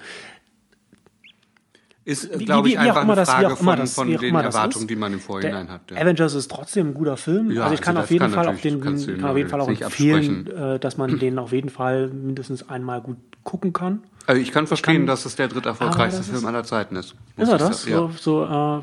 Ist, 2.07 2.39
Wie- 2.39 2.45
glaube 2.45 2.69
wie- 2.69 2.73
ich, 2.75 2.79
wie 2.79 2.91
auch 2.91 2.97
einfach 2.97 3.03
immer 3.05 3.13
eine 3.15 3.21
das- 3.23 3.29
wie 3.29 3.33
Frage 3.33 3.47
immer 3.47 3.57
von, 3.57 3.77
das- 3.79 3.95
von 3.95 4.09
wie 4.09 4.17
den 4.19 4.35
das 4.35 4.55
Erwartungen, 4.55 4.87
die 4.89 4.97
man 4.97 5.13
im 5.15 5.21
Vorhinein 5.21 5.67
Der 5.67 5.75
hat. 5.75 5.91
Ja. 5.91 5.97
Avengers 5.97 6.35
ist 6.35 6.51
trotzdem 6.51 6.89
ein 6.89 6.95
guter 6.95 7.17
Film. 7.17 7.51
Ja, 7.51 7.63
also 7.63 7.75
ich 7.75 7.81
also 7.81 7.83
kann 7.83 7.95
das 7.95 8.05
auf 8.05 8.11
jeden 8.11 8.21
kann 8.25 8.31
Fall 8.33 8.45
natürlich- 8.45 9.07
den, 9.07 9.21
kann 9.21 9.31
auf 9.31 9.37
jeden 9.39 9.49
Fall 9.49 9.61
auch 9.63 9.69
empfehlen, 9.69 10.47
äh, 10.55 10.79
dass 10.79 10.99
man 10.99 11.19
den 11.19 11.39
auf 11.39 11.53
jeden 11.53 11.71
Fall 11.71 12.09
mindestens 12.09 12.69
einmal 12.69 13.01
gut 13.01 13.17
gucken 13.43 13.73
kann. 13.73 14.03
Also 14.27 14.41
ich 14.41 14.53
kann 14.53 14.67
verstehen, 14.67 14.97
kann- 14.99 15.07
dass 15.07 15.25
es 15.25 15.37
der 15.37 15.49
dritt 15.49 15.65
erfolgreichste 15.65 16.19
das 16.21 16.29
ist- 16.29 16.35
Film 16.35 16.47
aller 16.47 16.65
Zeiten 16.65 16.97
ist. 16.97 17.15
Ist 17.39 17.49
er 17.49 17.55
ich 17.57 17.63
das? 17.63 17.83
sagen. 17.85 18.13
So, 18.19 18.43
so 18.45 18.79
äh, 18.81 18.83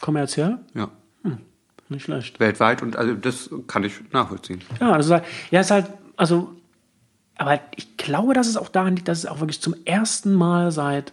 kommerziell? 0.00 0.56
Ja. 0.74 0.88
Nicht 1.92 2.04
schlecht. 2.04 2.40
Weltweit 2.40 2.82
und 2.82 2.96
also 2.96 3.14
das 3.14 3.50
kann 3.66 3.84
ich 3.84 4.00
nachvollziehen. 4.12 4.62
Ja, 4.80 4.92
also 4.92 5.20
ja, 5.50 5.60
ist 5.60 5.70
halt, 5.70 5.86
also, 6.16 6.52
aber 7.36 7.60
ich 7.76 7.96
glaube, 7.96 8.34
dass 8.34 8.46
es 8.46 8.56
auch 8.56 8.68
daran 8.68 8.96
liegt, 8.96 9.08
dass 9.08 9.18
es 9.18 9.26
auch 9.26 9.40
wirklich 9.40 9.60
zum 9.60 9.74
ersten 9.84 10.32
Mal 10.34 10.72
seit, 10.72 11.12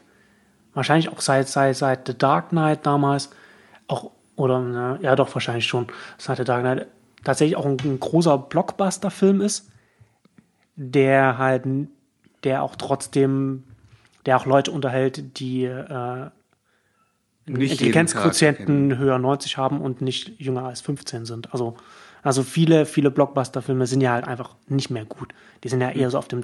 wahrscheinlich 0.74 1.10
auch 1.10 1.22
seit, 1.22 1.48
seit, 1.48 1.76
seit 1.76 2.08
The 2.08 2.18
Dark 2.18 2.50
Knight 2.50 2.86
damals, 2.86 3.30
auch, 3.88 4.12
oder, 4.36 4.60
na, 4.60 4.98
ja 5.02 5.16
doch, 5.16 5.34
wahrscheinlich 5.36 5.68
schon, 5.68 5.88
seit 6.18 6.38
The 6.38 6.44
Dark 6.46 6.62
Knight, 6.62 6.88
tatsächlich 7.24 7.58
auch 7.58 7.66
ein, 7.66 7.78
ein 7.84 8.00
großer 8.00 8.38
Blockbuster-Film 8.38 9.42
ist, 9.42 9.70
der 10.76 11.38
halt, 11.38 11.64
der 12.46 12.64
auch 12.64 12.78
trotzdem, 12.78 13.66
der 14.26 14.38
auch 14.38 14.46
Leute 14.46 14.72
unterhält, 14.72 15.40
die, 15.40 15.66
äh, 15.66 16.30
Intelligenzquotienten 17.56 18.98
höher 18.98 19.18
90 19.20 19.58
haben 19.58 19.82
und 19.82 20.02
nicht 20.02 20.40
jünger 20.40 20.64
als 20.66 20.82
15 20.82 21.26
sind. 21.26 21.54
Also, 21.54 21.76
also 22.24 22.44
viele, 22.44 22.86
viele 22.86 23.12
Blockbuster-Filme 23.12 23.88
sind 23.88 24.02
ja 24.02 24.12
halt 24.14 24.28
einfach 24.28 24.56
nicht 24.68 24.90
mehr 24.90 25.06
gut. 25.06 25.30
Die 25.64 25.70
sind 25.70 25.82
ja 25.82 25.90
eher 25.92 26.10
so 26.12 26.18
auf 26.18 26.28
dem 26.28 26.44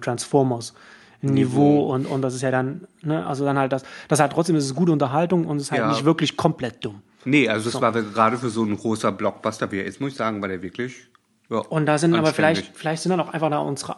Transformers-Niveau 1.22 1.91
und, 1.93 2.06
und 2.06 2.22
das 2.22 2.34
ist 2.36 2.41
ja 2.41 2.51
dann, 2.51 2.88
ne, 3.01 3.26
also 3.26 3.45
dann 3.45 3.58
halt 3.58 3.72
das, 3.72 3.84
das 4.08 4.20
halt 4.20 4.32
trotzdem 4.32 4.56
ist 4.56 4.66
es 4.66 4.76
gute 4.76 4.91
Unterhaltung 4.91 5.45
und 5.45 5.58
es 5.58 5.64
ist 5.64 5.72
halt 5.72 5.82
Ja. 5.82 5.89
nicht 5.89 6.06
wirklich 6.06 6.38
komplett 6.38 6.84
dumm. 6.84 7.01
Nee, 7.26 7.49
also 7.49 7.70
es 7.70 7.82
war 7.82 7.91
gerade 7.91 8.38
für 8.38 8.49
so 8.49 8.64
ein 8.64 8.78
großer 8.78 9.12
Blockbuster, 9.12 9.72
wie 9.72 9.78
er 9.80 9.86
ist, 9.86 9.99
muss 9.99 10.12
ich 10.12 10.18
sagen, 10.18 10.41
war 10.41 10.47
der 10.47 10.62
wirklich. 10.62 11.08
Ja, 11.49 11.58
Und 11.58 11.86
da 11.88 11.97
sind 11.97 12.14
aber 12.16 12.34
vielleicht, 12.34 12.76
vielleicht 12.76 13.01
sind 13.03 13.10
dann 13.12 13.20
auch 13.20 13.34
einfach 13.34 13.49
da 13.49 13.60
unsere 13.60 13.95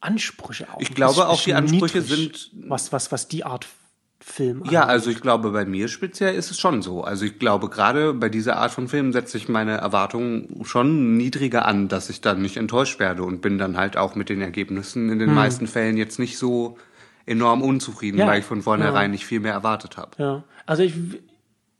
Ansprüche 0.00 0.66
auch. 0.72 0.80
Ich 0.80 0.94
glaube 0.94 1.26
auch, 1.28 1.42
die 1.42 1.54
Ansprüche 1.54 1.98
niedrig, 2.00 2.08
sind- 2.08 2.50
was, 2.68 2.92
was, 2.92 3.10
was 3.12 3.28
die 3.28 3.44
Art 3.44 3.66
Film 4.26 4.62
Ja, 4.70 4.80
angeht. 4.82 4.90
also 4.92 5.10
ich 5.10 5.20
glaube, 5.20 5.50
bei 5.50 5.66
mir 5.66 5.88
speziell 5.88 6.34
ist 6.34 6.50
es 6.50 6.58
schon 6.58 6.80
so. 6.80 7.04
Also 7.04 7.26
ich 7.26 7.38
glaube, 7.38 7.68
gerade 7.68 8.14
bei 8.14 8.30
dieser 8.30 8.56
Art 8.56 8.70
von 8.72 8.88
Film 8.88 9.12
setze 9.12 9.36
ich 9.36 9.50
meine 9.50 9.72
Erwartungen 9.76 10.60
schon 10.64 11.16
niedriger 11.18 11.66
an, 11.66 11.88
dass 11.88 12.08
ich 12.08 12.22
dann 12.22 12.40
nicht 12.40 12.56
enttäuscht 12.56 12.98
werde 12.98 13.22
und 13.22 13.42
bin 13.42 13.58
dann 13.58 13.76
halt 13.76 13.98
auch 13.98 14.14
mit 14.14 14.30
den 14.30 14.40
Ergebnissen 14.40 15.10
in 15.10 15.18
den 15.18 15.34
meisten 15.34 15.66
Fällen 15.66 15.98
jetzt 15.98 16.18
nicht 16.18 16.38
so 16.38 16.78
enorm 17.26 17.60
unzufrieden, 17.62 18.18
Ja, 18.18 18.26
weil 18.26 18.40
ich 18.40 18.46
von 18.46 18.62
vornherein 18.62 19.02
ja. 19.04 19.08
nicht 19.08 19.26
viel 19.26 19.40
mehr 19.40 19.52
erwartet 19.52 19.98
habe. 19.98 20.10
Ja, 20.18 20.44
also 20.64 20.82
ich, 20.82 20.94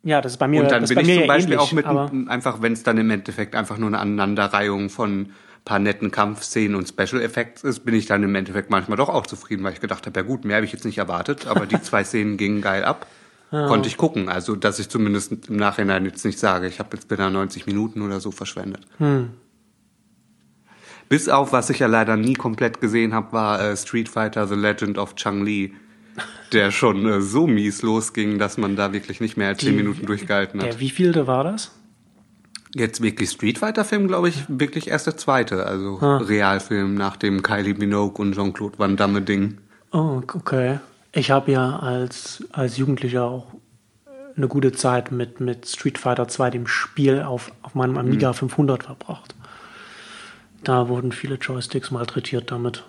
ja, 0.02 0.20
das 0.20 0.32
ist 0.32 0.38
bei 0.38 0.46
mir, 0.46 0.60
Und 0.62 0.70
dann 0.70 0.82
das 0.82 0.90
bin 0.90 0.98
ich 1.00 1.06
zum 1.14 1.20
ja 1.22 1.26
Beispiel 1.26 1.54
ähnlich, 1.54 1.66
auch 1.66 1.72
mit, 1.72 2.28
einfach, 2.28 2.60
wenn 2.60 2.74
es 2.74 2.82
dann 2.82 2.98
im 2.98 3.08
Endeffekt 3.10 3.54
einfach 3.54 3.78
nur 3.78 3.88
eine 3.88 3.98
Aneinanderreihung 4.00 4.90
von 4.90 5.30
paar 5.64 5.78
netten 5.78 6.10
Kampfszenen 6.10 6.74
und 6.74 6.88
Special 6.88 7.22
Effects 7.22 7.64
ist, 7.64 7.80
bin 7.86 7.94
ich 7.94 8.06
dann 8.06 8.22
im 8.22 8.34
Endeffekt 8.34 8.70
manchmal 8.70 8.96
doch 8.98 9.08
auch 9.08 9.26
zufrieden, 9.26 9.64
weil 9.64 9.72
ich 9.72 9.80
gedacht 9.80 10.06
habe, 10.06 10.20
ja 10.20 10.26
gut, 10.26 10.44
mehr 10.44 10.56
habe 10.56 10.66
ich 10.66 10.72
jetzt 10.72 10.84
nicht 10.84 10.98
erwartet, 10.98 11.46
aber 11.46 11.66
die 11.66 11.80
zwei 11.80 12.04
Szenen 12.04 12.36
gingen 12.36 12.60
geil 12.60 12.84
ab. 12.84 13.06
Konnte 13.50 13.88
ich 13.88 13.96
gucken. 13.96 14.28
Also, 14.28 14.56
dass 14.56 14.78
ich 14.80 14.88
zumindest 14.88 15.48
im 15.48 15.56
Nachhinein 15.56 16.04
jetzt 16.04 16.24
nicht 16.24 16.38
sage, 16.40 16.66
ich 16.66 16.80
habe 16.80 16.96
jetzt 16.96 17.08
wieder 17.10 17.30
90 17.30 17.66
Minuten 17.66 18.02
oder 18.02 18.18
so 18.20 18.30
verschwendet. 18.32 18.82
Hm. 18.98 19.30
Bis 21.08 21.28
auf, 21.28 21.52
was 21.52 21.70
ich 21.70 21.78
ja 21.78 21.86
leider 21.86 22.16
nie 22.16 22.32
komplett 22.34 22.80
gesehen 22.80 23.14
habe, 23.14 23.32
war 23.32 23.60
äh, 23.62 23.76
Street 23.76 24.08
Fighter 24.08 24.46
The 24.48 24.54
Legend 24.56 24.98
of 24.98 25.14
Chang 25.14 25.44
Li, 25.44 25.74
der 26.52 26.70
schon 26.72 27.06
äh, 27.06 27.20
so 27.20 27.46
mies 27.46 27.82
losging, 27.82 28.38
dass 28.38 28.56
man 28.58 28.74
da 28.74 28.92
wirklich 28.92 29.20
nicht 29.20 29.36
mehr 29.36 29.48
als 29.48 29.58
10 29.60 29.70
Die- 29.70 29.76
Minuten 29.76 30.06
durchgehalten 30.06 30.60
hat. 30.60 30.66
der 30.72 30.80
wievielte 30.80 31.26
war 31.26 31.44
das? 31.44 31.70
Jetzt 32.74 33.00
wirklich 33.00 33.30
Street 33.30 33.58
Fighter 33.58 33.84
Film, 33.84 34.08
glaube 34.08 34.28
ich, 34.28 34.44
wirklich 34.48 34.88
erst 34.88 35.06
der 35.06 35.16
zweite, 35.16 35.64
also 35.66 35.94
Realfilm 36.00 36.94
nach 36.94 37.16
dem 37.16 37.42
Kylie 37.42 37.74
Minogue 37.74 38.20
und 38.20 38.34
Jean-Claude 38.34 38.78
Van 38.78 38.96
Damme 38.96 39.22
Ding. 39.22 39.58
Oh, 39.92 40.20
okay. 40.34 40.80
Ich 41.12 41.30
habe 41.30 41.52
ja 41.52 41.78
als, 41.78 42.42
als 42.52 42.76
Jugendlicher 42.76 43.22
auch 43.24 43.46
eine 44.36 44.48
gute 44.48 44.72
Zeit 44.72 45.12
mit, 45.12 45.38
mit 45.38 45.68
Street 45.68 45.98
Fighter 45.98 46.26
2, 46.26 46.50
dem 46.50 46.66
Spiel, 46.66 47.22
auf, 47.22 47.52
auf 47.62 47.76
meinem 47.76 47.96
Amiga 47.96 48.32
500 48.32 48.82
verbracht. 48.82 49.36
Da 50.64 50.88
wurden 50.88 51.12
viele 51.12 51.36
Joysticks 51.36 51.92
malträtiert 51.92 52.50
damit. 52.50 52.82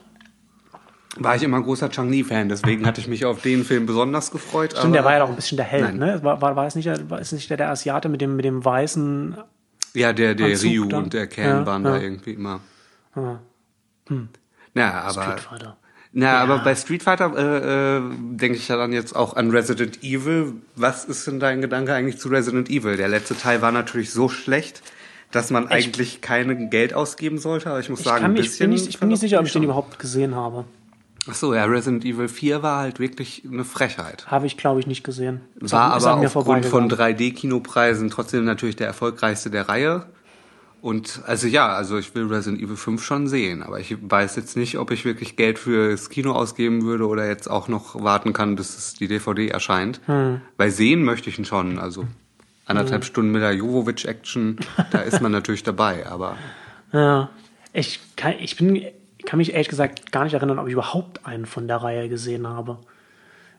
War 1.18 1.36
ich 1.36 1.44
immer 1.44 1.62
großer 1.62 1.90
Chang 1.92 2.10
Li 2.10 2.24
Fan, 2.24 2.50
deswegen 2.50 2.86
hatte 2.88 3.00
ich 3.00 3.08
mich 3.08 3.24
auf 3.26 3.42
den 3.42 3.64
Film 3.64 3.86
besonders 3.86 4.32
gefreut. 4.32 4.74
Stimmt, 4.76 4.96
der 4.96 5.06
war 5.06 5.14
ja 5.14 5.20
doch 5.20 5.30
ein 5.30 5.36
bisschen 5.36 5.58
der 5.58 5.66
Held, 5.66 5.84
Nein. 5.84 5.98
ne? 5.98 6.20
War, 6.24 6.42
war, 6.42 6.56
war 6.56 6.66
es 6.66 6.76
nicht, 6.76 6.88
der- 6.88 7.10
war 7.10 7.20
es 7.20 7.32
nicht 7.32 7.50
der, 7.52 7.58
der 7.58 7.70
Asiate 7.70 8.10
mit 8.10 8.20
dem, 8.22 8.36
mit 8.36 8.44
dem 8.44 8.66
weißen 8.66 9.38
ja, 9.96 10.14
der, 10.14 10.36
der 10.36 10.48
Anzug 10.48 10.72
Ryu 10.72 10.86
dann. 10.86 11.04
und 11.06 11.14
der 11.14 11.28
Ken 11.28 11.46
Ja, 11.46 11.66
waren 11.66 11.84
ja. 11.84 11.92
da 11.92 12.02
irgendwie 12.02 12.34
immer. 12.34 12.60
Ah, 13.16 13.38
Ja, 14.76 14.92
aber 15.02 15.24
Street 15.24 15.40
Fighter? 15.40 15.78
Na, 16.18 16.38
aber 16.40 16.60
bei 16.60 16.76
Street 16.76 17.04
Fighter 17.04 17.34
äh, 17.36 17.98
äh, 17.98 18.02
denke 18.38 18.58
ich 18.58 18.68
ja 18.70 18.78
dann 18.78 18.94
jetzt 18.94 19.16
auch 19.16 19.36
an 19.36 19.52
Resident 19.52 20.02
Evil. 20.04 20.54
Was 20.76 21.04
ist 21.06 21.28
denn 21.28 21.40
dein 21.42 21.60
Gedanke 21.62 21.94
eigentlich 21.94 22.20
zu 22.20 22.30
Resident 22.30 22.70
Evil? 22.70 22.96
Der 22.96 23.10
letzte 23.10 23.38
Teil 23.38 23.62
war 23.62 23.72
natürlich 23.74 24.12
so 24.12 24.30
schlecht, 24.30 24.82
dass 25.32 25.52
man 25.52 25.68
eigentlich 25.68 26.22
kein 26.22 26.70
Geld 26.70 26.94
ausgeben 26.94 27.38
sollte. 27.38 27.70
Aber 27.70 27.80
ich 27.82 27.90
muss 27.90 28.00
Ich, 28.00 28.06
sagen, 28.06 28.22
kann 28.22 28.32
ein 28.32 28.38
mich, 28.38 28.54
ich, 28.54 28.60
bin 28.60 28.70
nicht, 28.70 28.88
ich 28.88 29.00
bin 29.00 29.10
nicht 29.10 29.20
sicher, 29.20 29.40
ob 29.40 29.46
ich 29.46 29.52
den 29.54 29.64
überhaupt 29.64 30.00
gesehen 30.00 30.36
habe. 30.36 30.64
Ach 31.28 31.34
so, 31.34 31.54
ja, 31.54 31.66
Resident 31.66 32.06
Evil 32.06 32.28
4 32.28 32.62
war 32.62 32.80
halt 32.80 33.00
wirklich 33.00 33.44
eine 33.50 33.66
Frechheit. 33.66 34.28
Habe 34.28 34.46
ich, 34.46 34.58
glaube 34.58 34.80
ich, 34.80 34.88
nicht 34.88 35.04
gesehen. 35.04 35.42
Ist 35.60 35.72
War 35.72 35.98
ist 35.98 36.06
aber 36.06 36.26
aufgrund 36.26 36.66
von 36.66 36.90
vorbeigegangen. 36.90 37.18
3D-Kinopreisen 37.18 38.10
trotzdem 38.10 38.46
natürlich 38.46 38.76
der 38.76 38.88
erfolgreichste 38.88 39.50
der 39.50 39.68
Reihe. 39.68 40.06
Und 40.82 41.22
also 41.26 41.48
ja, 41.48 41.74
also 41.74 41.98
ich 41.98 42.14
will 42.14 42.28
Resident 42.28 42.62
Evil 42.62 42.76
5 42.76 43.04
schon 43.04 43.28
sehen, 43.28 43.64
aber 43.64 43.80
ich 43.80 43.98
weiß 44.00 44.36
jetzt 44.36 44.56
nicht, 44.56 44.78
ob 44.78 44.92
ich 44.92 45.04
wirklich 45.04 45.36
Geld 45.36 45.58
fürs 45.58 46.12
Kino 46.12 46.34
ausgeben 46.34 46.84
würde 46.84 47.08
oder 47.08 47.28
jetzt 47.28 47.50
auch 47.50 47.68
noch 47.68 48.04
warten 48.04 48.34
kann, 48.34 48.56
bis 48.56 48.94
die 48.94 49.08
DVD 49.08 49.48
erscheint. 49.48 50.00
Hm. 50.06 50.42
Weil 50.58 50.70
sehen 50.70 51.04
möchte 51.04 51.32
ich 51.32 51.40
ihn 51.40 51.46
schon, 51.46 51.80
also 51.80 52.06
anderthalb 52.68 53.04
Stunden 53.04 53.32
mit 53.32 53.42
der 53.42 53.54
Jovovic-Action, 53.54 54.58
da 54.92 55.00
ist 55.00 55.22
man 55.22 55.32
natürlich 55.32 55.64
dabei, 55.64 56.06
aber 56.06 56.38
Ja, 56.94 57.30
ich 57.74 58.00
kann, 58.16 58.36
ich 58.40 58.56
bin, 58.56 58.86
ich 59.26 59.32
kann 59.32 59.40
mich 59.40 59.54
ehrlich 59.54 59.70
gesagt 59.70 60.12
gar 60.12 60.24
nicht 60.24 60.36
erinnern, 60.36 60.60
ob 60.60 60.68
ich 60.68 60.74
überhaupt 60.74 61.26
einen 61.26 61.48
von 61.48 61.68
der 61.68 61.78
Reihe 61.78 62.10
gesehen 62.10 62.48
habe. 62.48 62.78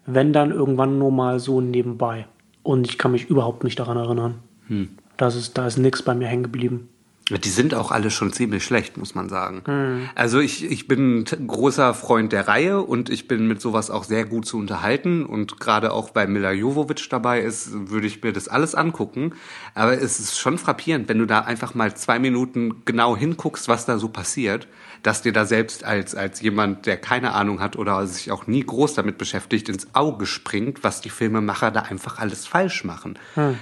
Wenn 0.07 0.33
dann 0.33 0.53
irgendwann 0.53 1.01
nur 1.01 1.11
mal 1.11 1.41
so 1.41 1.61
nebenbei. 1.61 2.29
Und 2.63 2.87
ich 2.87 2.99
kann 2.99 3.11
mich 3.11 3.29
überhaupt 3.29 3.65
nicht 3.65 3.77
daran 3.77 3.97
erinnern. 3.97 4.37
Hm. 4.69 4.91
Das 5.17 5.35
ist, 5.35 5.59
da 5.59 5.67
ist 5.67 5.77
nichts 5.77 6.03
bei 6.03 6.15
mir 6.15 6.29
hängen 6.29 6.45
geblieben. 6.45 6.89
Die 7.31 7.49
sind 7.49 7.75
auch 7.75 7.91
alle 7.91 8.13
schon 8.13 8.33
ziemlich 8.33 8.63
schlecht, 8.63 8.97
muss 8.97 9.17
man 9.17 9.29
sagen. 9.29 10.09
Also 10.15 10.39
ich, 10.39 10.65
ich 10.65 10.87
bin 10.87 11.25
ein 11.25 11.47
großer 11.49 11.95
Freund 11.95 12.33
der 12.33 12.47
Reihe 12.47 12.81
und 12.81 13.11
ich 13.11 13.27
bin 13.27 13.49
mit 13.49 13.61
sowas 13.61 13.91
auch 13.91 14.05
sehr 14.05 14.25
gut 14.25 14.47
zu 14.47 14.59
unterhalten. 14.59 15.27
Und 15.27 15.59
gerade 15.59 15.93
auch 15.93 16.15
weil 16.15 16.29
Mila 16.29 16.53
Jovovich 16.53 17.09
dabei 17.09 17.41
ist, 17.41 17.91
würde 17.91 18.07
ich 18.07 18.23
mir 18.23 18.33
das 18.33 18.47
alles 18.47 18.77
angucken. 18.77 19.33
Aber 19.75 20.01
es 20.01 20.21
ist 20.21 20.39
schon 20.39 20.59
frappierend, 20.59 21.09
wenn 21.09 21.19
du 21.19 21.27
da 21.27 21.41
einfach 21.41 21.75
mal 21.75 21.97
zwei 21.97 22.21
Minuten 22.21 22.83
genau 22.85 23.17
hinguckst, 23.17 23.67
was 23.67 23.85
da 23.85 23.99
so 23.99 24.09
passiert, 24.09 24.69
dass 25.03 25.23
dir 25.23 25.33
da 25.33 25.45
selbst 25.45 25.85
als, 25.85 26.15
als 26.15 26.41
jemand, 26.41 26.87
der 26.87 26.97
keine 26.97 27.33
Ahnung 27.33 27.61
hat 27.61 27.77
oder 27.77 28.07
sich 28.07 28.33
auch 28.33 28.47
nie 28.47 28.65
groß 28.65 28.95
damit 28.95 29.19
beschäftigt, 29.19 29.69
ins 29.69 29.89
Auge 29.95 30.27
springt, 30.27 30.85
was 30.85 31.01
die 31.01 31.11
Filmemacher 31.11 31.71
da 31.71 31.83
einfach 31.83 32.19
alles 32.19 32.47
falsch 32.47 32.85
machen. 32.85 33.19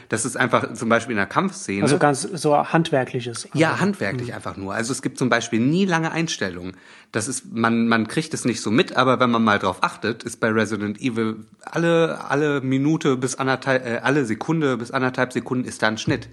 Das 0.08 0.24
ist 0.24 0.36
einfach 0.36 0.72
zum 0.74 0.88
Beispiel 0.88 1.12
in 1.12 1.18
der 1.18 1.26
Kampfszene. 1.26 1.82
Also 1.82 1.98
ganz 1.98 2.22
so 2.22 2.56
handwerkliches. 2.56 3.48
Ja, 3.54 3.80
handwerklich 3.80 4.34
einfach 4.34 4.56
nur. 4.56 4.74
Also 4.74 4.92
es 4.92 5.02
gibt 5.02 5.18
zum 5.18 5.28
Beispiel 5.28 5.60
nie 5.60 5.84
lange 5.84 6.12
Einstellungen. 6.12 6.76
Das 7.12 7.28
ist, 7.28 7.52
man, 7.52 7.88
man 7.88 8.08
kriegt 8.08 8.34
es 8.34 8.44
nicht 8.44 8.60
so 8.60 8.70
mit, 8.70 8.96
aber 8.96 9.20
wenn 9.20 9.30
man 9.30 9.44
mal 9.44 9.58
drauf 9.58 9.82
achtet, 9.82 10.24
ist 10.24 10.40
bei 10.40 10.48
Resident 10.48 11.00
Evil 11.00 11.36
alle, 11.62 12.24
alle 12.28 12.60
Minute 12.60 13.16
bis 13.16 13.36
anderthalb, 13.36 13.86
äh, 13.86 13.98
alle 14.02 14.24
Sekunde 14.24 14.76
bis 14.76 14.90
anderthalb 14.90 15.32
Sekunden 15.32 15.64
ist 15.64 15.82
da 15.82 15.88
ein 15.88 15.98
Schnitt. 15.98 16.28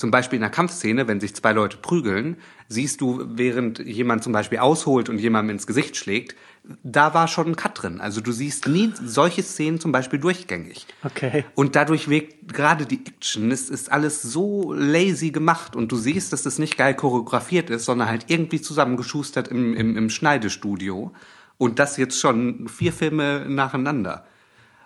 Zum 0.00 0.10
Beispiel 0.10 0.38
in 0.38 0.40
der 0.40 0.50
Kampfszene, 0.50 1.08
wenn 1.08 1.20
sich 1.20 1.34
zwei 1.34 1.52
Leute 1.52 1.76
prügeln, 1.76 2.38
siehst 2.68 3.02
du, 3.02 3.22
während 3.34 3.80
jemand 3.80 4.24
zum 4.24 4.32
Beispiel 4.32 4.56
ausholt 4.56 5.10
und 5.10 5.18
jemandem 5.18 5.56
ins 5.56 5.66
Gesicht 5.66 5.94
schlägt, 5.94 6.34
da 6.82 7.12
war 7.12 7.28
schon 7.28 7.48
ein 7.48 7.56
Cut 7.56 7.82
drin. 7.82 8.00
Also 8.00 8.22
du 8.22 8.32
siehst 8.32 8.66
nie 8.66 8.94
solche 9.04 9.42
Szenen 9.42 9.78
zum 9.78 9.92
Beispiel 9.92 10.18
durchgängig. 10.18 10.86
Okay. 11.04 11.44
Und 11.54 11.76
dadurch 11.76 12.08
wirkt 12.08 12.54
gerade 12.54 12.86
die 12.86 13.04
Action, 13.04 13.50
es 13.50 13.68
ist 13.68 13.92
alles 13.92 14.22
so 14.22 14.72
lazy 14.72 15.32
gemacht 15.32 15.76
und 15.76 15.92
du 15.92 15.96
siehst, 15.96 16.32
dass 16.32 16.44
das 16.44 16.58
nicht 16.58 16.78
geil 16.78 16.94
choreografiert 16.94 17.68
ist, 17.68 17.84
sondern 17.84 18.08
halt 18.08 18.24
irgendwie 18.28 18.62
zusammengeschustert 18.62 19.48
im, 19.48 19.74
im, 19.74 19.98
im 19.98 20.08
Schneidestudio. 20.08 21.12
Und 21.58 21.78
das 21.78 21.98
jetzt 21.98 22.18
schon 22.18 22.68
vier 22.68 22.94
Filme 22.94 23.44
nacheinander. 23.46 24.24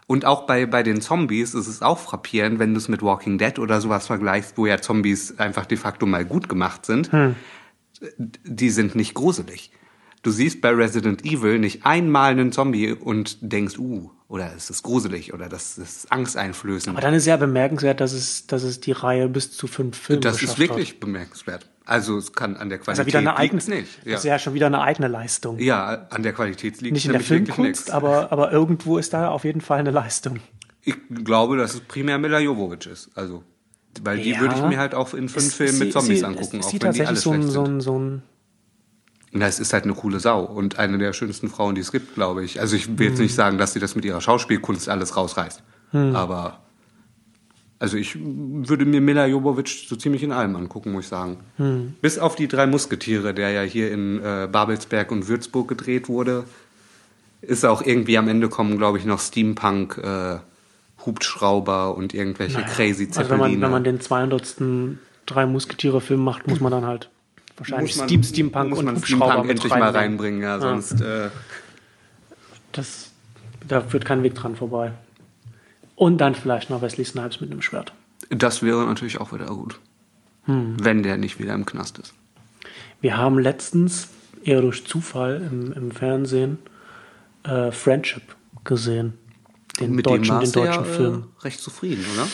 Und 0.07 0.25
auch 0.25 0.47
bei, 0.47 0.67
bei 0.67 0.83
den 0.83 1.01
Zombies 1.01 1.55
ist 1.55 1.67
es 1.67 1.81
auch 1.81 1.99
frappierend, 1.99 2.59
wenn 2.59 2.75
du 2.75 2.79
es 2.79 2.89
mit 2.89 3.03
Walking 3.03 3.39
Dead 3.39 3.59
oder 3.59 3.81
sowas 3.81 4.07
vergleichst, 4.07 4.59
wo 4.59 4.67
ja 4.67 4.79
Zombies 4.79 5.39
einfach 5.39 5.67
de 5.67 5.79
facto 5.79 6.05
mal 6.05 6.25
gut 6.25 6.49
gemacht 6.49 6.85
sind. 6.85 7.11
Die 8.19 8.71
sind 8.71 8.95
nicht 8.95 9.15
gruselig. 9.15 9.71
Du 10.23 10.31
siehst 10.31 10.61
bei 10.61 10.71
Resident 10.71 11.25
Evil 11.25 11.59
nicht 11.59 11.85
einmal 11.85 12.33
einen 12.33 12.53
Zombie 12.53 12.93
und 12.93 13.39
denkst, 13.41 13.79
uh, 13.79 14.11
oder 14.35 14.51
es 14.57 14.69
ist 14.69 14.83
gruselig 14.83 15.33
oder 15.33 15.49
das 15.49 15.79
ist 15.79 16.11
angsteinflößend. 16.11 16.97
Aber 16.97 17.01
dann 17.01 17.15
ist 17.15 17.25
ja 17.25 17.37
bemerkenswert, 17.37 18.01
dass 18.01 18.13
es, 18.13 18.49
dass 18.49 18.65
es 18.65 18.81
die 18.81 18.91
Reihe 18.91 19.29
bis 19.29 19.53
zu 19.57 19.69
fünf 19.69 19.97
Filmen 19.97 20.23
Das 20.23 20.43
ist 20.43 20.59
wirklich 20.59 20.99
bemerkenswert. 20.99 21.69
Also 21.87 22.19
es 22.19 22.33
kann 22.33 22.57
an 22.57 22.69
der 22.69 22.79
hat. 22.79 22.85
Qualität 22.85 22.99
Also 22.99 23.07
wieder 23.07 23.19
eine 23.21 23.37
eigene, 23.37 23.63
nicht. 23.63 24.05
Ja. 24.05 24.13
Das 24.13 24.21
ist 24.23 24.25
ja 24.27 24.39
schon 24.41 24.55
wieder 24.55 24.67
eine 24.67 24.81
eigene 24.81 25.07
Leistung. 25.07 25.59
ja, 25.61 26.07
an 26.11 26.25
der 26.25 26.33
Qualität 26.33 26.81
liegt 26.81 26.95
Nicht 26.95 27.07
in 27.07 27.13
der 27.13 27.21
Filmkunst, 27.21 27.93
aber, 27.93 28.33
aber 28.33 28.51
irgendwo 28.51 28.99
ist 28.99 29.13
da 29.13 29.29
auf 29.29 29.45
jeden 29.45 29.61
Fall 29.61 29.79
eine 29.79 29.93
Leistung. 29.93 30.41
Ich 30.83 30.97
glaube, 31.25 31.57
dass 31.57 31.75
es 31.75 31.81
primär 31.81 32.19
Mila 32.19 32.41
Jovovich 32.41 32.87
ist. 32.87 33.11
Also, 33.15 33.45
weil 34.03 34.19
die 34.19 34.31
Ja. 34.31 34.41
würde 34.41 34.57
ich 34.57 34.63
mir 34.63 34.79
halt 34.79 34.95
auch 34.97 35.15
in 35.15 35.29
fünf 35.29 35.47
Es- 35.47 35.55
Filmen 35.55 35.75
sie- 35.75 35.85
mit 35.85 35.93
Zombies 35.93 36.19
sie, 36.19 36.25
angucken, 36.25 36.59
es, 36.59 36.67
auch 36.67 36.71
sie 36.71 36.83
wenn 36.83 36.93
die 36.93 36.99
tatsächlich 36.99 37.09
alle 37.09 37.17
so 37.19 37.31
ein, 37.31 37.41
schlecht 37.43 37.53
so 37.55 37.65
sind. 37.67 37.77
ein, 37.77 37.81
so 37.81 37.99
ein 38.01 38.23
Na, 39.37 39.47
es 39.49 39.59
ist 39.59 39.73
halt 39.73 39.83
eine 39.85 39.95
coole 39.95 40.21
Sau 40.21 40.45
und 40.45 40.79
eine 40.79 40.97
der 40.97 41.13
schönsten 41.13 41.49
Frauen, 41.49 41.75
die 41.75 41.81
es 41.81 41.91
gibt, 41.91 42.15
glaube 42.15 42.45
ich. 42.45 42.61
Also 42.61 42.77
ich 42.77 42.99
will 42.99 43.09
jetzt 43.09 43.19
Mhm. 43.19 43.25
nicht 43.25 43.35
sagen, 43.35 43.59
dass 43.59 43.73
sie 43.73 43.81
das 43.81 43.97
mit 43.97 44.05
ihrer 44.05 44.21
Schauspielkunst 44.21 44.89
alles 44.89 45.17
rausreißt. 45.17 45.61
Aber 45.93 46.61
also 47.81 47.97
ich 47.97 48.17
würde 48.19 48.85
mir 48.85 49.01
Mila 49.01 49.27
Jovovich 49.27 49.87
so 49.89 49.97
ziemlich 49.97 50.23
in 50.23 50.33
allem 50.33 50.55
angucken, 50.57 50.93
muss 50.93 51.05
ich 51.05 51.09
sagen. 51.11 51.39
Mhm. 51.59 51.95
Bis 52.01 52.19
auf 52.19 52.37
die 52.37 52.47
drei 52.49 52.67
Musketiere, 52.67 53.35
der 53.35 53.51
ja 53.51 53.63
hier 53.63 53.91
in 53.91 54.21
äh, 54.23 54.49
Babelsberg 54.51 55.11
und 55.11 55.27
Würzburg 55.29 55.69
gedreht 55.69 56.09
wurde, 56.09 56.45
ist 57.43 57.65
auch 57.65 57.83
irgendwie 57.83 58.17
am 58.19 58.29
Ende 58.29 58.49
kommen, 58.49 58.79
glaube 58.79 58.99
ich, 58.99 59.05
noch 59.05 59.21
Steampunk, 59.21 59.99
äh, 60.03 60.39
Hubschrauber 61.05 61.97
und 61.97 62.15
irgendwelche 62.15 62.63
crazy 62.63 63.09
Also 63.15 63.29
wenn 63.31 63.39
man, 63.39 63.51
Zeppeline. 63.51 63.63
wenn 63.63 63.71
man 63.71 63.85
den 63.85 64.01
200. 64.01 64.57
drei 65.27 65.45
Musketiere-Film 65.47 66.21
macht, 66.23 66.47
muss 66.47 66.61
man 66.61 66.71
dann 66.73 66.87
halt 66.87 67.11
wahrscheinlich 67.57 67.93
muss 67.93 67.99
man, 67.99 68.09
Steam, 68.09 68.23
Steampunk 68.23 68.71
muss 68.71 68.79
und 68.79 68.85
man 68.87 68.97
Hubschrauber 68.97 69.25
Steampunk 69.27 69.47
mit 69.47 69.57
endlich 69.57 69.73
mal 69.73 69.91
reinbringen. 69.91 70.43
reinbringen, 70.43 70.43
ja, 70.43 70.61
sonst 70.61 71.01
äh, 71.01 71.31
Das, 72.73 73.11
da 73.67 73.81
führt 73.81 74.05
kein 74.05 74.23
Weg 74.23 74.35
dran 74.35 74.57
vorbei. 74.57 74.93
Und 75.97 76.19
dann 76.19 76.35
vielleicht 76.35 76.71
noch 76.71 76.83
Wesley 76.83 77.05
Snipes 77.05 77.41
mit 77.41 77.51
einem 77.51 77.63
Schwert. 77.63 77.93
Das 78.31 78.63
wäre 78.63 78.85
natürlich 78.85 79.21
auch 79.21 79.33
wieder 79.33 79.47
gut. 79.47 79.79
Hm. 80.45 80.77
Wenn 80.81 81.03
der 81.03 81.17
nicht 81.17 81.39
wieder 81.39 81.55
im 81.55 81.65
Knast 81.65 81.99
ist. 81.99 82.15
Wir 83.01 83.17
haben 83.17 83.39
letztens, 83.39 84.09
eher 84.43 84.61
durch 84.61 84.87
Zufall 84.87 85.47
im, 85.51 85.73
im 85.73 85.91
Fernsehen, 85.91 86.59
äh, 87.45 87.71
Friendship 87.71 88.23
gesehen. 88.65 89.15
Den 89.81 89.97
deutschen, 89.99 90.23
den 90.23 90.31
warst 90.31 90.57
du 90.57 90.61
deutschen 90.61 90.85
ja, 90.85 90.91
äh, 90.91 90.95
Film. 90.95 91.25
recht 91.43 91.61
zufrieden, 91.61 92.05
oder? 92.15 92.27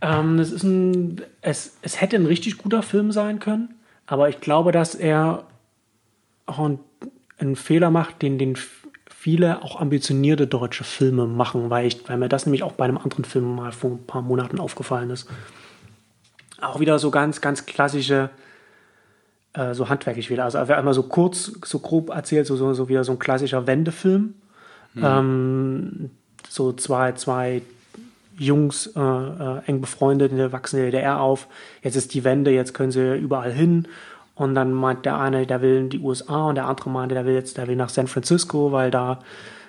Ähm, 0.00 0.38
es, 0.38 0.52
ist 0.52 0.62
ein, 0.62 1.22
es, 1.40 1.76
es 1.82 2.00
hätte 2.00 2.16
ein 2.16 2.26
richtig 2.26 2.58
guter 2.58 2.82
Film 2.82 3.12
sein 3.12 3.38
können, 3.38 3.74
aber 4.06 4.28
ich 4.28 4.40
glaube, 4.40 4.72
dass 4.72 4.94
er 4.94 5.44
auch 6.46 6.58
einen, 6.58 6.78
einen 7.38 7.56
Fehler 7.56 7.90
macht, 7.90 8.22
den, 8.22 8.38
den 8.38 8.56
viele 9.08 9.62
auch 9.62 9.80
ambitionierte 9.80 10.46
deutsche 10.46 10.84
Filme 10.84 11.26
machen, 11.26 11.70
weil, 11.70 11.86
ich, 11.86 12.08
weil 12.08 12.18
mir 12.18 12.28
das 12.28 12.46
nämlich 12.46 12.62
auch 12.62 12.72
bei 12.72 12.84
einem 12.84 12.98
anderen 12.98 13.24
Film 13.24 13.56
mal 13.56 13.72
vor 13.72 13.90
ein 13.90 14.06
paar 14.06 14.22
Monaten 14.22 14.60
aufgefallen 14.60 15.10
ist. 15.10 15.28
Auch 16.60 16.80
wieder 16.80 16.98
so 16.98 17.10
ganz, 17.10 17.40
ganz 17.40 17.66
klassische, 17.66 18.30
äh, 19.54 19.74
so 19.74 19.88
handwerklich 19.88 20.30
wieder. 20.30 20.44
Also 20.44 20.58
einmal 20.58 20.94
so 20.94 21.02
kurz, 21.02 21.52
so 21.64 21.80
grob 21.80 22.10
erzählt, 22.10 22.46
so, 22.46 22.56
so, 22.56 22.72
so 22.72 22.88
wieder 22.88 23.02
so 23.02 23.12
ein 23.12 23.18
klassischer 23.18 23.66
Wendefilm. 23.66 24.34
Ähm, 24.96 26.10
so 26.48 26.72
zwei, 26.72 27.12
zwei 27.12 27.62
Jungs, 28.38 28.88
äh, 28.96 29.00
äh, 29.00 29.60
eng 29.66 29.80
befreundet 29.80 30.30
in 30.32 30.38
der 30.38 30.52
wachsenden 30.52 30.86
DDR 30.90 31.20
auf. 31.20 31.48
Jetzt 31.82 31.96
ist 31.96 32.14
die 32.14 32.24
Wende, 32.24 32.50
jetzt 32.50 32.74
können 32.74 32.92
sie 32.92 33.16
überall 33.16 33.52
hin. 33.52 33.88
Und 34.34 34.54
dann 34.54 34.72
meint 34.72 35.06
der 35.06 35.18
eine, 35.18 35.46
der 35.46 35.62
will 35.62 35.76
in 35.78 35.88
die 35.90 35.98
USA 36.00 36.44
und 36.48 36.56
der 36.56 36.66
andere 36.66 36.90
meinte, 36.90 37.14
der 37.14 37.24
will 37.24 37.34
jetzt, 37.34 37.56
der 37.56 37.68
will 37.68 37.76
nach 37.76 37.88
San 37.88 38.06
Francisco, 38.06 38.70
weil 38.72 38.90
da 38.90 39.20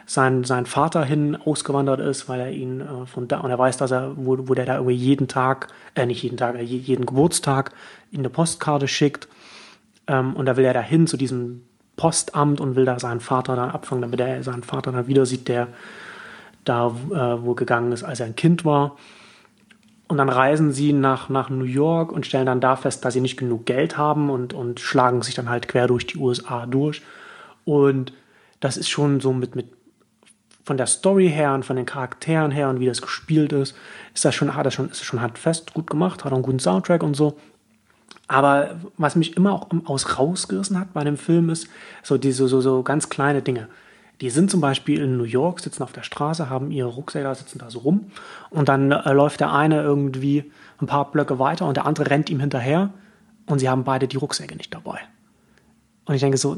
sein, 0.05 0.43
sein 0.43 0.65
Vater 0.65 1.03
hin 1.05 1.35
ausgewandert 1.35 1.99
ist, 2.01 2.27
weil 2.29 2.39
er 2.39 2.51
ihn 2.51 2.81
äh, 2.81 3.05
von 3.05 3.27
da, 3.27 3.39
und 3.39 3.49
er 3.49 3.59
weiß, 3.59 3.77
dass 3.77 3.91
er, 3.91 4.13
wo, 4.17 4.37
wo 4.49 4.53
der 4.53 4.65
da 4.65 4.75
irgendwie 4.75 4.95
jeden 4.95 5.27
Tag, 5.27 5.67
äh, 5.95 6.05
nicht 6.05 6.23
jeden 6.23 6.37
Tag, 6.37 6.55
äh, 6.55 6.61
je- 6.63 6.77
jeden 6.77 7.05
Geburtstag 7.05 7.71
in 8.11 8.19
eine 8.19 8.29
Postkarte 8.29 8.87
schickt. 8.87 9.27
Ähm, 10.07 10.33
und 10.35 10.45
da 10.45 10.57
will 10.57 10.65
er 10.65 10.73
da 10.73 10.81
hin 10.81 11.07
zu 11.07 11.17
diesem 11.17 11.63
Postamt 11.97 12.61
und 12.61 12.75
will 12.75 12.85
da 12.85 12.99
seinen 12.99 13.19
Vater 13.21 13.55
dann 13.55 13.69
abfangen, 13.71 14.01
damit 14.01 14.19
er 14.19 14.43
seinen 14.43 14.63
Vater 14.63 14.91
dann 14.91 15.07
wieder 15.07 15.25
sieht, 15.25 15.47
der 15.47 15.67
da 16.67 16.87
äh, 16.87 17.43
wo 17.43 17.53
gegangen 17.53 17.91
ist, 17.91 18.03
als 18.03 18.19
er 18.19 18.25
ein 18.25 18.35
Kind 18.35 18.65
war. 18.65 18.97
Und 20.07 20.17
dann 20.17 20.29
reisen 20.29 20.71
sie 20.71 20.93
nach, 20.93 21.27
nach 21.29 21.49
New 21.49 21.65
York 21.65 22.11
und 22.11 22.25
stellen 22.25 22.45
dann 22.45 22.61
da 22.61 22.75
fest, 22.75 23.03
dass 23.03 23.13
sie 23.13 23.21
nicht 23.21 23.37
genug 23.37 23.65
Geld 23.65 23.97
haben 23.97 24.29
und, 24.29 24.53
und 24.53 24.79
schlagen 24.79 25.21
sich 25.21 25.35
dann 25.35 25.49
halt 25.49 25.67
quer 25.67 25.87
durch 25.87 26.07
die 26.07 26.17
USA 26.17 26.65
durch. 26.65 27.01
Und 27.65 28.13
das 28.61 28.77
ist 28.77 28.89
schon 28.89 29.19
so 29.19 29.33
mit, 29.33 29.55
mit 29.55 29.67
von 30.63 30.77
der 30.77 30.87
Story 30.87 31.29
her 31.29 31.53
und 31.53 31.63
von 31.63 31.77
den 31.77 31.85
Charakteren 31.85 32.51
her 32.51 32.69
und 32.69 32.81
wie 32.81 32.85
das 32.85 33.01
gespielt 33.01 33.53
ist, 33.53 33.75
ist 34.13 34.25
das 34.25 34.35
schon, 34.35 34.53
hat 34.53 34.65
das 34.65 34.73
schon, 34.73 34.89
ist 34.89 35.03
schon 35.03 35.21
handfest 35.21 35.73
gut 35.73 35.89
gemacht, 35.89 36.25
hat 36.25 36.31
auch 36.31 36.35
einen 36.35 36.43
guten 36.43 36.59
Soundtrack 36.59 37.03
und 37.03 37.15
so. 37.15 37.37
Aber 38.27 38.75
was 38.97 39.15
mich 39.15 39.37
immer 39.37 39.53
auch 39.53 39.67
aus 39.85 40.19
rausgerissen 40.19 40.77
hat 40.77 40.93
bei 40.93 41.05
dem 41.05 41.15
Film 41.15 41.49
ist 41.49 41.69
so 42.03 42.17
diese 42.17 42.47
so, 42.49 42.59
so 42.59 42.83
ganz 42.83 43.07
kleine 43.07 43.41
Dinge. 43.41 43.69
Die 44.21 44.31
sind 44.31 44.49
zum 44.49 44.61
Beispiel 44.61 45.01
in 45.01 45.17
New 45.17 45.25
York, 45.25 45.59
sitzen 45.59 45.83
auf 45.83 45.93
der 45.93 46.01
Straße, 46.01 46.49
haben 46.49 46.71
ihre 46.71 46.89
Rucksäcke, 46.89 47.33
sitzen 47.35 47.59
da 47.59 47.69
so 47.69 47.79
rum 47.79 48.11
und 48.49 48.67
dann 48.67 48.91
äh, 48.91 49.13
läuft 49.13 49.39
der 49.39 49.53
eine 49.53 49.81
irgendwie 49.81 50.51
ein 50.81 50.87
paar 50.87 51.11
Blöcke 51.11 51.37
weiter 51.37 51.67
und 51.67 51.77
der 51.77 51.85
andere 51.85 52.09
rennt 52.09 52.29
ihm 52.29 52.39
hinterher 52.39 52.91
und 53.45 53.59
sie 53.59 53.69
haben 53.69 53.83
beide 53.83 54.07
die 54.07 54.17
Rucksäcke 54.17 54.55
nicht 54.55 54.73
dabei. 54.73 54.99
Und 56.05 56.15
ich 56.15 56.21
denke 56.21 56.37
so, 56.37 56.57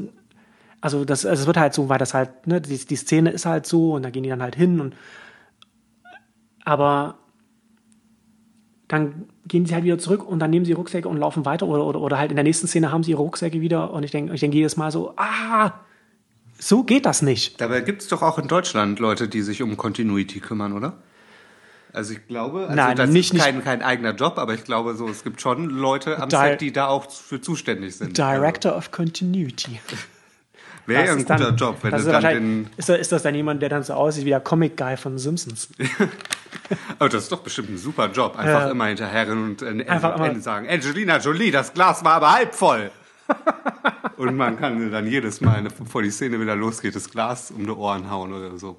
also 0.80 1.04
das, 1.04 1.26
also 1.26 1.42
es 1.42 1.46
wird 1.46 1.58
halt 1.58 1.74
so, 1.74 1.88
weil 1.88 1.98
das 1.98 2.14
halt, 2.14 2.46
ne, 2.46 2.60
die, 2.60 2.78
die 2.78 2.96
Szene 2.96 3.30
ist 3.30 3.44
halt 3.44 3.66
so 3.66 3.94
und 3.94 4.02
da 4.02 4.10
gehen 4.10 4.22
die 4.22 4.30
dann 4.30 4.42
halt 4.42 4.56
hin 4.56 4.80
und 4.80 4.94
aber 6.64 7.16
dann 8.88 9.26
gehen 9.46 9.66
sie 9.66 9.74
halt 9.74 9.84
wieder 9.84 9.98
zurück 9.98 10.26
und 10.26 10.38
dann 10.38 10.50
nehmen 10.50 10.64
sie 10.64 10.72
Rucksäcke 10.72 11.08
und 11.08 11.18
laufen 11.18 11.44
weiter 11.44 11.66
oder, 11.66 11.84
oder, 11.84 12.00
oder 12.00 12.18
halt 12.18 12.30
in 12.30 12.36
der 12.36 12.44
nächsten 12.44 12.66
Szene 12.66 12.90
haben 12.90 13.02
sie 13.02 13.12
ihre 13.12 13.22
Rucksäcke 13.22 13.60
wieder 13.60 13.92
und 13.92 14.02
ich 14.02 14.10
denke 14.10 14.32
ich 14.32 14.40
denke 14.40 14.56
jedes 14.56 14.76
Mal 14.76 14.90
so, 14.90 15.12
ah, 15.16 15.72
so 16.60 16.84
geht 16.84 17.06
das 17.06 17.22
nicht. 17.22 17.60
Dabei 17.60 17.80
gibt 17.80 18.02
es 18.02 18.08
doch 18.08 18.22
auch 18.22 18.38
in 18.38 18.46
Deutschland 18.48 18.98
Leute, 19.00 19.28
die 19.28 19.42
sich 19.42 19.62
um 19.62 19.76
Continuity 19.76 20.40
kümmern, 20.40 20.72
oder? 20.72 20.94
Also 21.92 22.12
ich 22.12 22.24
glaube, 22.28 22.60
also 22.64 22.74
Nein, 22.74 22.96
das 22.96 23.10
nicht- 23.10 23.34
ist 23.34 23.40
kein, 23.42 23.64
kein 23.64 23.82
eigener 23.82 24.14
Job, 24.14 24.38
aber 24.38 24.54
ich 24.54 24.62
glaube 24.62 24.94
so, 24.94 25.08
es 25.08 25.24
gibt 25.24 25.40
schon 25.40 25.68
Leute 25.70 26.20
am 26.22 26.28
Di- 26.28 26.36
Set, 26.36 26.60
die 26.60 26.72
da 26.72 26.86
auch 26.86 27.10
für 27.10 27.40
zuständig 27.40 27.96
sind. 27.96 28.16
Director 28.16 28.76
of 28.76 28.92
Continuity. 28.92 29.80
Also, 29.90 30.02
Wäre 30.86 31.06
ja 31.06 31.12
ein 31.12 31.18
guter 31.18 31.36
dann- 31.36 31.56
Job, 31.56 31.78
wenn 31.82 31.90
das 31.90 32.02
es 32.02 32.06
ist, 32.06 32.12
dann 32.12 32.22
den... 32.34 32.70
ist, 32.76 32.88
das, 32.88 32.98
ist 33.00 33.12
das 33.12 33.22
dann 33.22 33.34
jemand, 33.34 33.60
der 33.62 33.68
dann 33.70 33.82
so 33.82 33.94
aussieht 33.94 34.24
wie 34.24 34.30
der 34.30 34.40
Comic-Guy 34.40 34.96
von 34.96 35.18
Simpsons? 35.18 35.68
Aber 36.98 37.08
das 37.08 37.24
ist 37.24 37.32
doch 37.32 37.40
bestimmt 37.40 37.70
ein 37.70 37.78
super 37.78 38.08
Job. 38.10 38.36
Einfach 38.38 38.66
Ja. 38.66 38.70
immer 38.70 38.86
hinterherrennen 38.86 39.44
und 39.50 39.62
äh, 39.62 39.84
Einfach 39.88 40.14
immer- 40.16 40.38
sagen, 40.40 40.68
Angelina 40.68 41.18
Jolie, 41.18 41.50
das 41.50 41.74
Glas 41.74 42.04
war 42.04 42.14
aber 42.14 42.32
halb 42.32 42.54
voll. 42.54 42.90
Und 44.16 44.36
man 44.36 44.58
kann 44.58 44.90
dann 44.90 45.06
jedes 45.06 45.40
Mal, 45.40 45.62
bevor 45.62 46.02
die 46.02 46.10
Szene 46.10 46.40
wieder 46.40 46.56
losgeht, 46.56 46.94
das 46.94 47.10
Glas 47.10 47.50
um 47.50 47.64
die 47.64 47.72
Ohren 47.72 48.10
hauen 48.10 48.32
oder 48.32 48.58
so. 48.58 48.76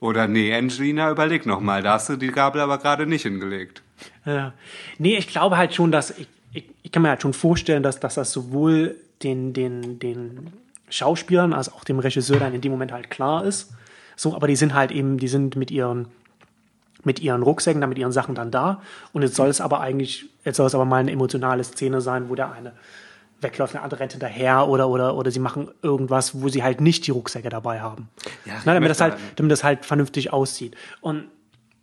Oder 0.00 0.28
nee, 0.28 0.54
Angelina, 0.54 1.10
überleg 1.10 1.44
noch 1.44 1.60
mal, 1.60 1.82
da 1.82 1.94
hast 1.94 2.08
du 2.08 2.16
die 2.16 2.28
Gabel 2.28 2.60
aber 2.62 2.78
gerade 2.78 3.06
nicht 3.06 3.22
hingelegt. 3.22 3.82
Ja. 4.24 4.54
Nee, 4.98 5.16
ich 5.16 5.28
glaube 5.28 5.58
halt 5.58 5.74
schon, 5.74 5.92
dass 5.92 6.10
ich, 6.10 6.28
ich, 6.52 6.64
ich 6.82 6.92
kann 6.92 7.02
mir 7.02 7.10
halt 7.10 7.22
schon 7.22 7.34
vorstellen, 7.34 7.82
dass, 7.82 8.00
dass 8.00 8.14
das 8.14 8.32
sowohl 8.32 8.96
den, 9.22 9.52
den, 9.52 9.98
den 9.98 10.52
Schauspielern 10.88 11.52
als 11.52 11.70
auch 11.70 11.84
dem 11.84 11.98
Regisseur 11.98 12.38
dann 12.38 12.54
in 12.54 12.62
dem 12.62 12.72
Moment 12.72 12.92
halt 12.92 13.10
klar 13.10 13.44
ist. 13.44 13.72
So, 14.16 14.34
aber 14.34 14.46
die 14.46 14.56
sind 14.56 14.74
halt 14.74 14.90
eben, 14.90 15.18
die 15.18 15.28
sind 15.28 15.56
mit 15.56 15.70
ihren 15.70 16.08
mit 17.02 17.20
ihren 17.20 17.42
Rucksäcken, 17.42 17.80
dann 17.80 17.88
mit 17.88 17.98
ihren 17.98 18.12
Sachen 18.12 18.34
dann 18.34 18.50
da. 18.50 18.82
Und 19.12 19.22
jetzt 19.22 19.34
soll 19.34 19.48
es 19.48 19.62
aber 19.62 19.80
eigentlich, 19.80 20.26
jetzt 20.44 20.56
soll 20.56 20.66
es 20.66 20.74
aber 20.74 20.84
mal 20.84 20.98
eine 20.98 21.10
emotionale 21.10 21.64
Szene 21.64 22.02
sein, 22.02 22.28
wo 22.28 22.34
der 22.34 22.52
eine 22.52 22.72
wegläuft, 23.40 23.74
der 23.74 23.82
andere 23.82 24.00
rennt 24.00 24.12
hinterher 24.12 24.68
oder, 24.68 24.88
oder, 24.88 25.16
oder 25.16 25.30
sie 25.30 25.40
machen 25.40 25.68
irgendwas, 25.82 26.40
wo 26.40 26.48
sie 26.48 26.62
halt 26.62 26.80
nicht 26.80 27.06
die 27.06 27.10
Rucksäcke 27.10 27.48
dabei 27.48 27.80
haben. 27.80 28.08
Ja, 28.44 28.54
Na, 28.64 28.74
damit, 28.74 28.90
ich 28.90 28.96
das 28.96 29.00
halt, 29.00 29.16
damit 29.36 29.52
das 29.52 29.64
halt 29.64 29.84
vernünftig 29.84 30.32
aussieht. 30.32 30.76
Und 31.00 31.24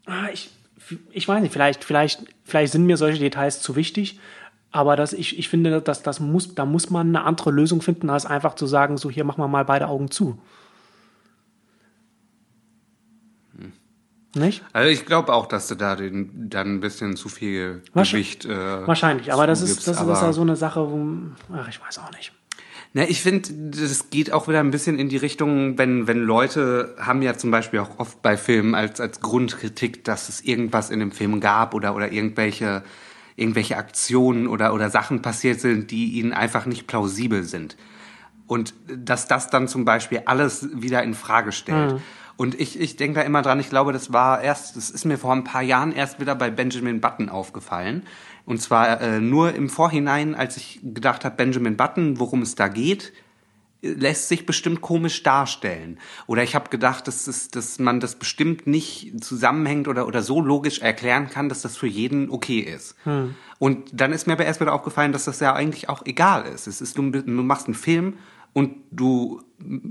ah, 0.05 0.27
ich, 0.31 0.49
ich 1.11 1.27
weiß 1.27 1.41
nicht, 1.41 1.51
vielleicht, 1.51 1.83
vielleicht, 1.83 2.21
vielleicht 2.43 2.71
sind 2.71 2.85
mir 2.85 2.97
solche 2.97 3.19
Details 3.19 3.61
zu 3.61 3.75
wichtig, 3.75 4.19
aber 4.71 4.95
das, 4.95 5.13
ich, 5.13 5.39
ich 5.39 5.49
finde, 5.49 5.81
dass 5.81 6.03
das 6.03 6.19
muss, 6.19 6.53
da 6.53 6.65
muss 6.65 6.89
man 6.89 7.07
eine 7.07 7.23
andere 7.23 7.51
Lösung 7.51 7.81
finden, 7.81 8.09
als 8.09 8.25
einfach 8.25 8.55
zu 8.55 8.67
sagen, 8.67 8.97
so 8.97 9.09
hier 9.09 9.23
machen 9.23 9.41
wir 9.41 9.47
mal 9.47 9.65
beide 9.65 9.87
Augen 9.87 10.11
zu. 10.11 10.39
Nicht? 14.37 14.63
Also 14.73 14.89
ich 14.89 15.05
glaube 15.05 15.33
auch, 15.33 15.45
dass 15.47 15.67
du 15.67 15.75
da 15.75 15.95
den, 15.95 16.49
dann 16.49 16.75
ein 16.75 16.79
bisschen 16.79 17.15
zu 17.15 17.29
viel 17.29 17.81
Gewicht 17.93 18.45
äh, 18.45 18.87
Wahrscheinlich, 18.87 19.33
aber 19.33 19.47
das 19.47 19.61
ist, 19.61 19.87
das 19.87 19.95
ist 19.95 20.01
aber- 20.01 20.13
ja 20.13 20.33
so 20.33 20.41
eine 20.41 20.55
Sache, 20.55 20.89
wo, 20.89 21.07
ach, 21.53 21.67
ich 21.67 21.81
weiß 21.81 21.99
auch 21.99 22.11
nicht. 22.11 22.31
Na, 22.93 23.03
ich 23.03 23.21
finde, 23.21 23.49
das 23.53 24.09
geht 24.09 24.31
auch 24.31 24.47
wieder 24.47 24.59
ein 24.61 24.71
bisschen 24.71 24.97
in 24.97 25.09
die 25.09 25.17
Richtung, 25.17 25.77
wenn, 25.77 26.07
wenn 26.07 26.19
Leute 26.19 26.95
haben 26.97 27.21
ja 27.21 27.37
zum 27.37 27.51
Beispiel 27.51 27.79
auch 27.79 27.99
oft 27.99 28.21
bei 28.21 28.37
Filmen 28.37 28.75
als, 28.75 29.01
als 29.01 29.19
Grundkritik, 29.19 30.03
dass 30.05 30.29
es 30.29 30.41
irgendwas 30.41 30.89
in 30.89 30.99
dem 30.99 31.11
Film 31.11 31.39
gab 31.41 31.73
oder, 31.73 31.95
oder 31.95 32.11
irgendwelche, 32.11 32.83
irgendwelche 33.35 33.77
Aktionen 33.77 34.47
oder, 34.47 34.73
oder 34.73 34.89
Sachen 34.89 35.21
passiert 35.21 35.59
sind, 35.59 35.91
die 35.91 36.13
ihnen 36.13 36.31
einfach 36.33 36.65
nicht 36.65 36.87
plausibel 36.87 37.43
sind. 37.43 37.75
Und 38.47 38.73
dass 38.87 39.27
das 39.27 39.49
dann 39.49 39.67
zum 39.67 39.83
Beispiel 39.83 40.21
alles 40.25 40.69
wieder 40.73 41.03
in 41.03 41.13
Frage 41.13 41.51
stellt. 41.51 41.99
Und 42.37 42.59
ich, 42.59 42.79
ich 42.79 42.95
denke 42.95 43.19
da 43.19 43.25
immer 43.25 43.41
dran, 43.41 43.59
ich 43.59 43.69
glaube, 43.69 43.91
das 43.93 44.13
war 44.13 44.41
erst, 44.41 44.77
das 44.77 44.89
ist 44.91 45.05
mir 45.05 45.17
vor 45.17 45.33
ein 45.33 45.43
paar 45.43 45.63
Jahren 45.63 45.91
erst 45.91 46.19
wieder 46.19 46.35
bei 46.35 46.51
Benjamin 46.51 47.01
Button 47.01 47.29
aufgefallen. 47.29 48.03
Und 48.45 48.61
zwar 48.61 49.01
äh, 49.01 49.19
nur 49.19 49.53
im 49.55 49.69
Vorhinein, 49.69 50.35
als 50.35 50.55
ich 50.55 50.79
gedacht 50.83 51.25
habe, 51.25 51.35
Benjamin 51.35 51.75
Button, 51.75 52.19
worum 52.19 52.43
es 52.43 52.55
da 52.55 52.67
geht, 52.67 53.11
lässt 53.81 54.27
sich 54.27 54.45
bestimmt 54.45 54.81
komisch 54.81 55.23
darstellen. 55.23 55.99
Oder 56.25 56.43
ich 56.43 56.55
habe 56.55 56.69
gedacht, 56.69 57.07
dass, 57.07 57.27
es, 57.27 57.49
dass 57.49 57.79
man 57.79 57.99
das 57.99 58.15
bestimmt 58.15 58.67
nicht 58.67 59.23
zusammenhängt 59.23 59.87
oder, 59.87 60.07
oder 60.07 60.21
so 60.21 60.41
logisch 60.41 60.79
erklären 60.79 61.29
kann, 61.29 61.49
dass 61.49 61.61
das 61.61 61.77
für 61.77 61.87
jeden 61.87 62.29
okay 62.29 62.59
ist. 62.59 62.95
Und 63.59 63.89
dann 63.93 64.13
ist 64.13 64.27
mir 64.27 64.33
aber 64.33 64.45
erst 64.45 64.61
wieder 64.61 64.73
aufgefallen, 64.73 65.11
dass 65.11 65.25
das 65.25 65.39
ja 65.39 65.53
eigentlich 65.53 65.89
auch 65.89 66.05
egal 66.05 66.45
ist. 66.45 66.67
Es 66.67 66.81
ist 66.81 66.97
du, 66.97 67.09
du 67.09 67.23
machst 67.25 67.67
einen 67.67 67.75
Film 67.75 68.15
und 68.53 68.75
du 68.91 69.41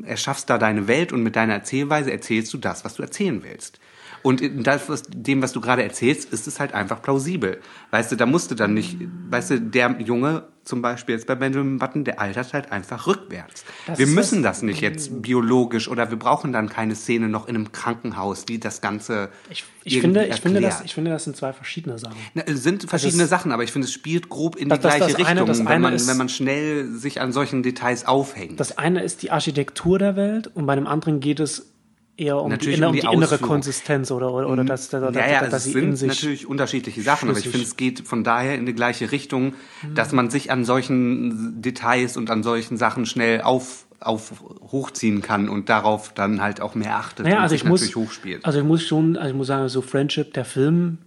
erschaffst 0.05 0.49
da 0.49 0.59
deine 0.59 0.89
Welt 0.89 1.13
und 1.13 1.23
mit 1.23 1.37
deiner 1.37 1.55
Erzählweise 1.55 2.13
erzählst 2.13 2.53
du 2.55 2.59
das, 2.59 2.85
was 2.85 2.95
du 2.95 3.03
erzählen 3.03 3.43
willst. 3.43 3.81
Und 4.23 4.41
in 4.41 4.63
das, 4.63 4.89
was, 4.89 5.03
dem, 5.09 5.43
was 5.43 5.53
du 5.53 5.61
gerade 5.61 5.83
erzählst, 5.83 6.33
ist 6.33 6.47
es 6.47 6.59
halt 6.61 6.75
einfach 6.75 7.03
plausibel. 7.03 7.61
Weißt 7.91 8.11
du, 8.13 8.17
da 8.17 8.27
musst 8.27 8.51
du 8.51 8.55
dann 8.55 8.75
nicht, 8.75 8.97
weißt 9.31 9.51
du, 9.51 9.61
der 9.61 9.97
Junge 10.01 10.45
zum 10.65 10.83
Beispiel 10.83 11.15
jetzt 11.15 11.29
bei 11.29 11.37
Benjamin 11.37 11.79
Button, 11.79 12.03
der 12.05 12.21
altert 12.21 12.53
halt 12.53 12.73
einfach 12.73 13.07
rückwärts. 13.07 13.65
Das 13.87 14.01
wir 14.01 14.09
müssen 14.09 14.43
das- 14.43 14.63
nicht 14.63 14.81
jetzt 14.81 15.23
biologisch 15.23 15.87
oder 15.89 16.11
wir 16.11 16.19
brauchen 16.19 16.53
dann 16.53 16.69
keine 16.69 16.97
Szene 16.97 17.29
noch 17.29 17.47
in 17.47 17.55
einem 17.55 17.71
Krankenhaus, 17.71 18.47
die 18.47 18.59
das 18.59 18.81
Ganze 18.81 19.29
Ich, 19.49 19.63
ich, 19.85 20.01
finde, 20.01 20.27
ich, 20.27 20.41
finde, 20.41 20.61
das, 20.61 20.81
ich 20.81 20.93
finde, 20.95 21.13
das 21.13 21.23
sind 21.23 21.37
zwei 21.37 21.53
verschiedene 21.53 21.99
Sachen. 21.99 22.17
Na, 22.35 22.43
es 22.47 22.65
sind 22.65 22.89
verschiedene 22.89 23.23
ist- 23.25 23.31
Sachen, 23.31 23.53
aber 23.53 23.63
ich 23.63 23.71
finde, 23.71 23.87
es 23.87 23.93
spielt 23.93 24.29
grob 24.29 24.57
in 24.57 24.69
Das- 24.69 24.81
die 24.81 24.89
gleiche 24.89 25.05
eine- 25.05 25.19
Richtung, 25.19 25.47
das 25.47 25.59
wenn, 25.61 25.67
eine 25.69 25.81
man, 25.81 25.95
ist- 25.95 26.09
wenn 26.09 26.17
man 26.17 26.29
schnell 26.29 26.89
sich 26.91 27.21
an 27.21 27.31
solchen 27.31 27.63
Details 27.63 28.05
aufhängt. 28.07 28.59
Das 28.59 28.77
eine 28.77 29.03
ist 29.05 29.23
die 29.23 29.31
Architektur 29.31 30.01
der 30.01 30.17
Welt 30.17 30.51
und 30.53 30.67
bei 30.67 30.75
dem 30.75 30.89
anderen 30.89 31.21
geht 31.21 31.39
es 31.39 31.71
eher 32.17 32.41
um, 32.41 32.49
die, 32.49 32.57
Natürlich 32.57 32.79
inner, 32.79 32.87
um 32.89 32.91
um 32.95 33.01
die 33.01 33.07
die 33.07 33.13
innere. 33.13 33.39
Konsistenz 33.39 34.11
oder, 34.11 34.33
oder, 34.33 34.49
oder 34.49 34.65
dass, 34.65 34.89
dass, 34.89 35.15
ja, 35.15 35.29
ja, 35.29 35.41
dass, 35.41 35.51
dass 35.51 35.65
sie 35.65 35.73
in 35.73 35.97
sind 35.97 35.97
sich. 35.97 36.09
natürlich 36.09 36.47
unterschiedliche 36.47 37.03
Sachen, 37.03 37.29
aber 37.29 37.39
ich 37.39 37.45
schlüssig. 37.45 37.61
finde, 37.61 37.67
es 37.69 37.77
geht 37.77 38.09
von 38.09 38.25
daher 38.25 38.55
in 38.57 38.67
die 38.67 38.75
gleiche 38.75 39.13
Richtung, 39.13 39.55
dass 39.95 40.13
man 40.13 40.31
sich 40.31 40.51
an 40.51 40.65
solchen 40.65 41.61
Details 41.61 42.17
und 42.17 42.31
an 42.31 42.43
solchen 42.43 42.77
Sachen 42.79 43.05
schnell 43.07 43.43
auf, 43.43 43.87
auf 44.01 44.33
hochziehen 44.61 45.21
kann 45.21 45.49
und 45.49 45.69
darauf 45.69 46.13
dann 46.15 46.41
halt 46.41 46.61
auch 46.61 46.75
mehr 46.75 46.97
achtet 46.97 47.27
Naja, 47.27 47.37
und 47.37 47.43
also 47.43 47.53
sich 47.53 47.63
ich 47.63 47.69
muss, 47.69 47.81
natürlich 47.83 47.97
hochspielt. 48.09 48.45
also 48.45 48.59
ich 48.61 48.65
muss 48.65 48.83
schon, 48.83 49.17
also 49.17 49.31
ich 49.31 49.37
muss 49.37 49.47
sagen, 49.49 49.69
so 49.69 49.83
Friendship, 49.83 50.33
der 50.33 50.45
Film, 50.45 50.99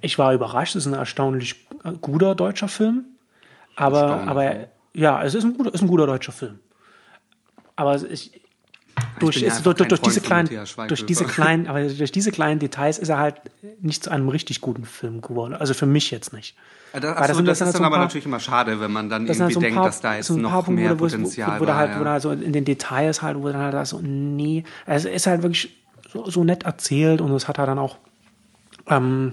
ich 0.00 0.18
war 0.18 0.32
überrascht, 0.34 0.76
es 0.76 0.86
ist 0.86 0.92
ein 0.92 0.98
erstaunlich 0.98 1.66
guter 2.00 2.34
deutscher 2.34 2.68
Film, 2.68 3.06
aber, 3.74 4.26
aber 4.28 4.68
ja, 4.94 5.22
es 5.22 5.34
ist 5.34 5.44
ein 5.44 5.54
guter, 5.54 5.74
ist 5.74 5.82
ein 5.82 5.88
guter 5.88 6.06
deutscher 6.06 6.32
Film. 6.32 6.60
Aber 7.74 7.94
ist, 7.94 8.30
durch, 9.18 9.36
ja 9.36 9.48
ist, 9.48 9.64
durch, 9.64 9.76
durch, 9.76 10.00
diese 10.00 10.20
kleinen, 10.20 10.48
durch 10.88 11.06
diese 11.06 11.24
kleinen, 11.24 11.66
aber 11.66 11.82
durch 11.82 12.12
diese 12.12 12.30
kleinen 12.32 12.58
Details 12.60 12.98
ist 12.98 13.08
er 13.08 13.18
halt 13.18 13.36
nicht 13.80 14.04
zu 14.04 14.10
einem 14.10 14.28
richtig 14.28 14.60
guten 14.60 14.84
Film 14.84 15.20
geworden. 15.20 15.54
Also 15.54 15.74
für 15.74 15.86
mich 15.86 16.10
jetzt 16.10 16.32
nicht. 16.32 16.56
Ja, 16.92 17.00
das, 17.00 17.16
Weil 17.16 17.22
achso, 17.22 17.34
sind- 17.34 17.48
das, 17.48 17.58
sind 17.58 17.68
ist 17.68 17.74
halt 17.74 17.74
dann 17.74 17.78
so 17.78 17.78
ein 17.78 17.86
aber 17.86 17.96
paar- 17.96 18.04
natürlich 18.04 18.26
immer 18.26 18.40
schade, 18.40 18.80
wenn 18.80 18.92
man 18.92 19.08
dann 19.10 19.26
Das 19.26 19.40
halt 19.40 19.50
irgendwie 19.50 19.54
so 19.54 19.60
denkt, 19.60 19.76
paar, 19.76 19.86
dass 19.86 20.00
da 20.00 20.16
jetzt 20.16 20.26
so 20.26 20.34
ein 20.34 20.40
noch 20.42 20.52
Punkte, 20.52 20.72
mehr 20.72 20.90
wo, 20.92 21.04
wo, 21.04 21.04
Potenzial 21.04 21.56
wo, 21.58 21.62
wo, 21.62 21.66
da 21.66 21.76
halt, 21.76 21.90
war. 21.92 22.00
wo 22.00 22.04
da 22.04 22.08
ja. 22.10 22.12
halt 22.12 22.22
so 22.22 22.30
in 22.30 22.52
den 22.52 22.64
Details 22.64 23.22
halt, 23.22 23.36
wo 23.38 23.46
dann 23.48 23.56
halt 23.58 23.74
da 23.74 23.84
so, 23.84 24.00
nee, 24.02 24.64
also 24.86 25.08
es 25.08 25.14
ist 25.16 25.26
halt 25.26 25.42
wirklich 25.42 25.76
so, 26.10 26.28
so 26.30 26.44
nett 26.44 26.62
erzählt 26.64 27.20
und 27.20 27.32
es 27.32 27.48
hat 27.48 27.58
halt 27.58 27.68
dann 27.68 27.78
auch, 27.78 27.96
ähm, 28.88 29.32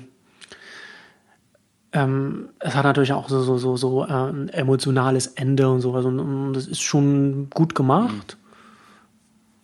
ähm, 1.92 2.50
es 2.60 2.74
hat 2.74 2.84
natürlich 2.86 3.14
auch 3.14 3.30
so, 3.30 3.42
so, 3.44 3.58
so, 3.58 3.78
so 3.78 4.06
äh, 4.06 4.12
ein 4.12 4.50
emotionales 4.50 5.28
Ende 5.28 5.70
und 5.70 5.82
sowas 5.82 6.06
und, 6.06 6.20
und 6.20 6.54
das 6.54 6.68
ist 6.68 6.82
schon 6.82 7.50
gut 7.52 7.76
gemacht. 7.76 8.38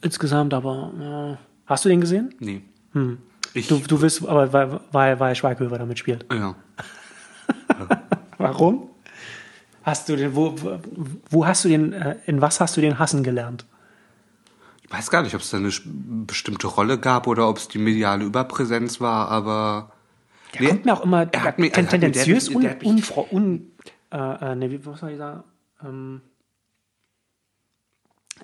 Insgesamt, 0.02 0.54
aber 0.54 1.38
äh, 1.40 1.44
hast 1.66 1.86
du 1.86 1.90
den 1.90 2.02
gesehen? 2.02 2.34
Nee. 2.40 2.62
Ich, 3.54 3.68
Du, 3.68 3.80
du 3.80 4.02
willst, 4.02 4.26
aber 4.28 4.52
weil, 4.54 4.80
weil, 4.92 5.20
weil 5.20 5.36
Schweighöfer 5.36 5.78
damit 5.78 6.00
spielt. 6.00 6.26
ja. 6.32 6.56
Warum? 8.38 8.90
Hast 9.84 10.08
du 10.10 10.16
den, 10.16 10.36
wo, 10.36 10.56
wo- 11.30 11.46
hast 11.46 11.66
du 11.66 11.70
den, 11.70 11.94
äh, 11.94 12.16
in 12.26 12.42
was 12.42 12.60
hast 12.60 12.78
du 12.78 12.82
den 12.82 13.00
hassen 13.00 13.24
gelernt? 13.24 13.66
Ich 14.84 14.92
weiß 14.92 15.10
gar 15.10 15.22
nicht, 15.24 15.36
ob 15.36 15.42
es 15.42 15.50
da 15.50 15.58
eine 15.58 15.72
bestimmte 16.26 16.68
Rolle 16.68 17.00
gab 17.00 17.28
oder 17.28 17.48
ob 17.50 17.58
es 17.58 17.68
die 17.68 17.78
mediale 17.80 18.24
Überpräsenz 18.26 19.00
war, 19.02 19.30
aber 19.30 19.92
Der 20.54 20.62
Nee, 20.62 20.68
kommt 20.70 20.86
mir 20.86 20.94
auch 20.94 21.04
immer 21.04 21.28
er 21.32 21.44
hat 21.44 21.60
der 21.60 21.72
tendenziös 21.88 22.48
mich- 22.50 22.56
un, 22.56 22.62
der 22.62 22.72
hat 22.72 23.32
un, 23.32 23.72
äh, 24.12 24.18
äh, 24.52 24.56
nee, 24.56 24.80
was 24.84 25.00
soll 25.00 25.12
ich 25.12 25.18
sagen? 25.18 25.44
Ähm, 25.84 26.22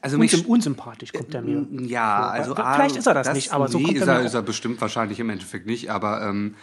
also 0.06 0.20
mich 0.20 0.34
unsym, 0.36 0.52
unsympathisch 0.52 1.12
kommt 1.12 1.34
der 1.34 1.42
mir. 1.42 1.66
Ja, 1.88 2.28
also 2.28 2.54
Vielleicht 2.54 2.96
ist 2.96 3.08
er 3.08 3.16
das 3.16 3.34
nicht, 3.34 3.52
aber 3.52 3.68
so 3.68 3.80
nee, 3.80 3.86
kommt 3.86 3.98
er 3.98 4.02
ist 4.04 4.08
er, 4.08 4.22
ist 4.22 4.34
er 4.36 4.42
bestimmt 4.44 4.80
wahrscheinlich 4.80 5.20
im 5.20 5.32
Endeffekt 5.32 5.66
nicht, 5.66 5.90
aber 5.90 6.22
ähm, 6.22 6.54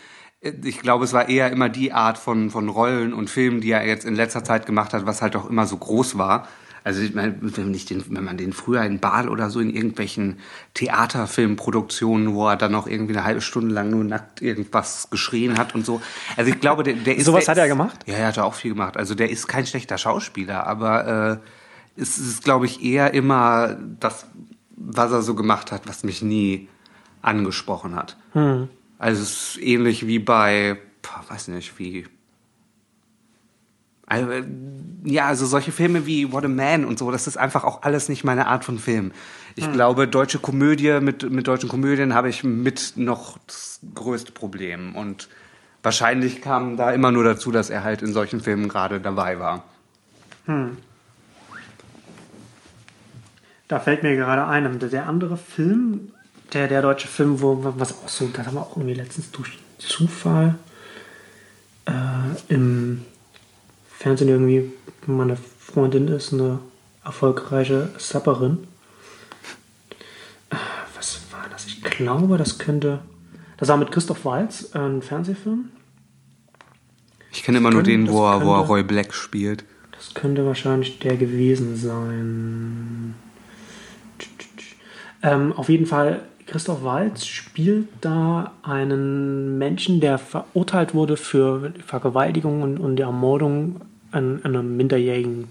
ich 0.40 0.78
glaube, 0.78 1.04
es 1.04 1.12
war 1.12 1.28
eher 1.28 1.50
immer 1.50 1.68
die 1.68 1.92
Art 1.92 2.18
von, 2.18 2.50
von 2.50 2.68
Rollen 2.68 3.12
und 3.12 3.30
Filmen, 3.30 3.60
die 3.60 3.72
er 3.72 3.84
jetzt 3.84 4.04
in 4.04 4.14
letzter 4.14 4.44
Zeit 4.44 4.64
gemacht 4.64 4.94
hat, 4.94 5.06
was 5.06 5.22
halt 5.22 5.34
auch 5.34 5.50
immer 5.50 5.66
so 5.66 5.76
groß 5.76 6.18
war. 6.18 6.46
Also 6.84 7.00
ich 7.00 7.14
meine, 7.14 7.34
wenn, 7.40 7.74
ich 7.74 7.84
den, 7.84 8.04
wenn 8.10 8.22
man 8.22 8.36
den 8.36 8.52
früher 8.52 8.82
in 8.84 9.00
Baal 9.00 9.28
oder 9.28 9.50
so 9.50 9.58
in 9.58 9.70
irgendwelchen 9.70 10.38
Theaterfilmproduktionen, 10.74 12.34
wo 12.34 12.48
er 12.48 12.56
dann 12.56 12.70
noch 12.70 12.86
irgendwie 12.86 13.16
eine 13.16 13.24
halbe 13.24 13.40
Stunde 13.40 13.74
lang 13.74 13.90
nur 13.90 14.04
nackt 14.04 14.40
irgendwas 14.40 15.10
geschrien 15.10 15.58
hat 15.58 15.74
und 15.74 15.84
so. 15.84 16.00
Also 16.36 16.50
ich 16.50 16.60
glaube, 16.60 16.84
der, 16.84 16.94
der 16.94 17.16
ist 17.16 17.26
Sowas 17.26 17.48
hat 17.48 17.58
er 17.58 17.66
gemacht? 17.66 17.98
Ja, 18.06 18.14
er 18.14 18.28
hat 18.28 18.38
auch 18.38 18.54
viel 18.54 18.72
gemacht. 18.72 18.96
Also 18.96 19.16
der 19.16 19.30
ist 19.30 19.48
kein 19.48 19.66
schlechter 19.66 19.98
Schauspieler, 19.98 20.66
aber 20.66 21.40
äh, 21.40 21.61
es 21.96 22.18
ist, 22.18 22.44
glaube 22.44 22.66
ich, 22.66 22.82
eher 22.82 23.14
immer 23.14 23.76
das, 24.00 24.26
was 24.76 25.12
er 25.12 25.22
so 25.22 25.34
gemacht 25.34 25.72
hat, 25.72 25.86
was 25.86 26.04
mich 26.04 26.22
nie 26.22 26.68
angesprochen 27.20 27.94
hat. 27.94 28.16
Also 28.98 29.22
es 29.22 29.56
ist 29.56 29.62
ähnlich 29.62 30.06
wie 30.06 30.18
bei, 30.18 30.78
boah, 31.02 31.24
weiß 31.28 31.48
nicht, 31.48 31.78
wie. 31.78 32.06
Also, 34.06 34.30
äh, 34.30 34.44
ja, 35.04 35.26
also 35.26 35.46
solche 35.46 35.72
Filme 35.72 36.06
wie 36.06 36.32
What 36.32 36.44
a 36.44 36.48
Man 36.48 36.84
und 36.84 36.98
so, 36.98 37.10
das 37.10 37.26
ist 37.26 37.36
einfach 37.36 37.64
auch 37.64 37.82
alles 37.82 38.08
nicht 38.08 38.24
meine 38.24 38.46
Art 38.46 38.64
von 38.64 38.78
Film. 38.78 39.12
Ich 39.54 39.70
glaube, 39.72 40.08
deutsche 40.08 40.38
Komödie, 40.38 41.00
mit, 41.00 41.30
mit 41.30 41.46
deutschen 41.46 41.68
Komödien 41.68 42.14
habe 42.14 42.28
ich 42.28 42.42
mit 42.42 42.94
noch 42.96 43.38
das 43.46 43.80
größte 43.94 44.32
Problem. 44.32 44.96
Und 44.96 45.28
wahrscheinlich 45.82 46.40
kam 46.40 46.76
da 46.76 46.90
immer 46.90 47.12
nur 47.12 47.24
dazu, 47.24 47.50
dass 47.50 47.68
er 47.68 47.84
halt 47.84 48.02
in 48.02 48.12
solchen 48.12 48.40
Filmen 48.40 48.68
gerade 48.68 49.00
dabei 49.00 49.38
war. 49.38 49.64
Da 53.72 53.80
fällt 53.80 54.02
mir 54.02 54.14
gerade 54.16 54.46
ein, 54.46 54.78
der 54.80 55.06
andere 55.08 55.38
Film, 55.38 56.10
der, 56.52 56.68
der 56.68 56.82
deutsche 56.82 57.08
Film, 57.08 57.40
wo 57.40 57.58
was 57.78 57.92
auch 57.94 58.06
so, 58.06 58.26
das 58.28 58.44
haben 58.46 58.56
wir 58.56 58.60
auch 58.60 58.76
irgendwie 58.76 58.92
letztens 58.92 59.30
durch 59.30 59.58
Zufall 59.78 60.56
äh, 61.86 61.92
im 62.52 63.00
Fernsehen 63.90 64.28
irgendwie, 64.28 64.70
meine 65.06 65.38
Freundin 65.58 66.06
ist 66.08 66.34
eine 66.34 66.58
erfolgreiche 67.02 67.88
Sapperin. 67.96 68.58
Äh, 70.50 70.56
was 70.94 71.20
war 71.30 71.46
das? 71.50 71.64
Ich 71.64 71.80
glaube, 71.82 72.36
das 72.36 72.58
könnte. 72.58 72.98
Das 73.56 73.68
war 73.70 73.78
mit 73.78 73.90
Christoph 73.90 74.26
Waltz, 74.26 74.68
äh, 74.74 74.80
ein 74.80 75.00
Fernsehfilm. 75.00 75.70
Ich 77.30 77.42
kenne 77.42 77.56
immer 77.56 77.70
nur 77.70 77.78
könnte- 77.82 77.90
den, 77.92 78.06
wo 78.10 78.22
er, 78.26 78.44
wo 78.44 78.50
er 78.52 78.56
könnte- 78.58 78.68
Roy 78.68 78.82
Black 78.82 79.14
spielt. 79.14 79.64
Das 79.92 80.12
könnte 80.12 80.44
wahrscheinlich 80.44 80.98
der 80.98 81.16
gewesen 81.16 81.74
sein. 81.74 83.14
Ähm, 85.22 85.52
auf 85.52 85.68
jeden 85.68 85.86
Fall, 85.86 86.20
Christoph 86.46 86.82
Waltz 86.82 87.24
spielt 87.24 87.88
da 88.00 88.52
einen 88.62 89.58
Menschen, 89.58 90.00
der 90.00 90.18
verurteilt 90.18 90.94
wurde 90.94 91.16
für 91.16 91.72
Vergewaltigung 91.84 92.62
und, 92.62 92.78
und 92.78 92.96
die 92.96 93.02
Ermordung 93.02 93.80
an, 94.10 94.40
an 94.42 94.56
einem 94.56 94.76
minderjährigen, 94.76 95.48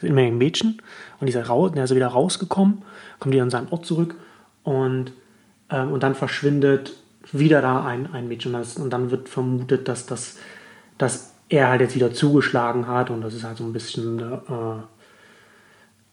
minderjährigen 0.00 0.38
Mädchen. 0.38 0.82
Und 1.20 1.26
dieser 1.26 1.46
raus, 1.46 1.72
der 1.72 1.84
ist 1.84 1.94
wieder 1.94 2.08
rausgekommen, 2.08 2.82
kommt 3.18 3.34
wieder 3.34 3.42
an 3.42 3.50
seinen 3.50 3.68
Ort 3.70 3.86
zurück 3.86 4.14
und, 4.62 5.12
ähm, 5.70 5.92
und 5.92 6.02
dann 6.02 6.14
verschwindet 6.14 6.94
wieder 7.32 7.60
da 7.62 7.84
ein, 7.84 8.12
ein 8.12 8.28
Mädchen. 8.28 8.54
Und 8.54 8.90
dann 8.90 9.10
wird 9.10 9.28
vermutet, 9.28 9.88
dass 9.88 10.06
das 10.06 10.36
dass 11.02 11.34
er 11.48 11.68
halt 11.68 11.80
jetzt 11.80 11.96
wieder 11.96 12.12
zugeschlagen 12.12 12.86
hat 12.86 13.10
und 13.10 13.22
das 13.22 13.34
ist 13.34 13.42
halt 13.42 13.58
so 13.58 13.64
ein 13.64 13.72
bisschen 13.72 14.20
äh, 14.20 14.82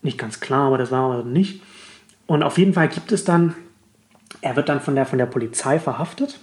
nicht 0.02 0.18
ganz 0.18 0.40
klar, 0.40 0.68
aber 0.68 0.78
das 0.78 0.92
war 0.92 1.12
aber 1.12 1.24
nicht. 1.24 1.62
Und 2.30 2.44
auf 2.44 2.60
jeden 2.60 2.74
Fall 2.74 2.90
gibt 2.90 3.12
es 3.12 3.24
dann, 3.24 3.56
er 4.42 4.56
wird 4.56 4.70
dann 4.70 4.82
von 4.82 4.94
der, 4.94 5.08
von 5.08 5.18
der 5.18 5.26
Polizei 5.26 5.80
verhaftet. 5.80 6.40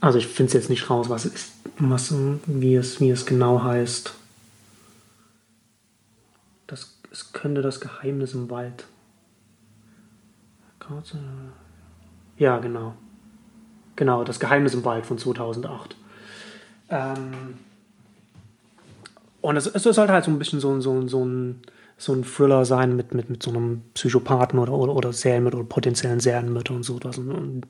Also 0.00 0.16
ich 0.16 0.26
finde 0.26 0.46
es 0.46 0.54
jetzt 0.54 0.70
nicht 0.70 0.88
raus, 0.88 1.10
was 1.10 1.26
ist, 1.26 1.52
was, 1.78 2.14
wie, 2.46 2.74
es, 2.74 2.98
wie 2.98 3.10
es 3.10 3.26
genau 3.26 3.62
heißt. 3.62 4.14
Das, 6.66 6.96
es 7.10 7.34
könnte 7.34 7.60
das 7.60 7.78
Geheimnis 7.78 8.32
im 8.32 8.48
Wald. 8.48 8.86
Ja, 12.38 12.56
genau. 12.56 12.94
Genau, 13.96 14.24
das 14.24 14.40
Geheimnis 14.40 14.72
im 14.72 14.82
Wald 14.86 15.04
von 15.04 15.18
2008. 15.18 15.94
Ähm, 16.88 17.58
und 19.42 19.56
es, 19.56 19.66
es 19.66 19.82
sollte 19.82 20.12
halt 20.12 20.24
so 20.24 20.30
ein 20.30 20.38
bisschen 20.38 20.60
so, 20.60 20.80
so, 20.80 21.06
so, 21.06 21.24
ein, 21.24 21.60
so 21.98 22.14
ein 22.14 22.24
Thriller 22.24 22.64
sein 22.64 22.96
mit, 22.96 23.12
mit, 23.12 23.28
mit 23.28 23.42
so 23.42 23.50
einem 23.50 23.82
Psychopathen 23.94 24.58
oder, 24.58 24.72
oder, 24.72 24.94
oder 24.94 25.12
Serienmörder 25.12 25.58
oder 25.58 25.68
potenziellen 25.68 26.20
Serienmörder 26.20 26.74
und 26.74 26.84
so. 26.84 26.98
Was. 27.02 27.18
Und, 27.18 27.30
und, 27.30 27.66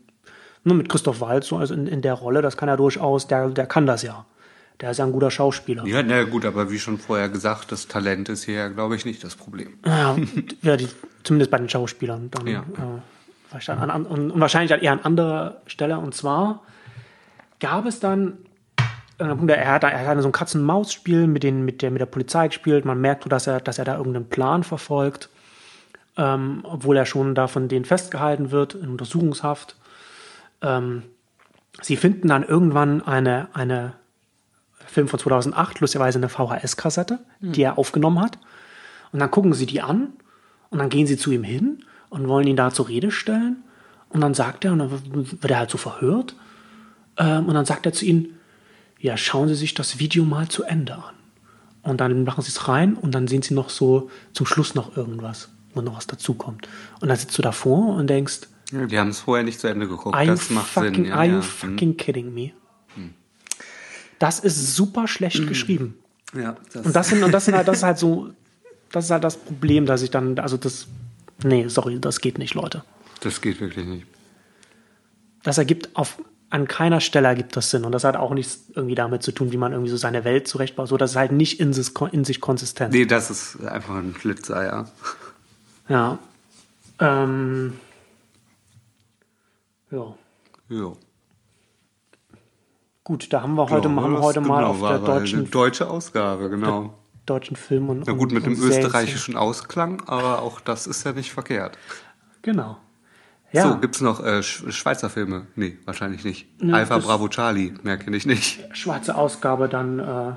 nur 0.65 0.77
mit 0.77 0.89
Christoph 0.89 1.21
Waltz, 1.21 1.49
so 1.49 1.57
also 1.57 1.75
in, 1.75 1.89
in 1.89 2.03
der 2.03 2.15
Rolle, 2.15 2.41
das 2.41 2.57
kann 2.57 2.69
er 2.69 2.77
durchaus, 2.77 3.27
der, 3.27 3.49
der 3.49 3.67
kann 3.67 3.87
das 3.87 4.03
ja. 4.03 4.27
Der 4.81 4.91
ist 4.91 4.99
ja 4.99 5.05
ein 5.05 5.13
guter 5.13 5.31
Schauspieler. 5.31 5.87
Ja, 5.87 6.03
na 6.03 6.25
gut, 6.25 6.45
aber 6.45 6.71
wie 6.71 6.79
schon 6.79 6.99
vorher 6.99 7.29
gesagt, 7.29 7.73
das 7.73 7.89
Talent 7.89 8.29
ist 8.29 8.45
hier, 8.45 8.69
glaube 8.71 8.97
ich, 8.97 9.05
nicht 9.05 9.23
das 9.23 9.35
Problem. 9.35 9.75
Ja, 9.85 10.17
ja 10.63 10.77
die, 10.77 10.89
zumindest 11.25 11.51
bei 11.51 11.59
den 11.59 11.69
Schauspielern. 11.69 12.31
Dann, 12.31 12.47
Ja. 12.47 12.65
äh, 12.79 13.71
an, 13.71 13.91
an, 13.91 14.07
und, 14.07 14.41
wahrscheinlich 14.41 14.73
halt 14.73 14.83
eher 14.83 14.93
an 14.93 15.01
anderer 15.01 15.61
Stelle. 15.67 15.99
Und 15.99 16.15
zwar 16.15 16.63
gab 17.61 17.87
es 17.87 18.01
dann, 18.01 18.39
er 19.19 19.73
hat, 19.73 19.85
er 19.85 20.07
hat 20.07 20.23
so 20.23 20.29
ein 20.29 20.33
Katz-und-Maus-Spiel 20.33 21.27
mit, 21.27 21.43
den, 21.43 21.65
mit, 21.65 21.83
der, 21.83 21.91
mit 21.91 22.01
der 22.01 22.07
Polizei 22.07 22.49
gespielt. 22.49 22.85
Man 22.85 23.01
merkt, 23.01 23.31
dass 23.31 23.47
er, 23.47 23.61
dass 23.61 23.79
er 23.79 23.85
da 23.85 23.97
irgendeinen 23.97 24.29
Plan 24.29 24.65
verfolgt, 24.65 25.29
ähm, 26.17 26.61
obwohl 26.65 26.97
er 26.97 27.07
schon 27.07 27.35
da 27.35 27.47
von 27.47 27.69
denen 27.69 27.85
festgehalten 27.85 28.51
wird 28.51 28.75
in 28.75 28.89
Untersuchungshaft. 28.89 29.77
Ähm, 30.61 31.03
sie 31.81 31.97
finden 31.97 32.29
dann 32.29 32.43
irgendwann 32.43 33.03
eine, 33.03 33.49
eine 33.53 33.95
Film 34.87 35.09
von 35.09 35.19
2008, 35.19 35.81
lustigerweise 35.81 36.19
eine 36.19 36.29
VHS-Kassette, 36.29 37.19
die 37.41 37.63
er 37.63 37.79
aufgenommen 37.79 38.21
hat. 38.21 38.39
Und 39.13 39.21
dann 39.21 39.31
gucken 39.31 39.53
sie 39.53 39.67
die 39.67 39.83
an 39.83 40.13
und 40.71 40.79
dann 40.79 40.89
gehen 40.89 41.07
sie 41.07 41.17
zu 41.17 41.31
ihm 41.31 41.45
hin 41.45 41.85
und 42.11 42.29
wollen 42.29 42.47
ihn 42.47 42.57
da 42.57 42.71
zur 42.71 42.89
Rede 42.89 43.11
stellen. 43.11 43.65
Und 44.09 44.21
dann 44.21 44.35
sagt 44.35 44.65
er, 44.65 44.73
und 44.73 44.79
dann 44.81 44.91
wird 44.91 45.51
er 45.51 45.59
halt 45.59 45.71
so 45.71 45.79
verhört. 45.79 46.35
Ähm, 47.17 47.47
und 47.47 47.55
dann 47.55 47.65
sagt 47.65 47.87
er 47.87 47.93
zu 47.93 48.05
ihnen, 48.05 48.39
ja, 49.03 49.17
schauen 49.17 49.49
Sie 49.49 49.55
sich 49.55 49.75
das 49.75 49.99
Video 49.99 50.25
mal 50.25 50.49
zu 50.49 50.63
Ende 50.63 50.95
an. 50.95 51.15
Und 51.83 52.01
dann 52.01 52.23
machen 52.23 52.43
sie 52.43 52.51
es 52.51 52.69
rein 52.69 52.95
und 52.95 53.13
dann 53.13 53.27
sehen 53.27 53.43
sie 53.43 53.55
noch 53.55 53.69
so 53.69 54.09
zum 54.33 54.47
Schluss 54.47 54.77
noch 54.77 54.97
irgendwas, 54.97 55.49
wo 55.75 55.81
noch 55.81 55.97
was 55.97 56.07
dazukommt. 56.07 56.69
Und 57.01 57.09
dann 57.09 57.17
sitzt 57.19 57.37
du 57.37 57.43
davor 57.43 57.97
und 57.97 58.07
denkst, 58.09 58.43
Ja, 58.71 58.87
Die 58.87 58.97
haben 58.99 59.09
es 59.09 59.19
vorher 59.19 59.45
nicht 59.45 59.59
zu 59.59 59.67
Ende 59.67 59.89
geguckt. 59.89 60.15
Are 60.15 60.25
you 60.25 60.31
das 60.31 60.49
macht 60.51 60.69
fucking, 60.69 60.95
Sinn. 60.95 61.05
Ja, 61.07 61.17
are 61.17 61.27
you 61.27 61.33
ja. 61.33 61.39
Hm. 61.39 61.43
fucking 61.43 61.97
kidding 61.97 62.33
me? 62.33 62.53
Das 64.21 64.39
ist 64.39 64.77
super 64.77 65.09
schlecht 65.09 65.49
geschrieben. 65.49 65.99
Ja, 66.33 66.57
das, 66.73 66.87
Und 66.87 66.95
das 66.95 67.09
sind, 67.09 67.25
und 67.25 67.33
das 67.33 67.45
sind 67.47 67.57
halt, 67.57 67.67
das 67.67 67.79
ist 67.79 67.83
halt 67.83 67.99
so, 67.99 68.31
das 68.93 69.07
ist 69.07 69.11
halt 69.11 69.25
das 69.25 69.37
Problem, 69.37 69.85
dass 69.85 70.03
ich 70.03 70.13
dann, 70.13 70.39
also 70.39 70.57
das, 70.57 70.87
nee, 71.43 71.67
sorry, 71.67 71.99
das 71.99 72.21
geht 72.21 72.39
nicht, 72.39 72.55
Leute. 72.55 72.85
das 73.21 73.41
geht 73.41 73.61
wirklich 73.61 73.85
nicht. 73.85 74.07
Das 75.43 75.59
ergibt 75.59 75.89
auf, 75.95 76.19
an 76.53 76.69
keiner 76.69 77.01
Stelle 77.01 77.29
ergibt 77.29 77.57
das 77.57 77.71
Sinn. 77.71 77.87
Und 77.87 77.93
das 77.93 78.05
hat 78.05 78.15
auch 78.15 78.35
nichts 78.35 78.67
irgendwie 78.75 78.95
damit 78.95 79.23
zu 79.23 79.33
tun, 79.33 79.53
wie 79.53 79.57
man 79.57 79.73
irgendwie 79.73 79.91
so 79.91 79.97
seine 79.97 80.23
Welt 80.25 80.47
zurechtbaut. 80.47 80.87
So, 80.87 80.99
das 80.99 81.13
ist 81.13 81.17
halt 81.17 81.33
nicht 81.33 81.61
in 81.61 81.73
sich, 81.73 81.93
in 82.13 82.25
sich 82.25 82.43
konsistent. 82.43 82.93
Nee, 82.93 83.07
das 83.07 83.31
ist 83.31 83.65
einfach 83.65 83.95
ein 83.95 84.15
Schlitzer, 84.19 84.63
ja. 84.63 84.85
Ja. 85.89 86.19
Ähm, 86.99 87.73
ja. 89.91 90.15
Jo. 90.69 90.97
Gut, 93.03 93.33
da 93.33 93.41
haben 93.41 93.55
wir 93.55 93.71
heute, 93.71 93.89
Ja, 93.89 93.95
haben 93.95 94.13
wir 94.13 94.21
heute 94.21 94.41
mal 94.43 94.59
genau, 94.59 94.71
auf 94.73 94.81
war 94.83 94.99
der 94.99 95.09
deutschen, 95.09 95.51
deutsche 95.51 95.89
Ausgabe, 95.89 96.51
genau. 96.51 96.93
deutschen 97.25 97.57
Film 97.57 97.89
und. 97.89 98.07
Na 98.07 98.13
gut, 98.13 98.31
mit 98.31 98.47
und 98.47 98.59
dem 98.59 98.63
österreichischen 98.63 99.37
Ausklang, 99.37 100.03
aber 100.07 100.43
auch 100.43 100.61
das 100.61 100.87
ist 100.87 101.05
ja 101.05 101.13
nicht 101.13 101.33
verkehrt. 101.33 101.79
Genau. 102.43 102.77
Ja. 103.53 103.69
So, 103.69 103.79
gibt's 103.79 104.01
noch 104.01 104.25
äh, 104.25 104.43
Sch 104.43 104.65
Schweizer 104.71 105.11
Filme? 105.11 105.47
Nee, 105.57 105.77
wahrscheinlich 105.85 106.25
nicht. 106.25 106.47
Ja, 106.61 106.75
Alpha 106.75 106.99
Bravo 106.99 107.29
Charlie, 107.29 107.75
mehr 107.83 107.99
kenne 107.99 108.17
ich 108.17 108.25
nicht. 108.27 108.61
Schwarze 108.73 109.15
Ausgabe 109.15 109.69
dann 109.69 109.99
äh, 109.99 110.33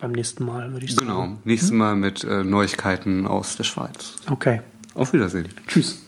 beim 0.00 0.12
nächsten 0.12 0.44
Mal, 0.44 0.72
würde 0.72 0.84
ich 0.84 0.94
sagen. 0.94 1.06
Genau. 1.06 1.38
Nächstes 1.44 1.72
Mal 1.72 1.96
mit 1.96 2.22
äh, 2.24 2.44
Neuigkeiten 2.44 3.26
aus 3.26 3.56
der 3.56 3.64
Schweiz. 3.64 4.14
Okay. 4.30 4.60
Auf 4.94 5.12
Wiedersehen. 5.12 5.48
Tschüss. 5.66 6.02